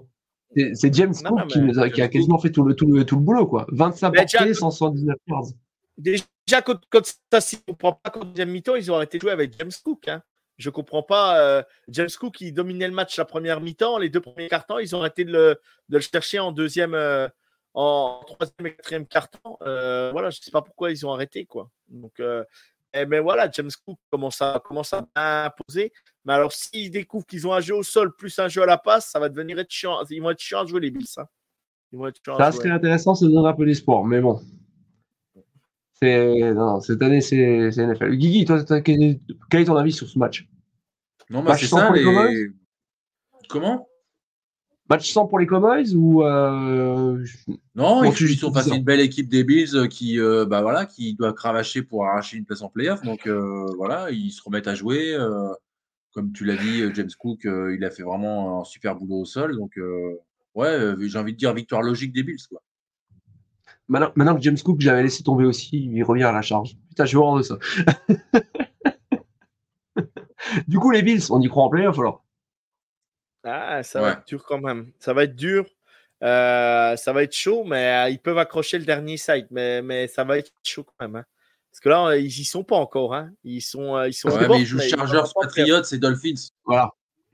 C'est- 0.75 0.93
James 0.93 1.13
Cook 1.15 1.47
qui, 1.47 1.59
a, 1.59 1.89
qui 1.89 2.01
a 2.01 2.05
James 2.05 2.09
quasiment 2.09 2.37
fait 2.37 2.51
tout 2.51 2.63
le, 2.63 2.75
tout, 2.75 2.85
le, 2.85 3.05
tout 3.05 3.15
le 3.15 3.21
boulot. 3.21 3.47
Quoi. 3.47 3.65
25 3.71 4.11
Mais 4.11 4.17
portées, 4.19 4.37
Jack- 4.39 4.55
179 4.55 5.15
yards. 5.27 5.45
Déjà, 5.97 6.23
quand, 6.65 6.79
quand 6.89 7.01
ça 7.31 7.41
s'y 7.41 7.61
comprend 7.63 7.93
pas 7.93 8.09
qu'en 8.09 8.25
deuxième 8.25 8.49
mi-temps, 8.51 8.75
ils 8.75 8.91
ont 8.91 8.95
arrêté 8.95 9.17
de 9.17 9.21
jouer 9.21 9.31
avec 9.31 9.57
James 9.59 9.71
Cook. 9.83 10.07
Hein. 10.07 10.21
Je 10.57 10.69
comprends 10.69 11.03
pas. 11.03 11.39
euh, 11.39 11.63
James 11.87 12.09
Cook, 12.19 12.41
il 12.41 12.53
dominait 12.53 12.87
le 12.87 12.93
match 12.93 13.17
la 13.17 13.25
première 13.25 13.59
mi-temps. 13.61 13.97
Les 13.97 14.09
deux 14.09 14.21
premiers 14.21 14.49
cartons, 14.49 14.79
ils 14.79 14.95
ont 14.95 14.99
arrêté 14.99 15.25
de 15.25 15.31
le, 15.31 15.59
de 15.89 15.97
le 15.97 16.01
chercher 16.01 16.39
en 16.39 16.51
deuxième, 16.51 16.93
euh, 16.93 17.27
en 17.73 18.21
troisième 18.27 18.67
et 18.67 18.75
quatrième 18.75 19.07
carton. 19.07 19.57
Euh, 19.63 20.11
voilà, 20.11 20.29
je 20.29 20.39
sais 20.41 20.51
pas 20.51 20.61
pourquoi 20.61 20.91
ils 20.91 21.05
ont 21.07 21.11
arrêté. 21.11 21.45
quoi. 21.45 21.69
Donc, 21.87 22.19
eh, 22.95 23.05
mais 23.07 23.19
voilà, 23.19 23.49
James 23.51 23.71
Cook 23.85 23.97
commence 24.11 24.39
à, 24.41 24.61
commence 24.63 24.93
à 25.15 25.45
imposer? 25.45 25.91
Mais 26.25 26.33
alors, 26.33 26.51
s'ils 26.53 26.91
découvrent 26.91 27.25
qu'ils 27.25 27.47
ont 27.47 27.53
un 27.53 27.59
jeu 27.61 27.73
au 27.75 27.81
sol 27.83 28.15
plus 28.15 28.37
un 28.37 28.47
jeu 28.47 28.61
à 28.61 28.67
la 28.67 28.77
passe, 28.77 29.09
ça 29.09 29.19
va 29.19 29.29
devenir 29.29 29.57
être 29.57 29.71
chiant. 29.71 29.97
Ils 30.11 30.21
vont 30.21 30.29
être 30.29 30.39
chiants 30.39 30.61
à 30.61 30.65
jouer, 30.67 30.81
les 30.81 30.91
Bills. 30.91 31.07
hein. 31.17 31.25
Ils 31.91 31.97
vont 31.97 32.05
être 32.07 32.19
chiants 32.23 32.35
à 32.35 32.43
Ça 32.43 32.51
jouer. 32.51 32.59
serait 32.59 32.69
intéressant, 32.69 33.15
ça 33.15 33.25
donne 33.25 33.45
un 33.45 33.53
peu 33.53 33.65
d'espoir. 33.65 34.03
Mais 34.03 34.21
bon. 34.21 34.39
Non, 36.03 36.79
cette 36.81 37.01
année, 37.01 37.21
c'est 37.21 37.69
NFL. 37.69 38.15
Guigui, 38.15 38.45
toi, 38.45 38.63
quel, 38.81 39.01
est 39.03 39.65
ton 39.65 39.75
avis 39.75 39.91
sur 39.91 40.07
ce 40.07 40.19
match? 40.19 40.47
Non, 41.29 41.41
bah, 41.41 41.51
Match 41.51 41.61
c'est 41.61 41.67
ça. 41.67 41.91
les 41.91 42.51
Comment? 43.49 43.87
Match 44.89 45.11
sans 45.11 45.27
pour 45.27 45.39
les 45.39 45.47
Cowboys 45.47 45.95
ou. 45.95 46.23
Euh... 46.23 47.23
Non, 47.75 48.03
Bon, 48.03 48.11
sont 48.11 48.53
face 48.53 48.71
à 48.71 48.75
une 48.75 48.83
belle 48.83 48.99
équipe 48.99 49.29
des 49.29 49.43
Bills 49.43 49.75
euh, 49.75 49.87
qui, 49.87 50.19
euh, 50.19 50.45
bah, 50.45 50.61
voilà, 50.61 50.85
qui 50.85 51.15
doit 51.15 51.33
cravacher 51.33 51.83
pour 51.83 52.05
arracher 52.05 52.37
une 52.37 52.45
place 52.45 52.61
en 52.61 52.69
playoff. 52.69 53.01
Donc 53.01 53.25
euh, 53.25 53.65
voilà, 53.77 54.11
ils 54.11 54.31
se 54.31 54.43
remettent 54.43 54.67
à 54.67 54.75
jouer. 54.75 55.17
comme 56.11 56.33
tu 56.33 56.45
l'as 56.45 56.57
dit, 56.57 56.83
James 56.93 57.09
Cook, 57.17 57.41
il 57.45 57.83
a 57.83 57.89
fait 57.89 58.03
vraiment 58.03 58.61
un 58.61 58.63
super 58.65 58.95
boulot 58.95 59.21
au 59.21 59.25
sol. 59.25 59.55
Donc 59.55 59.79
ouais, 60.55 60.95
j'ai 60.99 61.17
envie 61.17 61.33
de 61.33 61.37
dire 61.37 61.53
victoire 61.53 61.81
logique 61.81 62.11
des 62.11 62.23
Bills. 62.23 62.45
Quoi. 62.49 62.61
Maintenant, 63.89 64.11
maintenant 64.15 64.35
que 64.35 64.41
James 64.41 64.57
Cook, 64.63 64.79
j'avais 64.79 65.03
laissé 65.03 65.23
tomber 65.23 65.43
aussi, 65.45 65.85
il 65.91 66.03
revient 66.03 66.23
à 66.23 66.31
la 66.31 66.41
charge. 66.41 66.75
Putain, 66.89 67.03
je 67.03 67.09
suis 67.09 67.17
horreur 67.17 67.37
de 67.37 67.41
ça. 67.43 67.57
du 70.67 70.77
coup, 70.79 70.91
les 70.91 71.01
Bills, 71.03 71.23
on 71.31 71.39
y 71.41 71.47
croit 71.47 71.63
en 71.63 71.69
playoff 71.69 71.97
alors 71.99 72.23
Ah, 73.43 73.83
ça 73.83 74.01
Ouais. 74.01 74.05
va 74.07 74.11
être 74.13 74.27
dur 74.27 74.43
quand 74.45 74.59
même. 74.59 74.91
Ça 74.99 75.13
va 75.13 75.23
être 75.23 75.35
dur. 75.35 75.65
Euh, 76.23 76.95
ça 76.95 77.11
va 77.11 77.23
être 77.23 77.35
chaud, 77.35 77.63
mais 77.65 78.05
euh, 78.05 78.09
ils 78.09 78.19
peuvent 78.19 78.37
accrocher 78.37 78.79
le 78.79 78.85
dernier 78.85 79.17
side. 79.17 79.47
Mais, 79.51 79.81
mais 79.81 80.07
ça 80.07 80.23
va 80.23 80.37
être 80.37 80.51
chaud 80.63 80.83
quand 80.85 81.05
même. 81.05 81.17
hein. 81.17 81.25
Parce 81.71 81.79
que 81.81 81.89
là, 81.89 82.15
ils 82.17 82.27
y 82.27 82.45
sont 82.45 82.63
pas 82.63 82.77
encore. 82.77 83.13
hein. 83.15 83.31
Ils 83.43 83.61
sont, 83.61 83.95
euh, 83.97 84.07
ils 84.07 84.13
sont. 84.13 84.29
Ouais, 84.29 84.47
bons, 84.47 84.53
mais 84.53 84.61
ils 84.61 84.65
jouent 84.65 84.77
mais 84.77 84.87
Chargers. 84.89 85.23
Patriots 85.41 85.81
et 85.91 85.97
Dolphins. 85.97 86.35
Voilà. 86.65 86.91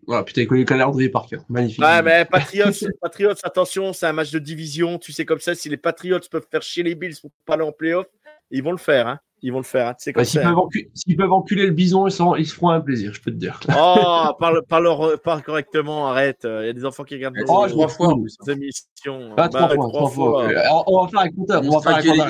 Voilà, 0.08 0.24
putain, 0.24 0.42
il 0.42 0.48
connaît 0.48 0.62
le 0.62 0.66
calendrier 0.66 1.10
par 1.10 1.28
cœur. 1.28 1.44
Magnifique. 1.50 1.84
Ouais, 1.84 2.02
mais 2.02 2.26
Patriots, 2.26 2.66
Patriots, 3.02 3.34
attention, 3.44 3.94
c'est 3.94 4.08
un 4.08 4.14
match 4.14 4.32
de 4.32 4.40
division. 4.40 4.98
Tu 4.98 5.12
sais 5.12 5.26
comme 5.26 5.40
ça, 5.40 5.54
si 5.56 5.70
les 5.70 5.78
Patriots 5.78 6.20
peuvent 6.32 6.48
faire 6.50 6.62
chier 6.64 6.84
les 6.84 6.96
Bills 6.96 7.16
pour 7.22 7.32
pas 7.46 7.54
aller 7.54 7.64
en 7.64 7.72
playoff, 7.72 8.08
ils 8.52 8.64
vont 8.64 8.72
le 8.72 8.78
faire. 8.78 9.08
Hein. 9.08 9.20
Ils 9.42 9.54
vont 9.54 9.60
le 9.60 9.64
faire. 9.64 9.88
Hein. 9.88 9.94
Tu 10.02 10.12
comme 10.12 10.26
s'ils, 10.26 10.42
peuvent 10.42 10.52
encu- 10.58 10.90
s'ils 10.94 11.16
peuvent 11.16 11.32
enculer 11.32 11.66
le 11.66 11.72
bison, 11.72 12.08
ils, 12.08 12.12
sont- 12.12 12.36
ils 12.36 12.46
se 12.46 12.54
feront 12.56 12.72
un 12.72 12.82
plaisir, 12.82 13.14
je 13.14 13.22
peux 13.22 13.32
te 13.32 13.38
dire. 13.38 13.58
Oh, 13.70 14.32
parle, 14.40 14.64
parle, 14.68 15.18
parle 15.24 15.44
correctement, 15.44 16.10
arrête. 16.10 16.42
Il 16.44 16.66
y 16.66 16.70
a 16.70 16.74
des 16.74 16.84
enfants 16.84 17.04
qui 17.06 17.14
regardent 17.16 17.36
nos, 17.38 17.44
Oh, 17.44 17.66
trois 17.68 17.68
m'en 17.70 17.88
fois 17.88 18.08
nos 18.16 18.52
émissions. 18.52 19.36
Pas 19.38 19.48
Bah, 19.48 19.50
trois 19.50 19.70
fois, 19.76 19.88
trois 19.90 20.10
fois. 20.10 20.44
Euh, 20.50 20.62
on- 20.72 20.84
on 20.88 21.04
va 21.06 21.08
faire 21.10 21.20
un 21.22 21.30
compteur. 21.30 21.62
On 21.64 21.78
va 21.78 21.82
faire 21.82 21.96
un 21.98 22.02
compteur. 22.18 22.28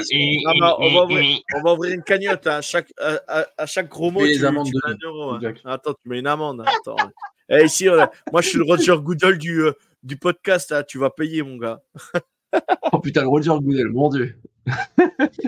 Ah 0.47 0.51
bah, 0.59 0.75
on, 0.79 0.93
va 0.93 1.03
ouvrir, 1.05 1.39
on 1.55 1.61
va 1.63 1.73
ouvrir 1.73 1.93
une 1.95 2.03
cagnotte. 2.03 2.45
hein. 2.45 2.57
À, 2.57 2.61
chaque, 2.61 2.91
à, 2.99 3.19
à- 3.27 3.45
à 3.57 3.65
chaque 3.65 3.89
gros 3.89 4.11
mot, 4.11 4.19
Fais 4.19 4.27
les 4.27 4.37
tu, 4.37 4.45
amendes 4.45 4.65
tu 4.67 4.73
de 4.73 4.79
mets 4.85 4.93
un 4.93 5.07
euro. 5.07 5.31
hein. 5.31 5.39
Attends, 5.65 5.93
tu 5.93 6.09
mets 6.09 6.19
une 6.19 6.27
amende. 6.27 6.61
Attends. 6.67 6.95
Eh, 7.49 7.65
ici, 7.65 7.89
on 7.89 7.99
a- 7.99 8.11
moi, 8.31 8.41
je 8.41 8.49
suis 8.49 8.57
le 8.59 8.63
Roger 8.63 8.95
Goodell 9.01 9.37
du, 9.37 9.61
euh, 9.61 9.71
du 10.03 10.17
podcast. 10.17 10.71
hein. 10.71 10.83
Tu 10.87 10.97
vas 10.99 11.09
payer, 11.09 11.41
mon 11.43 11.57
gars. 11.57 11.81
Oh 12.91 12.99
putain, 12.99 13.21
le 13.21 13.27
Roger 13.27 13.53
Goodell, 13.61 13.89
mon 13.89 14.09
dieu. 14.09 14.35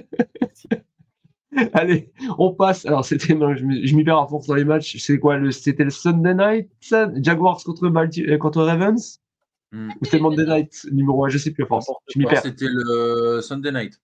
Allez, 1.74 2.12
on 2.38 2.54
passe. 2.54 2.86
Alors, 2.86 3.04
c'était, 3.04 3.34
non, 3.36 3.54
je 3.56 3.64
m'y 3.66 4.04
perds 4.04 4.20
à 4.20 4.28
force 4.28 4.48
dans 4.48 4.56
les 4.56 4.64
matchs. 4.64 4.98
C'est 5.00 5.20
quoi 5.20 5.38
le, 5.38 5.52
C'était 5.52 5.84
le 5.84 5.90
Sunday 5.90 6.34
night 6.34 6.70
ça? 6.80 7.12
Jaguars 7.22 7.62
contre, 7.64 7.90
Balti- 7.90 8.26
euh, 8.30 8.38
contre 8.38 8.64
Ravens? 8.64 9.20
Hmm. 9.74 9.90
Ou 10.02 10.06
c'était 10.06 10.20
Monday 10.20 10.46
night 10.46 10.86
numéro 10.92 11.26
1 11.26 11.30
Je 11.30 11.38
sais 11.38 11.52
plus 11.52 11.64
à 11.64 11.68
force. 11.68 11.88
Je 12.14 12.20
m'y 12.20 12.26
perds. 12.26 12.42
C'était 12.44 12.68
le 12.70 13.42
Sunday 13.42 13.72
night. 13.72 14.00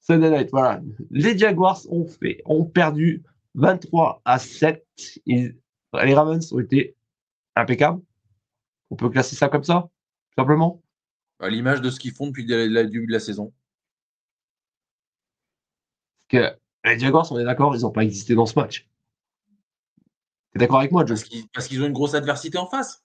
Sunday 0.00 0.30
night, 0.30 0.48
voilà. 0.52 0.80
Les 1.10 1.36
Jaguars 1.36 1.80
ont 1.90 2.06
fait, 2.06 2.40
ont 2.46 2.64
perdu 2.64 3.22
23 3.54 4.22
à 4.24 4.38
7. 4.38 4.84
Ils- 5.26 5.56
les 6.02 6.14
Ravens 6.14 6.50
ont 6.52 6.60
été 6.60 6.96
impeccables. 7.60 8.00
On 8.90 8.96
peut 8.96 9.08
classer 9.08 9.36
ça 9.36 9.48
comme 9.48 9.64
ça, 9.64 9.88
tout 10.30 10.40
simplement. 10.42 10.82
À 11.38 11.48
l'image 11.48 11.80
de 11.80 11.90
ce 11.90 12.00
qu'ils 12.00 12.12
font 12.12 12.26
depuis 12.26 12.44
le 12.46 12.84
début 12.84 13.06
de 13.06 13.12
la 13.12 13.20
saison. 13.20 13.52
que 16.28 16.56
les 16.84 16.98
Jaguars, 16.98 17.30
on 17.32 17.38
est 17.38 17.44
d'accord, 17.44 17.74
ils 17.76 17.82
n'ont 17.82 17.90
pas 17.90 18.04
existé 18.04 18.34
dans 18.34 18.46
ce 18.46 18.58
match. 18.58 18.86
T'es 20.52 20.58
d'accord 20.58 20.78
avec 20.78 20.92
moi, 20.92 21.04
Joe 21.04 21.22
Parce 21.52 21.68
qu'ils 21.68 21.82
ont 21.82 21.86
une 21.86 21.92
grosse 21.92 22.14
adversité 22.14 22.58
en 22.58 22.66
face. 22.66 23.04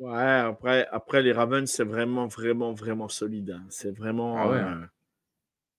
Ouais, 0.00 0.20
après, 0.20 0.86
après 0.90 1.22
les 1.22 1.32
Ravens, 1.32 1.70
c'est 1.70 1.84
vraiment, 1.84 2.26
vraiment, 2.26 2.72
vraiment 2.72 3.08
solide. 3.08 3.50
hein. 3.50 3.64
C'est 3.68 3.90
vraiment. 3.90 4.36
Ah 4.38 4.48
ouais. 4.48 4.56
euh, 4.56 4.86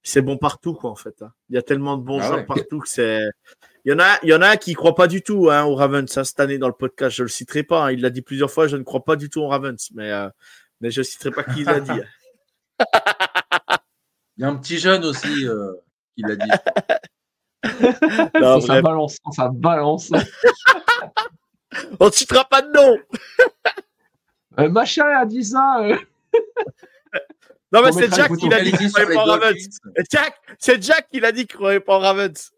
c'est 0.04 0.22
bon 0.22 0.38
partout, 0.38 0.74
quoi, 0.74 0.90
en 0.92 0.96
fait. 0.96 1.22
hein. 1.22 1.32
Il 1.50 1.56
y 1.56 1.58
a 1.58 1.62
tellement 1.62 1.98
de 1.98 2.04
bons 2.04 2.20
Ah 2.22 2.28
joueurs 2.28 2.40
ouais. 2.40 2.46
partout 2.46 2.80
que 2.80 2.88
c'est. 2.90 3.22
Il 3.86 3.92
y 3.92 3.96
en 3.96 4.00
a, 4.00 4.18
il 4.24 4.30
y 4.30 4.34
en 4.34 4.42
a 4.42 4.50
un 4.50 4.56
qui 4.58 4.72
ne 4.72 4.76
croit 4.76 4.96
pas 4.96 5.08
du 5.08 5.22
tout 5.22 5.50
hein, 5.50 5.64
aux 5.64 5.76
Ravens 5.76 6.18
hein, 6.18 6.24
cette 6.24 6.40
année 6.40 6.58
dans 6.58 6.68
le 6.68 6.74
podcast. 6.74 7.16
Je 7.18 7.24
ne 7.24 7.26
le 7.26 7.30
citerai 7.32 7.64
pas. 7.64 7.86
hein. 7.86 7.92
Il 7.92 8.02
l'a 8.02 8.10
dit 8.10 8.22
plusieurs 8.22 8.52
fois. 8.52 8.68
Je 8.68 8.78
ne 8.78 8.84
crois 8.84 9.04
pas 9.04 9.16
du 9.16 9.30
tout 9.30 9.42
aux 9.42 9.48
Ravens. 9.48 9.90
Mais, 9.94 10.12
euh, 10.12 10.30
mais 10.82 10.90
je 10.92 11.02
ne 11.02 11.04
citerai 11.04 11.32
pas 11.32 11.44
qui 11.44 11.64
l'a 11.64 11.80
dit. 11.80 11.92
Il 14.38 14.42
y 14.42 14.46
a 14.46 14.50
un 14.50 14.56
petit 14.56 14.80
jeune 14.80 15.04
aussi 15.06 15.48
euh, 15.48 15.74
qui 16.16 16.24
l'a 16.24 16.36
dit. 16.36 16.50
Non, 18.42 18.60
ça, 18.60 18.82
balance, 18.82 19.18
ça 19.32 19.50
balance. 19.54 20.12
On 22.00 22.08
ne 22.08 22.12
citera 22.12 22.44
pas 22.44 22.62
de 22.62 22.70
nom. 22.72 22.98
Euh, 24.60 24.70
machin 24.70 25.06
a 25.06 25.26
dit 25.26 25.46
ça. 25.46 25.82
Non, 27.74 27.82
mais 27.84 27.92
c'est 27.92 28.14
Jack 28.14 28.32
qui 28.38 28.48
l'a 28.50 28.64
dit 28.64 28.72
qu'il 28.72 28.90
sur 28.90 29.00
croyait 29.02 29.16
pas 29.16 29.24
aux 29.26 29.30
Ravens. 29.32 29.80
Jack, 30.12 30.36
c'est 30.60 30.82
Jack 30.84 31.10
qui 31.10 31.20
l'a 31.20 31.32
dit 31.32 31.48
qu'il 31.48 31.56
ne 31.56 31.60
croyait 31.60 31.80
pas 31.80 31.98
Ravens. 31.98 32.52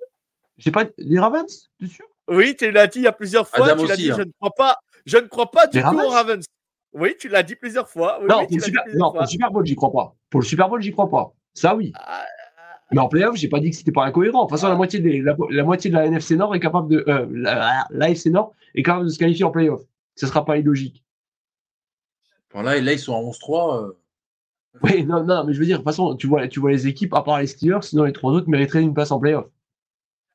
J'ai 0.58 0.72
pas 0.72 0.86
les 0.98 1.20
Ravens, 1.20 1.70
tu 1.80 1.86
es 1.86 1.88
sûr? 1.88 2.06
Oui, 2.28 2.56
tu 2.58 2.70
l'as 2.72 2.88
dit 2.88 3.00
il 3.00 3.04
y 3.04 3.08
a 3.08 3.12
plusieurs 3.12 3.48
fois. 3.48 3.66
Adam 3.66 3.82
tu 3.82 3.88
l'as 3.88 3.94
aussi, 3.94 4.04
dit, 4.04 4.12
hein. 4.12 4.16
je 4.18 4.24
ne 4.24 4.32
crois 4.40 4.52
pas, 4.52 4.78
je 5.06 5.18
ne 5.18 5.28
crois 5.28 5.52
pas 5.52 5.68
du 5.68 5.78
Les 5.78 5.84
tout 5.84 5.90
aux 5.90 6.10
Ravens? 6.10 6.14
Ravens. 6.14 6.46
Oui, 6.94 7.16
tu 7.20 7.28
l'as 7.30 7.44
dit 7.44 7.56
plusieurs 7.56 7.90
fois. 7.90 8.20
Oui, 8.22 8.28
non, 8.30 8.40
oui, 8.40 8.48
pour 8.48 8.58
le, 8.58 8.64
super... 8.64 8.82
l'as 8.84 8.92
dit 8.92 8.92
plusieurs 8.92 9.00
non, 9.00 9.12
pour 9.12 9.20
le 9.20 9.26
fois. 9.26 9.28
Super 9.28 9.52
Bowl, 9.52 9.66
j'y 9.66 9.76
crois 9.76 9.92
pas. 9.92 10.16
Pour 10.30 10.40
le 10.42 10.46
Super 10.46 10.70
Bowl, 10.70 10.82
j'y 10.82 10.92
crois 10.92 11.10
pas. 11.10 11.34
Ça, 11.54 11.76
oui. 11.76 11.92
Ah, 11.96 12.26
Mais 12.92 13.00
en 13.00 13.08
playoff, 13.08 13.36
j'ai 13.36 13.48
pas 13.50 13.60
dit 13.60 13.70
que 13.70 13.76
c'était 13.76 13.92
pas 13.92 14.06
incohérent. 14.06 14.46
De 14.46 14.50
toute 14.50 14.58
façon, 14.58 14.70
la 14.70 14.76
moitié, 14.76 15.00
des, 15.00 15.22
la, 15.22 15.36
la 15.50 15.64
moitié 15.64 15.90
de 15.92 15.96
la 15.96 16.06
NFC 16.06 16.36
Nord 16.36 16.56
est 16.56 16.60
capable 16.60 16.90
de. 16.90 17.04
Euh, 17.08 17.26
la, 17.32 17.86
l'AFC 17.90 18.28
Nord 18.28 18.54
est 18.76 18.84
capable 18.84 19.06
de 19.06 19.10
se 19.12 19.20
qualifier 19.20 19.46
en 19.46 19.52
playoff. 19.52 19.82
Ce 20.16 20.28
sera 20.28 20.46
pas 20.46 20.58
illogique. 20.58 21.04
Bon, 22.54 22.62
là, 22.62 22.80
là, 22.80 22.94
ils 22.94 23.00
sont 23.00 23.14
à 23.14 23.20
11-3. 23.20 23.84
euh, 23.84 23.98
Oui, 24.84 25.06
non, 25.06 25.24
non, 25.24 25.44
mais 25.46 25.54
je 25.54 25.60
veux 25.60 25.66
dire, 25.66 25.78
de 25.78 25.84
toute 25.84 25.90
façon, 25.90 26.16
tu 26.16 26.28
vois, 26.28 26.48
tu 26.48 26.60
vois 26.60 26.72
les 26.72 26.88
équipes, 26.88 27.14
à 27.14 27.22
part 27.22 27.40
les 27.40 27.48
Steelers, 27.48 27.82
sinon 27.82 28.04
les 28.04 28.14
trois 28.14 28.32
autres 28.32 28.50
mériteraient 28.50 28.82
une 28.82 28.94
place 28.94 29.12
en 29.12 29.20
playoff. 29.20 29.46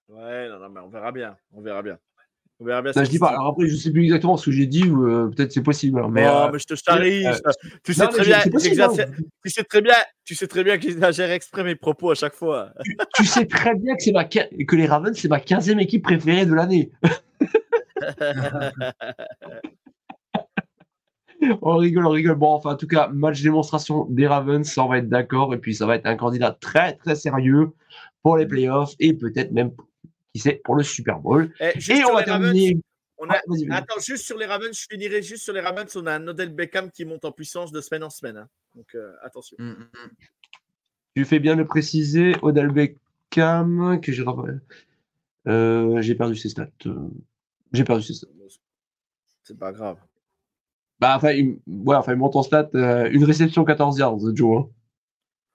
Ouais, 0.09 0.49
non, 0.49 0.59
non, 0.59 0.69
mais 0.71 0.81
on 0.81 0.89
verra 0.89 1.13
bien. 1.13 1.37
On 1.53 1.61
verra 1.61 1.83
bien. 1.83 1.99
On 2.59 2.65
verra 2.65 2.83
bien. 2.83 2.93
Je 2.95 3.09
dis 3.09 3.19
pas. 3.19 3.29
Alors 3.29 3.47
après, 3.47 3.67
je 3.69 3.77
sais 3.77 3.91
plus 3.91 4.05
exactement 4.05 4.37
ce 4.37 4.47
que 4.47 4.53
j'ai 4.53 4.67
dit, 4.67 4.85
ou 4.85 5.09
euh, 5.09 5.31
peut-être 5.35 5.53
c'est 5.53 5.63
possible. 5.63 6.03
mais, 6.11 6.25
Non, 6.25 6.47
euh, 6.47 6.51
mais 6.53 6.59
je 6.59 6.67
te 6.67 6.75
charrie. 6.75 7.27
euh, 7.27 7.33
tu 7.83 7.95
sais 7.95 8.07
très 8.09 8.25
bien. 8.25 8.39
possible. 8.51 8.83
Tu 9.45 9.51
sais 9.51 9.65
très 9.65 9.81
bien. 9.81 9.95
Tu 10.25 10.35
sais 10.35 10.47
très 10.47 10.65
bien 10.65 10.77
que 10.77 10.83
j'exagère 10.83 11.31
exprès 11.31 11.65
mes 11.65 11.75
propos 11.75 12.11
à 12.11 12.15
chaque 12.15 12.35
fois. 12.35 12.73
tu, 12.85 12.97
tu 13.15 13.25
sais 13.25 13.47
très 13.47 13.75
bien 13.75 13.95
que, 13.97 14.03
c'est 14.03 14.13
ma, 14.13 14.25
que 14.25 14.77
les 14.77 14.87
Ravens, 14.87 15.17
c'est 15.17 15.29
ma 15.29 15.39
15e 15.39 15.79
équipe 15.81 16.05
préférée 16.05 16.45
de 16.45 16.55
l'année. 16.55 16.91
On 21.63 21.77
rigole, 21.77 22.07
on 22.07 22.11
rigole. 22.11 22.37
Bon, 22.37 22.53
enfin, 22.53 22.73
en 22.73 22.77
tout 22.77 22.87
cas, 22.87 23.09
match 23.09 23.43
démonstration 23.43 24.05
des 24.11 24.27
Ravens, 24.27 24.67
ça, 24.71 24.85
on 24.85 24.89
va 24.89 24.99
être 24.99 25.09
d'accord. 25.09 25.55
Et 25.55 25.59
puis, 25.59 25.75
ça 25.75 25.87
va 25.87 25.97
être 25.97 26.07
un 26.07 26.17
candidat 26.17 26.57
très, 26.61 26.95
très 26.97 27.15
sérieux 27.17 27.71
pour 28.23 28.37
les 28.37 28.47
playoffs 28.47 28.95
et 28.99 29.15
peut-être 29.15 29.51
même, 29.53 29.73
qui 30.35 30.41
sait, 30.41 30.61
pour 30.65 30.75
le 30.77 30.83
Super 30.83 31.19
Bowl. 31.19 31.53
Eh, 31.61 31.73
Et 31.89 32.05
on 32.05 32.09
va 32.15 32.21
Ravens, 32.21 32.25
terminer. 32.53 32.81
on 33.19 33.29
a- 33.31 33.41
Ah. 33.71 33.77
Attends, 33.77 34.01
juste 34.01 34.25
sur 34.27 34.37
les 34.37 34.47
Ravens, 34.47 34.77
je 34.79 34.87
finirai 34.91 35.23
juste 35.23 35.45
sur 35.45 35.53
les 35.55 35.61
Ravens. 35.61 35.95
On 35.97 36.07
a 36.07 36.15
un 36.17 36.29
Odell 36.29 36.51
Beckham 36.55 36.91
qui 36.91 37.05
monte 37.05 37.25
en 37.25 37.33
puissance 37.33 37.73
de 37.73 37.81
semaine 37.81 38.03
en 38.05 38.11
semaine. 38.11 38.37
hein. 38.37 38.49
Donc 38.75 38.95
euh, 38.95 39.13
attention. 39.23 39.57
hum, 39.59 39.71
hum, 39.79 39.89
hum. 40.05 40.11
Tu 41.17 41.25
fais 41.25 41.41
bien 41.41 41.57
de 41.57 41.63
préciser, 41.65 42.37
Odell 42.43 42.69
Beckham, 42.71 44.01
que 44.01 44.13
j'ai 44.13 44.25
euh, 45.49 46.01
j'ai 46.03 46.15
perdu 46.15 46.37
ses 46.37 46.51
stats. 46.51 46.69
euh, 46.87 47.09
J'ai 47.73 47.85
perdu 47.85 48.03
ses 48.05 48.15
stats. 48.15 48.29
C'est 49.43 49.59
pas 49.59 49.73
grave. 49.73 49.99
Bah, 51.01 51.15
enfin, 51.17 51.33
il, 51.33 51.59
ouais, 51.67 51.97
enfin, 51.97 52.13
il 52.13 52.19
monte 52.19 52.37
en 52.37 52.43
stats, 52.43 52.69
euh, 52.75 53.09
une 53.11 53.25
réception 53.25 53.65
14 53.65 53.99
yards, 53.99 54.19
Joe. 54.35 54.61
hein. 54.61 54.69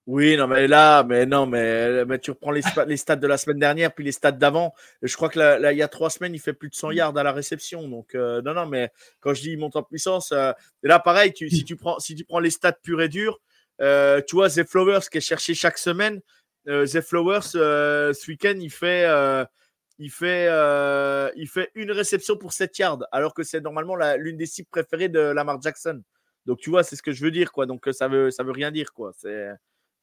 Oui, 0.08 0.38
non, 0.38 0.46
mais 0.48 0.68
là, 0.68 1.04
mais 1.04 1.26
non, 1.26 1.48
mais, 1.48 2.06
mais 2.06 2.20
tu 2.20 2.30
reprends 2.30 2.52
les, 2.52 2.62
les 2.86 2.98
stats 2.98 3.16
de 3.16 3.26
la 3.26 3.38
semaine 3.38 3.58
dernière, 3.58 3.92
puis 3.92 4.04
les 4.06 4.12
stats 4.12 4.32
d'avant. 4.32 4.74
Je 5.02 5.16
crois 5.16 5.30
que 5.30 5.40
là, 5.40 5.58
là, 5.58 5.72
il 5.72 5.80
y 5.80 5.82
a 5.82 5.88
trois 5.88 6.12
semaines, 6.12 6.36
il 6.36 6.40
fait 6.40 6.54
plus 6.54 6.70
de 6.70 6.76
100 6.76 6.92
yards 6.92 7.18
à 7.18 7.24
la 7.24 7.32
réception. 7.32 7.88
Donc, 7.88 8.14
euh, 8.14 8.40
non, 8.44 8.54
non, 8.54 8.68
mais 8.68 8.92
quand 9.20 9.34
je 9.34 9.42
dis 9.42 9.52
il 9.52 9.58
monte 9.58 9.76
en 9.76 9.82
puissance, 9.82 10.32
euh, 10.32 10.52
et 10.84 10.88
là, 10.88 11.00
pareil, 11.00 11.34
tu, 11.34 11.50
si, 11.50 11.64
tu 11.64 11.76
prends, 11.76 11.98
si 11.98 12.14
tu 12.14 12.24
prends 12.24 12.40
les 12.40 12.52
stats 12.52 12.74
purs 12.74 13.02
et 13.02 13.10
durs, 13.10 13.40
euh, 13.82 14.22
tu 14.28 14.36
vois, 14.36 14.48
The 14.50 14.64
Flowers 14.64 15.10
qui 15.12 15.18
est 15.18 15.22
cherché 15.22 15.56
chaque 15.56 15.80
semaine, 15.80 16.22
The 16.68 17.02
Flowers, 17.02 17.44
ce 17.44 18.28
week-end, 18.28 18.56
il 18.60 18.72
fait, 18.72 19.08
il, 19.98 20.12
fait, 20.12 20.48
euh, 20.50 21.30
il 21.36 21.48
fait 21.48 21.72
une 21.76 21.92
réception 21.92 22.38
pour 22.38 22.54
7 22.54 22.78
yards, 22.78 23.04
alors 23.12 23.34
que 23.34 23.44
c'est 23.44 23.62
normalement 23.62 23.96
l'une 24.18 24.38
des 24.38 24.46
cibles 24.46 24.70
préférées 24.70 25.10
de 25.10 25.20
Lamar 25.20 25.62
Jackson. 25.62 26.02
Donc, 26.46 26.60
tu 26.60 26.70
vois, 26.70 26.84
c'est 26.84 26.96
ce 26.96 27.02
que 27.02 27.12
je 27.12 27.24
veux 27.24 27.32
dire, 27.32 27.52
quoi. 27.52 27.66
Donc, 27.66 27.88
euh, 27.88 27.94
ça 27.94 28.08
veut, 28.08 28.32
ça 28.32 28.44
veut 28.44 28.52
rien 28.52 28.72
dire, 28.72 28.94
quoi. 28.94 29.12
C'est. 29.16 29.50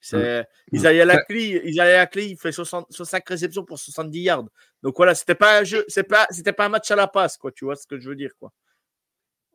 C'est 0.04 0.44
Isaiah 0.72 1.04
Lacley, 1.04 1.62
Isaiah 1.64 1.98
Lacley, 1.98 2.30
il 2.30 2.36
fait 2.36 2.50
60, 2.50 2.88
65 2.90 3.28
réceptions 3.28 3.64
pour 3.64 3.78
70 3.78 4.20
yards. 4.20 4.44
Donc 4.82 4.96
voilà, 4.96 5.14
c'était 5.14 5.36
pas 5.36 5.60
un 5.60 5.62
jeu, 5.62 5.84
c'est 5.86 6.02
pas, 6.02 6.26
c'était 6.30 6.52
pas 6.52 6.66
un 6.66 6.70
match 6.70 6.90
à 6.90 6.96
la 6.96 7.06
passe, 7.06 7.36
quoi. 7.36 7.52
Tu 7.52 7.64
vois 7.64 7.76
ce 7.76 7.86
que 7.86 8.00
je 8.00 8.08
veux 8.08 8.16
dire, 8.16 8.32
quoi. 8.36 8.50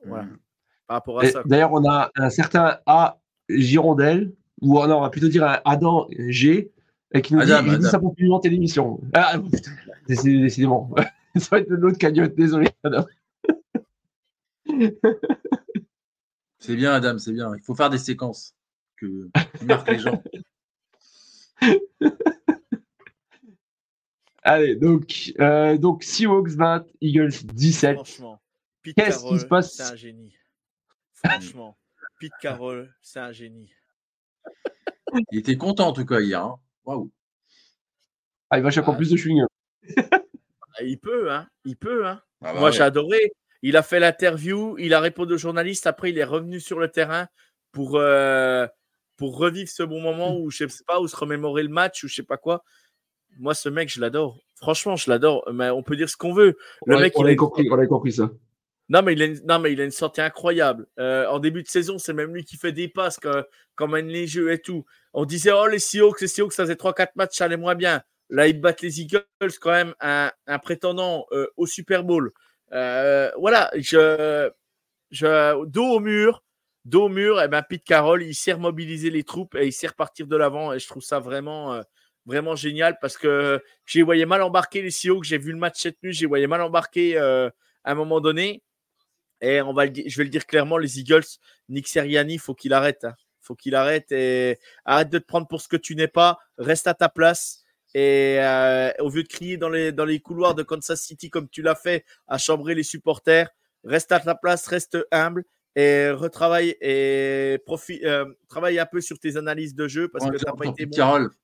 Voilà. 0.05 0.23
Hum. 0.23 0.37
Par 0.87 0.95
rapport 0.95 1.19
à 1.19 1.25
Et 1.25 1.31
ça. 1.31 1.43
D'ailleurs, 1.43 1.73
on 1.73 1.85
a 1.85 2.11
un 2.15 2.29
certain 2.29 2.79
A 2.85 3.19
Girondel, 3.49 4.33
ou 4.61 4.75
non, 4.87 4.99
on 4.99 5.01
va 5.01 5.09
plutôt 5.09 5.27
dire 5.27 5.43
un 5.43 5.59
Adam 5.65 6.07
G, 6.29 6.71
et 7.13 7.21
qui 7.21 7.33
nous 7.33 7.41
Adam, 7.41 7.61
dit, 7.63 7.69
je 7.69 7.75
dis 7.75 7.75
Adam. 7.81 7.89
ça 7.89 7.99
pour 7.99 8.15
pimenter 8.15 8.49
l'émission. 8.49 8.99
Ah, 9.13 9.37
putain, 9.51 9.71
décidément. 10.07 10.93
ça 11.35 11.47
va 11.51 11.59
être 11.59 11.69
l'autre 11.69 11.97
cagnotte, 11.97 12.35
désolé, 12.35 12.69
Adam. 12.83 13.05
C'est 16.59 16.75
bien, 16.75 16.91
Adam, 16.93 17.17
c'est 17.17 17.31
bien. 17.31 17.55
Il 17.55 17.61
faut 17.61 17.75
faire 17.75 17.89
des 17.89 17.97
séquences 17.99 18.53
que, 18.97 19.29
qui 19.57 19.65
marquent 19.65 19.89
les 19.89 19.99
gens. 19.99 20.21
Allez, 24.43 24.75
donc, 24.75 25.33
euh, 25.39 25.77
donc 25.77 26.03
Seahawks 26.03 26.49
20, 26.49 26.85
Eagles 27.01 27.31
17. 27.45 27.95
Franchement, 27.95 28.41
Pete 28.81 28.95
Qu'est-ce 28.95 29.17
qui 29.17 29.23
Carroll, 29.23 29.39
se 29.39 29.45
passe 29.45 29.73
c'est 29.75 29.83
un 29.83 29.95
génie. 29.95 30.35
Franchement, 31.13 31.77
Pete 32.19 32.31
Carroll, 32.41 32.93
c'est 33.01 33.19
un 33.19 33.31
génie. 33.31 33.71
Il 35.31 35.39
était 35.39 35.57
content 35.57 35.87
en 35.89 35.93
tout 35.93 36.05
cas 36.05 36.19
hier. 36.19 36.43
hein. 36.43 36.59
Waouh. 36.87 37.11
Ah, 38.49 38.57
il 38.57 38.63
va 38.63 38.71
chercher 38.71 38.89
Ah, 38.91 38.95
plus 38.95 39.11
de 39.11 39.17
chewing 39.17 39.43
Ah, 39.97 40.83
Il 40.83 40.97
peut, 40.99 41.31
hein. 41.31 41.47
Il 41.65 41.75
peut, 41.77 42.05
hein. 42.07 42.21
Ah 42.41 42.53
bah 42.53 42.59
Moi, 42.59 42.69
ouais. 42.69 42.75
j'ai 42.75 42.81
adoré. 42.83 43.33
Il 43.61 43.75
a 43.77 43.83
fait 43.83 43.99
l'interview, 43.99 44.77
il 44.77 44.93
a 44.93 44.99
répondu 44.99 45.33
aux 45.33 45.37
journalistes. 45.37 45.87
Après, 45.87 46.11
il 46.11 46.17
est 46.17 46.23
revenu 46.23 46.59
sur 46.59 46.79
le 46.79 46.87
terrain 46.89 47.27
pour, 47.71 47.97
euh, 47.97 48.67
pour 49.17 49.37
revivre 49.37 49.69
ce 49.69 49.83
bon 49.83 49.99
moment 49.99 50.37
où 50.39 50.49
je 50.51 50.67
sais 50.67 50.83
pas, 50.85 50.99
où 51.01 51.07
se 51.07 51.15
remémorer 51.15 51.63
le 51.63 51.69
match 51.69 52.03
ou 52.03 52.07
je 52.07 52.15
sais 52.15 52.23
pas 52.23 52.37
quoi. 52.37 52.63
Moi, 53.39 53.53
ce 53.53 53.69
mec, 53.69 53.89
je 53.89 53.99
l'adore. 53.99 54.39
Franchement, 54.55 54.95
je 54.95 55.09
l'adore. 55.09 55.43
Mais 55.51 55.69
on 55.71 55.83
peut 55.83 55.95
dire 55.95 56.09
ce 56.09 56.15
qu'on 56.17 56.33
veut. 56.33 56.57
Le 56.85 56.95
on, 56.95 56.97
a- 56.97 57.01
mec, 57.01 57.13
on 57.17 57.23
il 57.23 57.27
a 57.29 57.31
une- 57.31 57.37
compris, 57.37 57.67
on 57.69 57.73
avait 57.73 57.87
compris 57.87 58.13
ça. 58.13 58.29
Non, 58.89 59.01
mais 59.01 59.13
il 59.13 59.21
a 59.81 59.83
une, 59.83 59.91
sortie 59.91 60.21
incroyable. 60.21 60.87
Euh, 60.97 61.27
en 61.27 61.39
début 61.39 61.61
de 61.61 61.67
saison, 61.67 61.97
c'est 61.97 62.13
même 62.13 62.33
lui 62.33 62.45
qui 62.45 62.55
fait 62.55 62.71
des 62.71 62.87
passes 62.87 63.19
quand 63.75 63.87
mène 63.87 64.07
les 64.07 64.27
jeux 64.27 64.51
et 64.51 64.59
tout. 64.59 64.85
On 65.13 65.25
disait, 65.25 65.51
oh, 65.51 65.67
les 65.67 65.79
Seahawks, 65.79 66.21
les 66.21 66.27
Seahawks, 66.27 66.53
ça 66.53 66.63
faisait 66.63 66.75
3-4 66.75 67.09
matchs, 67.15 67.35
ça 67.35 67.45
allait 67.45 67.57
moins 67.57 67.75
bien. 67.75 68.01
Là, 68.29 68.47
ils 68.47 68.59
battent 68.59 68.81
les 68.81 69.01
Eagles, 69.01 69.25
quand 69.59 69.71
même, 69.71 69.93
un, 69.99 70.31
un 70.47 70.59
prétendant 70.59 71.25
euh, 71.31 71.47
au 71.57 71.65
Super 71.65 72.03
Bowl. 72.03 72.31
Euh, 72.73 73.29
voilà, 73.37 73.71
je, 73.75 74.49
je, 75.11 75.65
dos 75.65 75.95
au 75.95 75.99
mur, 75.99 76.43
dos 76.85 77.05
au 77.05 77.09
mur, 77.09 77.41
et 77.41 77.47
ben 77.49 77.63
Pete 77.63 77.83
Carroll, 77.83 78.23
il 78.23 78.35
sait 78.35 78.53
remobiliser 78.53 79.09
les 79.09 79.23
troupes 79.23 79.55
et 79.55 79.65
il 79.67 79.73
sait 79.73 79.87
repartir 79.87 80.27
de 80.27 80.35
l'avant. 80.37 80.73
Et 80.73 80.79
je 80.79 80.87
trouve 80.87 81.03
ça 81.03 81.19
vraiment, 81.19 81.81
vraiment 82.25 82.55
génial 82.55 82.97
parce 83.01 83.17
que 83.17 83.61
j'ai 83.85 84.03
voyé 84.03 84.25
mal 84.25 84.41
embarquer 84.41 84.81
les 84.81 84.91
Seahawks. 84.91 85.25
J'ai 85.25 85.37
vu 85.37 85.51
le 85.51 85.57
match 85.57 85.75
cette 85.77 86.01
nuit, 86.03 86.13
j'ai 86.13 86.25
voyé 86.25 86.47
mal 86.47 86.61
embarquer 86.61 87.17
à 87.17 87.51
un 87.85 87.95
moment 87.95 88.19
donné. 88.19 88.61
Et 89.41 89.61
on 89.61 89.73
va 89.73 89.85
le 89.85 89.93
je 90.05 90.17
vais 90.17 90.23
le 90.23 90.29
dire 90.29 90.45
clairement, 90.45 90.77
les 90.77 90.99
Eagles, 90.99 91.23
Nick 91.69 91.87
Seriani, 91.87 92.37
faut 92.37 92.55
qu'il 92.55 92.73
arrête. 92.73 93.03
hein. 93.03 93.15
Faut 93.41 93.55
qu'il 93.55 93.75
arrête 93.75 94.11
et 94.11 94.59
arrête 94.83 95.09
de 95.09 95.19
te 95.19 95.25
prendre 95.25 95.47
pour 95.47 95.61
ce 95.61 95.67
que 95.67 95.77
tu 95.77 95.95
n'es 95.95 96.07
pas. 96.09 96.37
Reste 96.57 96.87
à 96.87 96.93
ta 96.93 97.07
place. 97.09 97.63
Et 97.93 98.37
euh, 98.39 98.91
au 98.99 99.09
lieu 99.09 99.23
de 99.23 99.27
crier 99.27 99.55
dans 99.57 99.69
les, 99.69 99.91
dans 99.93 100.03
les 100.05 100.19
couloirs 100.19 100.53
de 100.53 100.63
Kansas 100.63 101.01
City 101.01 101.29
comme 101.29 101.47
tu 101.49 101.61
l'as 101.61 101.75
fait, 101.75 102.03
à 102.27 102.37
chambrer 102.37 102.75
les 102.75 102.83
supporters, 102.83 103.49
reste 103.85 104.11
à 104.11 104.19
ta 104.19 104.35
place, 104.35 104.67
reste 104.67 104.97
humble 105.11 105.45
et 105.75 106.09
retravaille 106.09 106.75
et 106.81 107.59
profite, 107.65 108.03
euh, 108.03 108.25
travaille 108.49 108.77
un 108.79 108.85
peu 108.85 108.99
sur 108.99 109.17
tes 109.19 109.37
analyses 109.37 109.73
de 109.75 109.87
jeu 109.87 110.09
parce 110.09 110.25
que 110.31 110.37
tu 110.39 110.43
n'as 110.45 110.49
sur- 110.51 110.57
pas 110.57 110.65
été 110.71 110.85
bon. 110.85 110.95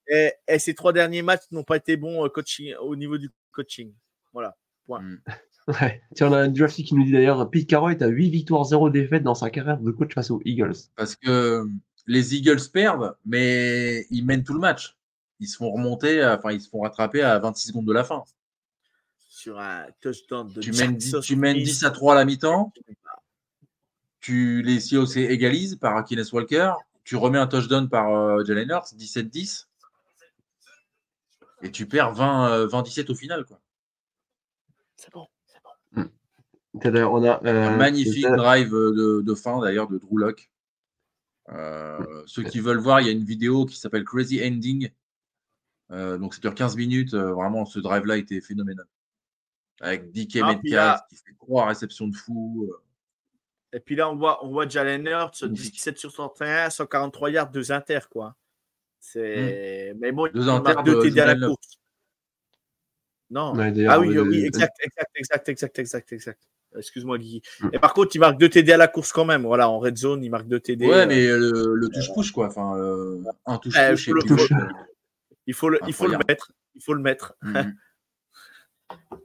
Et, 0.08 0.34
et 0.48 0.60
ces 0.60 0.74
trois 0.76 0.92
derniers 0.92 1.22
matchs 1.22 1.44
n'ont 1.52 1.64
pas 1.64 1.78
été 1.78 1.96
bons 1.96 2.26
euh, 2.26 2.30
coaching, 2.30 2.74
au 2.82 2.96
niveau 2.98 3.18
du 3.18 3.30
coaching. 3.52 3.94
Voilà. 4.34 4.56
Hum. 5.00 5.22
Ouais. 5.68 6.02
Tiens, 6.16 6.28
on 6.30 6.34
a 6.34 6.40
un 6.40 6.48
drafty 6.50 6.84
qui 6.84 6.94
nous 6.96 7.04
dit 7.06 7.12
d'ailleurs 7.14 7.50
Pete 7.50 7.68
Carroll 7.70 7.92
est 7.94 8.02
à 8.02 8.08
8 8.08 8.30
victoires, 8.30 8.66
0 8.66 8.90
défaites 8.90 9.24
dans 9.24 9.36
sa 9.36 9.50
carrière 9.50 9.78
de 9.80 9.92
coach 9.92 10.14
face 10.14 10.30
aux 10.30 10.42
Eagles. 10.44 10.74
Parce 10.96 11.16
que 11.16 11.66
les 12.06 12.36
Eagles 12.36 12.60
perdent, 12.72 13.16
mais 13.26 14.06
ils 14.10 14.26
mènent 14.26 14.44
tout 14.44 14.54
le 14.54 14.60
match. 14.60 14.98
Ils 15.40 15.48
se 15.48 15.56
font 15.58 15.72
remonter, 15.72 16.22
à- 16.22 16.38
enfin, 16.38 16.52
ils 16.52 16.62
se 16.62 16.70
font 16.70 16.82
rattraper 16.82 17.22
à 17.22 17.40
26 17.40 17.70
secondes 17.70 17.86
de 17.88 17.94
la 17.94 18.04
fin. 18.04 18.24
Sur 19.30 19.60
un 19.60 19.86
touchdown 20.02 20.52
de 20.52 20.62
Tu 20.62 20.72
mènes, 20.74 20.98
10, 20.98 21.12
Jackson 21.12 21.22
tu 21.22 21.36
mènes 21.38 21.56
Smith. 21.56 21.66
10 21.66 21.84
à 21.86 21.92
3 21.92 22.14
à 22.14 22.18
la 22.18 22.26
mi-temps. 22.26 22.72
Tu, 24.20 24.62
les 24.64 24.80
Seahawks 24.80 25.18
égalisent 25.18 25.76
par 25.78 26.04
Kenneth 26.06 26.32
Walker. 26.32 26.74
Tu 27.04 27.16
remets 27.18 27.40
un 27.40 27.48
touchdown 27.48 27.90
par 27.90 28.10
euh, 28.14 28.44
Jalen 28.46 28.70
Hurts, 28.70 28.94
17-10. 28.96 29.68
Et 31.62 31.72
tu 31.72 31.88
perds 31.88 32.14
20, 32.14 32.52
euh, 32.52 32.68
20-17 32.68 33.10
au 33.10 33.16
final. 33.16 33.44
Quoi. 33.46 33.60
C'est 34.98 35.12
bon. 35.12 35.28
On 36.76 37.24
a 37.24 37.44
euh, 37.46 37.68
Un 37.70 37.78
magnifique 37.78 38.26
c'est- 38.26 38.36
drive 38.36 38.72
de, 38.72 39.22
de 39.22 39.36
fin 39.36 39.62
d'ailleurs 39.62 39.88
de 39.88 39.98
Drew 39.98 40.18
Lock. 40.18 40.50
Euh, 41.50 42.24
ceux 42.26 42.44
qui 42.44 42.60
veulent 42.60 42.80
voir, 42.80 43.02
il 43.02 43.08
y 43.08 43.10
a 43.10 43.14
une 43.14 43.26
vidéo 43.26 43.66
qui 43.66 43.78
s'appelle 43.78 44.04
Crazy 44.04 44.44
Ending. 44.44 44.90
Euh, 45.92 46.18
donc 46.18 46.34
ça 46.34 46.40
dure 46.40 46.56
15 46.56 46.76
minutes. 46.78 47.14
Euh, 47.14 47.34
vraiment, 47.34 47.66
ce 47.66 47.80
drive-là 47.80 48.18
était 48.18 48.42
phénoménal. 48.42 48.86
Avec 49.82 50.12
DK 50.12 50.40
Ah, 50.42 50.48
Metcalf 50.56 51.02
qui 51.10 51.16
fait 51.18 51.34
trois 51.38 51.68
réceptions 51.68 52.08
de 52.08 52.16
fou. 52.16 52.72
Et 53.74 53.80
puis 53.80 53.96
là, 53.96 54.10
on 54.10 54.16
voit, 54.16 54.44
on 54.46 54.50
voit 54.50 54.68
Jalen 54.68 55.06
Hurts, 55.08 55.42
Magnifique. 55.42 55.74
17 55.74 55.98
sur 55.98 56.12
131, 56.12 56.70
143 56.70 57.30
yards, 57.32 57.52
deux 57.52 57.72
inter, 57.72 58.00
quoi. 58.10 58.36
C'est... 59.00 59.94
Mais 60.00 60.12
bon, 60.12 60.30
Deux 60.32 60.48
inter 60.48 60.76
deux 60.86 60.96
de 60.96 61.02
TD 61.02 61.20
à 61.20 61.34
la 61.36 61.48
course. 61.48 61.80
Non. 63.30 63.54
Ah 63.90 64.00
oui, 64.00 64.18
oui, 64.18 64.46
exact, 64.46 64.78
exact, 64.80 65.12
exact, 65.16 65.50
exact, 65.50 65.80
exact, 65.80 66.14
exact. 66.14 66.44
Excuse-moi, 66.78 67.18
Guy. 67.18 67.42
Mm. 67.62 67.70
Et 67.74 67.80
par 67.80 67.94
contre, 67.94 68.16
il 68.16 68.20
marque 68.20 68.38
2 68.40 68.50
TD 68.50 68.72
à 68.74 68.78
la 68.78 68.88
course 68.88 69.12
quand 69.12 69.26
même. 69.26 69.44
Voilà, 69.44 69.70
en 69.70 69.80
red 69.80 69.98
zone, 69.98 70.24
il 70.24 70.30
marque 70.30 70.48
2 70.48 70.60
TD. 70.60 70.86
Ouais, 70.88 70.94
euh, 71.02 71.06
mais 71.08 71.28
le, 71.28 71.76
le 71.76 71.90
touche-push, 71.90 72.32
quoi. 72.32 72.48
Enfin, 72.48 72.78
euh, 72.78 73.22
un. 73.46 73.60
Eh, 73.66 73.94
et 73.94 73.96
faut 73.98 74.14
le- 74.14 74.20
puis 74.22 74.30
touche. 74.30 74.50
l'autre, 74.50 74.66
il 75.48 75.54
faut 75.54 75.70
le, 75.70 75.80
il 75.88 75.94
faut 75.94 76.08
le 76.08 76.18
mettre. 76.28 76.52
Il 76.76 76.82
faut 76.84 76.94
le 76.94 77.02
mettre. 77.02 77.34
euh, 77.44 77.48
mhm. 77.64 77.76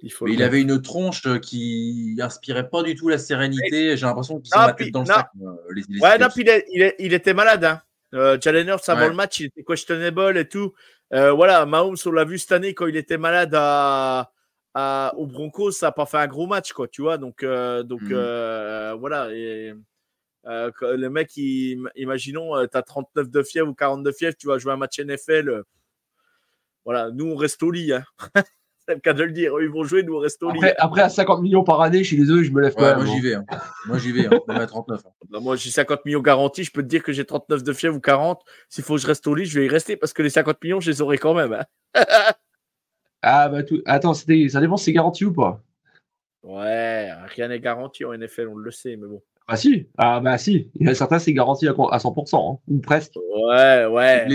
Il 0.02 0.12
faut 0.12 0.24
Mais 0.26 0.30
le 0.30 0.34
il 0.34 0.38
mettre. 0.40 0.48
avait 0.52 0.60
une 0.62 0.80
tronche 0.82 1.40
qui 1.40 2.16
inspirait 2.22 2.68
pas 2.70 2.82
du 2.82 2.94
tout 2.94 3.08
la 3.08 3.18
sérénité. 3.18 3.96
J'ai 3.96 4.06
l'impression 4.06 4.38
qu'il 4.40 4.48
s'en 4.50 4.66
la 4.66 4.72
tête 4.72 4.90
dans 4.92 5.00
le 5.00 5.06
sac. 5.06 5.28
euh, 5.42 5.46
les- 5.74 5.82
les 5.88 6.00
Ouais, 6.00 6.16
non, 6.18 6.28
puis 6.28 6.42
il, 6.42 6.48
est- 6.48 6.66
il 6.72 6.82
est- 6.82 6.96
il 6.98 7.12
était 7.12 7.34
malade. 7.34 7.64
Hein. 7.64 7.82
Euh, 8.14 8.38
Jalen 8.40 8.68
Hurts, 8.68 8.88
avant 8.88 9.02
Ouais. 9.02 9.08
le 9.08 9.14
match, 9.14 9.40
il 9.40 9.46
était 9.46 9.64
questionable 9.64 10.38
et 10.38 10.48
tout. 10.48 10.72
Euh, 11.12 11.32
voilà, 11.32 11.66
Mahomes, 11.66 11.96
on 12.06 12.10
l'a 12.12 12.24
vu 12.24 12.38
cette 12.38 12.52
année 12.52 12.72
quand 12.74 12.86
il 12.86 12.96
était 12.96 13.18
malade 13.18 13.52
à, 13.54 14.30
à, 14.74 15.12
au 15.16 15.26
Broncos, 15.26 15.72
ça 15.72 15.86
n'a 15.86 15.92
pas 15.92 16.06
fait 16.06 16.18
un 16.18 16.26
gros 16.26 16.46
match, 16.46 16.72
quoi, 16.72 16.86
tu 16.88 17.02
vois. 17.02 17.18
Donc, 17.18 17.42
euh, 17.42 17.82
donc 17.82 18.02
Mhm. 18.02 18.12
euh, 18.12 18.94
voilà. 18.98 19.28
Et, 19.32 19.72
euh, 20.46 20.70
le 20.82 21.08
mec, 21.08 21.36
il- 21.36 21.80
imaginons, 21.96 22.52
tu 22.66 22.76
as 22.76 22.82
39 22.82 23.28
de 23.30 23.42
fièvre 23.42 23.68
ou 23.68 23.74
40 23.74 24.02
de 24.04 24.12
fièvre, 24.12 24.36
tu 24.38 24.46
vas 24.46 24.58
jouer 24.58 24.72
un 24.72 24.76
match 24.76 24.98
NFL. 24.98 25.48
euh, 25.48 25.62
voilà, 26.84 27.10
nous, 27.10 27.26
on 27.26 27.36
reste 27.36 27.62
au 27.62 27.70
lit. 27.70 27.92
Hein. 27.92 28.04
C'est 28.86 28.94
le 28.94 29.00
cas 29.00 29.12
de 29.12 29.22
le 29.22 29.32
dire. 29.32 29.54
Eux, 29.58 29.64
Ils 29.64 29.68
vont 29.70 29.84
jouer, 29.84 30.02
nous, 30.02 30.14
on 30.16 30.18
reste 30.20 30.42
au 30.42 30.50
lit. 30.50 30.56
Après, 30.58 30.74
après, 30.78 31.00
à 31.02 31.08
50 31.10 31.42
millions 31.42 31.62
par 31.64 31.82
année, 31.82 31.98
je 32.02 32.08
suis 32.08 32.16
désolé, 32.16 32.42
je 32.44 32.52
me 32.52 32.62
lève 32.62 32.74
quand 32.74 32.80
Ouais, 32.84 32.94
même. 32.94 33.04
moi 33.04 33.04
hein. 33.04 33.14
j'y 33.14 33.20
vais. 33.20 33.34
hein. 33.34 33.44
Moi 33.86 33.98
j'y 33.98 34.12
vais. 34.12 34.26
Hein. 34.26 34.30
Même 34.48 34.56
à 34.60 34.66
39. 34.66 35.02
hein. 35.04 35.38
Moi, 35.40 35.56
j'ai 35.56 35.70
50 35.70 36.06
millions 36.06 36.22
garantis. 36.22 36.64
Je 36.64 36.70
peux 36.72 36.82
te 36.82 36.86
dire 36.88 37.02
que 37.02 37.12
j'ai 37.12 37.26
39 37.26 37.62
de 37.62 37.72
fièvre 37.74 37.96
ou 37.96 38.00
40. 38.00 38.42
S'il 38.70 38.82
faut 38.84 38.94
que 38.94 39.00
je 39.02 39.06
reste 39.06 39.26
au 39.26 39.34
lit, 39.34 39.44
je 39.44 39.58
vais 39.60 39.66
y 39.66 39.68
rester 39.68 39.96
parce 39.98 40.14
que 40.14 40.22
les 40.22 40.30
50 40.30 40.62
millions, 40.62 40.80
je 40.80 40.90
les 40.90 41.02
aurai 41.02 41.18
quand 41.18 41.34
même. 41.34 41.62
Ah, 43.22 43.48
bah, 43.48 43.62
tout... 43.62 43.82
attends, 43.84 44.14
ça 44.14 44.24
dépend 44.26 44.76
si 44.76 44.84
c'est 44.84 44.92
garanti 44.92 45.24
ou 45.24 45.32
pas. 45.32 45.62
Ouais, 46.42 47.10
rien 47.34 47.48
n'est 47.48 47.60
garanti 47.60 48.04
en 48.04 48.12
NFL, 48.12 48.48
on 48.48 48.56
le 48.56 48.70
sait, 48.70 48.96
mais 48.96 49.06
bon. 49.06 49.22
Ah, 49.48 49.56
si. 49.56 49.88
Ah, 49.96 50.20
bah, 50.20 50.38
si. 50.38 50.70
Il 50.74 50.86
y 50.86 50.90
a 50.90 50.94
certains, 50.94 51.18
c'est 51.18 51.32
garanti 51.32 51.66
à 51.66 51.70
à 51.72 51.98
100%, 51.98 52.54
hein, 52.54 52.58
ou 52.68 52.80
presque. 52.80 53.14
Ouais, 53.16 53.86
ouais. 53.86 54.26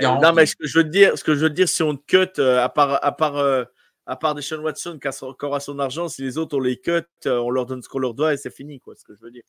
Non, 0.00 0.32
mais 0.32 0.46
ce 0.46 0.56
que 0.56 0.66
je 0.66 0.78
veux 0.78 0.84
te 0.84 0.88
dire, 0.90 1.18
ce 1.18 1.24
que 1.24 1.34
je 1.34 1.40
veux 1.40 1.48
te 1.50 1.54
dire, 1.54 1.68
si 1.68 1.82
on 1.82 1.96
te 1.96 2.02
cut, 2.06 2.40
euh, 2.40 2.62
à 2.62 2.68
part, 2.68 3.04
à 3.04 3.12
part, 3.12 3.36
euh, 3.36 3.64
à 4.06 4.16
part 4.16 4.34
Deshaun 4.34 4.60
Watson 4.60 4.98
qui 5.00 5.08
a 5.08 5.12
son- 5.12 5.26
encore 5.26 5.54
à 5.54 5.60
son 5.60 5.78
argent, 5.80 6.08
si 6.08 6.22
les 6.22 6.38
autres 6.38 6.56
on 6.56 6.60
les 6.60 6.78
cut, 6.78 7.02
euh, 7.26 7.38
on 7.40 7.50
leur 7.50 7.66
donne 7.66 7.82
ce 7.82 7.88
qu'on 7.88 7.98
leur 7.98 8.14
doit 8.14 8.32
et 8.32 8.36
c'est 8.36 8.54
fini, 8.54 8.80
quoi. 8.80 8.94
Ce 8.96 9.04
que 9.04 9.14
je 9.14 9.20
veux 9.20 9.30
dire. 9.30 9.42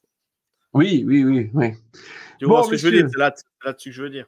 Oui, 0.73 1.03
oui, 1.07 1.23
oui, 1.23 1.49
oui. 1.53 1.73
Tu 2.39 2.45
Bon, 2.45 2.53
vois 2.55 2.63
ce 2.63 2.71
que 2.71 2.77
je 2.77 2.87
veux 2.87 2.91
dire? 2.91 3.07
C'est 3.11 3.19
là, 3.19 3.33
c'est 3.35 3.45
là-dessus 3.65 3.89
que 3.89 3.95
je 3.95 4.03
veux 4.03 4.09
dire. 4.09 4.25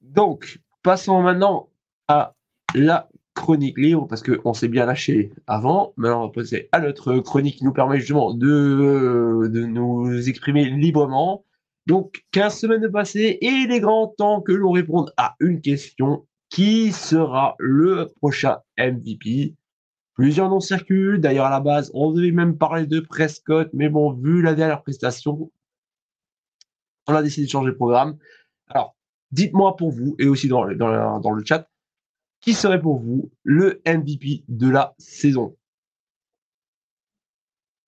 Donc, 0.00 0.58
passons 0.82 1.22
maintenant 1.22 1.70
à 2.08 2.34
la 2.74 3.08
chronique 3.34 3.78
libre, 3.78 4.06
parce 4.06 4.22
qu'on 4.22 4.52
s'est 4.52 4.68
bien 4.68 4.86
lâché 4.86 5.32
avant. 5.46 5.94
Maintenant, 5.96 6.24
on 6.24 6.26
va 6.26 6.32
passer 6.32 6.68
à 6.72 6.80
notre 6.80 7.18
chronique 7.18 7.56
qui 7.56 7.64
nous 7.64 7.72
permet 7.72 7.98
justement 7.98 8.34
de, 8.34 9.48
de 9.48 9.64
nous 9.64 10.28
exprimer 10.28 10.66
librement. 10.66 11.44
Donc, 11.86 12.24
15 12.32 12.56
semaines 12.56 12.82
de 12.82 12.88
passé, 12.88 13.38
et 13.40 13.48
il 13.48 13.72
est 13.72 13.80
grand 13.80 14.08
temps 14.08 14.40
que 14.40 14.52
l'on 14.52 14.70
réponde 14.70 15.12
à 15.16 15.34
une 15.40 15.60
question. 15.60 16.26
Qui 16.50 16.92
sera 16.92 17.56
le 17.58 18.12
prochain 18.20 18.58
MVP 18.78 19.54
Plusieurs 20.14 20.50
noms 20.50 20.60
circulent. 20.60 21.18
D'ailleurs, 21.18 21.46
à 21.46 21.50
la 21.50 21.60
base, 21.60 21.90
on 21.94 22.12
devait 22.12 22.30
même 22.30 22.58
parler 22.58 22.86
de 22.86 23.00
Prescott, 23.00 23.70
mais 23.72 23.88
bon, 23.88 24.12
vu 24.12 24.42
la 24.42 24.54
dernière 24.54 24.82
prestation, 24.82 25.50
on 27.08 27.14
a 27.14 27.22
décidé 27.22 27.46
de 27.46 27.50
changer 27.50 27.70
de 27.70 27.76
programme. 27.76 28.18
Alors, 28.68 28.94
dites-moi 29.30 29.76
pour 29.76 29.92
vous, 29.92 30.14
et 30.18 30.28
aussi 30.28 30.48
dans, 30.48 30.70
dans, 30.74 31.20
dans 31.20 31.30
le 31.30 31.42
chat, 31.42 31.68
qui 32.42 32.52
serait 32.52 32.80
pour 32.80 32.98
vous 33.00 33.30
le 33.44 33.80
MVP 33.86 34.44
de 34.48 34.68
la 34.68 34.94
saison? 34.98 35.56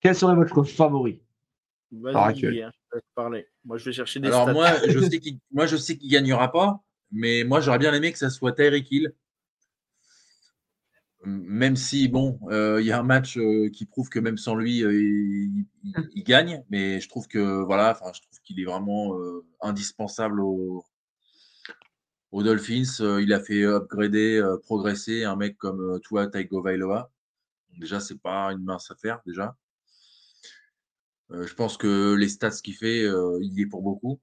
Quel 0.01 0.15
serait 0.15 0.35
votre 0.37 0.63
favori? 0.65 1.21
Vas-y, 1.93 2.17
hein, 2.63 2.71
je 2.73 2.91
te 2.91 2.95
laisse 2.97 3.05
parler. 3.15 3.47
Moi, 3.65 3.79
je 3.79 3.85
vais 3.85 3.93
chercher 3.93 4.21
des 4.21 4.29
Alors 4.29 4.43
stats. 4.43 4.53
moi, 4.53 4.69
je 4.89 4.99
sais 5.11 5.19
qu'il, 5.21 5.39
moi, 5.53 5.67
je 5.67 5.77
sais 5.77 5.97
qu'il 5.99 6.11
gagnera 6.11 6.51
pas, 6.51 6.83
mais 7.11 7.45
moi, 7.45 7.61
j'aurais 7.61 7.79
bien 7.79 7.93
aimé 7.93 8.13
que 8.13 8.19
ça 8.19 8.31
soit 8.31 8.53
Tyreek 8.53 8.91
Hill. 8.91 9.15
Même 11.27 11.75
si, 11.77 12.09
bon, 12.09 12.39
euh, 12.51 12.83
il 12.83 12.87
y 12.87 12.93
a 12.93 12.99
un 12.99 13.03
match 13.03 13.39
euh, 13.39 13.71
qui 13.71 13.87
prouve 13.87 14.11
que 14.11 14.19
même 14.19 14.37
sans 14.37 14.55
lui, 14.55 14.85
euh, 14.85 14.93
il, 14.93 15.65
il- 15.83 16.11
il 16.15 16.23
gagne, 16.23 16.63
mais 16.69 17.01
je 17.01 17.09
trouve 17.09 17.27
que, 17.29 17.63
voilà, 17.65 17.93
enfin, 17.93 18.13
je 18.15 18.21
trouve 18.21 18.41
qu'il 18.43 18.61
est 18.61 18.65
vraiment 18.67 19.19
euh, 19.19 19.43
indispensable 19.63 20.41
aux, 20.43 20.85
aux 22.35 22.43
Dolphins. 22.43 23.01
Euh, 23.01 23.23
il 23.23 23.33
a 23.33 23.41
fait 23.41 23.63
upgrader, 23.63 24.39
euh, 24.39 24.59
progresser 24.59 25.25
un 25.25 25.37
mec 25.37 25.57
comme 25.57 25.81
euh, 25.81 25.99
Tua 26.01 26.27
Tagovailoa. 26.27 27.11
Déjà, 27.79 28.01
c'est 28.01 28.21
pas 28.21 28.53
une 28.53 28.65
mince 28.65 28.91
affaire, 28.91 29.21
déjà. 29.25 29.57
Euh, 31.31 31.47
je 31.47 31.55
pense 31.55 31.77
que 31.77 32.15
les 32.15 32.29
stats 32.29 32.51
qu'il 32.51 32.75
fait, 32.75 33.05
euh, 33.05 33.39
il 33.41 33.55
y 33.55 33.63
est 33.63 33.67
pour 33.67 33.83
beaucoup. 33.83 34.21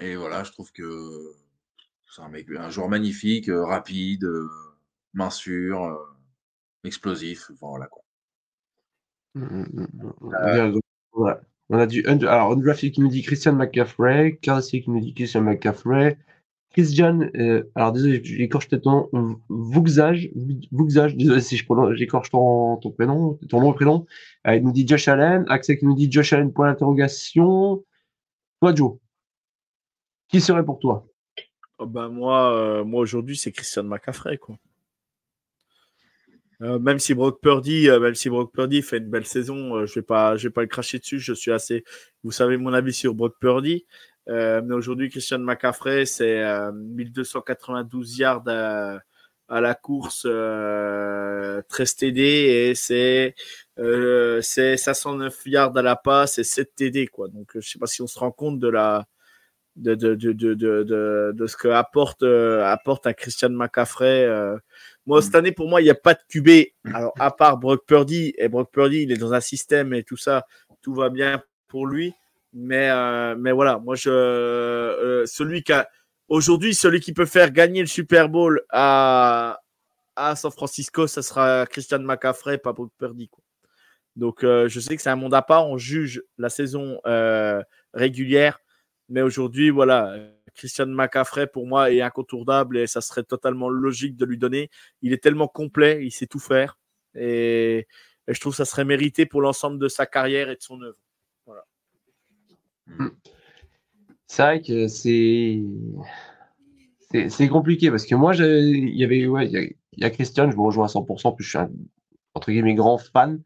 Et 0.00 0.14
voilà, 0.14 0.44
je 0.44 0.52
trouve 0.52 0.72
que 0.72 1.34
c'est 2.10 2.22
un 2.22 2.28
mec, 2.28 2.46
un 2.56 2.70
joueur 2.70 2.88
magnifique, 2.88 3.48
euh, 3.48 3.64
rapide, 3.64 4.26
main 5.14 5.30
sûre, 5.30 5.98
explosif. 6.84 7.50
Enfin, 7.50 7.66
voilà 7.68 7.86
quoi. 7.88 8.02
Ouais. 11.12 11.34
On 11.68 11.78
a 11.78 11.86
du 11.86 12.04
alors 12.06 12.52
Undrafted 12.52 12.92
qui 12.92 13.00
nous 13.00 13.08
dit 13.08 13.22
Christian 13.22 13.54
McCaffrey, 13.54 14.36
Cartier 14.42 14.82
qui 14.82 14.90
nous 14.90 15.00
dit 15.00 15.14
Christian 15.14 15.42
McCaffrey, 15.42 16.18
Christian, 16.72 17.20
euh, 17.36 17.64
alors 17.74 17.92
désolé, 17.92 18.22
j'écorche 18.24 18.68
ton 18.68 19.08
nom, 19.12 19.40
Vuxage, 19.48 20.30
Vuxage, 20.72 21.14
désolé 21.16 21.40
si 21.40 21.56
je 21.56 21.64
j'écorche 21.94 22.30
ton, 22.30 22.78
prénom, 22.96 23.38
ton 23.48 23.60
nom 23.60 23.72
prénom. 23.72 24.06
Euh, 24.46 24.56
il 24.56 24.64
nous 24.64 24.72
dit 24.72 24.86
Josh 24.86 25.06
Allen, 25.08 25.44
Axel 25.48 25.78
qui 25.78 25.84
nous 25.84 25.94
dit 25.94 26.10
Josh 26.10 26.32
Allen 26.32 26.52
point 26.52 26.68
d'interrogation. 26.68 27.84
Toi 28.60 28.74
Joe, 28.74 28.96
qui 30.28 30.40
serait 30.40 30.64
pour 30.64 30.78
toi? 30.78 31.06
Oh, 31.78 31.86
bah, 31.86 32.08
moi, 32.08 32.54
euh, 32.54 32.84
moi 32.84 33.00
aujourd'hui, 33.02 33.36
c'est 33.36 33.52
Christian 33.52 33.84
McCaffrey. 33.84 34.38
Quoi. 34.38 34.56
Même 36.60 37.00
si 37.00 37.12
Brock 37.12 37.40
Purdy, 37.42 37.88
même 37.88 38.14
si 38.14 38.30
Brock 38.30 38.52
Purdy 38.52 38.82
fait 38.82 38.98
une 38.98 39.10
belle 39.10 39.26
saison, 39.26 39.84
je 39.84 39.94
vais 39.96 40.02
pas, 40.02 40.36
je 40.36 40.46
vais 40.46 40.52
pas 40.52 40.60
le 40.60 40.68
cracher 40.68 41.00
dessus. 41.00 41.18
Je 41.18 41.32
suis 41.32 41.50
assez, 41.50 41.82
vous 42.22 42.30
savez 42.30 42.56
mon 42.56 42.72
avis 42.72 42.92
sur 42.92 43.14
Brock 43.14 43.34
Purdy. 43.40 43.84
Euh, 44.28 44.62
mais 44.64 44.74
aujourd'hui, 44.74 45.10
Christian 45.10 45.38
McCaffrey, 45.40 46.06
c'est 46.06 46.42
euh, 46.44 46.70
1292 46.72 48.18
yards 48.18 48.44
à, 48.46 48.98
à 49.48 49.60
la 49.60 49.74
course, 49.74 50.24
euh, 50.26 51.60
13 51.68 51.96
TD 51.96 52.20
et 52.22 52.74
c'est 52.74 53.34
euh, 53.78 54.40
c'est 54.42 54.76
509 54.76 55.40
yards 55.46 55.76
à 55.76 55.82
la 55.82 55.96
passe 55.96 56.38
et 56.38 56.44
7 56.44 56.74
TD 56.74 57.08
quoi. 57.08 57.28
Donc, 57.28 57.56
euh, 57.56 57.60
je 57.60 57.68
sais 57.70 57.78
pas 57.78 57.86
si 57.86 58.00
on 58.02 58.06
se 58.06 58.18
rend 58.18 58.30
compte 58.32 58.58
de 58.60 58.68
la 58.68 59.06
de, 59.76 59.94
de, 59.94 60.14
de, 60.14 60.32
de, 60.32 60.54
de, 60.54 60.82
de, 60.84 61.32
de 61.34 61.46
ce 61.46 61.56
que 61.56 61.68
apporte, 61.68 62.22
euh, 62.22 62.64
apporte 62.64 63.06
un 63.06 63.12
Christian 63.14 63.50
McCaffrey. 63.50 64.24
euh. 64.26 64.58
Moi, 65.06 65.22
cette 65.22 65.34
année, 65.34 65.52
pour 65.52 65.68
moi, 65.68 65.80
il 65.80 65.84
n'y 65.84 65.90
a 65.90 65.94
pas 65.94 66.14
de 66.14 66.20
QB. 66.28 66.48
Alors, 66.94 67.12
à 67.18 67.30
part 67.30 67.56
Brock 67.58 67.84
Purdy, 67.86 68.34
et 68.38 68.48
Brock 68.48 68.70
Purdy, 68.70 69.02
il 69.02 69.12
est 69.12 69.16
dans 69.16 69.32
un 69.32 69.40
système 69.40 69.94
et 69.94 70.04
tout 70.04 70.16
ça, 70.18 70.46
tout 70.82 70.94
va 70.94 71.08
bien 71.08 71.42
pour 71.68 71.86
lui. 71.86 72.12
Mais, 72.52 72.90
euh, 72.90 73.34
mais 73.36 73.52
voilà, 73.52 73.78
moi, 73.78 73.94
je, 73.94 74.10
euh, 74.10 75.26
celui 75.26 75.62
qui 75.62 75.72
a, 75.72 75.88
aujourd'hui, 76.28 76.74
celui 76.74 77.00
qui 77.00 77.12
peut 77.12 77.26
faire 77.26 77.50
gagner 77.50 77.80
le 77.80 77.86
Super 77.86 78.28
Bowl 78.28 78.62
à, 78.70 79.60
à 80.16 80.36
San 80.36 80.50
Francisco, 80.50 81.06
ça 81.06 81.22
sera 81.22 81.66
Christian 81.66 82.00
McCaffrey, 82.00 82.58
pas 82.58 82.74
Purdy. 82.98 83.28
Quoi. 83.28 83.42
Donc, 84.16 84.44
euh, 84.44 84.68
je 84.68 84.80
sais 84.80 84.96
que 84.96 85.02
c'est 85.02 85.10
un 85.10 85.16
monde 85.16 85.34
à 85.34 85.42
part. 85.42 85.66
On 85.68 85.78
juge 85.78 86.22
la 86.38 86.50
saison 86.50 87.00
euh, 87.06 87.62
régulière. 87.94 88.58
Mais 89.08 89.22
aujourd'hui, 89.22 89.70
voilà, 89.70 90.16
Christian 90.54 90.86
McCaffrey, 90.86 91.46
pour 91.46 91.66
moi, 91.66 91.90
est 91.92 92.00
incontournable 92.00 92.78
et 92.78 92.86
ça 92.86 93.00
serait 93.00 93.24
totalement 93.24 93.68
logique 93.68 94.16
de 94.16 94.24
lui 94.24 94.38
donner. 94.38 94.70
Il 95.02 95.12
est 95.12 95.22
tellement 95.22 95.48
complet, 95.48 96.00
il 96.04 96.10
sait 96.10 96.26
tout 96.26 96.38
faire. 96.38 96.78
Et 97.14 97.86
je 98.28 98.40
trouve 98.40 98.52
que 98.52 98.58
ça 98.58 98.64
serait 98.64 98.84
mérité 98.84 99.26
pour 99.26 99.42
l'ensemble 99.42 99.78
de 99.78 99.88
sa 99.88 100.06
carrière 100.06 100.48
et 100.50 100.56
de 100.56 100.62
son 100.62 100.80
œuvre. 100.82 100.96
C'est 104.26 104.42
vrai 104.42 104.60
que 104.62 104.88
c'est 104.88 105.62
c'est 107.28 107.48
compliqué 107.48 107.90
parce 107.90 108.06
que 108.06 108.14
moi, 108.14 108.34
il 108.34 108.96
y 108.96 109.04
avait 109.04 109.26
ouais, 109.26 109.46
il 109.46 109.74
y, 109.98 110.04
a- 110.04 110.10
Christian, 110.10 110.50
je 110.50 110.56
vous 110.56 110.64
rejoins 110.64 110.86
à 110.86 110.88
100%, 110.88 111.32
puis 111.32 111.44
je 111.44 111.50
suis 111.50 111.58
un 111.58 111.70
entre 112.34 112.50
guillemets 112.50 112.74
grand 112.74 112.96
fan. 112.98 113.42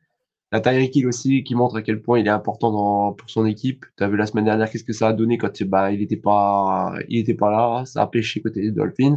La 0.53 0.61
Tyreek 0.61 0.94
Hill 0.94 1.09
aussi 1.09 1.42
qui 1.42 1.57
montre 1.57 1.76
à 1.76 1.82
quel 1.82 2.01
point 2.01 2.20
il 2.20 2.26
est 2.28 2.30
important 2.30 3.12
pour 3.14 3.28
son 3.28 3.44
équipe. 3.47 3.84
Tu 3.97 4.05
as 4.05 4.09
vu 4.09 4.16
la 4.16 4.26
semaine 4.26 4.44
dernière 4.44 4.70
qu'est-ce 4.70 4.84
que 4.84 4.92
ça 4.92 5.09
a 5.09 5.12
donné 5.12 5.38
quand 5.38 5.62
bah, 5.64 5.90
il 5.90 5.99
n'était 5.99 6.16
pas 6.16 6.94
il 7.09 7.18
était 7.18 7.34
pas 7.34 7.51
là, 7.51 7.84
ça 7.84 8.03
a 8.03 8.07
pêché 8.07 8.40
côté 8.40 8.61
des 8.62 8.70
Dolphins. 8.70 9.16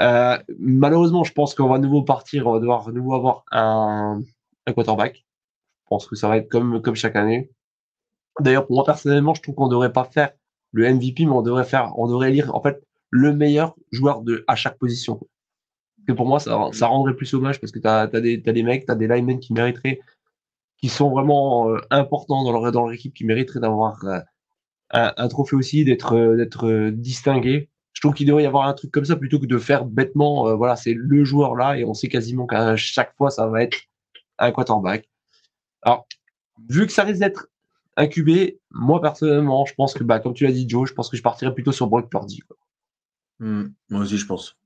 Euh, 0.00 0.38
malheureusement, 0.58 1.22
je 1.22 1.32
pense 1.32 1.54
qu'on 1.54 1.68
va 1.68 1.76
à 1.76 1.78
nouveau 1.78 2.02
partir, 2.02 2.46
on 2.46 2.52
va 2.54 2.60
devoir 2.60 2.88
à 2.88 2.92
nouveau 2.92 3.14
avoir 3.14 3.44
un, 3.52 4.20
un 4.66 4.72
quarterback. 4.72 5.24
Je 5.84 5.88
pense 5.88 6.06
que 6.06 6.16
ça 6.16 6.28
va 6.28 6.38
être 6.38 6.48
comme 6.48 6.82
comme 6.82 6.94
chaque 6.96 7.16
année. 7.16 7.50
D'ailleurs, 8.40 8.66
pour 8.66 8.76
moi 8.76 8.84
personnellement, 8.84 9.34
je 9.34 9.42
trouve 9.42 9.54
qu'on 9.54 9.68
devrait 9.68 9.92
pas 9.92 10.04
faire 10.04 10.30
le 10.72 10.92
MVP, 10.92 11.26
mais 11.26 11.32
on 11.32 11.42
devrait 11.42 11.64
faire, 11.64 11.92
on 11.98 12.08
devrait 12.08 12.30
lire 12.30 12.54
en 12.54 12.62
fait 12.62 12.82
le 13.10 13.34
meilleur 13.34 13.74
joueur 13.92 14.22
de 14.22 14.44
à 14.48 14.56
chaque 14.56 14.78
position. 14.78 15.20
que 16.06 16.12
pour 16.12 16.26
moi, 16.26 16.40
ça, 16.40 16.86
rendrait 16.86 17.14
plus 17.14 17.32
hommage 17.34 17.60
parce 17.60 17.70
que 17.70 17.78
tu 17.78 17.86
as, 17.86 18.06
des, 18.08 18.62
mecs, 18.62 18.86
tu 18.86 18.90
as 18.90 18.94
des 18.96 19.06
linemen 19.06 19.38
qui 19.38 19.52
mériteraient, 19.52 20.00
qui 20.78 20.88
sont 20.88 21.10
vraiment 21.10 21.70
euh, 21.70 21.78
importants 21.90 22.42
dans 22.42 22.52
leur, 22.52 22.92
équipe, 22.92 23.14
qui 23.14 23.24
mériteraient 23.24 23.60
d'avoir 23.60 24.02
euh, 24.04 24.18
un, 24.90 25.28
trophée 25.28 25.54
aussi, 25.54 25.84
d'être 25.84 26.16
euh, 26.16 26.90
distingué. 26.90 27.68
Je 27.92 28.00
trouve 28.00 28.14
qu'il 28.14 28.26
devrait 28.26 28.42
y 28.42 28.46
avoir 28.46 28.66
un 28.66 28.72
truc 28.72 28.90
comme 28.90 29.04
ça 29.04 29.14
plutôt 29.14 29.38
que 29.38 29.46
de 29.46 29.58
faire 29.58 29.84
bêtement, 29.84 30.56
voilà, 30.56 30.76
c'est 30.76 30.94
le 30.94 31.24
joueur 31.24 31.54
là 31.54 31.76
et 31.76 31.84
on 31.84 31.92
sait 31.92 32.08
quasiment 32.08 32.46
qu'à 32.46 32.74
chaque 32.74 33.14
fois, 33.16 33.30
ça 33.30 33.46
va 33.46 33.62
être 33.62 33.76
un 34.38 34.50
quarterback. 34.50 35.08
Alors, 35.82 36.06
vu 36.70 36.86
que 36.86 36.92
ça 36.92 37.04
risque 37.04 37.20
d'être 37.20 37.48
incubé, 37.96 38.60
moi 38.70 39.00
personnellement, 39.00 39.64
je 39.66 39.74
pense 39.74 39.94
que, 39.94 40.04
bah, 40.04 40.20
comme 40.20 40.34
tu 40.34 40.44
l'as 40.44 40.52
dit, 40.52 40.68
Joe, 40.68 40.88
je 40.88 40.94
pense 40.94 41.08
que 41.08 41.16
je 41.16 41.22
partirais 41.22 41.54
plutôt 41.54 41.72
sur 41.72 41.86
Brock 41.86 42.10
Purdy. 42.10 42.40
Hmm, 43.38 43.68
moi 43.90 44.02
aussi, 44.02 44.18
je 44.18 44.26
pense 44.26 44.56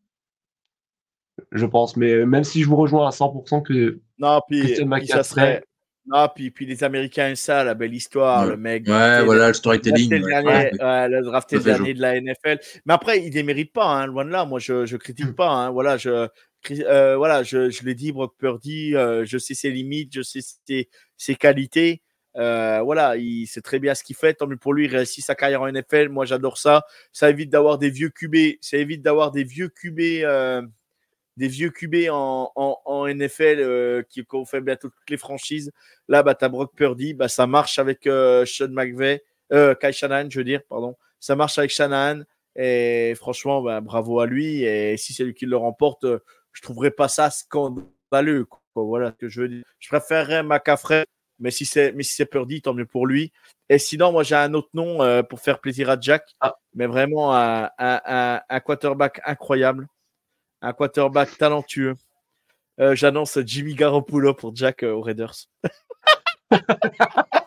je 1.53 1.67
pense. 1.67 1.97
Mais 1.97 2.25
même 2.27 2.45
si 2.45 2.63
je 2.63 2.69
vous 2.69 2.77
rejoins 2.77 3.07
à 3.07 3.11
100% 3.11 3.63
que. 3.63 4.01
Non, 4.19 4.41
puis, 4.49 4.77
ça 5.07 5.23
serait. 5.23 5.63
Non, 6.09 6.29
puis, 6.33 6.53
puis 6.53 6.67
les 6.67 6.85
Américains, 6.85 7.35
ça, 7.35 7.65
la 7.65 7.75
belle 7.75 7.93
histoire, 7.93 8.47
le 8.47 8.57
mec. 8.57 8.87
Ouais, 8.87 9.25
voilà, 9.25 9.49
le 9.49 9.55
storytelling. 9.55 10.09
Le, 10.09 10.21
dernier, 10.21 10.71
ouais, 10.81 11.09
le 11.09 11.23
drafté 11.23 11.59
dernier 11.59 11.95
de 11.95 12.01
la 12.01 12.21
NFL. 12.21 12.61
Mais 12.85 12.95
après, 12.95 13.19
il 13.19 13.31
ne 13.31 13.35
les 13.35 13.43
mérite 13.43 13.73
pas, 13.73 13.87
hein, 13.87 14.07
loin 14.07 14.25
de 14.25 14.31
là. 14.31 14.45
Moi, 14.45 14.61
je 14.61 14.91
ne 14.91 14.97
critique 14.99 15.31
hmm. 15.31 15.35
pas. 15.35 15.49
Hein, 15.49 15.71
voilà, 15.71 15.97
je, 15.97 16.29
euh, 16.71 17.17
voilà, 17.17 17.43
je, 17.43 17.71
je 17.71 17.83
l'ai 17.83 17.97
dit, 17.97 18.13
Brock 18.13 18.37
Purdy, 18.39 18.95
euh, 18.95 19.25
je 19.25 19.37
sais 19.37 19.55
ses 19.55 19.73
limites, 19.73 20.15
je 20.15 20.23
sais 20.23 20.41
ses, 20.43 20.89
ses 21.17 21.35
qualités. 21.35 22.03
Euh, 22.37 22.81
voilà, 22.83 23.17
il 23.17 23.47
sait 23.47 23.63
très 23.63 23.79
bien 23.79 23.95
ce 23.95 24.05
qu'il 24.05 24.17
fait. 24.17 24.35
Tant 24.35 24.47
mieux 24.47 24.57
pour 24.57 24.75
lui, 24.75 24.87
il 24.87 24.95
réussit 24.95 25.25
sa 25.25 25.35
carrière 25.35 25.63
en 25.63 25.71
NFL. 25.71 26.09
Moi, 26.09 26.25
j'adore 26.27 26.59
ça. 26.59 26.85
Ça 27.13 27.31
évite 27.31 27.51
d'avoir 27.51 27.79
des 27.79 27.91
vieux 27.91 28.11
QB. 28.11 28.59
Ça 28.61 28.77
évite 28.77 29.03
d'avoir 29.03 29.31
des 29.31 29.45
vieux 29.45 29.69
QB 29.69 30.01
des 31.37 31.49
vieux 31.49 31.71
QB 31.71 32.09
en, 32.11 32.51
en, 32.55 33.07
NFL 33.09 33.61
euh, 33.61 34.03
qui 34.09 34.25
ont 34.33 34.45
fait 34.45 34.61
bientôt 34.61 34.89
toutes 34.89 35.11
les 35.11 35.17
franchises. 35.17 35.71
Là, 36.09 36.23
bah, 36.23 36.35
tu 36.35 36.45
as 36.45 36.49
Brock 36.49 36.75
Purdy, 36.75 37.15
bah, 37.15 37.29
ça 37.29 37.47
marche 37.47 37.79
avec 37.79 38.07
euh, 38.07 38.45
Sean 38.47 38.69
McVay, 38.71 39.23
euh, 39.53 39.75
Kai 39.75 39.93
Shanahan, 39.93 40.29
je 40.31 40.39
veux 40.39 40.45
dire, 40.45 40.63
pardon. 40.69 40.97
Ça 41.21 41.37
marche 41.37 41.59
avec 41.59 41.71
Shanahan. 41.71 42.23
Et 42.57 43.15
franchement, 43.17 43.61
bah, 43.61 43.81
bravo 43.81 44.21
à 44.21 44.27
lui. 44.27 44.63
Et 44.63 44.97
si 44.97 45.13
c'est 45.13 45.25
lui 45.25 45.35
qui 45.35 45.47
le 45.47 45.57
remporte, 45.57 46.07
je 46.53 46.63
trouverais 46.63 46.91
pas 46.91 47.09
ça 47.09 47.31
scandaleux. 47.31 48.47
Voilà 48.75 49.11
ce 49.11 49.17
que 49.17 49.29
je 49.29 49.43
veux 49.43 49.49
dire. 49.49 49.65
Je 49.79 49.89
préférerais 49.89 50.43
McCaffrey, 50.43 51.05
mais 51.39 51.51
si 51.51 51.65
c'est 51.65 51.93
mais 51.93 52.03
si 52.03 52.15
c'est 52.15 52.27
Purdy, 52.27 52.63
tant 52.63 52.75
mieux 52.75 52.87
pour 52.87 53.07
lui. 53.07 53.33
Et 53.69 53.79
sinon, 53.79 54.13
moi 54.13 54.23
j'ai 54.23 54.37
un 54.37 54.55
autre 54.55 54.71
nom 54.75 54.99
pour 55.25 55.41
faire 55.41 55.61
plaisir 55.61 55.91
à 55.91 55.97
Jack, 56.01 56.25
ah. 56.41 56.57
mais 56.75 56.87
vraiment 56.87 57.35
un, 57.35 57.71
un, 57.79 58.61
quarterback 58.61 59.21
incroyable 59.25 59.89
un 60.63 60.73
quarterback 60.73 61.37
talentueux. 61.39 61.95
Euh, 62.81 62.95
j'annonce 62.95 63.39
Jimmy 63.45 63.75
Garoppolo 63.75 64.35
pour 64.35 64.55
Jack 64.55 64.83
euh, 64.83 64.93
aux 64.93 65.01
Raiders. 65.01 65.35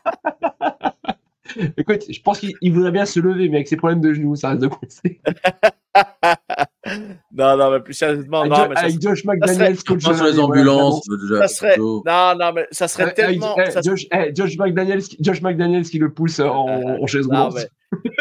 Écoute, 1.77 2.03
je 2.09 2.21
pense 2.21 2.39
qu'il 2.39 2.73
voudrait 2.73 2.91
bien 2.91 3.05
se 3.05 3.19
lever, 3.19 3.49
mais 3.49 3.57
avec 3.57 3.67
ses 3.67 3.77
problèmes 3.77 4.01
de 4.01 4.13
genoux, 4.13 4.35
ça 4.35 4.49
reste 4.49 4.61
de 4.61 4.67
coincer. 4.67 5.21
non, 7.31 7.57
non, 7.57 7.71
mais 7.71 7.79
plus 7.79 7.93
sérieusement, 7.93 8.41
avec, 8.41 8.51
non, 8.51 8.69
mais 8.69 8.77
avec 8.77 9.01
Josh 9.01 9.25
McDaniels, 9.25 9.83
coach 9.83 10.01
sur 10.01 10.23
les 10.23 10.39
ambulances. 10.39 11.01
ça 11.39 11.47
serait, 11.47 11.77
non, 11.77 12.03
non, 12.05 12.53
mais 12.53 12.67
ça 12.71 12.87
serait 12.87 13.13
tellement. 13.13 13.55
ça 13.69 13.81
Josh, 13.81 14.07
Josh, 14.33 14.57
McDaniels, 14.57 15.03
Josh 15.19 15.41
McDaniels 15.41 15.85
qui 15.85 15.99
le 15.99 16.13
pousse 16.13 16.39
en, 16.39 16.67
en 16.67 17.07
chaise 17.07 17.25
roulante. 17.25 17.57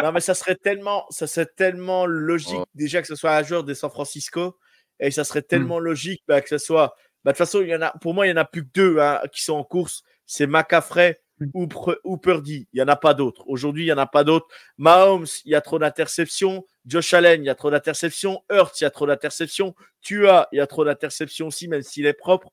Non, 0.02 0.12
mais 0.12 0.20
ça 0.20 0.34
serait 0.34 0.56
tellement, 0.56 1.04
ça 1.10 1.26
serait 1.26 1.48
tellement 1.56 2.06
logique 2.06 2.58
déjà 2.74 3.02
que 3.02 3.08
ce 3.08 3.14
soit 3.14 3.36
un 3.36 3.42
joueur 3.42 3.64
de 3.64 3.74
San 3.74 3.90
Francisco 3.90 4.56
et 4.98 5.10
ça 5.10 5.24
serait 5.24 5.40
mmh. 5.40 5.48
tellement 5.48 5.78
logique 5.78 6.22
bah, 6.26 6.40
que 6.40 6.48
ce 6.48 6.58
soit. 6.58 6.94
Bah, 7.24 7.32
de 7.32 7.36
toute 7.36 7.38
façon, 7.38 7.60
il 7.60 7.68
y 7.68 7.74
en 7.74 7.82
a, 7.82 7.92
pour 8.00 8.14
moi, 8.14 8.26
il 8.26 8.32
n'y 8.32 8.38
en 8.38 8.40
a 8.40 8.44
plus 8.44 8.64
que 8.64 8.70
deux 8.74 8.98
hein, 8.98 9.20
qui 9.32 9.42
sont 9.42 9.54
en 9.54 9.64
course. 9.64 10.02
C'est 10.24 10.46
McCaffrey 10.46 11.20
mmh. 11.40 11.50
ou, 11.54 11.68
ou 12.04 12.16
Purdy. 12.16 12.68
Il 12.72 12.76
n'y 12.76 12.82
en 12.82 12.88
a 12.88 12.96
pas 12.96 13.14
d'autres. 13.14 13.44
Aujourd'hui, 13.48 13.84
il 13.84 13.86
n'y 13.86 13.92
en 13.92 13.98
a 13.98 14.06
pas 14.06 14.24
d'autres. 14.24 14.46
Mahomes, 14.76 15.26
il 15.44 15.52
y 15.52 15.54
a 15.54 15.60
trop 15.60 15.78
d'interceptions. 15.78 16.66
Josh 16.86 17.14
Allen, 17.14 17.42
il 17.42 17.46
y 17.46 17.50
a 17.50 17.54
trop 17.54 17.70
d'interceptions. 17.70 18.42
Hurts, 18.50 18.80
il 18.80 18.84
y 18.84 18.86
a 18.86 18.90
trop 18.90 19.06
d'interceptions. 19.06 19.74
Tua, 20.00 20.48
il 20.52 20.56
y 20.56 20.60
a 20.60 20.66
trop 20.66 20.84
d'interceptions 20.84 21.48
aussi, 21.48 21.68
même 21.68 21.82
s'il 21.82 22.06
est 22.06 22.12
propre. 22.12 22.50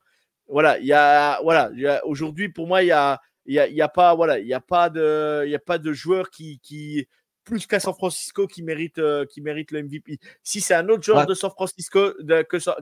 Voilà, 0.47 0.77
il 0.79 0.85
y 0.85 0.93
a, 0.93 1.41
voilà, 1.41 1.71
aujourd'hui, 2.05 2.49
pour 2.49 2.67
moi, 2.67 2.83
il 2.83 2.87
y 2.87 2.91
a, 2.91 3.19
il 3.45 3.55
y 3.55 3.59
a, 3.59 3.67
il 3.67 3.75
y 3.75 3.81
a 3.81 3.89
pas, 3.89 4.13
voilà, 4.13 4.39
il 4.39 4.47
y 4.47 4.53
a 4.53 4.61
pas 4.61 4.89
de, 4.89 5.43
il 5.45 5.51
y 5.51 5.55
a 5.55 5.59
pas 5.59 5.77
de 5.77 5.91
joueur 5.91 6.29
qui, 6.29 6.59
qui, 6.59 7.07
plus 7.45 7.67
qu'à 7.67 7.79
San 7.79 7.93
Francisco 7.93 8.47
qui 8.47 8.63
mérite, 8.63 8.97
euh, 8.97 9.25
qui 9.25 9.39
mérite 9.39 9.71
le 9.71 9.83
MVP. 9.83 10.19
Si 10.43 10.59
c'est 10.59 10.73
un 10.73 10.89
autre 10.89 11.03
joueur 11.03 11.25
de 11.25 11.33
San 11.33 11.51
Francisco 11.51 12.13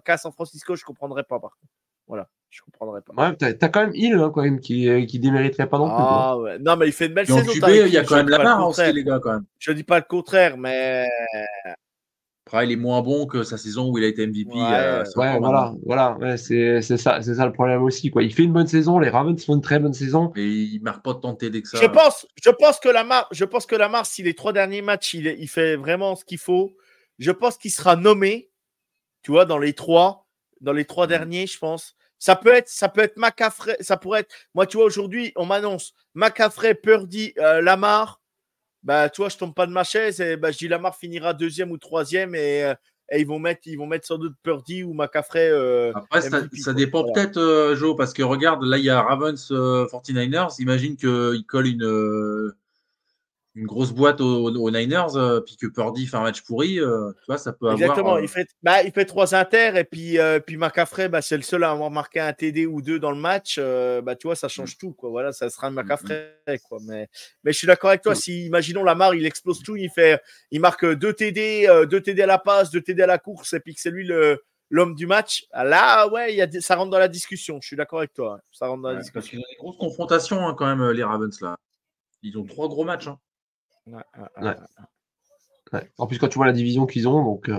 qu'à 0.04 0.18
San 0.18 0.32
Francisco, 0.32 0.76
je 0.76 0.82
ne 0.82 0.86
comprendrais 0.86 1.24
pas 1.24 1.40
par 1.40 1.52
contre. 1.52 1.74
Voilà, 2.08 2.30
je 2.54 2.62
comprendrais 2.62 3.02
pas. 3.02 3.14
Ouais, 3.30 3.36
t'as 3.36 3.48
as 3.66 3.70
quand 3.70 3.82
même 3.82 3.96
Hill 3.96 4.14
hein, 4.14 4.32
quand 4.34 4.44
même 4.44 4.60
qui, 4.60 4.88
euh, 4.88 5.06
qui 5.06 5.20
démériterait 5.20 5.68
pas 5.68 5.80
non 5.80 5.88
plus. 5.88 5.96
Ah, 5.98 6.38
ouais. 6.38 6.60
Non, 6.60 6.76
mais 6.78 6.88
il 6.88 6.94
fait 6.94 7.08
une 7.08 7.14
belle 7.14 7.26
saison. 7.26 7.52
il 7.68 7.88
y 7.88 7.98
a 7.98 8.04
quand 8.04 8.16
même 8.16 8.30
la 8.30 8.44
main 8.44 8.64
aussi, 8.64 8.94
les 8.94 9.04
gars, 9.04 9.20
quand 9.22 9.34
même. 9.34 9.46
Je 9.60 9.72
dis 9.72 9.84
pas 9.84 9.98
le 9.98 10.06
contraire, 10.08 10.58
mais 10.58 11.08
il 12.62 12.72
est 12.72 12.76
moins 12.76 13.02
bon 13.02 13.26
que 13.26 13.44
sa 13.44 13.58
saison 13.58 13.90
où 13.90 13.98
il 13.98 14.04
a 14.04 14.08
été 14.08 14.28
MVP. 14.28 14.54
Ouais, 14.54 14.62
euh, 14.62 15.04
voilà, 15.16 15.74
voilà. 15.86 16.38
c'est 16.38 16.82
ça, 16.82 17.22
c'est 17.22 17.36
ça 17.36 17.46
le 17.46 17.54
problème 17.54 17.82
aussi. 17.82 18.12
Quoi. 18.12 18.22
Il 18.24 18.34
fait 18.34 18.44
une 18.44 18.54
bonne 18.54 18.68
saison, 18.68 19.00
les 19.00 19.10
Ravens 19.10 19.44
font 19.44 19.56
une 19.56 19.62
très 19.62 19.80
bonne 19.80 19.94
saison. 19.94 20.32
Et 20.36 20.46
il 20.46 20.82
marque 20.82 21.04
pas 21.04 21.14
de 21.14 21.20
tenter 21.20 21.50
dès 21.50 21.62
que 21.62 21.70
ça. 21.70 21.80
Je 21.82 21.88
pense, 21.88 22.28
je 22.44 22.52
pense 22.52 22.80
que 22.80 22.90
Lamar, 22.90 23.28
je 23.32 23.46
pense 23.46 23.66
que 23.66 23.76
Lamar, 23.76 24.06
si 24.06 24.22
les 24.22 24.36
trois 24.36 24.54
derniers 24.54 24.82
matchs, 24.82 25.16
il, 25.16 25.26
il 25.26 25.48
fait 25.48 25.76
vraiment 25.76 26.16
ce 26.16 26.26
qu'il 26.26 26.38
faut, 26.38 26.76
je 27.18 27.32
pense 27.32 27.58
qu'il 27.58 27.72
sera 27.72 27.96
nommé. 27.96 28.52
Tu 29.24 29.32
vois, 29.32 29.46
dans 29.46 29.58
les 29.58 29.74
trois, 29.74 30.28
dans 30.62 30.74
les 30.74 30.86
trois 30.86 31.08
derniers, 31.08 31.48
je 31.48 31.58
pense. 31.58 31.96
Ça 32.24 32.38
peut 32.38 32.54
être, 32.54 32.70
ça 32.70 32.88
peut 32.88 33.02
être 33.02 33.18
Macafrey, 33.18 33.76
ça 33.82 33.98
pourrait 33.98 34.22
être. 34.22 34.34
Moi, 34.54 34.66
tu 34.66 34.78
vois, 34.78 34.86
aujourd'hui, 34.86 35.34
on 35.36 35.46
m'annonce 35.46 35.94
Macafrey, 36.14 36.74
Purdy, 36.74 37.34
euh, 37.38 37.60
Lamar 37.60 38.22
bah, 38.82 39.10
tu 39.10 39.20
vois, 39.20 39.28
je 39.28 39.36
tombe 39.36 39.54
pas 39.54 39.66
de 39.66 39.74
ma 39.74 39.84
chaise 39.84 40.22
et 40.22 40.38
bah, 40.38 40.52
je 40.52 40.58
dis 40.58 40.70
Lamar 40.70 40.96
finira 40.96 41.34
deuxième 41.34 41.70
ou 41.72 41.78
troisième 41.78 42.34
et, 42.34 42.64
euh, 42.64 42.74
et 43.12 43.20
ils, 43.20 43.28
vont 43.28 43.40
mettre, 43.40 43.64
ils 43.66 43.78
vont 43.78 43.88
mettre 43.88 44.08
sans 44.08 44.18
doute 44.18 44.36
Purdy 44.42 44.84
ou 44.84 44.94
McCaffrey. 44.94 45.50
Euh, 45.50 45.92
Après, 45.96 46.22
ça, 46.22 46.74
dépend 46.74 47.04
peut-être, 47.12 47.36
euh, 47.36 47.76
Joe, 47.76 47.94
parce 47.98 48.14
que 48.14 48.24
regarde, 48.24 48.64
là, 48.64 48.78
il 48.78 48.86
y 48.86 48.90
a 48.90 49.02
Ravens 49.02 49.52
49ers. 49.52 50.62
Imagine 50.62 50.96
qu'ils 50.96 51.46
collent 51.46 51.68
une, 51.68 52.54
une 53.56 53.68
grosse 53.68 53.92
boîte 53.92 54.20
aux, 54.20 54.72
Niners, 54.72 55.16
euh, 55.16 55.40
puis 55.40 55.58
que 55.58 55.68
Purdy 55.68 56.08
fait 56.08 56.18
un 56.18 56.22
match 56.22 56.42
pourri, 56.42 56.80
euh, 56.80 57.12
tu 57.20 57.26
vois, 57.28 57.38
ça 57.38 57.54
peut 57.54 57.68
avoir. 57.68 57.82
Exactement, 57.82 58.18
il, 58.18 58.28
fait, 58.28 58.48
bah, 58.64 58.82
il 58.82 58.92
fait 58.92 59.06
trois 59.06 59.36
inters, 59.36 59.76
et 59.76 59.84
puis, 59.84 60.18
euh, 60.18 60.40
puis 60.40 60.58
McCaffrey, 60.58 61.08
bah, 61.08 61.22
c'est 61.22 61.38
le 61.38 61.44
seul 61.44 61.64
à 61.64 61.70
avoir 61.70 61.92
marqué 61.92 62.20
un 62.20 62.34
TD 62.34 62.66
ou 62.66 62.82
deux 62.82 63.00
dans 63.00 63.12
le 63.12 63.18
match. 63.18 63.60
bah, 63.60 64.16
tu 64.16 64.28
vois, 64.28 64.36
ça 64.36 64.48
change 64.48 64.78
tout, 64.78 64.94
quoi. 64.94 65.12
Voilà, 65.12 65.32
ça 65.34 65.50
sera 65.50 65.68
un 65.68 65.72
McCaffrey, 65.72 66.36
quoi. 66.68 66.80
Mais, 66.84 67.08
mais 67.44 67.52
je 67.52 67.58
suis 67.58 67.68
d'accord 67.68 67.92
avec 67.92 68.02
toi, 68.02 68.16
si, 68.16 68.46
imaginons 68.46 68.84
Lamar, 68.84 69.14
il 69.14 69.26
explose 69.26 69.62
tout, 69.62 69.76
il, 69.76 69.90
fait, 69.92 70.20
il 70.50 70.60
marque 70.60 70.86
deux 70.86 71.14
TD, 71.14 71.86
deux 71.90 72.02
TD 72.02 72.24
à 72.24 72.28
la 72.28 72.40
passe, 72.40 72.72
deux 72.72 72.82
TD 72.82 73.04
à 73.04 73.08
la 73.08 73.20
course, 73.20 73.54
et 73.54 73.60
puis 73.60 73.76
que 73.76 73.82
c'est 73.82 73.92
lui 73.92 74.06
le 74.06 74.42
l'homme 74.70 74.96
du 74.96 75.06
match, 75.06 75.46
là, 75.54 76.08
ouais, 76.08 76.34
y 76.34 76.42
a 76.42 76.48
ça 76.60 76.76
rentre 76.76 76.90
dans 76.90 76.98
la 76.98 77.08
discussion. 77.08 77.60
Je 77.62 77.68
suis 77.68 77.76
d'accord 77.76 78.00
avec 78.00 78.12
toi. 78.12 78.38
Hein. 78.38 78.42
Ça 78.52 78.66
rentre 78.66 78.82
dans 78.82 78.90
la 78.90 78.96
discussion. 78.96 79.14
Parce 79.14 79.30
qu'ils 79.30 79.38
ont 79.38 79.44
des 79.52 79.56
grosses 79.58 79.78
confrontations, 79.78 80.48
hein, 80.48 80.56
quand 80.58 80.66
même, 80.66 80.90
les 80.90 81.04
Ravens, 81.04 81.40
là. 81.42 81.56
Ils 82.24 82.36
ont 82.40 82.46
trois 82.46 82.68
gros 82.68 82.84
matchs. 82.84 83.08
Hein. 83.08 83.20
En 85.98 86.08
plus, 86.08 86.18
quand 86.20 86.28
tu 86.28 86.38
vois 86.38 86.46
la 86.46 86.54
division 86.54 86.86
qu'ils 86.86 87.08
ont, 87.08 87.24
donc. 87.24 87.50
Euh, 87.50 87.56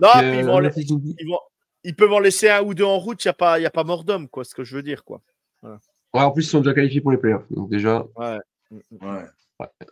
non, 0.00 0.08
ils, 0.22 0.44
vont 0.44 1.40
ils, 1.84 1.94
peuvent 1.94 2.12
en 2.12 2.18
laisser 2.18 2.48
un 2.48 2.62
ou 2.62 2.74
deux 2.74 2.84
en 2.84 2.98
route, 2.98 3.22
il 3.24 3.28
n'y 3.28 3.30
a, 3.30 3.34
pas, 3.34 3.60
a 3.60 3.70
pas 3.70 3.84
mort 3.84 4.04
d'homme, 4.04 4.28
quoi, 4.28 4.44
ce 4.44 4.54
que 4.54 4.64
je 4.64 4.76
veux 4.76 4.82
dire, 4.82 5.04
quoi. 5.04 5.20
Ouais. 5.62 5.70
en 6.14 6.30
plus, 6.30 6.44
ils 6.44 6.50
sont 6.50 6.60
déjà 6.60 6.74
qualifiés 6.74 7.00
pour 7.00 7.10
les 7.10 7.18
playoffs, 7.18 7.50
donc 7.50 7.70
déjà. 7.70 8.06
Ouais. 8.16 8.38
ouais. 8.70 9.24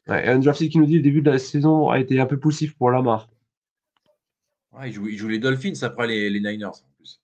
ouais. 0.09 0.27
Et 0.27 0.29
un 0.29 0.41
qui 0.41 0.79
nous 0.79 0.87
dit 0.87 0.97
le 0.97 1.03
début 1.03 1.23
de 1.23 1.31
la 1.31 1.39
saison 1.39 1.91
a 1.91 1.99
été 1.99 2.21
un 2.21 2.27
peu 2.27 2.39
poussif 2.39 2.75
pour 2.77 2.91
Lamar. 2.91 3.29
Ouais, 4.73 4.91
il 4.91 4.93
joue, 4.93 5.29
les 5.29 5.39
Dolphins 5.39 5.83
après 5.83 6.07
les, 6.07 6.31
les, 6.31 6.41
Niners, 6.41 6.67
en 6.67 6.91
plus. 6.97 7.21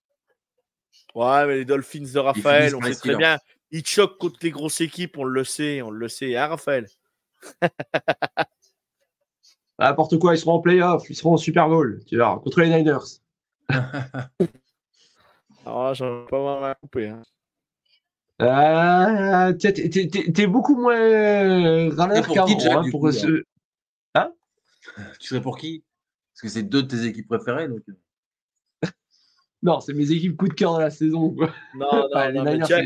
Ouais, 1.14 1.46
mais 1.46 1.56
les 1.56 1.64
Dolphins 1.64 2.10
de 2.12 2.18
Raphaël, 2.18 2.74
on 2.74 2.82
sait 2.82 2.94
très 2.94 3.16
bien. 3.16 3.38
Ils 3.70 3.86
choquent 3.86 4.18
contre 4.18 4.38
les 4.42 4.50
grosses 4.50 4.80
équipes, 4.80 5.16
on 5.18 5.24
le 5.24 5.44
sait, 5.44 5.82
on 5.82 5.90
le 5.90 6.08
sait. 6.08 6.36
Hein, 6.36 6.48
Raphaël? 6.48 6.86
N'importe 9.78 10.18
quoi, 10.18 10.34
ils 10.34 10.38
seront 10.38 10.54
en 10.54 10.60
playoff, 10.60 11.08
ils 11.10 11.16
seront 11.16 11.34
en 11.34 11.36
Super 11.36 11.68
Bowl, 11.68 12.02
tu 12.06 12.16
vois, 12.16 12.38
contre 12.40 12.60
les 12.60 12.68
Niners. 12.68 13.20
Ah, 15.64 15.92
j'en 15.94 16.22
vais 16.22 16.26
pas 16.26 16.40
voir 16.40 16.60
ma 16.60 16.74
coupé. 16.74 17.08
Hein. 17.08 17.22
Euh, 18.40 19.52
T'es 19.52 20.46
beaucoup 20.48 20.74
moins 20.74 20.96
râleur 21.94 22.26
qu'avant. 22.26 22.80
Hein, 22.80 22.90
pour 22.90 23.12
ce... 23.12 23.44
hein? 24.16 24.32
Tu 25.20 25.28
serais 25.28 25.40
pour 25.40 25.56
qui? 25.56 25.84
Parce 26.34 26.42
que 26.42 26.48
c'est 26.48 26.64
deux 26.64 26.82
de 26.82 26.88
tes 26.88 27.04
équipes 27.06 27.28
préférées. 27.28 27.68
Donc... 27.68 27.82
non, 29.62 29.78
c'est 29.80 29.94
mes 29.94 30.10
équipes 30.10 30.36
coup 30.36 30.48
de 30.48 30.54
cœur 30.54 30.74
de 30.74 30.80
la 30.80 30.90
saison. 30.90 31.36
Non, 31.74 32.08
non, 32.12 32.32
non, 32.32 32.42
mais 32.42 32.58
Jack, 32.64 32.84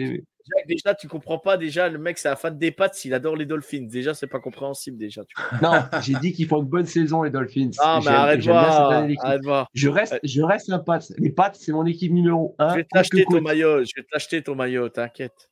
Jack, 0.54 0.66
déjà, 0.66 0.94
tu 0.94 1.08
comprends 1.08 1.38
pas. 1.38 1.56
Déjà, 1.56 1.88
le 1.88 1.98
mec, 1.98 2.18
c'est 2.18 2.28
un 2.28 2.36
fan 2.36 2.56
des 2.56 2.70
pattes. 2.70 2.94
S'il 2.94 3.12
adore 3.14 3.36
les 3.36 3.46
Dolphins, 3.46 3.86
déjà, 3.88 4.14
c'est 4.14 4.26
pas 4.26 4.38
compréhensible. 4.40 4.96
Déjà, 4.96 5.24
tu. 5.24 5.34
Non, 5.62 5.72
j'ai 6.02 6.14
dit 6.14 6.32
qu'ils 6.32 6.46
font 6.46 6.60
une 6.62 6.68
bonne 6.68 6.86
saison, 6.86 7.22
les 7.22 7.30
Dolphins. 7.30 7.70
Ah, 7.80 8.00
mais 8.04 8.10
arrête 8.10 8.40
de 8.40 8.44
voir. 8.44 9.02
de. 9.02 9.68
Je 9.74 9.88
reste, 9.88 10.18
je 10.22 10.42
reste 10.42 10.70
un 10.70 10.78
Pats. 10.78 11.00
Les 11.18 11.30
Pats, 11.30 11.52
c'est 11.54 11.72
mon 11.72 11.84
équipe 11.86 12.12
numéro 12.12 12.54
1. 12.58 12.68
Je 12.70 12.74
vais 12.76 12.84
t'acheter 12.90 13.24
ton 13.24 13.40
maillot. 13.40 13.84
Je 13.84 13.92
vais 13.96 14.06
t'acheter 14.10 14.42
ton 14.42 14.54
maillot, 14.54 14.88
t'inquiète. 14.88 15.50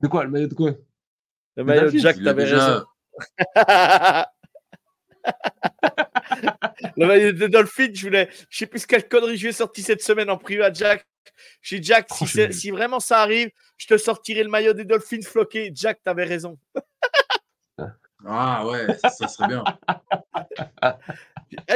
De 0.00 0.08
quoi 0.08 0.24
Le 0.24 0.30
maillot 0.30 0.48
de 0.48 0.54
quoi? 0.54 0.72
Le 1.56 1.64
maillot 1.64 1.90
de 1.90 1.98
Jack, 1.98 2.16
Il 2.18 2.24
t'avais 2.24 2.44
déjà- 2.44 2.66
raison. 2.74 2.84
le 6.96 7.06
maillot 7.06 7.32
des 7.32 7.48
Dolphins, 7.48 7.88
je 7.94 8.02
voulais. 8.06 8.28
Je 8.50 8.58
sais 8.58 8.66
plus 8.66 8.84
quelle 8.86 9.08
connerie 9.08 9.36
je 9.36 9.42
lui 9.42 9.48
ai 9.50 9.52
sorti 9.52 9.82
cette 9.82 10.02
semaine 10.02 10.30
en 10.30 10.36
privé 10.36 10.64
à 10.64 10.72
Jack. 10.72 11.06
Je 11.60 11.76
dis 11.76 11.82
Jack, 11.84 12.06
Oh, 12.20 12.26
si 12.26 12.70
vraiment 12.70 13.00
ça 13.00 13.20
arrive, 13.20 13.50
je 13.76 13.86
te 13.86 13.96
sortirai 13.96 14.42
le 14.44 14.50
maillot 14.50 14.72
des 14.72 14.84
Dolphins 14.84 15.22
floqué. 15.22 15.70
Jack, 15.74 16.02
t'avais 16.02 16.24
raison. 16.24 16.58
Ah 18.26 18.66
ouais, 18.66 18.86
ça, 18.98 19.10
ça 19.10 19.28
serait 19.28 19.48
bien. 19.48 19.64
Ah, 20.80 20.96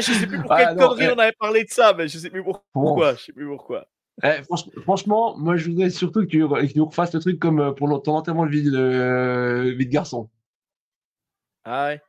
je 0.01 0.13
sais 0.13 0.27
plus 0.27 0.41
pour 0.41 0.51
Ah, 0.53 0.65
quelle 0.65 0.77
non, 0.77 0.89
connerie 0.89 1.05
eh. 1.07 1.13
on 1.15 1.19
avait 1.19 1.33
parlé 1.39 1.65
de 1.65 1.71
ça, 1.71 1.93
mais 1.93 2.09
je 2.09 2.19
sais 2.19 2.31
plus 2.31 2.43
pour- 2.43 2.65
pourquoi. 2.73 3.15
Je 3.17 3.25
sais 3.25 3.33
plus 3.33 3.47
pourquoi. 3.47 3.87
Eh, 4.23 4.41
franch- 4.43 4.81
franchement, 4.83 5.37
moi, 5.37 5.57
je 5.57 5.69
voudrais 5.71 5.91
surtout 5.91 6.21
que 6.23 6.27
tu, 6.27 6.49
que 6.49 6.67
tu 6.67 6.79
nous 6.79 6.87
refasses 6.87 7.13
le 7.15 7.21
truc 7.21 7.39
comme 7.39 7.61
euh, 7.61 7.73
pour 7.73 8.03
ton 8.03 8.15
enterrement 8.17 8.47
de 8.47 8.51
vie 8.51 8.63
de, 8.65 8.77
euh, 8.77 9.75
vie 9.77 9.87
de 9.87 9.93
garçon. 9.93 10.29
Ah 11.65 11.89
ouais. 11.89 12.01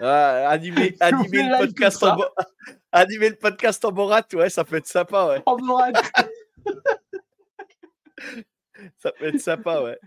Ah, 0.00 0.48
animer, 0.50 0.94
le 1.00 1.66
podcast 1.66 2.02
en 2.02 2.16
bo- 2.16 2.24
animer 2.92 3.30
le 3.30 3.36
podcast 3.36 3.84
en 3.84 3.92
Borat, 3.92 4.22
ouais, 4.34 4.50
ça 4.50 4.64
peut 4.64 4.76
être 4.76 4.86
sympa, 4.86 5.26
ouais. 5.28 5.42
Oh, 5.46 5.56
Borat 5.56 5.92
Ça 8.98 9.12
peut 9.12 9.26
être 9.26 9.40
sympa, 9.40 9.82
ouais. 9.82 9.98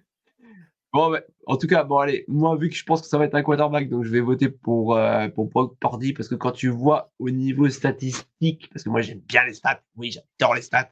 Bon. 0.91 1.15
En 1.45 1.57
tout 1.57 1.67
cas, 1.67 1.83
bon, 1.83 1.97
allez, 1.97 2.25
moi, 2.27 2.55
vu 2.55 2.69
que 2.69 2.75
je 2.75 2.83
pense 2.83 3.01
que 3.01 3.07
ça 3.07 3.17
va 3.17 3.25
être 3.25 3.35
un 3.35 3.43
quarterback, 3.43 3.89
donc 3.89 4.03
je 4.03 4.11
vais 4.11 4.21
voter 4.21 4.49
pour, 4.49 4.95
euh, 4.95 5.27
pour 5.29 5.49
Purdy, 5.79 6.13
parce 6.13 6.27
que 6.27 6.35
quand 6.35 6.51
tu 6.51 6.69
vois 6.69 7.11
au 7.19 7.29
niveau 7.29 7.69
statistique, 7.69 8.69
parce 8.73 8.83
que 8.83 8.89
moi, 8.89 9.01
j'aime 9.01 9.19
bien 9.19 9.45
les 9.45 9.53
stats, 9.53 9.81
oui, 9.95 10.11
j'adore 10.11 10.55
les 10.55 10.61
stats, 10.61 10.91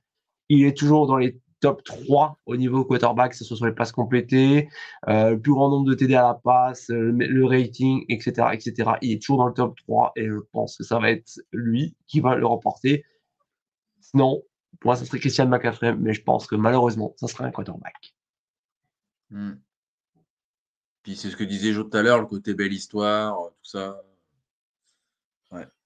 il 0.50 0.66
est 0.66 0.78
toujours 0.78 1.08
dans 1.08 1.18
les 1.18 1.40
top 1.60 1.84
3 1.84 2.40
au 2.46 2.56
niveau 2.56 2.86
quarterback, 2.86 3.32
que 3.32 3.38
ce 3.38 3.44
soit 3.44 3.58
sur 3.58 3.66
les 3.66 3.72
passes 3.72 3.92
complétées, 3.92 4.70
euh, 5.10 5.32
le 5.32 5.42
plus 5.42 5.54
grand 5.54 5.70
nombre 5.70 5.90
de 5.90 5.96
TD 5.96 6.14
à 6.14 6.24
la 6.24 6.34
passe, 6.36 6.90
le, 6.90 7.12
le 7.12 7.46
rating, 7.46 8.06
etc., 8.10 8.50
etc. 8.54 8.92
Il 9.02 9.14
est 9.14 9.22
toujours 9.22 9.40
dans 9.40 9.48
le 9.48 9.54
top 9.54 9.76
3, 9.88 10.12
et 10.16 10.28
je 10.28 10.40
pense 10.52 10.78
que 10.78 10.84
ça 10.84 11.00
va 11.00 11.10
être 11.10 11.40
lui 11.52 11.96
qui 12.06 12.20
va 12.20 12.36
le 12.36 12.46
remporter. 12.46 13.04
Sinon, 14.02 14.44
pour 14.80 14.90
moi, 14.90 14.96
ça 14.96 15.06
serait 15.06 15.20
Christian 15.20 15.48
McCaffrey, 15.48 15.96
mais 15.96 16.14
je 16.14 16.22
pense 16.22 16.48
que 16.48 16.56
malheureusement, 16.56 17.14
ça 17.18 17.28
sera 17.28 17.46
un 17.46 17.52
quarterback. 17.52 18.14
Hmm. 19.30 19.54
Puis 21.04 21.16
c'est 21.16 21.30
ce 21.30 21.38
que 21.38 21.44
disait 21.44 21.74
Jo 21.74 21.84
tout 21.84 21.98
à 21.98 22.02
l'heure, 22.02 22.20
le 22.20 22.26
côté 22.26 22.54
belle 22.54 22.74
histoire, 22.74 23.40
euh, 23.40 23.50
tout 23.50 23.70
ça. 23.70 24.02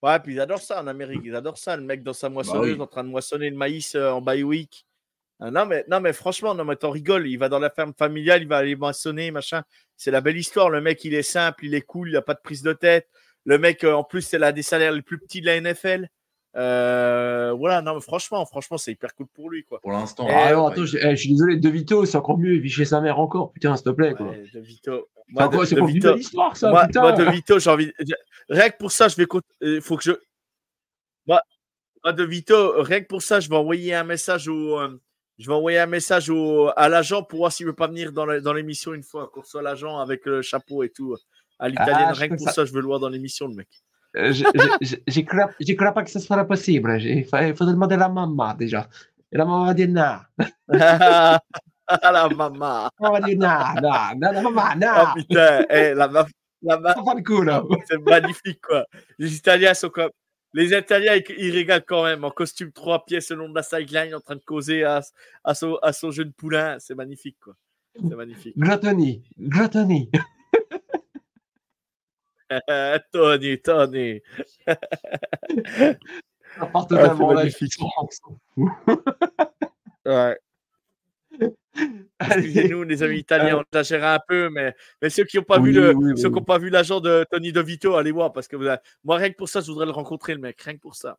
Ouais, 0.01 0.19
puis 0.19 0.33
ils 0.33 0.39
adorent 0.39 0.61
ça 0.61 0.81
en 0.81 0.87
Amérique. 0.87 1.21
Ils 1.23 1.35
adorent 1.35 1.57
ça, 1.57 1.77
le 1.77 1.83
mec 1.83 2.01
dans 2.01 2.13
sa 2.13 2.29
moissonneuse 2.29 2.75
oui. 2.75 2.81
en 2.81 2.87
train 2.87 3.03
de 3.03 3.09
moissonner 3.09 3.49
le 3.49 3.55
maïs 3.55 3.93
euh, 3.93 4.09
en 4.09 4.21
bye 4.21 4.43
week. 4.43 4.85
Ah, 5.39 5.51
non, 5.51 5.65
mais, 5.65 5.85
non, 5.87 5.99
mais 5.99 6.13
franchement, 6.13 6.55
non, 6.55 6.65
mais 6.65 6.75
t'en 6.75 6.89
rigoles. 6.89 7.27
Il 7.27 7.37
va 7.37 7.49
dans 7.49 7.59
la 7.59 7.69
ferme 7.69 7.93
familiale, 7.93 8.41
il 8.41 8.47
va 8.47 8.57
aller 8.57 8.75
moissonner, 8.75 9.31
machin. 9.31 9.63
C'est 9.97 10.11
la 10.11 10.21
belle 10.21 10.37
histoire. 10.37 10.69
Le 10.69 10.81
mec, 10.81 11.03
il 11.03 11.13
est 11.13 11.23
simple, 11.23 11.65
il 11.65 11.75
est 11.75 11.81
cool, 11.81 12.09
il 12.09 12.13
n'a 12.13 12.21
pas 12.21 12.33
de 12.33 12.41
prise 12.43 12.63
de 12.63 12.73
tête. 12.73 13.07
Le 13.45 13.57
mec, 13.57 13.83
euh, 13.83 13.93
en 13.93 14.03
plus, 14.03 14.21
c'est 14.21 14.39
l'un 14.39 14.51
des 14.51 14.63
salaires 14.63 14.91
les 14.91 15.01
plus 15.01 15.19
petits 15.19 15.41
de 15.41 15.47
la 15.47 15.59
NFL. 15.59 16.07
Euh, 16.55 17.53
voilà, 17.57 17.81
non, 17.81 17.95
mais 17.95 18.01
franchement, 18.01 18.45
franchement, 18.45 18.77
c'est 18.77 18.91
hyper 18.91 19.13
cool 19.15 19.27
pour 19.27 19.49
lui, 19.49 19.63
quoi. 19.63 19.79
Pour 19.79 19.91
l'instant. 19.91 20.25
Eh, 20.29 20.33
Ah 20.33 20.53
non, 20.53 20.65
ouais. 20.65 20.71
attends, 20.73 20.85
je, 20.85 20.97
eh, 20.97 21.11
je 21.15 21.21
suis 21.21 21.29
désolé, 21.31 21.57
De 21.57 21.69
Vito, 21.69 22.05
c'est 22.05 22.17
encore 22.17 22.37
mieux, 22.37 22.55
il 22.55 22.61
vit 22.61 22.69
chez 22.69 22.85
sa 22.85 22.99
mère 23.01 23.19
encore, 23.19 23.51
putain, 23.53 23.75
s'il 23.77 23.85
te 23.85 23.89
plaît. 23.91 24.13
Quoi. 24.13 24.27
Ouais, 24.27 24.43
de 24.53 24.59
Vito. 24.59 25.07
C'est 25.27 25.33
Moi, 25.33 25.47
de- 25.47 25.65
c'est 25.65 25.75
de 25.75 26.21
ça, 26.55 26.69
moi, 26.71 26.85
putain. 26.87 27.01
moi, 27.01 27.11
de 27.13 27.23
Vito, 27.31 27.57
j'ai 27.59 27.69
envie. 27.69 27.87
de- 27.99 28.15
Rien 28.49 28.69
que 28.69 28.77
pour 28.77 28.91
ça, 28.91 29.07
je 29.07 29.15
vais. 29.15 29.25
Il 29.61 29.81
faut 29.81 29.95
que 29.95 30.03
je. 30.03 30.11
Moi, 31.25 31.41
moi, 32.03 32.11
de 32.13 32.23
Vito, 32.23 32.81
rien 32.83 32.99
que 33.01 33.07
pour 33.07 33.21
ça, 33.21 33.39
je 33.39 33.47
vais 33.49 33.55
envoyer 33.55 33.93
un 33.93 34.03
message 34.03 34.47
au. 34.47 34.79
euh, 34.79 34.97
Je 35.39 35.47
vais 35.47 35.55
envoyer 35.55 35.79
un 35.79 35.87
message 35.87 36.29
au, 36.29 36.69
à 36.75 36.87
l'agent 36.87 37.23
pour 37.23 37.39
voir 37.39 37.51
s'il 37.51 37.65
veut 37.65 37.73
pas 37.73 37.87
venir 37.87 38.11
dans 38.11 38.25
le- 38.27 38.41
dans 38.41 38.53
l'émission 38.53 38.93
une 38.93 39.01
fois, 39.01 39.27
qu'on 39.33 39.41
reçoit 39.41 39.63
l'agent 39.63 39.97
avec 39.97 40.23
le 40.27 40.43
chapeau 40.43 40.83
et 40.83 40.89
tout. 40.89 41.15
À 41.57 41.67
l'italienne, 41.67 42.09
Ah, 42.09 42.13
je 42.13 42.19
rien 42.19 42.29
que 42.29 42.35
pour 42.35 42.45
ça- 42.47 42.53
ça, 42.53 42.65
je 42.65 42.71
veux 42.73 42.79
le 42.81 42.85
voir 42.85 42.99
dans 42.99 43.09
l'émission, 43.09 43.47
le 43.47 43.55
mec. 43.55 43.67
Je- 44.13 44.95
J'y 45.07 45.25
crois 45.25 45.49
j'y 45.59 45.75
crois 45.75 45.91
pas 45.93 46.03
que 46.03 46.09
ce 46.09 46.19
soit 46.19 46.43
possible. 46.45 46.97
Il 47.01 47.25
faudrait 47.25 47.53
demander 47.53 47.95
à 47.95 47.99
la 47.99 48.09
maman 48.09 48.53
déjà. 48.53 48.87
Et 49.31 49.37
la 49.37 49.45
maman 49.45 49.65
va 49.65 49.73
dire 49.73 49.87
non. 49.87 50.17
ah 50.69 51.39
la 52.11 52.29
maman. 52.29 52.89
La 52.99 53.09
maman 53.09 53.11
va 53.13 53.21
dire 53.21 53.37
non, 53.37 53.81
non, 53.81 53.91
non, 54.17 54.31
la 54.31 54.41
maman, 54.41 54.61
Oh 54.73 54.79
non. 54.79 55.13
putain, 55.15 55.65
eh, 55.69 55.93
la, 55.93 56.07
ma- 56.09 56.25
la, 56.61 56.77
ma-. 56.79 56.95
C'est 57.87 57.97
magnifique, 58.01 58.61
quoi. 58.61 58.85
Les 59.17 59.35
Italiens 59.35 59.73
sont 59.73 59.89
comme. 59.89 60.09
Les 60.53 60.73
Italiens, 60.77 61.15
ils, 61.15 61.35
ils 61.37 61.51
régalent 61.51 61.85
quand 61.87 62.03
même. 62.03 62.25
En 62.25 62.31
costume 62.31 62.71
trois 62.73 63.05
pièces 63.05 63.29
le 63.31 63.37
long 63.37 63.49
de 63.49 63.55
la 63.55 63.63
sideline, 63.63 64.13
en 64.13 64.19
train 64.19 64.35
de 64.35 64.43
causer 64.43 64.83
à, 64.83 65.01
à, 65.45 65.53
son, 65.53 65.75
à 65.81 65.93
son 65.93 66.11
jeune 66.11 66.33
poulain. 66.33 66.75
C'est 66.79 66.95
magnifique, 66.95 67.37
quoi. 67.41 67.53
C'est 67.95 68.15
magnifique. 68.15 68.57
Glottonie, 68.57 69.23
glottonie. 69.39 70.09
Tony, 73.11 73.59
Tony. 73.61 74.21
On 76.59 76.85
s'en 78.09 78.39
fout. 78.53 78.69
Ouais. 80.05 80.37
Allez. 82.19 82.43
Excusez-nous, 82.43 82.83
les 82.83 83.01
amis 83.03 83.19
italiens, 83.19 83.57
on 83.59 83.63
exagère 83.63 84.05
un 84.05 84.19
peu, 84.27 84.49
mais, 84.49 84.75
mais 85.01 85.09
ceux 85.09 85.23
qui 85.23 85.37
n'ont 85.37 85.43
pas, 85.43 85.57
Oui, 85.59 85.75
oui, 85.77 86.13
oui. 86.13 86.43
pas 86.45 86.57
vu 86.57 86.69
l'agent 86.69 86.99
de 86.99 87.25
Tony 87.31 87.53
De 87.53 87.61
Vito, 87.61 87.95
allez 87.95 88.11
voir, 88.11 88.33
parce 88.33 88.47
que 88.47 88.55
vous 88.57 88.65
avez- 88.67 88.81
moi, 89.03 89.15
rien 89.17 89.29
que 89.29 89.37
pour 89.37 89.47
ça, 89.49 89.61
je 89.61 89.67
voudrais 89.67 89.85
le 89.85 89.91
rencontrer, 89.91 90.33
le 90.33 90.41
mec. 90.41 90.61
Rien 90.61 90.75
que 90.75 90.81
pour 90.81 90.95
ça. 90.95 91.17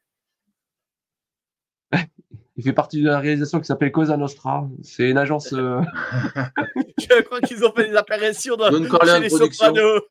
Il 2.57 2.63
fait 2.65 2.75
partie 2.75 3.03
de 3.03 3.09
la 3.09 3.19
réalisation 3.19 3.59
qui 3.61 3.65
s'appelle 3.65 3.91
Cosa 3.91 4.19
Nostra. 4.19 4.69
C'est 4.83 5.09
une 5.09 5.17
agence. 5.17 5.55
euh, 5.55 5.81
Je 6.99 7.23
crois 7.23 7.41
qu'ils 7.41 7.65
ont 7.65 7.73
fait 7.73 7.89
des 7.89 7.97
apparitions 7.97 8.57
dans, 8.57 8.71
chez 8.71 9.21
les. 9.21 9.31
Sopranos. 9.31 10.03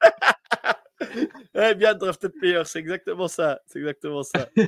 Ouais, 1.55 1.75
bien 1.75 1.93
Drafted 1.95 2.31
Player, 2.39 2.61
c'est 2.65 2.79
exactement 2.79 3.27
ça. 3.27 3.59
C'est 3.67 3.79
exactement 3.79 4.23
ça. 4.23 4.47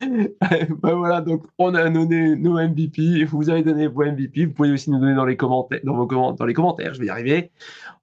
ben 0.00 0.94
voilà, 0.96 1.20
donc 1.20 1.44
on 1.58 1.74
a 1.76 1.88
donné 1.88 2.34
nos 2.34 2.54
MVP. 2.54 3.24
Vous 3.24 3.48
avez 3.50 3.62
donné 3.62 3.86
vos 3.86 4.04
MVP. 4.04 4.46
Vous 4.46 4.52
pouvez 4.52 4.72
aussi 4.72 4.90
nous 4.90 4.98
donner 4.98 5.14
dans 5.14 5.24
les 5.24 5.36
commentaires, 5.36 5.78
dans, 5.84 5.94
vos 5.94 6.06
comment- 6.08 6.32
dans 6.32 6.44
les 6.44 6.54
commentaires. 6.54 6.92
Je 6.94 7.00
vais 7.00 7.06
y 7.06 7.10
arriver. 7.10 7.52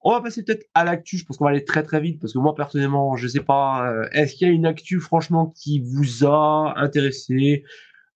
On 0.01 0.11
va 0.11 0.21
passer 0.21 0.43
peut-être 0.43 0.65
à 0.73 0.85
l'actu. 0.85 1.17
Je 1.17 1.25
pense 1.25 1.37
qu'on 1.37 1.43
va 1.43 1.49
aller 1.51 1.65
très 1.65 1.83
très 1.83 1.99
vite 1.99 2.21
parce 2.21 2.31
que 2.31 2.39
moi 2.39 2.55
personnellement, 2.55 3.17
je 3.17 3.27
sais 3.27 3.41
pas. 3.43 3.91
euh, 3.91 4.07
Est-ce 4.13 4.35
qu'il 4.35 4.47
y 4.47 4.51
a 4.51 4.53
une 4.53 4.65
actu 4.65 4.99
franchement 5.01 5.47
qui 5.55 5.81
vous 5.81 6.25
a 6.25 6.73
intéressé? 6.77 7.65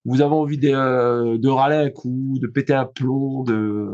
Vous 0.05 0.21
avez 0.21 0.33
envie 0.33 0.57
de, 0.57 0.69
euh, 0.69 1.37
de 1.37 1.49
râler 1.49 1.75
un 1.75 1.89
coup, 1.89 2.37
de 2.39 2.47
péter 2.47 2.73
un 2.73 2.85
plomb 2.85 3.43
de... 3.43 3.89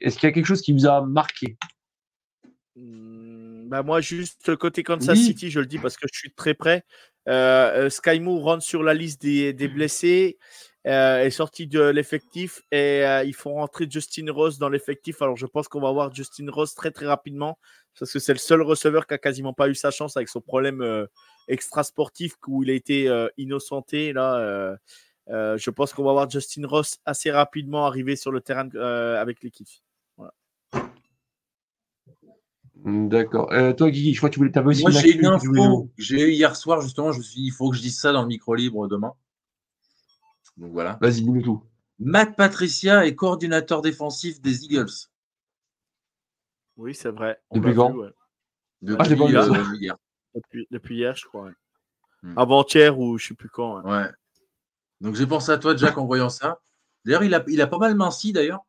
Est-ce 0.00 0.18
qu'il 0.18 0.26
y 0.26 0.30
a 0.30 0.32
quelque 0.32 0.46
chose 0.46 0.62
qui 0.62 0.72
vous 0.72 0.86
a 0.86 1.04
marqué? 1.06 1.56
Hmm, 2.74 3.11
bah 3.72 3.82
moi, 3.82 4.02
juste 4.02 4.54
côté 4.56 4.82
Kansas 4.82 5.16
Oui. 5.16 5.24
City, 5.24 5.50
je 5.50 5.58
le 5.58 5.64
dis 5.64 5.78
parce 5.78 5.96
que 5.96 6.06
je 6.12 6.18
suis 6.18 6.30
très 6.30 6.52
près. 6.52 6.84
Euh, 7.26 7.86
euh, 7.86 7.88
Sky 7.88 8.20
Moore 8.20 8.42
rentre 8.42 8.62
sur 8.62 8.82
la 8.82 8.92
liste 8.92 9.22
des, 9.22 9.54
des 9.54 9.66
blessés, 9.66 10.36
euh, 10.86 11.20
est 11.20 11.30
sorti 11.30 11.66
de 11.66 11.80
l'effectif 11.80 12.60
et 12.70 13.02
euh, 13.06 13.24
ils 13.24 13.34
font 13.34 13.54
rentrer 13.54 13.86
Justin 13.88 14.30
Rose 14.30 14.58
dans 14.58 14.68
l'effectif. 14.68 15.22
Alors 15.22 15.38
je 15.38 15.46
pense 15.46 15.68
qu'on 15.68 15.80
va 15.80 15.90
voir 15.90 16.14
Justin 16.14 16.50
Rose 16.50 16.74
très 16.74 16.90
très 16.90 17.06
rapidement 17.06 17.58
parce 17.98 18.12
que 18.12 18.18
c'est 18.18 18.34
le 18.34 18.38
seul 18.38 18.60
receveur 18.60 19.06
qui 19.06 19.14
a 19.14 19.18
quasiment 19.18 19.54
pas 19.54 19.70
eu 19.70 19.74
sa 19.74 19.90
chance 19.90 20.18
avec 20.18 20.28
son 20.28 20.42
problème 20.42 20.82
euh, 20.82 21.06
extra 21.48 21.82
sportif 21.82 22.34
où 22.46 22.62
il 22.62 22.68
a 22.68 22.74
été 22.74 23.10
innocenté. 23.38 24.12
Là, 24.12 24.76
je 25.28 25.70
pense 25.70 25.94
qu'on 25.94 26.04
va 26.04 26.12
voir 26.12 26.28
Justin 26.28 26.66
Ross 26.66 26.98
assez 27.06 27.30
rapidement 27.30 27.86
arriver 27.86 28.16
sur 28.16 28.32
le 28.32 28.42
terrain 28.42 28.68
avec 29.16 29.42
l'équipe. 29.42 29.68
D'accord. 32.84 33.52
Euh, 33.52 33.72
toi, 33.72 33.90
Guigui, 33.90 34.12
je 34.12 34.18
crois 34.18 34.28
que 34.28 34.34
tu 34.34 34.40
voulais 34.40 34.50
t'avais 34.50 34.68
aussi 34.68 34.82
Moi, 34.82 34.90
j'ai 34.90 35.14
une 35.16 35.26
info 35.26 35.88
que 35.96 36.02
j'ai 36.02 36.20
eue 36.28 36.32
hier 36.32 36.56
soir, 36.56 36.80
justement. 36.80 37.12
Je 37.12 37.18
me 37.18 37.22
suis 37.22 37.40
dit, 37.40 37.46
il 37.46 37.52
faut 37.52 37.70
que 37.70 37.76
je 37.76 37.82
dise 37.82 37.98
ça 37.98 38.12
dans 38.12 38.22
le 38.22 38.28
micro 38.28 38.54
libre 38.54 38.88
demain. 38.88 39.12
Donc 40.56 40.72
voilà. 40.72 40.98
Vas-y, 41.00 41.22
dis-nous 41.22 41.42
tout. 41.42 41.64
Matt 42.00 42.34
Patricia 42.36 43.06
est 43.06 43.14
coordinateur 43.14 43.82
défensif 43.82 44.40
des 44.40 44.64
Eagles. 44.64 44.90
Oui, 46.76 46.94
c'est 46.94 47.10
vrai. 47.10 47.40
Depuis 47.52 47.74
quand 47.74 47.92
vu, 47.92 47.98
ouais. 47.98 48.10
Depuis, 48.80 49.14
Ah, 49.36 49.44
euh, 49.44 49.76
hier. 49.78 49.96
depuis, 50.34 50.66
depuis 50.70 50.96
hier, 50.96 51.14
je 51.14 51.24
crois. 51.26 51.44
ouais. 51.44 51.52
Hmm. 52.22 52.38
Avant-hier 52.38 52.98
ou 52.98 53.18
je 53.18 53.28
sais 53.28 53.34
plus 53.34 53.48
quand. 53.48 53.80
ouais. 53.82 53.90
Ouais. 53.90 54.10
Donc 55.00 55.14
j'ai 55.14 55.26
pensé 55.26 55.52
à 55.52 55.58
toi, 55.58 55.76
Jack, 55.76 55.98
en 55.98 56.06
voyant 56.06 56.30
ça. 56.30 56.60
D'ailleurs, 57.04 57.22
il 57.24 57.34
a, 57.34 57.44
il 57.48 57.60
a 57.60 57.66
pas 57.66 57.78
mal 57.78 57.94
minci, 57.94 58.32
d'ailleurs. 58.32 58.60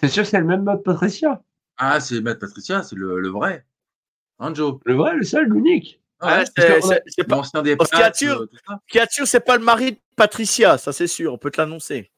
C'est 0.00 0.08
sûr 0.08 0.22
que 0.24 0.28
c'est 0.28 0.38
le 0.40 0.46
même 0.46 0.62
mode 0.62 0.82
Patricia? 0.82 1.42
Ah, 1.78 2.00
c'est 2.00 2.20
Matt 2.20 2.38
Patricia, 2.38 2.82
c'est 2.82 2.96
le, 2.96 3.20
le 3.20 3.28
vrai. 3.28 3.64
Hein, 4.38 4.54
Joe? 4.54 4.78
Le 4.84 4.94
vrai, 4.94 5.14
le 5.14 5.24
seul, 5.24 5.48
l'unique. 5.48 6.00
Ah, 6.20 6.38
ouais. 6.38 6.44
c'est- 6.56 6.80
pas- 6.80 6.86
euh, 8.42 8.46
tout 8.46 8.56
ça. 8.66 8.80
Ce 8.86 8.92
qui 8.92 8.98
est 8.98 9.12
sûr, 9.12 9.26
c'est 9.26 9.40
pas 9.40 9.56
le 9.58 9.64
mari 9.64 9.92
de 9.92 9.98
Patricia, 10.16 10.78
ça 10.78 10.92
c'est 10.92 11.06
sûr, 11.06 11.32
on 11.34 11.38
peut 11.38 11.50
te 11.50 11.60
l'annoncer. 11.60 12.10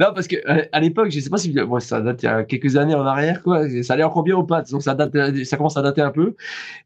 Non, 0.00 0.12
parce 0.14 0.28
que 0.28 0.36
euh, 0.48 0.64
à 0.70 0.78
l'époque, 0.78 1.10
je 1.10 1.18
sais 1.18 1.28
pas 1.28 1.38
si 1.38 1.52
ça 1.80 2.00
date 2.00 2.22
il 2.22 2.26
y 2.26 2.28
a 2.28 2.44
quelques 2.44 2.76
années 2.76 2.94
en 2.94 3.04
arrière, 3.04 3.42
quoi. 3.42 3.68
Ça 3.82 3.94
allait 3.94 4.04
encore 4.04 4.22
bien 4.22 4.36
aux 4.36 4.44
pattes, 4.44 4.70
donc 4.70 4.82
ça 4.82 4.94
date, 4.94 5.42
ça 5.44 5.56
commence 5.56 5.76
à 5.76 5.82
dater 5.82 6.02
un 6.02 6.12
peu. 6.12 6.36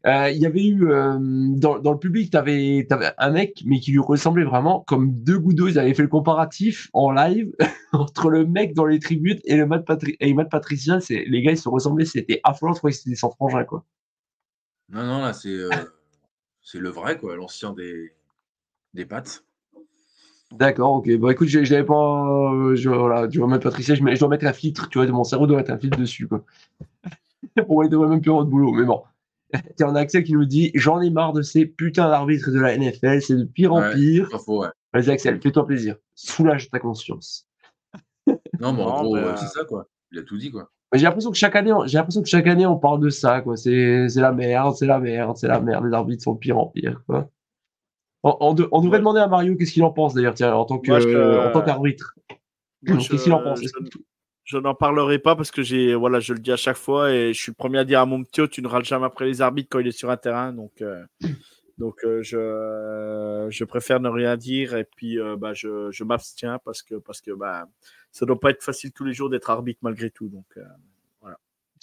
Euh, 0.07 0.31
il 0.31 0.41
y 0.41 0.47
avait 0.47 0.65
eu 0.65 0.89
euh, 0.89 1.17
dans, 1.19 1.77
dans 1.77 1.91
le 1.91 1.99
public, 1.99 2.31
t'avais 2.31 2.87
avais 2.89 3.11
un 3.19 3.29
mec, 3.29 3.61
mais 3.67 3.79
qui 3.79 3.91
lui 3.91 3.99
ressemblait 3.99 4.43
vraiment 4.43 4.79
comme 4.87 5.13
deux 5.13 5.37
gouttes. 5.37 5.59
Ils 5.59 5.77
avaient 5.77 5.93
fait 5.93 6.01
le 6.01 6.07
comparatif 6.07 6.89
en 6.93 7.11
live 7.11 7.51
entre 7.91 8.31
le 8.31 8.47
mec 8.47 8.73
dans 8.73 8.85
les 8.85 8.97
tribunes 8.97 9.39
et 9.45 9.57
le 9.57 9.67
Matt, 9.67 9.85
Patri 9.85 10.17
et 10.19 10.33
Matt 10.33 10.49
les 11.09 11.41
gars, 11.43 11.51
ils 11.51 11.57
se 11.57 11.69
ressemblaient, 11.69 12.05
c'était 12.05 12.41
affolant. 12.43 12.73
Je 12.73 12.79
crois 12.79 12.89
que 12.89 12.97
c'était 12.97 13.15
sans 13.15 13.29
frangin, 13.29 13.63
quoi. 13.63 13.85
Non, 14.89 15.03
non, 15.03 15.21
là, 15.21 15.33
c'est 15.33 15.55
c'est 16.63 16.79
le 16.79 16.89
vrai, 16.89 17.17
quoi, 17.17 17.35
l'ancien 17.35 17.73
des 17.73 18.13
des 18.95 19.05
pattes. 19.05 19.43
D'accord, 20.53 20.93
ok. 20.93 21.17
Bon, 21.17 21.29
écoute, 21.29 21.47
je, 21.47 21.59
n'avais 21.59 21.83
pas. 21.83 22.53
Euh, 22.53 22.75
je, 22.75 22.89
voilà, 22.89 23.27
tu 23.27 23.39
vois, 23.39 23.47
mettre 23.47 23.63
Patricia, 23.63 23.95
je, 23.95 24.03
je, 24.05 24.19
dois 24.19 24.29
mettre 24.29 24.45
un 24.45 24.53
filtre, 24.53 24.87
tu 24.89 24.99
vois, 24.99 25.07
de 25.07 25.11
mon 25.11 25.23
cerveau 25.23 25.47
doit 25.47 25.57
mettre 25.57 25.71
un 25.71 25.77
filtre 25.77 25.97
dessus, 25.97 26.27
quoi. 26.27 26.43
Pour 27.67 27.83
il 27.83 27.89
devrait 27.89 28.07
même 28.07 28.21
plus 28.21 28.31
avoir 28.31 28.45
de 28.45 28.49
boulot, 28.49 28.71
mais 28.71 28.85
bon. 28.85 29.01
Tiens, 29.75 29.89
on 29.89 29.95
a 29.95 29.99
Axel 29.99 30.23
qui 30.23 30.33
nous 30.33 30.45
dit 30.45 30.71
J'en 30.73 31.01
ai 31.01 31.09
marre 31.09 31.33
de 31.33 31.41
ces 31.41 31.65
putains 31.65 32.09
d'arbitres 32.09 32.51
de 32.51 32.59
la 32.59 32.77
NFL, 32.77 33.21
c'est 33.21 33.35
de 33.35 33.43
pire 33.43 33.73
en 33.73 33.91
pire. 33.91 34.29
ouais. 34.47 34.67
Vas-y, 34.93 35.09
Axel, 35.09 35.41
fais-toi 35.41 35.65
plaisir. 35.65 35.95
Soulage 36.15 36.69
ta 36.69 36.79
conscience. 36.79 37.47
non, 38.59 38.73
mais 38.73 38.83
en 38.83 39.03
gros, 39.03 39.15
bah, 39.15 39.35
c'est 39.37 39.47
ça, 39.47 39.65
quoi. 39.65 39.87
Il 40.11 40.19
a 40.19 40.23
tout 40.23 40.37
dit, 40.37 40.51
quoi. 40.51 40.69
J'ai 40.93 41.03
l'impression 41.03 41.31
que 41.31 41.37
chaque 41.37 41.55
année, 41.55 41.73
j'ai 41.85 41.97
l'impression 41.97 42.21
que 42.21 42.29
chaque 42.29 42.45
année 42.45 42.67
on 42.67 42.77
parle 42.77 42.99
de 42.99 43.09
ça, 43.09 43.41
quoi. 43.41 43.57
C'est 43.57 44.07
la 44.15 44.31
merde, 44.31 44.75
c'est 44.75 44.85
la 44.85 44.99
merde, 44.99 45.35
c'est 45.37 45.47
la 45.47 45.59
merde. 45.59 45.85
Les 45.85 45.93
arbitres 45.93 46.23
sont 46.23 46.33
de 46.33 46.39
pire 46.39 46.57
en 46.59 46.67
pire, 46.67 47.01
quoi. 47.07 47.29
On, 48.23 48.53
devrait 48.53 48.99
demander 48.99 49.19
à 49.19 49.27
Mario 49.27 49.55
qu'est-ce 49.55 49.73
qu'il 49.73 49.83
en 49.83 49.91
pense 49.91 50.13
d'ailleurs, 50.13 50.35
en 50.57 50.65
tant 50.65 50.79
qu'arbitre. 50.79 52.15
Qu'est-ce 52.85 53.23
qu'il 53.23 53.33
en 53.33 53.43
pense? 53.43 53.61
Je, 54.45 54.57
n'en 54.57 54.75
parlerai 54.75 55.19
pas 55.19 55.35
parce 55.35 55.51
que 55.51 55.61
j'ai, 55.61 55.95
voilà, 55.95 56.19
je 56.19 56.33
le 56.33 56.39
dis 56.39 56.51
à 56.51 56.57
chaque 56.57 56.77
fois 56.77 57.13
et 57.13 57.33
je 57.33 57.39
suis 57.41 57.51
le 57.51 57.55
premier 57.55 57.79
à 57.79 57.85
dire 57.85 57.99
à 57.99 58.05
mon 58.05 58.23
petit, 58.23 58.47
tu 58.49 58.61
ne 58.61 58.67
râles 58.67 58.83
jamais 58.83 59.05
après 59.05 59.25
les 59.25 59.41
arbitres 59.41 59.69
quand 59.71 59.79
il 59.79 59.87
est 59.87 59.91
sur 59.91 60.09
un 60.09 60.17
terrain, 60.17 60.53
donc. 60.53 60.81
Euh, 60.81 61.03
donc 61.77 62.03
euh, 62.03 62.21
je, 62.21 63.47
je 63.49 63.63
préfère 63.63 63.99
ne 63.99 64.09
rien 64.09 64.37
dire 64.37 64.75
et 64.75 64.83
puis 64.83 65.19
euh, 65.19 65.35
bah, 65.35 65.53
je, 65.53 65.89
je 65.91 66.03
m'abstiens 66.03 66.59
parce 66.63 66.83
que 66.83 66.95
parce 66.95 67.19
que 67.19 67.31
bah 67.31 67.67
ça 68.11 68.27
doit 68.27 68.39
pas 68.39 68.51
être 68.51 68.61
facile 68.61 68.91
tous 68.91 69.05
les 69.05 69.13
jours 69.13 69.27
d'être 69.29 69.49
arbitre 69.49 69.79
malgré 69.81 70.11
tout 70.11 70.27
donc 70.27 70.45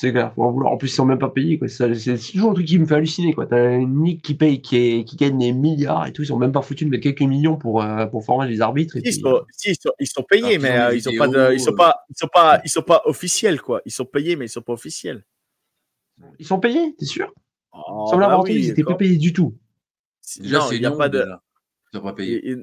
c'est 0.01 0.13
clair, 0.13 0.33
en 0.39 0.51
vouloir. 0.51 0.73
En 0.73 0.79
plus, 0.79 0.89
ils 0.89 0.95
sont 0.95 1.05
même 1.05 1.19
pas 1.19 1.29
payés. 1.29 1.59
Quoi. 1.59 1.69
C'est, 1.69 2.17
toujours 2.33 2.53
un 2.53 2.55
truc 2.55 2.65
qui 2.65 2.79
me 2.79 2.87
fait 2.87 2.95
halluciner. 2.95 3.35
Quoi. 3.35 3.47
T'as 3.47 3.77
une 3.77 4.01
Nick 4.01 4.23
qui 4.23 4.33
paye, 4.35 4.63
qui, 4.63 4.77
est, 4.79 5.05
qui 5.05 5.17
gagne 5.17 5.37
des 5.37 5.53
milliards 5.53 6.07
et 6.07 6.13
tout. 6.15 6.23
Ils 6.23 6.27
sont 6.29 6.39
même 6.39 6.53
pas 6.53 6.63
foutus 6.63 6.87
de 6.87 6.91
mettre 6.91 7.03
quelques 7.03 7.21
millions 7.21 7.59
pour, 7.59 7.83
euh, 7.83 8.07
pour 8.07 8.25
former 8.25 8.49
les 8.49 8.63
arbitres. 8.63 8.97
ils, 8.97 9.13
sont, 9.13 9.45
ils, 9.99 10.07
sont, 10.07 10.23
payés, 10.23 10.57
mais 10.57 10.71
euh, 10.71 10.95
ils 10.95 11.03
sont 11.03 11.13
pas, 11.19 11.53
ils 11.53 11.61
sont 11.61 11.75
pas, 11.75 12.07
ils 12.09 12.17
sont 12.17 12.29
pas, 12.29 12.61
ils 12.65 12.71
sont 12.71 12.83
pas 12.83 13.03
officiels 13.05 13.61
quoi. 13.61 13.83
Ils 13.85 13.93
sont 13.93 14.07
payés, 14.07 14.37
mais 14.37 14.47
ils 14.47 14.49
sont 14.49 14.63
pas 14.63 14.73
officiels. 14.73 15.23
Ils 16.39 16.47
sont 16.47 16.61
payés, 16.61 16.95
t'es 16.99 17.05
sûr? 17.05 17.31
Oh, 17.71 18.07
Sans 18.11 18.17
bah 18.17 18.41
oui, 18.43 18.55
ils 18.55 18.71
étaient 18.71 18.83
pas 18.83 18.95
payés 18.95 19.19
du 19.19 19.35
tout. 19.35 19.55
Déjà, 20.39 20.67
il 20.73 20.81
n'y 20.81 20.87
a 20.87 20.93
pas 20.93 21.11
de. 21.11 21.27
Ils 21.93 21.97
sont 21.99 22.03
pas 22.03 22.15
payés. 22.15 22.57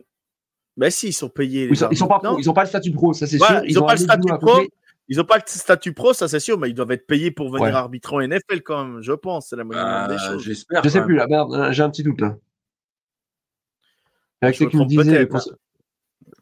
Mais 0.75 0.89
si, 0.89 1.09
ils 1.09 1.13
sont 1.13 1.29
payés. 1.29 1.67
Ils 1.69 1.77
sont, 1.77 1.93
sont 1.93 2.07
pas 2.07 2.17
pro, 2.17 2.39
ils 2.39 2.49
ont 2.49 2.53
pas 2.53 2.63
le 2.63 2.69
statut 2.69 2.91
pro, 2.91 3.13
ça 3.13 3.27
c'est 3.27 3.37
sûr. 3.37 3.61
Ils, 3.65 3.77
ont, 3.77 3.85
pas 3.85 3.93
le 3.93 3.99
statut 3.99 4.33
pro. 4.39 4.61
Ils 5.09 5.17
n'ont 5.17 5.23
pas 5.23 5.37
le 5.37 5.43
statut 5.45 5.93
pro, 5.93 6.13
ça 6.13 6.27
c'est 6.27 6.39
sûr, 6.39 6.59
mais 6.59 6.69
ils 6.69 6.73
doivent 6.73 6.91
être 6.91 7.07
payés 7.07 7.31
pour 7.31 7.49
venir 7.49 7.75
arbitrer 7.75 8.15
en 8.15 8.27
NFL 8.27 8.61
quand 8.63 8.85
même, 8.85 9.01
je 9.01 9.13
pense. 9.13 9.49
C'est 9.49 9.55
la 9.55 9.63
moyenne 9.63 10.07
des 10.09 10.17
choses. 10.17 10.43
J'espère. 10.43 10.83
Je 10.83 10.89
sais 10.89 11.01
plus, 11.01 11.15
là, 11.15 11.27
merde, 11.27 11.53
euh, 11.53 11.71
j'ai 11.71 11.83
un 11.83 11.89
petit 11.89 12.03
doute 12.03 12.19
là. 12.19 12.35
Avec 14.41 14.55
ce 14.55 14.65
qui 14.65 14.77
me 14.77 14.85
disait. 14.85 15.27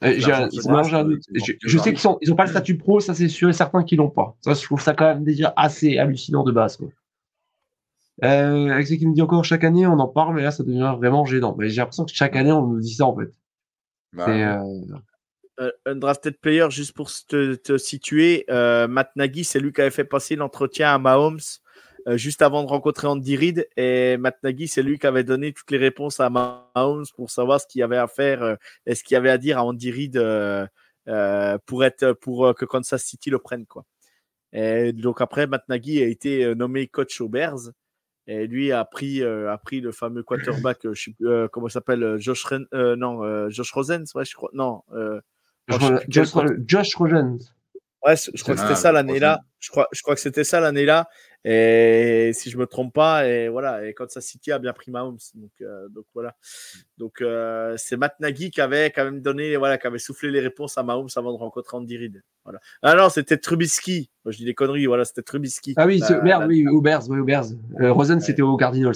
Je, 0.02 1.78
sais 1.78 1.94
qu'ils 1.94 2.30
n'ont 2.30 2.36
pas 2.36 2.46
le 2.46 2.50
statut 2.50 2.78
pro, 2.78 3.00
ça 3.00 3.14
c'est 3.14 3.30
sûr 3.30 3.50
et 3.50 3.54
certain 3.54 3.84
qu'ils 3.84 4.00
l'ont 4.00 4.10
pas. 4.10 4.36
Ça, 4.42 4.54
je 4.54 4.64
trouve 4.64 4.82
ça 4.82 4.94
quand 4.94 5.06
même 5.06 5.24
déjà 5.24 5.54
assez 5.56 5.98
hallucinant 5.98 6.44
de 6.44 6.52
base. 6.52 6.78
Quoi. 6.78 6.90
Euh, 8.24 8.70
avec 8.70 8.88
ce 8.88 8.94
qui 8.94 9.06
me 9.08 9.14
dit 9.14 9.22
encore 9.22 9.44
chaque 9.44 9.64
année, 9.64 9.86
on 9.86 10.00
en 10.00 10.08
parle, 10.08 10.36
mais 10.36 10.44
là 10.44 10.52
ça 10.52 10.64
devient 10.64 10.96
vraiment 10.98 11.26
gênant. 11.26 11.56
Mais 11.58 11.70
j'ai 11.70 11.82
l'impression 11.82 12.06
que 12.06 12.14
chaque 12.14 12.36
année 12.36 12.52
on 12.52 12.66
nous 12.66 12.80
dit 12.80 12.96
ça 12.96 13.06
en 13.06 13.16
fait. 13.16 13.32
Bah, 14.14 14.64
euh, 15.60 15.72
un 15.86 15.91
euh, 15.91 15.95
drafted 15.95 16.38
player, 16.40 16.68
juste 16.69 16.94
pour 16.94 17.10
te, 17.10 17.77
situer, 17.77 18.45
euh, 18.49 18.88
Matt 18.88 19.15
Nagy, 19.15 19.44
c'est 19.44 19.60
lui 19.60 19.72
qui 19.72 19.82
avait 19.82 19.90
fait 19.90 20.03
passer 20.03 20.36
l'entretien 20.36 20.94
à 20.94 20.98
Mahomes 20.98 21.40
euh, 22.07 22.18
juste 22.18 22.41
avant 22.41 22.64
de 22.64 22.68
rencontrer 22.68 23.07
Andy 23.07 23.38
Reid. 23.38 23.68
Et 23.77 24.18
Matt 24.18 24.38
Nagy, 24.44 24.68
c'est 24.68 24.84
lui 24.84 24.99
qui 24.99 25.07
avait 25.07 25.23
donné 25.23 25.53
toutes 25.53 25.72
les 25.72 25.77
réponses 25.77 26.19
à 26.19 26.30
Mahomes 26.30 27.06
pour 27.15 27.30
savoir 27.32 27.61
ce 27.61 27.68
qu'il 27.68 27.80
y 27.80 27.84
avait 27.84 27.98
à 27.98 28.07
faire 28.07 28.57
et 28.86 28.95
ce 28.95 29.03
qu'il 29.03 29.15
y 29.15 29.18
avait 29.18 29.30
à 29.30 29.38
dire 29.38 29.57
à 29.57 29.64
Andy 29.64 29.91
Reid 29.91 30.22
pour, 31.65 31.84
être, 31.84 32.14
pour 32.14 32.53
que 32.53 32.65
Kansas 32.65 33.03
City 33.03 33.30
le 33.30 33.40
prenne. 33.40 33.65
Quoi. 33.65 33.86
Et 34.52 34.94
donc 34.94 35.22
après, 35.22 35.48
Matt 35.48 35.68
Nagy 35.69 36.03
a 36.03 36.07
été 36.07 36.53
nommé 36.56 36.88
coach 36.88 37.22
aux 37.22 37.30
Bears. 37.30 37.72
Et 38.27 38.48
lui 38.48 38.72
a 38.72 38.84
pris, 38.86 39.23
a 39.23 39.57
pris 39.57 39.82
le 39.82 39.91
fameux 39.91 40.23
quarterback, 40.23 40.80
sais 40.95 41.15
comment 41.52 41.69
s'appelle, 41.69 42.18
Josh, 42.19 42.45
non, 42.73 43.49
Josh 43.49 43.72
Rosen, 43.72 44.03
je 44.06 44.34
crois, 44.34 44.49
non, 44.53 44.82
Josh, 45.68 46.32
Josh, 46.66 46.96
Rosen. 46.96 47.40
Ouais, 48.06 48.16
je 48.16 48.44
crois 48.44 48.54
que 48.54 48.62
c'était 48.62 48.76
ça 48.76 48.92
l'année-là. 48.92 49.42
Je 49.60 49.72
crois, 49.72 49.88
je 49.92 50.02
crois 50.04 50.14
que 50.14 50.22
c'était 50.22 50.44
ça 50.44 50.60
l'année-là. 50.60 51.08
Et 51.48 52.32
si 52.34 52.50
je 52.50 52.58
me 52.58 52.66
trompe 52.66 52.94
pas, 52.94 53.28
et 53.28 53.50
voilà, 53.50 53.86
et 53.88 53.94
Kansas 53.94 54.24
City 54.24 54.52
a 54.52 54.58
bien 54.58 54.74
pris 54.74 54.90
Mahomes. 54.90 55.20
Donc, 55.36 55.52
euh, 55.62 55.88
donc 55.90 56.06
voilà. 56.14 56.36
Donc 56.98 57.22
euh, 57.22 57.76
c'est 57.78 57.98
Matt 57.98 58.20
Nagy 58.20 58.50
qui 58.50 58.62
avait 58.62 58.90
quand 58.90 59.06
même 59.06 59.22
donné, 59.22 59.56
voilà, 59.56 59.78
qui 59.78 59.86
avait 59.86 60.00
soufflé 60.00 60.32
les 60.32 60.40
réponses 60.40 60.78
à 60.78 60.84
Mahomes 60.84 61.10
avant 61.16 61.32
de 61.34 61.38
rencontrer 61.38 61.78
Andy 61.78 61.98
Reid. 61.98 62.24
Voilà. 62.44 62.60
Ah 62.82 62.96
non, 62.96 63.10
c'était 63.10 63.38
Trubisky. 63.38 64.10
Moi, 64.24 64.32
je 64.32 64.38
dis 64.38 64.46
des 64.46 64.56
conneries. 64.56 64.88
Voilà, 64.88 65.06
c'était 65.06 65.22
Trubisky. 65.22 65.76
Ah 65.78 65.86
oui, 65.86 66.02
euh, 66.10 66.22
merde, 66.24 66.46
oui, 66.48 66.68
au 66.68 66.82
Bears, 66.82 67.10
oui, 67.10 67.20
euh, 67.80 67.92
Rosen, 67.92 68.20
c'était 68.22 68.42
au 68.42 68.58
Cardinals. 68.58 68.96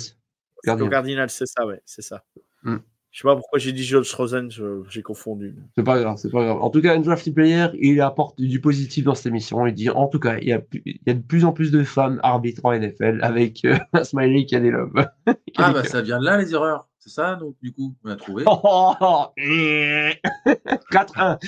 Cardinals. 0.64 0.88
Au 0.88 0.90
Cardinals, 0.92 1.30
c'est 1.30 1.48
ça, 1.48 1.68
ouais, 1.68 1.82
c'est 1.86 2.02
ça. 2.02 2.24
Mm. 2.64 2.78
Je 3.12 3.22
sais 3.22 3.28
pas 3.28 3.36
pourquoi 3.36 3.58
j'ai 3.58 3.72
dit 3.72 3.84
Josh 3.84 4.14
Rosen, 4.14 4.50
j'ai 4.90 5.02
confondu. 5.02 5.56
C'est 5.76 5.84
pas 5.84 6.00
grave, 6.00 6.18
c'est 6.18 6.30
pas 6.30 6.44
grave. 6.44 6.62
En 6.62 6.70
tout 6.70 6.82
cas, 6.82 6.94
un 6.94 7.00
draft 7.00 7.34
player, 7.34 7.68
il 7.80 8.00
apporte 8.02 8.40
du 8.40 8.62
positif 8.62 9.04
dans 9.04 9.16
cette 9.16 9.26
émission. 9.26 9.66
Il 9.66 9.74
dit, 9.74 9.90
en 9.90 10.08
tout 10.08 10.20
cas, 10.20 10.38
il 10.38 10.48
y 10.48 10.54
a, 10.54 10.62
il 10.86 11.00
y 11.08 11.10
a 11.10 11.16
de 11.16 11.24
plus 11.24 11.44
en 11.44 11.52
plus 11.52 11.72
de 11.72 11.84
femmes 11.84 12.20
arbitres 12.22 12.64
en 12.66 12.78
NFL 12.78 13.20
avec 13.24 13.66
euh, 13.66 13.78
un 13.94 14.04
smiley 14.04 14.46
qui 14.46 14.56
a 14.56 14.60
des 14.60 14.70
lobes. 14.70 15.08
ah, 15.58 15.74
bah 15.74 15.84
ça 15.84 16.02
vient 16.02 16.20
de 16.20 16.26
là, 16.26 16.38
les 16.38 16.54
erreurs. 16.54 16.86
C'est 17.00 17.10
ça, 17.10 17.36
donc, 17.36 17.56
du 17.64 17.74
coup, 17.74 17.96
on 18.04 18.12
a 18.12 18.16
trouvé. 18.16 18.44
4-1. 18.44 21.40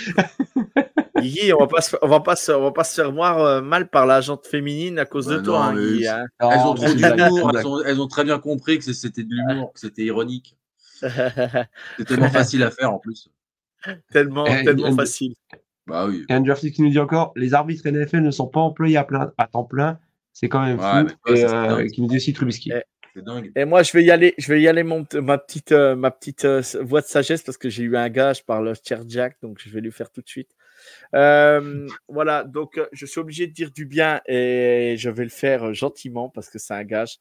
Guigui, 1.20 1.54
on 1.54 1.60
va 1.60 1.68
pas 1.68 1.82
se, 1.82 1.96
on 2.02 2.08
va 2.08 2.22
pas 2.22 2.38
se, 2.38 2.54
on 2.54 2.64
va 2.64 2.72
pas 2.72 2.86
se 2.86 2.96
faire 2.96 3.12
voir 3.12 3.40
euh, 3.40 3.62
mal 3.62 3.90
par 3.90 4.08
la 4.08 4.22
jante 4.22 4.48
féminine 4.48 4.98
à 4.98 5.06
cause 5.06 5.28
de 5.28 5.38
bah 5.38 5.44
toi, 5.44 5.66
hein, 5.66 5.76
Guigui, 5.76 6.08
hein. 6.08 6.26
Elles, 6.40 6.60
ont 6.60 6.74
trop 6.74 6.94
d'humour, 6.94 7.52
elles, 7.54 7.66
elles 7.86 8.02
ont 8.02 8.08
très 8.08 8.24
bien 8.24 8.40
compris 8.40 8.80
que 8.80 8.94
c'était 8.94 9.24
de 9.24 9.30
l'humour, 9.30 9.74
que 9.74 9.82
c'était 9.82 10.04
ironique. 10.04 10.56
C'est 11.02 12.06
tellement 12.06 12.30
facile 12.30 12.64
à 12.64 12.72
faire 12.72 12.94
en 12.94 13.00
plus. 13.00 13.30
Tellement, 14.12 14.46
tellement 14.46 14.96
facile. 14.96 15.34
Bah 15.88 16.06
oui. 16.08 16.24
Et 16.30 16.34
un 16.34 16.44
qui 16.44 16.82
nous 16.84 16.90
dit 16.90 17.00
encore 17.00 17.34
les 17.36 17.56
arbitres 17.56 17.90
NFL 17.90 18.20
ne 18.20 18.30
sont 18.30 18.48
pas 18.48 18.60
employés 18.60 18.98
à, 18.98 19.04
plein, 19.04 19.34
à 19.40 19.48
temps 19.48 19.64
plein. 19.64 20.00
C'est 20.34 20.50
quand 20.50 20.62
même 20.62 20.80
fou. 20.80 21.34
et 21.34 21.44
euh, 21.44 21.88
qui 21.88 22.02
nous 22.02 22.08
dit 22.08 22.18
aussi 22.18 22.34
Trubisky. 22.34 22.72
Et, 23.16 23.22
dingue. 23.22 23.52
et 23.56 23.66
moi, 23.66 23.84
je 23.84 23.92
vais 23.92 24.04
y 24.04 24.12
aller, 24.12 24.34
je 24.38 24.54
vais 24.54 24.62
y 24.62 24.68
aller 24.68 24.84
mon, 24.84 25.06
ma 25.16 25.38
petite, 25.38 25.72
euh, 25.72 25.96
ma 25.96 26.12
petite 26.12 26.46
euh, 26.46 26.62
voix 26.82 27.02
de 27.02 27.08
sagesse 27.08 27.42
parce 27.42 27.58
que 27.58 27.70
j'ai 27.70 27.84
eu 27.84 27.98
un 27.98 28.10
gage 28.10 28.46
par 28.46 28.62
le 28.62 28.74
Chair 28.74 29.04
Jack, 29.08 29.38
donc 29.42 29.60
je 29.60 29.70
vais 29.70 29.82
lui 29.82 29.92
faire 29.92 30.12
tout 30.12 30.22
de 30.22 30.30
suite. 30.30 30.56
voilà, 31.12 32.44
donc 32.44 32.80
je 32.92 33.06
suis 33.06 33.20
obligé 33.20 33.48
de 33.48 33.54
dire 33.54 33.72
du 33.72 33.86
bien 33.86 34.22
et 34.28 34.96
je 34.98 35.10
vais 35.10 35.24
le 35.24 35.30
faire 35.30 35.74
gentiment 35.74 36.30
parce 36.30 36.50
que 36.50 36.60
c'est 36.60 36.74
un 36.74 36.84
gage. 36.84 37.18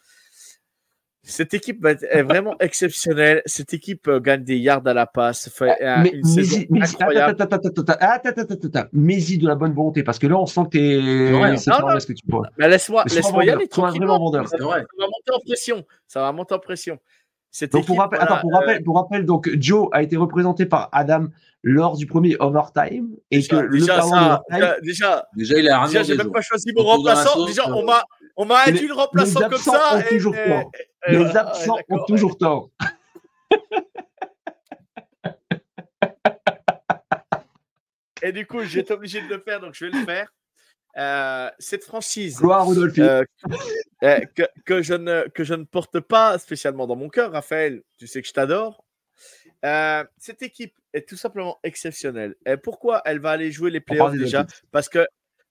Cette 1.22 1.52
équipe 1.52 1.84
est 1.84 2.22
vraiment 2.22 2.56
exceptionnelle. 2.60 3.42
Cette 3.44 3.74
équipe 3.74 4.08
euh, 4.08 4.20
gagne 4.20 4.42
des 4.42 4.56
yards 4.56 4.86
à 4.86 4.94
la 4.94 5.06
passe. 5.06 5.50
Fait 5.50 5.76
mais, 6.02 6.10
une 6.14 6.24
saison 6.24 6.62
incroyable. 6.80 7.36
Mais-y 8.92 9.36
de 9.36 9.46
la 9.46 9.54
bonne 9.54 9.74
volonté, 9.74 10.02
parce 10.02 10.18
que 10.18 10.26
là, 10.26 10.38
on 10.38 10.46
sent 10.46 10.62
que 10.64 10.68
t'es. 10.70 11.38
Ouais, 11.38 11.56
c'est 11.58 11.70
ce 11.70 12.06
que 12.06 12.12
tu 12.14 12.24
vois. 12.26 12.48
laisse-moi, 12.56 13.04
laisse-moi 13.06 13.44
y 13.44 13.50
aller. 13.50 13.68
vraiment 13.70 14.18
vendeur. 14.18 14.48
Ça, 14.48 14.56
va 14.56 14.66
monter 14.66 15.32
en 15.34 15.40
pression. 15.40 15.84
Ça 16.08 16.20
va 16.22 16.32
monter 16.32 16.54
en 16.54 16.58
pression. 16.58 16.98
donc 17.70 17.86
pour, 17.86 17.98
rappel, 17.98 18.18
attends, 18.20 18.40
pour, 18.40 18.52
rappel, 18.54 18.82
pour 18.82 18.96
rappel, 18.96 19.26
donc 19.26 19.50
Joe 19.58 19.88
a 19.92 20.02
été 20.02 20.16
représenté 20.16 20.64
par 20.64 20.88
Adam 20.92 21.26
lors 21.62 21.98
du 21.98 22.06
premier 22.06 22.36
overtime 22.40 23.10
et 23.30 23.36
déjà, 23.36 23.48
que 23.60 23.70
déjà, 23.70 23.96
le 23.96 24.02
ça, 24.02 24.42
déjà, 24.82 25.26
déjà, 25.36 25.58
il 25.58 25.68
a 25.68 25.86
déjà, 25.86 26.02
j'ai 26.02 26.16
même 26.16 26.32
pas 26.32 26.40
choisi 26.40 26.72
mon 26.74 26.84
remplaçant. 26.84 27.44
Déjà, 27.44 27.68
on 27.68 27.84
m'a, 27.84 28.02
on 28.36 28.44
m'a 28.44 28.64
induit 28.66 28.86
le 28.86 28.94
remplaçant 28.94 29.48
comme 29.48 29.58
ça. 29.58 29.96
Ont 29.96 30.02
toujours 30.08 30.34
tort. 30.34 30.70
les 31.08 31.36
absents 31.36 31.78
ont 31.88 32.04
toujours 32.04 32.38
tort. 32.38 32.70
Et 38.22 38.32
du 38.32 38.46
coup, 38.46 38.60
été 38.60 38.92
obligé 38.92 39.22
de 39.22 39.28
le 39.28 39.40
faire, 39.40 39.60
donc 39.60 39.74
je 39.74 39.86
vais 39.86 39.92
le 39.92 40.04
faire. 40.04 40.32
Euh, 40.96 41.50
cette 41.58 41.84
franchise 41.84 42.40
euh, 42.42 43.24
euh, 44.02 44.20
que, 44.34 44.42
que, 44.64 44.82
je 44.82 44.94
ne, 44.94 45.28
que 45.28 45.44
je 45.44 45.54
ne 45.54 45.62
porte 45.62 46.00
pas 46.00 46.36
spécialement 46.38 46.86
dans 46.86 46.96
mon 46.96 47.08
cœur, 47.08 47.30
Raphaël, 47.32 47.82
tu 47.96 48.08
sais 48.08 48.20
que 48.20 48.28
je 48.28 48.32
t'adore. 48.32 48.84
Euh, 49.64 50.04
cette 50.18 50.42
équipe 50.42 50.74
est 50.92 51.08
tout 51.08 51.16
simplement 51.16 51.60
exceptionnelle. 51.62 52.34
Et 52.44 52.56
pourquoi 52.56 53.02
elle 53.04 53.20
va 53.20 53.30
aller 53.30 53.52
jouer 53.52 53.70
les 53.70 53.80
playoffs 53.80 54.16
déjà? 54.16 54.46
Parce 54.72 54.88
que 54.88 55.06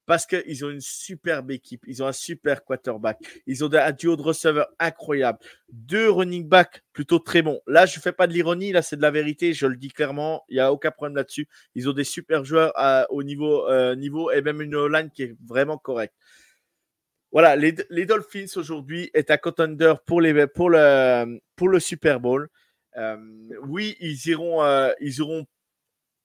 parce 0.10 0.26
qu'ils 0.26 0.65
ont 0.65 0.72
une 0.72 0.81
superbe 0.81 1.52
équipe, 1.52 1.84
ils 1.86 2.02
ont 2.02 2.07
un 2.07 2.11
super 2.11 2.64
quarterback, 2.64 3.19
ils 3.45 3.64
ont 3.64 3.72
un 3.72 3.91
duo 3.91 4.15
de 4.15 4.23
receveurs 4.23 4.68
incroyable, 4.80 5.38
deux 5.72 6.10
running 6.10 6.49
backs 6.49 6.81
plutôt 6.94 7.19
très 7.19 7.44
bons. 7.44 7.61
Là, 7.68 7.86
je 7.86 7.99
ne 7.99 8.02
fais 8.02 8.11
pas 8.11 8.26
de 8.26 8.34
l'ironie, 8.34 8.72
là, 8.72 8.81
c'est 8.81 8.95
de 8.95 9.03
la 9.03 9.11
vérité, 9.11 9.53
je 9.53 9.68
le 9.68 9.76
dis 9.76 9.90
clairement, 9.90 10.45
il 10.49 10.56
n'y 10.56 10.61
a 10.61 10.73
aucun 10.73 10.90
problème 10.90 11.15
là-dessus. 11.15 11.48
Ils 11.76 11.88
ont 11.88 11.94
des 11.94 12.03
super 12.03 12.44
joueurs 12.44 12.73
au 13.11 13.22
niveau, 13.22 13.69
euh, 13.69 13.94
niveau 13.94 14.31
et 14.31 14.41
même 14.41 14.64
une 14.64 14.88
line 14.88 15.11
qui 15.11 15.22
est 15.22 15.36
vraiment 15.45 15.77
correcte. 15.77 16.15
Voilà, 17.31 17.56
les, 17.56 17.72
Dolphins 18.07 18.48
aujourd'hui 18.56 19.11
est 19.14 19.30
un 19.30 19.38
contender 19.38 19.94
pour, 20.07 20.22
le, 20.22 21.40
pour 21.56 21.69
le 21.69 21.80
Super 21.80 22.19
Bowl. 22.19 22.49
Euh, 22.98 23.15
oui, 23.61 23.95
ils 23.99 24.26
iront, 24.26 24.64
euh, 24.64 24.91
ils 25.02 25.19
iront 25.19 25.45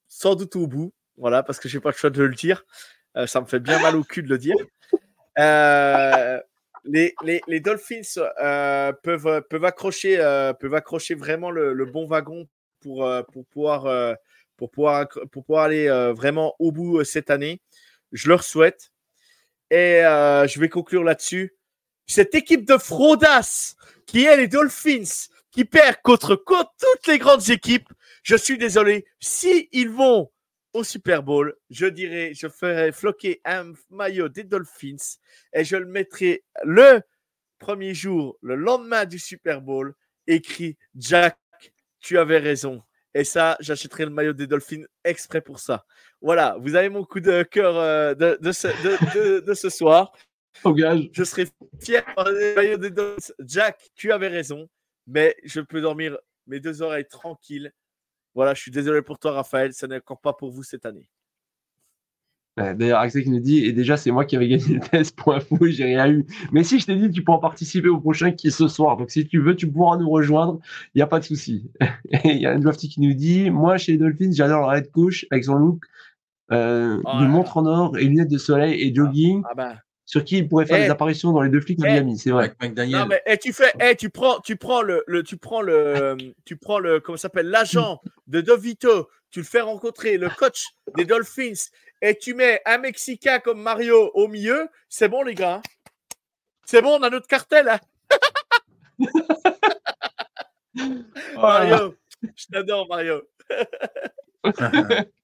sans 0.09 0.37
doute 0.37 0.57
au 0.57 0.67
bout, 0.67 0.95
voilà, 1.19 1.43
parce 1.43 1.61
que 1.61 1.69
je 1.69 1.77
n'ai 1.77 1.83
pas 1.83 1.91
le 1.91 1.97
choix 1.97 2.09
de 2.09 2.23
le 2.23 2.35
dire. 2.35 2.65
Euh, 3.17 3.27
ça 3.27 3.41
me 3.41 3.47
fait 3.47 3.61
bien 3.61 3.81
mal 3.81 3.97
au 3.97 4.05
cul 4.05 4.23
de 4.23 4.29
le 4.29 4.39
dire. 4.39 4.57
Les, 6.87 7.15
les, 7.23 7.41
les, 7.47 7.61
Dolphins 7.61 8.03
peuvent, 9.03 9.43
peuvent, 9.49 9.65
accrocher, 9.65 10.17
peuvent 10.61 10.75
accrocher 10.75 11.15
vraiment 11.15 11.51
le, 11.51 11.85
bon 11.87 12.07
wagon 12.07 12.47
pour, 12.81 13.09
pour, 13.33 13.47
pouvoir, 13.47 14.17
pour, 14.59 14.71
pouvoir, 14.71 15.09
pour 15.33 15.45
pouvoir 15.45 15.65
aller 15.65 15.89
vraiment 16.15 16.55
au 16.59 16.73
bout 16.73 17.03
cette 17.05 17.31
année. 17.31 17.63
Je 18.13 18.29
leur 18.29 18.45
souhaite. 18.45 18.91
Et 19.71 20.03
je 20.03 20.61
vais 20.61 20.69
conclure 20.69 21.05
là-dessus. 21.05 21.55
Cette 22.07 22.35
équipe 22.35 22.67
de 22.67 22.77
fraudas 22.77 23.75
qui 24.07 24.25
est 24.25 24.37
les 24.37 24.49
Dolphins 24.49 25.31
qui 25.55 25.65
perd 25.65 25.97
contre, 26.03 26.35
toutes 26.37 27.07
les 27.07 27.19
grandes 27.19 27.49
équipes. 27.49 27.89
Je 28.23 28.37
suis 28.37 28.59
désolé. 28.59 29.07
Si 29.21 29.69
vont 29.87 30.31
au 30.75 30.85
Super 30.85 31.23
Bowl, 31.23 31.57
je 31.71 31.87
dirais, 31.87 32.33
je 32.35 32.49
ferai 32.49 32.93
floquer 32.93 33.41
un 33.45 33.73
maillot 33.91 34.29
des 34.29 34.45
Dolphins 34.45 35.17
et 35.53 35.65
je 35.65 35.77
le 35.77 35.87
mettrai 35.87 36.45
le 36.65 37.01
premier 37.59 37.95
jour, 37.95 38.37
le 38.43 38.57
lendemain 38.57 39.07
du 39.07 39.19
Super 39.19 39.63
Bowl, 39.63 39.95
écrit 40.27 40.77
Jack, 40.95 41.39
tu 42.01 42.19
avais 42.19 42.39
raison. 42.39 42.83
Et 43.15 43.25
ça, 43.25 43.57
j'achèterai 43.61 44.05
le 44.05 44.11
maillot 44.11 44.33
des 44.33 44.47
Dolphins 44.47 44.85
exprès 45.05 45.41
pour 45.41 45.61
ça. 45.61 45.87
Voilà, 46.21 46.57
vous 46.61 46.75
avez 46.75 46.89
mon 46.89 47.05
coup 47.05 47.21
de 47.21 47.45
cœur 47.45 47.79
euh, 47.79 48.15
de, 48.15 48.37
de, 48.41 48.53
ce, 48.53 48.69
de, 49.41 49.55
ce, 49.55 49.71
soir. 49.71 50.13
Je 51.13 51.25
serai 51.25 51.47
fier 51.81 52.05
le 52.19 52.55
maillot 52.57 52.77
des 52.77 52.91
Dolphins. 52.91 53.33
Jack, 53.39 53.81
tu 53.95 54.13
avais 54.13 54.29
raison 54.29 54.69
mais 55.07 55.37
je 55.45 55.61
peux 55.61 55.81
dormir 55.81 56.19
mes 56.47 56.61
deux 56.61 56.83
oreilles 56.83 57.09
tranquilles. 57.09 57.73
Voilà, 58.35 58.55
je 58.55 58.61
suis 58.61 58.71
désolé 58.71 59.03
pour 59.03 59.19
toi, 59.19 59.33
Raphaël, 59.33 59.73
ça 59.73 59.87
n'est 59.87 59.97
encore 59.97 60.21
pas 60.21 60.33
pour 60.33 60.51
vous 60.51 60.63
cette 60.63 60.87
année. 60.87 61.09
D'ailleurs, 62.57 63.01
Axel 63.01 63.25
qui 63.25 63.31
nous 63.31 63.41
dit, 63.41 63.65
et 63.65 63.73
déjà, 63.73 63.97
c'est 63.97 64.13
moi 64.13 64.25
qui 64.25 64.37
avais 64.37 64.47
gagné 64.47 64.75
le 64.75 64.81
test 64.81 65.17
pour 65.17 65.35
info, 65.35 65.59
j'ai 65.67 65.85
rien 65.85 66.09
eu. 66.09 66.25
Mais 66.53 66.63
si 66.63 66.79
je 66.79 66.87
t'ai 66.87 66.95
dit, 66.95 67.11
tu 67.11 67.25
pourras 67.25 67.41
participer 67.41 67.89
au 67.89 67.99
prochain 67.99 68.31
qui 68.31 68.47
est 68.47 68.53
ce 68.53 68.69
soir. 68.69 68.97
Donc, 68.97 69.11
si 69.11 69.27
tu 69.27 69.41
veux, 69.41 69.57
tu 69.57 69.69
pourras 69.69 69.97
nous 69.97 70.09
rejoindre. 70.09 70.61
Il 70.95 70.99
n'y 70.99 71.03
a 71.03 71.09
pas 71.09 71.19
de 71.19 71.25
souci. 71.25 71.69
Il 72.25 72.39
y 72.39 72.47
a 72.47 72.53
un 72.53 72.61
Lofty 72.61 72.89
qui 72.89 73.01
nous 73.01 73.15
dit, 73.15 73.51
moi, 73.51 73.77
chez 73.77 73.93
les 73.93 73.99
Dolphins, 73.99 74.31
j'adore 74.33 74.69
la 74.69 74.75
red 74.75 74.91
couche 74.93 75.27
avec 75.33 75.45
son 75.45 75.55
look 75.55 75.85
euh, 76.53 77.01
oh 77.05 77.21
de 77.21 77.27
montre 77.27 77.57
en 77.57 77.67
or 77.67 77.99
et 77.99 78.05
lunettes 78.05 78.31
de 78.31 78.39
soleil 78.39 78.81
et 78.81 78.95
jogging. 78.95 79.43
Ah, 79.51 79.55
bah 79.57 79.75
sur 80.07 80.25
qui 80.25 80.39
il 80.39 80.49
pourrait 80.49 80.67
faire 80.67 80.79
des 80.79 80.91
apparitions 80.91 81.33
dans 81.33 81.43
les 81.43 81.49
deux 81.49 81.61
flics 81.61 81.79
de 81.79 81.85
Miami, 81.85 82.19
c'est 82.19 82.31
vrai. 82.31 82.55
Non, 82.89 83.07
mais 83.07 83.23
et 83.27 83.39
tu 83.39 83.53
fais, 83.53 83.73
et 83.81 83.97
tu 83.97 84.11
prends, 84.11 84.41
tu 84.41 84.57
prends 84.57 84.83
le, 84.83 85.03
tu 85.25 85.37
prends 85.37 85.63
le, 85.63 86.17
tu 86.45 86.57
prends 86.57 86.79
le, 86.79 87.01
comment 87.01 87.17
s'appelle, 87.17 87.49
l'agent 87.49 88.01
de 88.27 88.41
Dovito, 88.41 89.09
tu 89.31 89.41
le 89.41 89.45
fais 89.45 89.63
rencontrer 89.63 90.19
le 90.19 90.29
coach 90.29 90.67
des 90.97 91.05
Dolphins 91.05 91.71
et 92.03 92.19
tu 92.19 92.35
mets 92.35 92.61
un 92.67 92.79
Mexicain 92.79 93.39
comme 93.39 93.63
Mario 93.63 94.11
au 94.15 94.29
milieu, 94.29 94.69
c'est 94.89 95.09
bon 95.09 95.23
les 95.23 95.35
gars. 95.35 95.63
C'est 96.67 96.83
bon, 96.83 96.99
on 96.99 97.03
a 97.03 97.11
notre 97.11 97.27
cartel. 97.27 97.69
Hein. 97.69 97.79
Mario, 101.37 101.95
je 102.37 102.47
t'adore 102.51 102.89
Mario. 102.89 103.23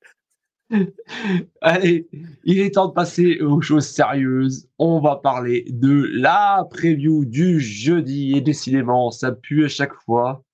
Allez, 1.60 2.08
il 2.44 2.60
est 2.60 2.74
temps 2.74 2.88
de 2.88 2.92
passer 2.92 3.40
aux 3.40 3.60
choses 3.60 3.86
sérieuses. 3.86 4.68
On 4.78 5.00
va 5.00 5.16
parler 5.16 5.64
de 5.68 6.08
la 6.12 6.66
preview 6.70 7.24
du 7.24 7.60
jeudi. 7.60 8.36
Et 8.36 8.40
décidément, 8.40 9.10
ça 9.10 9.32
pue 9.32 9.64
à 9.64 9.68
chaque 9.68 9.94
fois, 9.94 10.44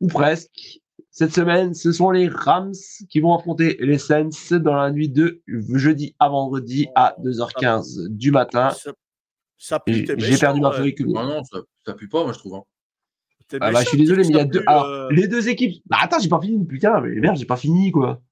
ou 0.00 0.08
presque. 0.08 0.80
Cette 1.14 1.34
semaine, 1.34 1.74
ce 1.74 1.92
sont 1.92 2.10
les 2.10 2.26
Rams 2.28 2.72
qui 3.10 3.20
vont 3.20 3.36
affronter 3.36 3.76
les 3.80 3.98
Saints 3.98 4.30
dans 4.52 4.74
la 4.74 4.90
nuit 4.90 5.10
de 5.10 5.42
jeudi 5.46 6.14
à 6.18 6.30
vendredi 6.30 6.88
à 6.94 7.14
2h15 7.22 8.08
du 8.08 8.30
matin. 8.30 8.70
Ça, 9.58 9.78
pue, 9.78 10.06
J'ai 10.16 10.38
perdu 10.38 10.60
ma 10.60 10.72
feuille. 10.72 10.94
Que... 10.94 11.04
Non, 11.04 11.26
non, 11.26 11.42
ça, 11.84 11.92
pue 11.92 12.08
pas, 12.08 12.24
moi, 12.24 12.32
je 12.32 12.38
trouve. 12.38 12.54
Hein. 12.54 12.64
Ah 13.60 13.70
bah, 13.70 13.82
je 13.82 13.88
suis 13.88 13.98
désolé, 13.98 14.22
mais 14.22 14.28
il 14.30 14.36
y 14.36 14.40
a 14.40 14.44
deux. 14.46 14.62
Alors, 14.66 14.86
euh, 14.86 15.08
les 15.10 15.28
deux 15.28 15.50
équipes. 15.50 15.82
Bah, 15.84 15.98
attends, 16.00 16.18
j'ai 16.18 16.30
pas 16.30 16.40
fini, 16.40 16.64
putain, 16.64 17.00
mais 17.02 17.20
merde, 17.20 17.36
j'ai 17.36 17.44
pas 17.44 17.58
fini, 17.58 17.92
quoi. 17.92 18.22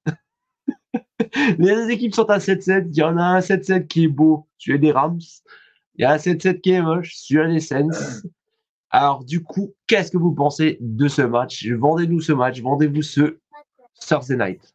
Les 1.35 1.75
deux 1.75 1.91
équipes 1.91 2.15
sont 2.15 2.31
à 2.31 2.39
7-7. 2.39 2.89
Il 2.91 2.97
y 2.97 3.03
en 3.03 3.17
a 3.17 3.23
un 3.23 3.41
7-7 3.41 3.87
qui 3.87 4.05
est 4.05 4.09
beau, 4.09 4.47
celui 4.59 4.79
des 4.79 4.93
Rams. 4.93 5.21
Il 5.97 6.03
y 6.03 6.05
a 6.05 6.13
un 6.13 6.17
7-7 6.17 6.61
qui 6.61 6.71
est 6.71 6.83
moche, 6.83 7.15
celui 7.15 7.55
des 7.55 7.61
Saints. 7.61 7.89
Alors, 8.91 9.25
du 9.25 9.43
coup, 9.43 9.75
qu'est-ce 9.87 10.11
que 10.11 10.19
vous 10.19 10.33
pensez 10.33 10.79
de 10.81 11.07
ce 11.09 11.23
match? 11.23 11.67
Vendez-nous 11.67 12.21
ce 12.21 12.33
match, 12.33 12.61
vendez-vous 12.61 13.03
ce 13.03 13.39
Thursday 14.01 14.37
night. 14.37 14.75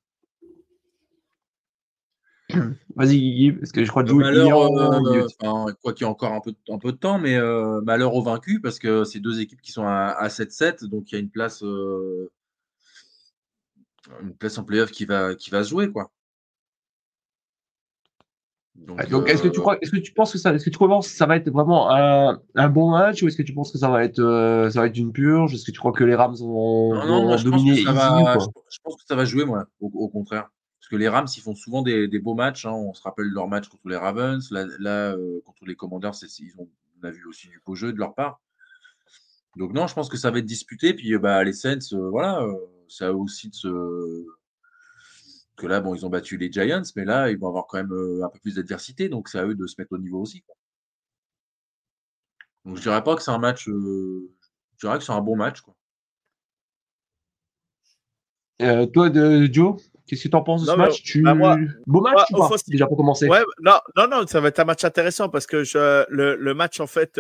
Vas-y, 2.95 3.19
Guigui, 3.19 3.52
parce 3.53 3.72
que 3.72 3.84
je 3.84 3.90
crois 3.90 4.03
que 4.03 4.11
euh, 4.11 4.15
malheur, 4.15 4.61
euh, 4.61 5.73
quoi 5.82 5.94
qu'il 5.94 6.06
y 6.06 6.07
ait 6.07 6.11
encore 6.11 6.32
un 6.32 6.40
peu, 6.40 6.53
un 6.69 6.77
peu 6.77 6.91
de 6.94 6.98
temps, 6.98 7.19
mais 7.19 7.36
euh, 7.36 7.82
malheur 7.82 8.14
aux 8.14 8.22
vaincus, 8.22 8.61
parce 8.61 8.80
que 8.80 9.03
c'est 9.03 9.19
deux 9.19 9.41
équipes 9.41 9.61
qui 9.61 9.72
sont 9.72 9.86
à, 9.86 10.27
7-7, 10.27 10.86
donc 10.86 11.11
il 11.11 11.15
y 11.15 11.18
a 11.18 11.22
une 11.22 11.30
place, 11.30 11.61
une 11.61 12.30
place 14.40 14.57
en 14.57 14.64
playoff 14.64 14.91
qui 14.91 15.06
va, 15.06 15.36
qui 15.36 15.49
va 15.49 15.64
se 15.64 15.69
jouer, 15.69 15.91
quoi. 15.91 16.11
Donc, 18.76 19.30
est-ce 19.30 19.41
que 19.41 19.47
tu 19.47 19.60
euh, 19.60 19.61
crois, 19.61 19.77
est-ce 19.81 19.91
que 19.91 19.97
tu 19.97 20.11
penses 20.11 20.34
que 20.34 20.38
ça, 20.38 20.53
est-ce 20.53 20.65
que 20.65 20.69
tu 20.69 20.77
que 20.77 21.02
ça 21.02 21.26
va 21.26 21.38
être 21.38 21.49
vraiment 21.49 21.89
un, 21.91 22.39
un 22.56 22.69
bon 22.69 22.91
match 22.91 23.23
ou 23.23 23.27
est-ce 23.27 23.38
que 23.38 23.43
tu 23.43 23.53
penses 23.53 23.72
que 23.72 23.77
ça 23.77 23.89
va 23.89 24.03
être, 24.03 24.19
euh, 24.19 24.69
ça 24.69 24.81
va 24.81 24.88
être 24.88 24.97
une 24.97 25.11
purge? 25.11 25.53
Est-ce 25.53 25.65
que 25.65 25.72
tu 25.72 25.80
crois 25.80 25.91
que 25.91 26.03
les 26.03 26.14
Rams 26.14 26.35
vont, 26.35 26.93
non, 26.93 27.35
dominer 27.41 27.76
je 27.77 27.84
pense, 28.84 28.95
que 28.95 29.03
ça 29.07 29.15
va 29.15 29.26
jouer, 29.26 29.45
moi, 29.45 29.65
au, 29.80 30.10
contraire. 30.10 30.49
Parce 30.80 30.89
que 30.89 30.97
les 30.97 31.07
Rams, 31.07 31.27
ils 31.35 31.41
font 31.41 31.56
souvent 31.56 31.81
des, 31.81 32.07
des 32.07 32.19
beaux 32.19 32.35
matchs. 32.35 32.65
Hein. 32.65 32.73
On 32.73 32.93
se 32.93 33.02
rappelle 33.02 33.27
leur 33.27 33.47
match 33.47 33.69
contre 33.69 33.88
les 33.88 33.95
Ravens. 33.95 34.52
Là, 34.52 34.65
là 34.80 35.14
euh, 35.14 35.41
contre 35.45 35.65
les 35.65 35.76
Commanders, 35.76 36.14
ils 36.22 36.53
ont, 36.60 36.68
on 37.02 37.07
a 37.07 37.11
vu 37.11 37.26
aussi 37.26 37.47
du 37.47 37.61
beau 37.65 37.76
jeu 37.76 37.91
de 37.91 37.97
leur 37.97 38.14
part. 38.14 38.41
Donc 39.56 39.73
non, 39.73 39.88
je 39.88 39.95
pense 39.95 40.10
que 40.10 40.18
ça 40.18 40.30
va 40.30 40.39
être 40.39 40.45
disputé. 40.45 40.93
Puis 40.93 41.18
bah, 41.18 41.43
les 41.43 41.53
Saints, 41.53 41.80
voilà, 41.91 42.45
ça 42.88 43.07
a 43.07 43.11
aussi 43.14 43.49
de 43.49 43.56
se 43.56 44.26
que 45.56 45.68
là, 45.68 45.80
bon, 45.80 45.95
ils 45.95 46.06
ont 46.06 46.10
battu 46.10 46.38
les 46.38 46.52
Giants, 46.52 46.82
mais 46.95 47.06
là, 47.06 47.30
ils 47.30 47.38
vont 47.38 47.48
avoir 47.48 47.68
quand 47.68 47.77
même 47.77 47.94
euh, 47.94 48.23
un 48.23 48.30
peu 48.30 48.40
plus 48.40 48.56
d'adversité, 48.56 49.10
donc 49.10 49.30
c'est 49.30 49.40
à 49.40 49.45
eux 49.45 49.56
de 49.56 49.68
se 49.68 49.76
mettre 49.77 49.94
au 49.94 49.98
niveau 49.98 50.22
aussi. 50.22 50.44
Donc 52.65 52.77
je 52.77 52.82
dirais 52.82 53.03
pas 53.03 53.15
que 53.15 53.22
c'est 53.22 53.32
un 53.32 53.38
match, 53.38 53.69
euh, 53.69 54.30
je 54.77 54.88
dirais 54.88 54.98
que 54.98 55.03
c'est 55.03 55.11
un 55.11 55.22
bon 55.22 55.36
match. 55.36 55.61
Quoi. 55.61 55.76
Euh, 58.61 58.86
toi, 58.88 59.10
de, 59.10 59.48
Joe, 59.52 59.82
qu'est-ce 60.07 60.23
que 60.23 60.30
tu 60.30 60.36
en 60.36 60.44
penses 60.44 60.65
de 60.65 60.72
ce 60.72 60.76
match? 60.76 61.03
Tu... 61.03 61.22
Bah, 61.22 61.57
Beau 61.86 62.02
match 62.02 62.30
ou 62.32 62.38
pas? 62.38 62.49
Déjà 62.68 62.88
pour 62.88 62.98
commencer. 62.98 63.30
Ouais, 63.30 63.44
non, 63.61 63.80
non, 63.95 64.07
non, 64.07 64.27
ça 64.27 64.41
va 64.41 64.49
être 64.49 64.60
un 64.60 64.65
match 64.65 64.84
intéressant 64.84 65.30
parce 65.30 65.45
que 65.45 65.64
je, 65.64 66.06
le, 66.10 66.36
le, 66.36 66.53
match, 66.53 66.80
en 66.80 66.88
fait, 66.88 67.19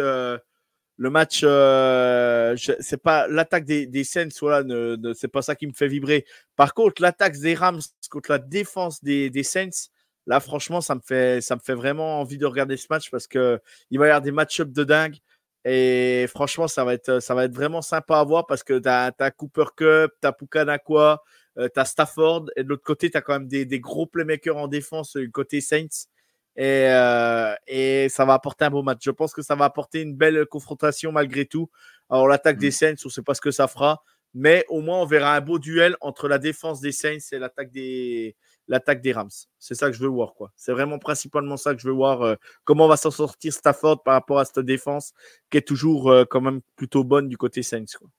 le 0.97 1.09
match, 1.09 1.41
euh, 1.43 2.55
c'est 2.79 3.01
pas 3.01 3.27
l'attaque 3.27 3.65
des, 3.65 4.03
Saints, 4.03 4.29
voilà, 4.39 4.65
c'est 5.13 5.27
pas 5.27 5.41
ça 5.41 5.55
qui 5.55 5.67
me 5.67 5.73
fait 5.73 5.87
vibrer. 5.87 6.25
Par 6.55 6.73
contre, 6.73 7.01
l'attaque 7.01 7.37
des 7.37 7.53
Rams 7.53 7.81
contre 8.09 8.31
la 8.31 8.39
défense 8.39 9.03
des, 9.03 9.43
Saints, 9.43 9.89
là, 10.25 10.39
franchement, 10.39 10.81
ça 10.81 10.95
me 10.95 11.01
fait, 11.01 11.41
vraiment 11.69 12.21
envie 12.21 12.37
de 12.37 12.45
regarder 12.45 12.77
ce 12.77 12.87
match 12.89 13.11
parce 13.11 13.27
que 13.27 13.59
il 13.91 13.99
va 13.99 14.05
y 14.05 14.09
avoir 14.09 14.21
des 14.21 14.31
match-ups 14.31 14.71
de 14.71 14.83
dingue. 14.83 15.17
Et 15.65 16.27
franchement, 16.29 16.67
ça 16.67 16.85
va 16.85 16.93
être, 16.93 17.19
vraiment 17.51 17.81
sympa 17.81 18.19
à 18.19 18.23
voir 18.23 18.45
parce 18.45 18.63
que 18.63 18.79
tu 18.79 19.31
Cooper 19.37 19.65
Cup, 19.75 20.11
tu 20.21 20.27
as 20.27 20.31
Pukanakwa, 20.31 21.23
euh, 21.57 21.67
tu 21.75 21.85
Stafford, 21.85 22.45
et 22.55 22.63
de 22.63 22.69
l'autre 22.69 22.83
côté, 22.83 23.09
tu 23.09 23.17
as 23.17 23.21
quand 23.21 23.33
même 23.33 23.47
des, 23.47 23.65
des, 23.65 23.79
gros 23.79 24.05
playmakers 24.05 24.57
en 24.57 24.67
défense 24.67 25.17
du 25.17 25.31
côté 25.31 25.61
Saints. 25.61 26.07
Et, 26.57 26.87
euh, 26.89 27.53
et, 27.67 28.07
ça 28.09 28.23
va 28.25 28.33
apporter 28.33 28.65
un 28.65 28.69
beau 28.69 28.83
match. 28.83 28.99
Je 29.03 29.11
pense 29.11 29.33
que 29.33 29.41
ça 29.41 29.55
va 29.55 29.65
apporter 29.65 30.01
une 30.01 30.15
belle 30.15 30.45
confrontation 30.45 31.11
malgré 31.11 31.45
tout. 31.45 31.69
Alors, 32.09 32.27
l'attaque 32.27 32.57
des 32.57 32.69
mm. 32.69 32.71
Saints, 32.71 32.95
on 33.03 33.07
ne 33.07 33.11
sait 33.11 33.21
pas 33.21 33.33
ce 33.33 33.41
que 33.41 33.51
ça 33.51 33.67
fera, 33.67 34.03
mais 34.33 34.65
au 34.69 34.81
moins, 34.81 35.01
on 35.01 35.05
verra 35.05 35.35
un 35.35 35.41
beau 35.41 35.59
duel 35.59 35.95
entre 36.01 36.27
la 36.27 36.37
défense 36.37 36.79
des 36.81 36.91
Saints 36.91 37.17
et 37.31 37.39
l'attaque 37.39 37.71
des, 37.71 38.35
l'attaque 38.67 39.01
des 39.01 39.13
Rams. 39.13 39.29
C'est 39.59 39.75
ça 39.75 39.89
que 39.89 39.95
je 39.95 40.01
veux 40.01 40.09
voir. 40.09 40.33
quoi. 40.33 40.51
C'est 40.55 40.71
vraiment 40.71 40.99
principalement 40.99 41.57
ça 41.57 41.73
que 41.73 41.81
je 41.81 41.87
veux 41.87 41.93
voir. 41.93 42.21
Euh, 42.21 42.35
comment 42.63 42.87
va 42.87 42.97
s'en 42.97 43.11
sortir 43.11 43.53
Stafford 43.53 44.03
par 44.03 44.13
rapport 44.13 44.39
à 44.39 44.45
cette 44.45 44.59
défense 44.59 45.13
qui 45.49 45.57
est 45.57 45.67
toujours 45.67 46.09
euh, 46.09 46.25
quand 46.25 46.41
même 46.41 46.61
plutôt 46.75 47.03
bonne 47.03 47.29
du 47.29 47.37
côté 47.37 47.63
Saints. 47.63 47.85
Quoi. 47.97 48.09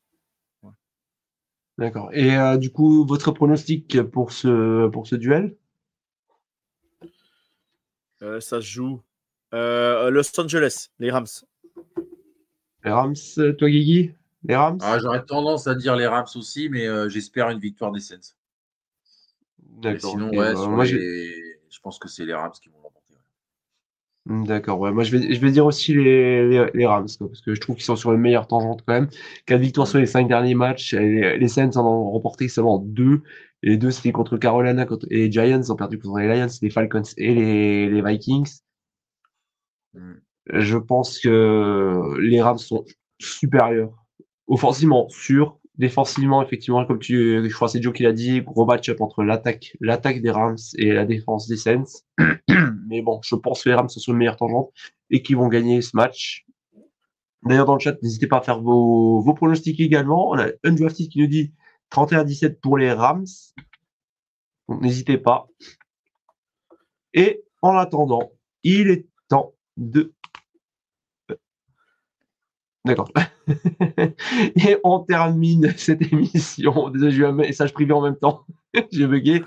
D'accord. 1.79 2.09
Et 2.13 2.37
euh, 2.37 2.57
du 2.57 2.73
coup, 2.73 3.05
votre 3.07 3.33
pronostic 3.33 4.03
pour 4.03 4.33
ce, 4.33 4.89
pour 4.89 5.07
ce 5.07 5.17
duel? 5.17 5.57
Euh, 8.23 8.41
ça 8.41 8.61
se 8.61 8.67
joue. 8.67 9.03
Euh, 9.55 10.11
Los 10.11 10.39
Angeles, 10.39 10.89
les 10.99 11.11
Rams. 11.11 11.27
Les 12.85 12.91
Rams, 12.91 13.15
euh, 13.39 13.53
toi, 13.53 13.69
Guigui? 13.69 14.13
Les 14.45 14.57
Rams? 14.57 14.79
Ah, 14.83 14.99
j'aurais 14.99 15.25
tendance 15.25 15.67
à 15.67 15.75
dire 15.75 15.97
les 15.97 16.07
Rams 16.07 16.27
aussi, 16.35 16.69
mais 16.69 16.87
j'espère 17.09 17.51
une 17.51 17.59
victoire 17.59 17.93
des 17.93 18.01
Saints. 18.01 18.35
D'accord. 19.59 20.13
Sinon, 20.13 20.31
ouais, 20.31 20.55
bah, 20.55 20.67
moi, 20.69 20.85
je 20.85 21.81
pense 21.83 21.99
que 21.99 22.09
c'est 22.09 22.25
les 22.25 22.35
Rams 22.35 22.53
qui 22.63 22.69
vont 22.69 22.79
l'emporter. 22.83 23.15
Hmm, 24.27 24.45
d'accord. 24.45 24.81
Ouais. 24.81 24.93
Moi, 24.93 25.05
je 25.05 25.17
vais, 25.17 25.51
dire 25.51 25.67
aussi 25.67 25.95
les, 25.95 26.87
Rams, 26.87 27.09
parce 27.19 27.41
que 27.41 27.55
je 27.55 27.61
trouve 27.61 27.77
qu'ils 27.77 27.85
sont 27.85 27.97
sur 27.97 28.13
une 28.13 28.21
meilleure 28.21 28.47
tangente 28.47 28.83
quand 28.87 28.95
même. 28.95 29.09
Quatre 29.47 29.61
victoires 29.61 29.87
sur 29.87 29.99
les 29.99 30.07
cinq 30.07 30.29
derniers 30.29 30.55
matchs. 30.55 30.95
Les, 30.95 31.39
les 31.39 31.49
Saints 31.49 31.77
en 31.77 31.85
ont 31.85 32.11
remporté 32.11 32.49
seulement 32.49 32.79
deux 32.79 33.23
les 33.67 33.77
deux, 33.77 33.91
c'était 33.91 34.13
contre 34.13 34.37
Carolina 34.37 34.87
contre, 34.87 35.07
et 35.11 35.27
les 35.27 35.33
Giants 35.33 35.71
ont 35.71 35.75
perdu 35.75 35.99
contre 35.99 36.19
les 36.19 36.29
Lions, 36.29 36.47
les 36.63 36.71
Falcons 36.71 37.03
et 37.17 37.35
les, 37.35 37.91
les 37.91 38.01
Vikings. 38.01 38.61
Mm. 39.93 40.13
Je 40.53 40.79
pense 40.79 41.19
que 41.19 42.17
les 42.21 42.41
Rams 42.41 42.59
sont 42.59 42.85
supérieurs. 43.21 43.93
Offensivement, 44.47 45.09
sûr. 45.09 45.59
Défensivement, 45.75 46.43
effectivement, 46.43 46.87
comme 46.87 47.01
tu, 47.01 47.43
je 47.45 47.55
crois 47.55 47.69
c'est 47.69 47.83
Joe 47.83 47.93
qui 47.93 48.05
l'a 48.05 48.13
dit, 48.13 48.41
gros 48.41 48.65
match-up 48.65 49.01
entre 49.01 49.25
l'attaque, 49.25 49.77
l'attaque 49.81 50.23
des 50.23 50.31
Rams 50.31 50.57
et 50.79 50.93
la 50.93 51.05
défense 51.05 51.49
des 51.49 51.57
Saints. 51.57 52.05
Mais 52.89 53.03
bon, 53.03 53.19
je 53.25 53.35
pense 53.35 53.65
que 53.65 53.71
les 53.71 53.75
Rams 53.75 53.89
sont 53.89 53.99
sur 53.99 54.13
une 54.13 54.21
meilleure 54.21 54.37
tangente 54.37 54.73
et 55.11 55.23
qu'ils 55.23 55.37
vont 55.37 55.49
gagner 55.49 55.83
ce 55.83 55.97
match. 55.97 56.47
D'ailleurs, 57.43 57.67
dans 57.67 57.75
le 57.75 57.81
chat, 57.81 58.01
n'hésitez 58.01 58.29
pas 58.29 58.39
à 58.39 58.43
faire 58.43 58.61
vos, 58.61 59.21
vos 59.21 59.35
pronostics 59.35 59.81
également. 59.81 60.31
On 60.31 60.39
a 60.39 60.47
Undrafted 60.65 61.09
qui 61.09 61.19
nous 61.19 61.27
dit 61.27 61.53
31-17 61.93 62.61
pour 62.61 62.79
les 62.79 62.93
Rams. 62.93 63.27
Donc, 64.69 64.83
n'hésitez 64.83 65.19
pas. 65.19 65.47
Et 67.15 67.43
en 67.63 67.77
attendant, 67.77 68.33
il 68.63 68.91
est 68.91 69.07
temps 69.29 69.55
de. 69.77 70.13
D'accord. 72.85 73.11
Et 74.67 74.77
on 74.85 75.01
termine 75.01 75.73
cette 75.77 76.03
émission. 76.13 76.91
Désolé, 76.91 77.11
j'ai 77.11 77.19
eu 77.23 77.27
un 77.27 77.33
message 77.33 77.73
privé 77.73 77.93
en 77.93 78.01
même 78.03 78.17
temps. 78.17 78.45
j'ai 78.93 79.07
bugué. 79.07 79.43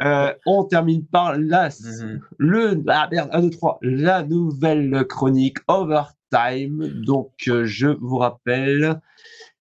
Euh, 0.00 0.32
on 0.46 0.62
termine 0.64 1.04
par 1.06 1.36
la, 1.36 1.70
Mhm. 1.70 2.20
le, 2.38 2.84
ah 2.86 3.08
merde, 3.10 3.30
1, 3.32 3.42
2, 3.42 3.50
3, 3.50 3.78
la 3.82 4.22
nouvelle 4.22 5.04
chronique 5.08 5.58
Overtime. 5.66 6.86
Donc, 7.04 7.32
euh, 7.48 7.64
je 7.64 7.88
vous 7.88 8.18
rappelle, 8.18 9.00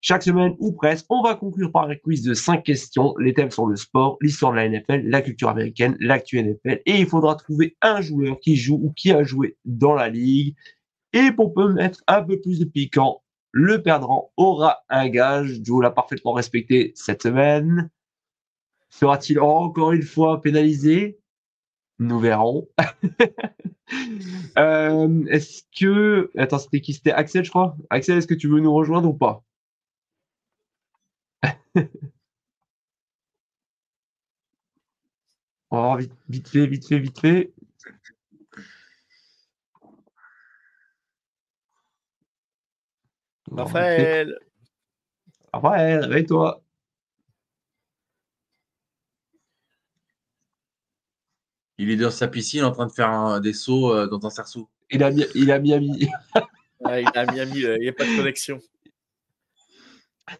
chaque 0.07 0.23
semaine 0.23 0.55
ou 0.59 0.71
presque, 0.71 1.05
on 1.09 1.21
va 1.21 1.35
conclure 1.35 1.69
par 1.69 1.89
un 1.89 1.95
quiz 1.97 2.21
de 2.21 2.33
5 2.33 2.63
questions. 2.63 3.13
Les 3.19 3.33
thèmes 3.33 3.51
sont 3.51 3.65
le 3.65 3.75
sport, 3.75 4.17
l'histoire 4.21 4.53
de 4.53 4.55
la 4.55 4.69
NFL, 4.69 5.01
la 5.05 5.21
culture 5.21 5.49
américaine, 5.49 5.97
l'actu 5.99 6.41
NFL. 6.41 6.81
Et 6.85 6.97
il 6.97 7.07
faudra 7.07 7.35
trouver 7.35 7.75
un 7.81 7.99
joueur 7.99 8.39
qui 8.39 8.55
joue 8.55 8.79
ou 8.81 8.93
qui 8.93 9.11
a 9.11 9.23
joué 9.23 9.57
dans 9.65 9.95
la 9.95 10.07
ligue. 10.07 10.55
Et 11.11 11.33
pour 11.33 11.53
mettre 11.59 12.03
un 12.07 12.23
peu 12.23 12.39
plus 12.39 12.57
de 12.57 12.63
piquant, 12.63 13.21
le 13.51 13.83
perdant 13.83 14.31
aura 14.37 14.77
un 14.87 15.09
gage. 15.09 15.59
Joe 15.61 15.83
l'a 15.83 15.91
parfaitement 15.91 16.31
respecté 16.31 16.93
cette 16.95 17.23
semaine. 17.23 17.89
Sera-t-il 18.89 19.41
encore 19.41 19.91
une 19.91 20.03
fois 20.03 20.41
pénalisé? 20.41 21.19
Nous 21.99 22.19
verrons. 22.19 22.69
Euh, 24.57 25.23
est-ce 25.29 25.63
que. 25.79 26.29
Attends, 26.37 26.59
c'était 26.59 26.81
qui? 26.81 26.93
C'était 26.93 27.13
Axel, 27.13 27.45
je 27.45 27.49
crois. 27.49 27.77
Axel, 27.89 28.17
est-ce 28.17 28.27
que 28.27 28.33
tu 28.33 28.49
veux 28.49 28.59
nous 28.59 28.73
rejoindre 28.73 29.07
ou 29.07 29.13
pas? 29.13 29.45
On 35.69 35.77
va 35.77 35.81
voir 35.83 35.97
vite, 35.97 36.13
vite 36.29 36.47
fait, 36.49 36.67
vite 36.67 36.87
fait, 36.87 36.99
vite 36.99 37.19
fait. 37.19 37.53
Raphaël. 43.51 44.37
Raphaël, 45.53 46.03
réveille-toi. 46.05 46.61
Il 51.77 51.89
est 51.91 51.95
dans 51.95 52.09
sa 52.11 52.27
piscine 52.27 52.63
en 52.63 52.71
train 52.71 52.87
de 52.87 52.91
faire 52.91 53.09
un- 53.09 53.39
des 53.39 53.53
sauts 53.53 53.93
euh, 53.93 54.07
dans 54.07 54.25
un 54.25 54.29
cerceau. 54.29 54.69
Il 54.89 55.03
a, 55.03 55.11
mis- 55.11 55.25
il 55.35 55.51
a 55.51 55.59
Miami. 55.59 56.09
Ouais, 56.79 57.03
il 57.03 57.09
a 57.17 57.25
Miami, 57.31 57.59
il 57.59 57.79
n'y 57.81 57.89
a 57.89 57.93
pas 57.93 58.05
de 58.05 58.15
connexion. 58.17 58.59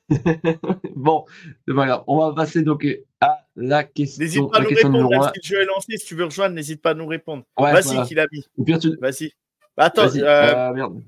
bon, 0.96 1.26
pas 1.68 1.86
grave. 1.86 2.04
On 2.08 2.18
va 2.20 2.34
passer 2.34 2.62
donc 2.62 2.86
à 3.22 3.46
la 3.56 3.84
question, 3.84 4.22
N'hésite 4.22 4.52
pas 4.52 4.58
à 4.58 4.62
nous 4.62 5.08
répondre. 5.08 5.14
1. 5.28 5.32
si 5.34 5.40
le 5.52 5.56
jeu 5.56 5.62
est 5.62 5.66
lancé, 5.66 5.98
si 5.98 6.06
tu 6.06 6.16
veux 6.16 6.26
rejoindre, 6.26 6.56
n'hésite 6.56 6.82
pas 6.82 6.92
à 6.92 6.94
nous 6.94 7.08
répondre. 7.08 7.44
Ouais, 7.58 7.72
Vas-y, 7.74 7.84
voilà. 7.86 8.06
qu'il 8.06 8.20
a 8.20 8.28
mis. 8.32 8.46
Au 8.58 8.64
pire, 8.64 8.80
tu... 8.80 8.96
Vas-y. 9.00 9.32
Bah, 9.76 9.86
attends, 9.86 10.08
euh, 10.16 10.24
Euh, 10.24 10.74
merde. 10.74 11.02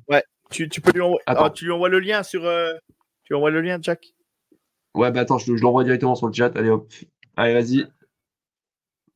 tu, 0.49 0.69
tu 0.69 0.81
peux 0.81 0.91
lui 0.91 1.01
envoyer. 1.01 1.22
Attends. 1.26 1.45
Ah, 1.45 1.49
tu 1.49 1.65
lui 1.65 1.72
envoies 1.72 1.89
le 1.89 1.99
lien 1.99 2.23
sur. 2.23 2.45
euh, 2.45 2.73
Tu 3.23 3.34
lui 3.34 3.35
envoies 3.35 3.51
le 3.51 3.61
lien, 3.61 3.77
Jack 3.81 4.14
Ouais, 4.95 5.11
bah 5.11 5.22
attends, 5.22 5.38
je, 5.38 5.56
je 5.56 5.61
l'envoie 5.61 5.84
directement 5.84 6.15
sur 6.15 6.27
le 6.27 6.34
chat. 6.34 6.56
Allez 6.57 6.69
hop. 6.69 6.91
Allez, 7.35 7.53
vas-y. 7.53 7.85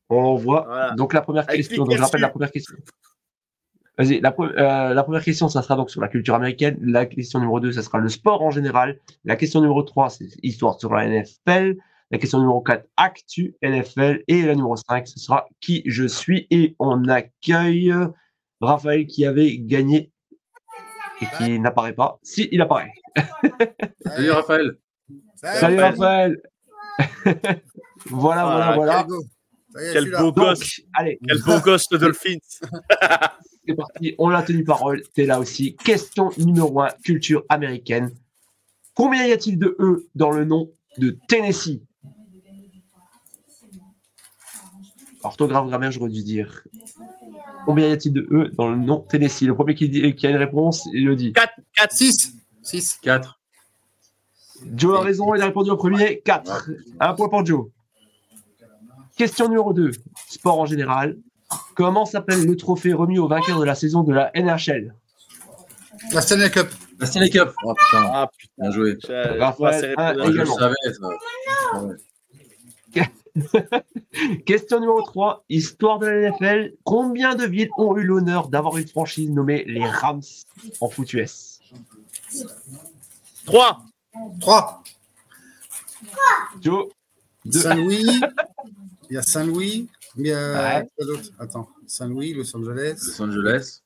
On 0.10 0.22
l'envoie. 0.22 0.65
Voilà. 0.68 0.91
Donc 0.91 1.14
la 1.14 1.22
première 1.22 1.48
question, 1.48 1.84
donc 1.85 1.95
je 1.95 2.02
rappelle 2.02 2.22
la 2.22 2.30
première 2.30 2.52
question. 2.52 2.76
Vas-y, 3.98 4.20
la, 4.22 4.32
pre- 4.32 4.53
euh, 4.57 4.94
la 4.94 5.03
première 5.03 5.24
question, 5.24 5.49
ça 5.49 5.61
sera 5.61 5.76
donc 5.76 5.91
sur 5.91 6.02
la 6.02 6.07
culture 6.07 6.34
américaine. 6.34 6.78
La 6.82 7.06
question 7.06 7.40
numéro 7.40 7.60
2, 7.60 7.74
ça 7.74 7.84
sera 7.84 7.99
le 7.99 8.10
sport 8.10 8.41
en 8.41 8.49
général. 8.49 8.99
La 9.24 9.36
question 9.36 9.61
numéro 9.61 9.84
3, 9.84 10.10
c'est 10.10 10.28
histoire 10.41 10.80
sur 10.80 10.94
la 10.94 11.07
NFL. 11.07 11.76
La 12.10 12.18
question 12.18 12.40
numéro 12.40 12.61
4, 12.61 12.86
actu 12.98 13.56
NFL. 13.61 14.24
Et 14.28 14.41
la 14.44 14.56
numéro 14.56 14.76
5, 14.76 15.07
ce 15.07 15.20
sera 15.20 15.45
qui 15.61 15.84
je 15.86 16.06
suis. 16.06 16.48
Et 16.49 16.76
on 16.80 17.07
accueille 17.07 17.94
Raphaël 18.61 19.06
qui 19.06 19.26
avait 19.26 19.57
gagné 19.57 20.11
et 21.22 21.26
qui 21.38 21.60
n'apparaît 21.60 21.94
pas. 21.94 22.18
Si, 22.24 22.49
il 22.52 22.61
apparaît. 22.61 22.91
Salut 24.06 24.32
Raphaël. 24.32 24.78
Salut 25.36 25.80
Raphaël. 25.80 26.41
voilà, 28.07 28.44
voilà, 28.45 28.76
voilà. 28.76 29.07
Quel 29.93 30.11
beau 30.11 30.31
Donc, 30.31 30.35
gosse 30.35 30.81
allez, 30.93 31.19
Quel 31.27 31.41
beau 31.41 31.59
gosse, 31.59 31.87
le 31.91 31.97
Dolphins 31.97 32.37
c'est 33.67 33.75
parti. 33.75 34.15
On 34.17 34.29
l'a 34.29 34.43
tenu 34.43 34.63
parole. 34.63 35.01
T'es 35.13 35.25
là 35.25 35.39
aussi. 35.39 35.75
Question 35.77 36.31
numéro 36.37 36.81
1, 36.81 36.89
culture 37.03 37.43
américaine. 37.49 38.11
Combien 38.93 39.25
y 39.25 39.31
a-t-il 39.31 39.57
de 39.57 39.75
E 39.79 40.07
dans 40.15 40.31
le 40.31 40.45
nom 40.45 40.69
de 40.97 41.17
Tennessee? 41.27 41.81
Orthographe, 45.23 45.67
grammaire, 45.67 45.91
j'aurais 45.91 46.09
dû 46.09 46.21
dire. 46.23 46.63
Combien 47.65 47.87
y 47.87 47.91
a-t-il 47.93 48.11
de 48.11 48.27
E 48.31 48.51
dans 48.57 48.69
le 48.69 48.75
nom 48.75 48.99
Tennessee? 48.99 49.43
Le 49.47 49.55
premier 49.55 49.73
qui, 49.73 49.87
dit- 49.87 50.13
qui 50.15 50.27
a 50.27 50.29
une 50.29 50.35
réponse, 50.37 50.87
il 50.93 51.05
le 51.05 51.15
dit. 51.15 51.31
4, 51.31 51.53
4, 51.77 51.91
6. 51.95 52.35
6. 52.61 52.99
4. 53.01 53.39
Joe 54.75 54.97
a 54.99 55.01
raison, 55.01 55.33
il 55.35 55.41
a 55.41 55.45
répondu 55.45 55.69
au 55.69 55.77
premier. 55.77 56.21
4. 56.25 56.69
Un 56.99 57.13
point 57.13 57.29
pour 57.29 57.45
Joe. 57.45 57.69
Question 59.18 59.48
numéro 59.48 59.73
2. 59.73 59.91
Sport 60.30 60.60
en 60.60 60.65
général. 60.65 61.18
Comment 61.76 62.06
s'appelle 62.06 62.45
le 62.45 62.57
trophée 62.57 62.94
remis 62.94 63.19
au 63.19 63.27
vainqueur 63.27 63.60
de 63.60 63.65
la 63.65 63.76
saison 63.76 64.02
de 64.03 64.11
la 64.14 64.31
NHL 64.35 64.95
La 66.11 66.22
Stanley 66.22 66.49
Cup. 66.49 66.68
La 66.99 67.06
Stanley 67.06 67.30
Cup. 67.30 67.49
Oh 67.64 67.73
putain, 67.76 68.10
Ah 68.11 68.30
putain. 68.38 68.53
bien 68.57 68.72
joué. 68.72 68.98
Je- 69.03 69.40
Raphaël, 69.40 69.94
Ah, 69.98 70.14
le 70.14 70.45
savais. 70.45 70.76
Question 74.45 74.80
numéro 74.80 75.02
3. 75.02 75.44
Histoire 75.49 75.99
de 75.99 76.07
la 76.07 76.30
NFL. 76.31 76.73
Combien 76.84 77.35
de 77.35 77.45
villes 77.45 77.69
ont 77.77 77.95
eu 77.98 78.03
l'honneur 78.03 78.48
d'avoir 78.49 78.77
une 78.77 78.88
franchise 78.88 79.30
nommée 79.30 79.64
les 79.68 79.85
Rams 79.85 80.22
en 80.81 80.90
foot 80.90 81.11
US 81.14 81.60
3, 83.45 83.81
3. 84.40 84.84
Joe. 86.61 86.88
Saint-Louis. 87.49 88.06
Il 89.09 89.13
y 89.15 89.17
a 89.17 89.21
Saint-Louis. 89.21 89.89
Il 90.17 90.27
y 90.27 90.31
a 90.31 90.80
Ouais. 90.80 90.88
quoi 90.95 91.05
d'autre 91.05 91.30
Attends. 91.39 91.69
Saint-Louis, 91.88 92.34
Los 92.34 92.55
Angeles. 92.55 93.01
Los 93.05 93.21
Angeles. 93.21 93.81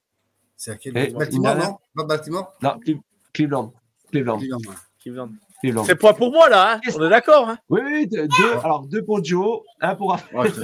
C'est 0.56 0.72
à 0.72 0.76
quel 0.77 0.98
Et 0.98 1.07
Baltimore, 1.11 1.56
non 1.56 1.77
Pas 1.95 2.03
Baltimore 2.03 2.53
Non, 2.61 2.80
Cle- 2.85 2.99
Cleveland. 3.34 3.73
Cleveland. 4.11 4.39
Cleveland. 4.39 4.60
Cleveland. 4.99 5.30
Cleveland. 5.61 5.84
C'est 5.85 5.95
point 5.95 6.14
pour 6.14 6.31
moi 6.31 6.49
là, 6.49 6.73
hein 6.76 6.81
on 6.95 7.06
est 7.06 7.10
d'accord. 7.10 7.49
Hein 7.49 7.57
Oui, 7.69 7.81
oui, 7.84 8.07
deux, 8.07 8.27
deux. 8.27 8.52
Alors, 8.64 8.85
deux 8.88 9.03
pour 9.03 9.23
Joe, 9.23 9.61
un 9.81 9.95
pour 9.95 10.11
Raphaël 10.11 10.52
Oh, 10.56 10.61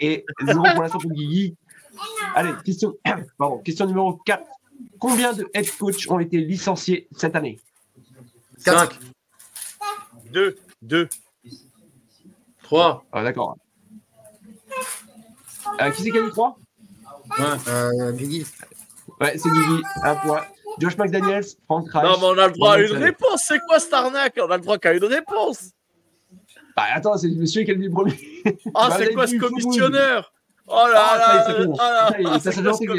et 0.00 0.24
zéro 0.46 0.62
pour 0.74 0.82
l'instant 0.82 0.98
pour 0.98 1.10
Guigui. 1.12 1.56
Allez, 2.34 2.52
question, 2.64 2.94
pardon, 3.38 3.58
question 3.58 3.86
numéro 3.86 4.14
4. 4.24 4.42
Combien 4.98 5.32
de 5.34 5.46
head 5.52 5.70
coach 5.78 6.08
ont 6.10 6.18
été 6.20 6.38
licenciés 6.38 7.06
cette 7.16 7.36
année? 7.36 7.58
5. 8.58 8.98
2, 10.32 10.56
2. 10.82 11.08
3. 12.62 13.04
Ah, 13.12 13.22
D'accord. 13.22 13.56
Euh, 15.80 15.90
qui 15.90 16.02
c'est 16.02 16.10
qui 16.10 16.18
a 16.18 16.22
dit 16.22 16.30
3 16.30 16.56
Ouais. 17.38 17.44
Euh, 17.68 18.12
Guigui. 18.12 18.46
Ouais, 19.20 19.38
c'est 19.38 19.48
Guigui, 19.50 19.82
un 20.02 20.14
point. 20.16 20.40
Josh 20.78 20.96
McDaniels, 20.96 21.44
Frank 21.66 21.88
Reich. 21.92 22.04
Non, 22.04 22.16
mais 22.20 22.26
on 22.26 22.38
a 22.42 22.46
le 22.48 22.52
droit 22.54 22.74
à 22.74 22.78
une 22.80 22.92
réponse. 22.96 23.42
C'est 23.46 23.58
quoi 23.68 23.78
cette 23.78 23.92
arnaque? 23.92 24.34
On 24.40 24.50
a 24.50 24.56
le 24.56 24.62
droit 24.62 24.78
qu'à 24.78 24.92
une 24.94 25.04
réponse. 25.04 25.70
Ah, 26.76 26.86
attends, 26.94 27.16
c'est 27.18 27.28
monsieur 27.28 27.62
qui 27.64 27.70
a 27.72 27.74
le 27.74 27.90
premier. 27.90 28.14
Ah, 28.74 28.88
Bah, 28.88 28.94
c'est 28.98 29.08
vous 29.08 29.14
quoi 29.14 29.26
ce 29.26 29.36
commissionneur? 29.36 30.32
Oh 30.66 30.86
là 30.92 31.02
Ah, 31.12 31.18
là 31.18 31.44
c'est 31.46 31.66
bon. 31.66 31.74
oh 31.74 32.38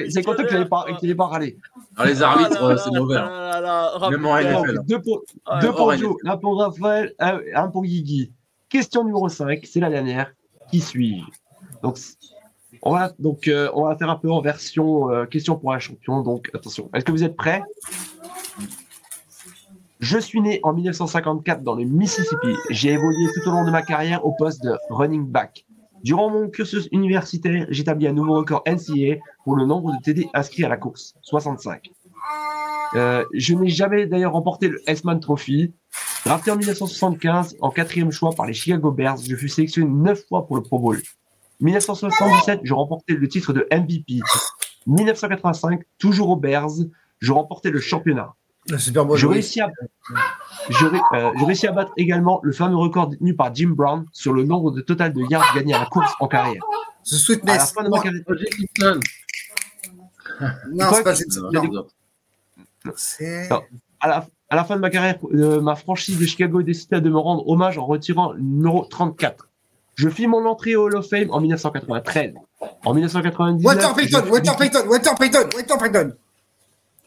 c'est 0.10 0.24
content 0.24 0.44
qu'il 0.44 0.54
n'avait 0.58 1.16
pas, 1.16 1.26
râlé. 1.28 1.58
Alors, 1.96 2.14
les 2.14 2.22
Ah 2.22 2.30
arbitres, 2.32 2.64
euh, 2.64 2.78
c'est 2.78 2.92
mauvais. 2.92 3.16
là 3.16 3.56
hein. 3.58 3.62
là 3.62 4.10
Même 4.10 4.26
en. 4.26 4.38
NFL. 4.38 4.80
Deux 4.86 5.02
pour, 5.02 5.22
Ah, 5.46 5.60
deux 5.62 5.72
pour. 5.72 5.94
Joe, 5.96 6.16
un 6.26 6.38
pour 6.38 6.60
Raphaël, 6.60 7.14
un, 7.20 7.40
un 7.56 7.68
pour 7.70 7.84
Guigui. 7.84 8.32
Question 8.70 9.04
numéro 9.06 9.30
5, 9.30 9.62
c'est 9.66 9.80
la 9.80 9.90
dernière. 9.90 10.34
Qui 10.70 10.82
suis-je 10.82 11.24
Donc, 11.82 11.98
on 12.82 12.94
va, 12.94 13.12
donc 13.20 13.48
euh, 13.48 13.70
on 13.74 13.86
va 13.86 13.96
faire 13.96 14.10
un 14.10 14.16
peu 14.16 14.32
en 14.32 14.42
version 14.42 15.10
euh, 15.12 15.26
question 15.26 15.56
pour 15.56 15.74
un 15.74 15.80
champion. 15.80 16.22
Donc, 16.22 16.50
attention, 16.54 16.90
est-ce 16.94 17.06
que 17.06 17.12
vous 17.12 17.24
êtes 17.24 17.36
prêts? 17.36 17.62
Je 20.00 20.18
suis 20.18 20.42
né 20.42 20.60
en 20.64 20.74
1954 20.74 21.62
dans 21.62 21.76
le 21.76 21.84
Mississippi. 21.84 22.56
J'ai 22.72 22.94
évolué 22.94 23.28
tout 23.36 23.48
au 23.48 23.52
long 23.52 23.64
de 23.64 23.72
ma 23.72 23.84
carrière 23.84 24.26
au 24.26 24.32
poste 24.32 24.64
de 24.64 24.76
running 24.90 25.28
back. 25.28 25.66
Durant 26.04 26.32
mon 26.32 26.50
cursus 26.50 26.90
universitaire, 26.92 27.68
j'établis 27.70 28.08
un 28.08 28.14
nouveau 28.14 28.34
record 28.34 28.64
NCAA 28.66 29.18
pour 29.44 29.56
le 29.56 29.66
nombre 29.66 29.96
de 29.96 30.02
TD 30.02 30.28
inscrits 30.34 30.64
à 30.64 30.70
la 30.70 30.78
course, 30.78 31.14
65. 31.22 31.92
Euh, 32.96 33.24
je 33.34 33.54
n'ai 33.54 33.70
jamais 33.70 34.08
d'ailleurs 34.08 34.34
remporté 34.34 34.68
le 34.68 34.82
S-Man 34.88 35.20
Trophy. 35.20 35.72
Drafté 36.26 36.50
en 36.50 36.56
1975 36.56 37.58
en 37.62 37.70
quatrième 37.70 38.12
choix 38.12 38.32
par 38.32 38.48
les 38.48 38.54
Chicago 38.54 38.92
Bears, 38.92 39.18
je 39.18 39.36
fus 39.36 39.50
sélectionné 39.50 39.90
neuf 39.90 40.26
fois 40.28 40.48
pour 40.48 40.56
le 40.56 40.64
Pro 40.64 40.80
Bowl. 40.80 41.00
1977, 41.62 42.62
je 42.64 42.74
remportais 42.74 43.14
le 43.14 43.28
titre 43.28 43.54
de 43.54 43.68
MVP. 43.72 44.20
1985, 44.88 45.82
toujours 45.98 46.30
aux 46.30 46.36
Bears, 46.36 46.70
je 47.20 47.32
remportais 47.32 47.70
le 47.70 47.80
championnat. 47.80 48.34
Le 48.70 48.78
Super 48.78 49.06
Bowl. 49.06 49.18
Je 49.18 49.26
oui. 49.26 49.34
réussis, 49.36 49.62
à, 49.62 49.70
je, 50.70 50.86
ré- 50.86 51.00
euh, 51.14 51.32
je 51.40 51.46
réussis 51.46 51.68
à 51.68 51.72
battre 51.72 51.92
également 51.98 52.40
le 52.44 52.52
fameux 52.52 52.76
record 52.76 53.08
détenu 53.08 53.36
par 53.36 53.54
Jim 53.56 53.70
Brown 53.76 54.06
sur 54.12 54.34
le 54.34 54.44
nombre 54.44 54.72
de 54.72 54.82
total 54.82 55.14
de 55.14 55.22
yards 55.30 55.56
gagnés 55.56 55.74
à 55.74 55.80
la 55.80 55.86
course 55.88 56.12
en 56.20 56.28
carrière. 56.28 56.62
The 57.04 57.14
À 57.48 57.58
la 57.58 57.60
fin 57.66 57.84
de 57.84 57.90
ma 57.90 58.00
carrière. 58.00 58.22
Non, 60.72 60.90
c'est 62.96 63.50
pas 63.50 63.64
à 64.00 64.26
à 64.52 64.56
la 64.58 64.66
fin 64.66 64.76
de 64.76 64.82
ma 64.82 64.90
carrière, 64.90 65.18
euh, 65.34 65.62
ma 65.62 65.76
franchise 65.76 66.20
de 66.20 66.26
Chicago 66.26 66.62
décida 66.62 67.00
de 67.00 67.10
me 67.10 67.18
rendre 67.18 67.48
hommage 67.48 67.78
en 67.78 67.86
retirant 67.86 68.34
le 68.34 68.42
numéro 68.42 68.84
34. 68.84 69.48
Je 70.02 70.10
fis 70.10 70.26
mon 70.26 70.44
entrée 70.48 70.76
au 70.76 70.86
Hall 70.88 70.96
of 70.96 71.08
Fame 71.08 71.30
en 71.30 71.40
1993. 71.40 72.34
En 72.84 72.94
1999, 72.96 73.64
Walter 73.64 73.94
Payton, 73.96 74.32
Walter 74.32 74.52
Payton, 74.58 74.88
Walter 74.90 75.12
Payton, 75.20 75.50
Walter 75.56 75.74
Payton. 75.80 76.16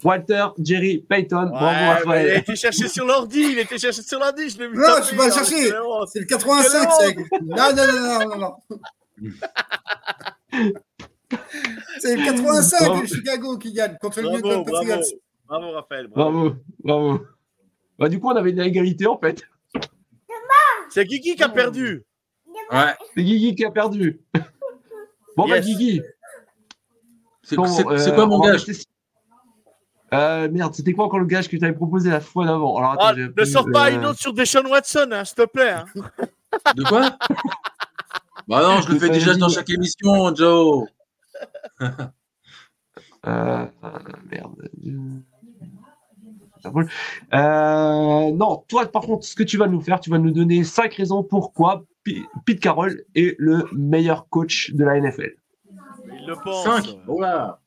Walter 0.05 0.47
Jerry 0.63 0.99
Payton. 0.99 1.45
Ouais, 1.47 1.51
Bravo 1.51 1.65
mais 1.75 1.83
il 1.83 1.89
a 1.89 1.95
Raphaël. 1.95 2.39
été 2.39 2.55
cherché 2.55 2.87
sur 2.89 3.05
l'ordi, 3.05 3.41
il 3.41 3.59
a 3.59 3.63
été 3.63 3.79
cherché 3.79 4.01
sur 4.03 4.21
l'ordi, 4.21 4.49
je 4.49 4.59
l'ai 4.59 4.69
vu. 4.69 4.77
Non, 4.77 4.85
je 4.99 5.03
suis 5.07 5.17
pas 5.17 5.29
chercher. 5.33 5.71
c'est 6.13 6.21
le 6.21 6.27
85, 6.27 6.89
c'est. 7.01 7.17
Non, 7.43 7.57
non, 7.75 7.87
non, 7.93 8.19
non, 8.29 8.29
non, 8.29 8.39
non. 8.39 8.79
C'est 11.99 12.17
le 12.17 12.25
85 12.25 12.79
Bravo. 12.87 13.03
de 13.03 13.07
Chicago 13.07 13.59
qui 13.59 13.73
gagne 13.73 13.97
contre 14.01 14.21
le 14.21 14.29
Bravo, 14.29 14.37
Newton 14.37 14.63
bravo, 14.65 14.87
Patriots. 14.87 15.19
bravo 15.49 15.71
Raphaël. 15.73 16.07
bravo. 16.09 16.31
Bravo, 16.41 16.57
bravo. 16.85 17.21
Bah, 17.99 18.09
du 18.09 18.21
coup, 18.21 18.29
on 18.31 18.37
avait 18.37 18.51
une 18.51 18.61
égalité 18.61 19.07
en 19.09 19.19
fait. 19.19 19.43
C'est 20.91 21.05
Guigui 21.07 21.35
qui 21.35 21.43
a 21.43 21.49
perdu. 21.49 22.05
Ouais. 22.71 22.95
C'est 23.15 23.23
Guigui 23.25 23.55
qui 23.55 23.65
a 23.65 23.71
perdu. 23.71 24.21
Bon, 25.37 25.49
bah, 25.49 25.57
Yes. 25.57 25.67
Guigui. 25.67 26.01
C'est 27.43 27.57
bon, 27.57 27.65
euh, 27.65 28.15
quoi 28.15 28.27
mon 28.27 28.37
on 28.37 28.41
va 28.41 28.53
gage 28.53 28.67
Euh, 30.13 30.49
merde, 30.49 30.73
c'était 30.75 30.93
quoi 30.93 31.07
encore 31.07 31.19
le 31.19 31.27
gage 31.27 31.49
que 31.49 31.57
tu 31.57 31.65
avais 31.65 31.75
proposé 31.75 32.09
la 32.09 32.21
fois 32.21 32.47
d'avant 32.47 32.77
Alors, 32.79 32.93
attends, 32.93 33.07
Ah, 33.07 33.15
ne 33.15 33.45
sors 33.45 33.67
pas 33.73 33.91
euh, 33.91 33.97
une 33.97 34.07
autre 34.07 34.21
sur 34.21 34.33
Deshaun 34.33 34.65
Watson, 34.69 35.09
hein, 35.11 35.25
s'il 35.25 35.35
te 35.35 35.47
plaît. 35.47 35.73
hein. 35.73 35.85
De 36.77 36.85
quoi 36.85 37.19
Bah 38.49 38.63
non, 38.63 38.81
je 38.83 38.93
le 38.93 38.99
fais 39.01 39.09
déjà 39.09 39.35
dans 39.35 39.49
chaque 39.49 39.71
émission, 39.71 40.33
Joe. 40.35 40.87
Euh, 41.81 41.89
euh, 43.27 43.67
merde. 44.31 44.69
Euh, 47.35 48.31
non, 48.33 48.65
toi, 48.69 48.87
par 48.87 49.03
contre, 49.03 49.25
ce 49.27 49.35
que 49.35 49.43
tu 49.43 49.57
vas 49.59 49.67
nous 49.67 49.81
faire, 49.81 49.99
tu 50.01 50.11
vas 50.11 50.19
nous 50.19 50.31
donner 50.31 50.63
cinq 50.65 50.95
raisons 50.95 51.23
pourquoi 51.23 51.85
Pete 52.05 52.61
Carroll 52.61 53.03
est 53.15 53.35
le 53.39 53.65
meilleur 53.73 54.29
coach 54.29 54.71
de 54.73 54.85
la 54.85 55.01
NFL. 55.01 55.33
Il 56.13 56.27
le 56.27 56.35
pense. 56.43 56.65
5. 56.65 56.99
Oh 57.09 57.21
là. 57.21 57.61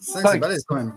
5, 0.00 0.28
c'est 0.28 0.38
balèze 0.38 0.64
quand 0.64 0.76
même. 0.76 0.92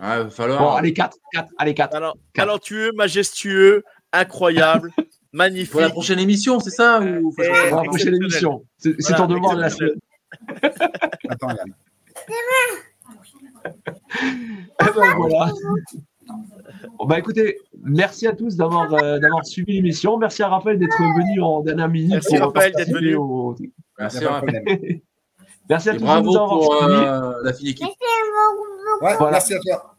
Ah, 0.00 0.18
il 0.18 0.24
va 0.24 0.30
falloir. 0.30 0.58
Bon, 0.58 0.70
allez, 0.72 0.92
4, 0.92 1.16
4, 1.32 1.48
allez, 1.58 1.74
4. 1.74 1.94
Alors, 1.94 2.14
Quatre. 2.32 2.46
talentueux, 2.46 2.92
majestueux, 2.92 3.84
incroyable, 4.12 4.90
magnifique. 5.32 5.72
Pour 5.72 5.80
la 5.80 5.90
prochaine 5.90 6.18
émission, 6.18 6.60
c'est 6.60 6.70
ça 6.70 7.00
ou 7.00 7.32
changer 7.36 7.68
Pour 7.70 7.76
la 7.82 7.84
prochaine 7.84 8.14
émission. 8.14 8.64
C'est 8.78 9.00
Voilà, 9.00 9.16
ton 9.16 9.26
devoir 9.26 9.56
de 9.56 9.60
la 9.60 9.70
semaine. 9.70 9.98
Attends, 11.28 11.50
Yann. 11.50 11.74
Ben, 14.78 15.14
voilà. 15.16 15.52
Bon, 16.98 17.06
bah 17.06 17.18
écoutez, 17.18 17.58
merci 17.82 18.26
à 18.26 18.32
tous 18.34 18.56
d'avoir 18.56 18.92
euh, 18.94 19.18
d'avoir 19.18 19.44
suivi 19.44 19.74
l'émission. 19.74 20.16
Merci 20.18 20.42
à 20.42 20.48
Raphaël 20.48 20.78
d'être 20.78 20.96
venu 20.98 21.40
en 21.42 21.60
dernière 21.60 21.88
minute. 21.88 22.10
Merci, 22.12 22.36
pour 22.38 22.46
Raphaël, 22.46 22.72
participer 22.72 23.00
d'être 23.00 23.00
venu. 23.02 23.14
au- 23.16 23.56
Merci, 23.98 24.24
Raphaël. 24.24 24.64
Merci 25.70 25.88
à 25.90 25.94
Et 25.94 25.96
tous 25.96 26.04
bravo 26.04 26.30
nous 26.30 26.36
avoir 26.36 26.48
pour 26.50 26.82
euh, 26.84 27.32
la 27.42 27.52
fine 27.54 27.68
équipe. 27.68 27.86
Ouais, 29.00 29.16
Voilà. 29.18 29.30
merci 29.32 29.54
à 29.54 29.58
toi. 29.60 29.94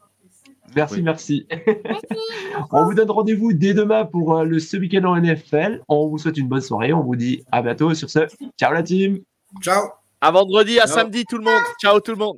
Merci, 0.76 0.95
Oui. 0.95 1.02
merci. 1.02 1.47
on 2.72 2.84
vous 2.85 2.93
donne 2.93 3.10
rendez-vous 3.10 3.52
dès 3.53 3.73
demain 3.73 4.06
pour 4.06 4.38
euh, 4.38 4.43
le 4.43 4.60
ce 4.60 4.77
week-end 4.77 5.03
en 5.06 5.19
NFL. 5.19 5.81
On 5.88 6.07
vous 6.07 6.18
souhaite 6.19 6.38
une 6.38 6.47
bonne 6.47 6.61
soirée. 6.61 6.93
On 6.93 7.02
vous 7.02 7.15
dit 7.15 7.43
à 7.52 7.61
bientôt 7.64 7.93
sur 7.95 8.10
ce. 8.10 8.19
Ciao 8.60 8.73
la 8.73 8.84
team. 8.84 9.19
Ciao. 9.61 9.88
À 10.22 10.31
vendredi, 10.31 10.80
à 10.80 10.85
Ciao. 10.85 10.95
samedi, 10.97 11.23
tout 11.26 11.38
le 11.38 11.45
monde. 11.45 11.61
Ciao 11.81 11.99
tout 11.99 12.11
le 12.11 12.18
monde. 12.18 12.38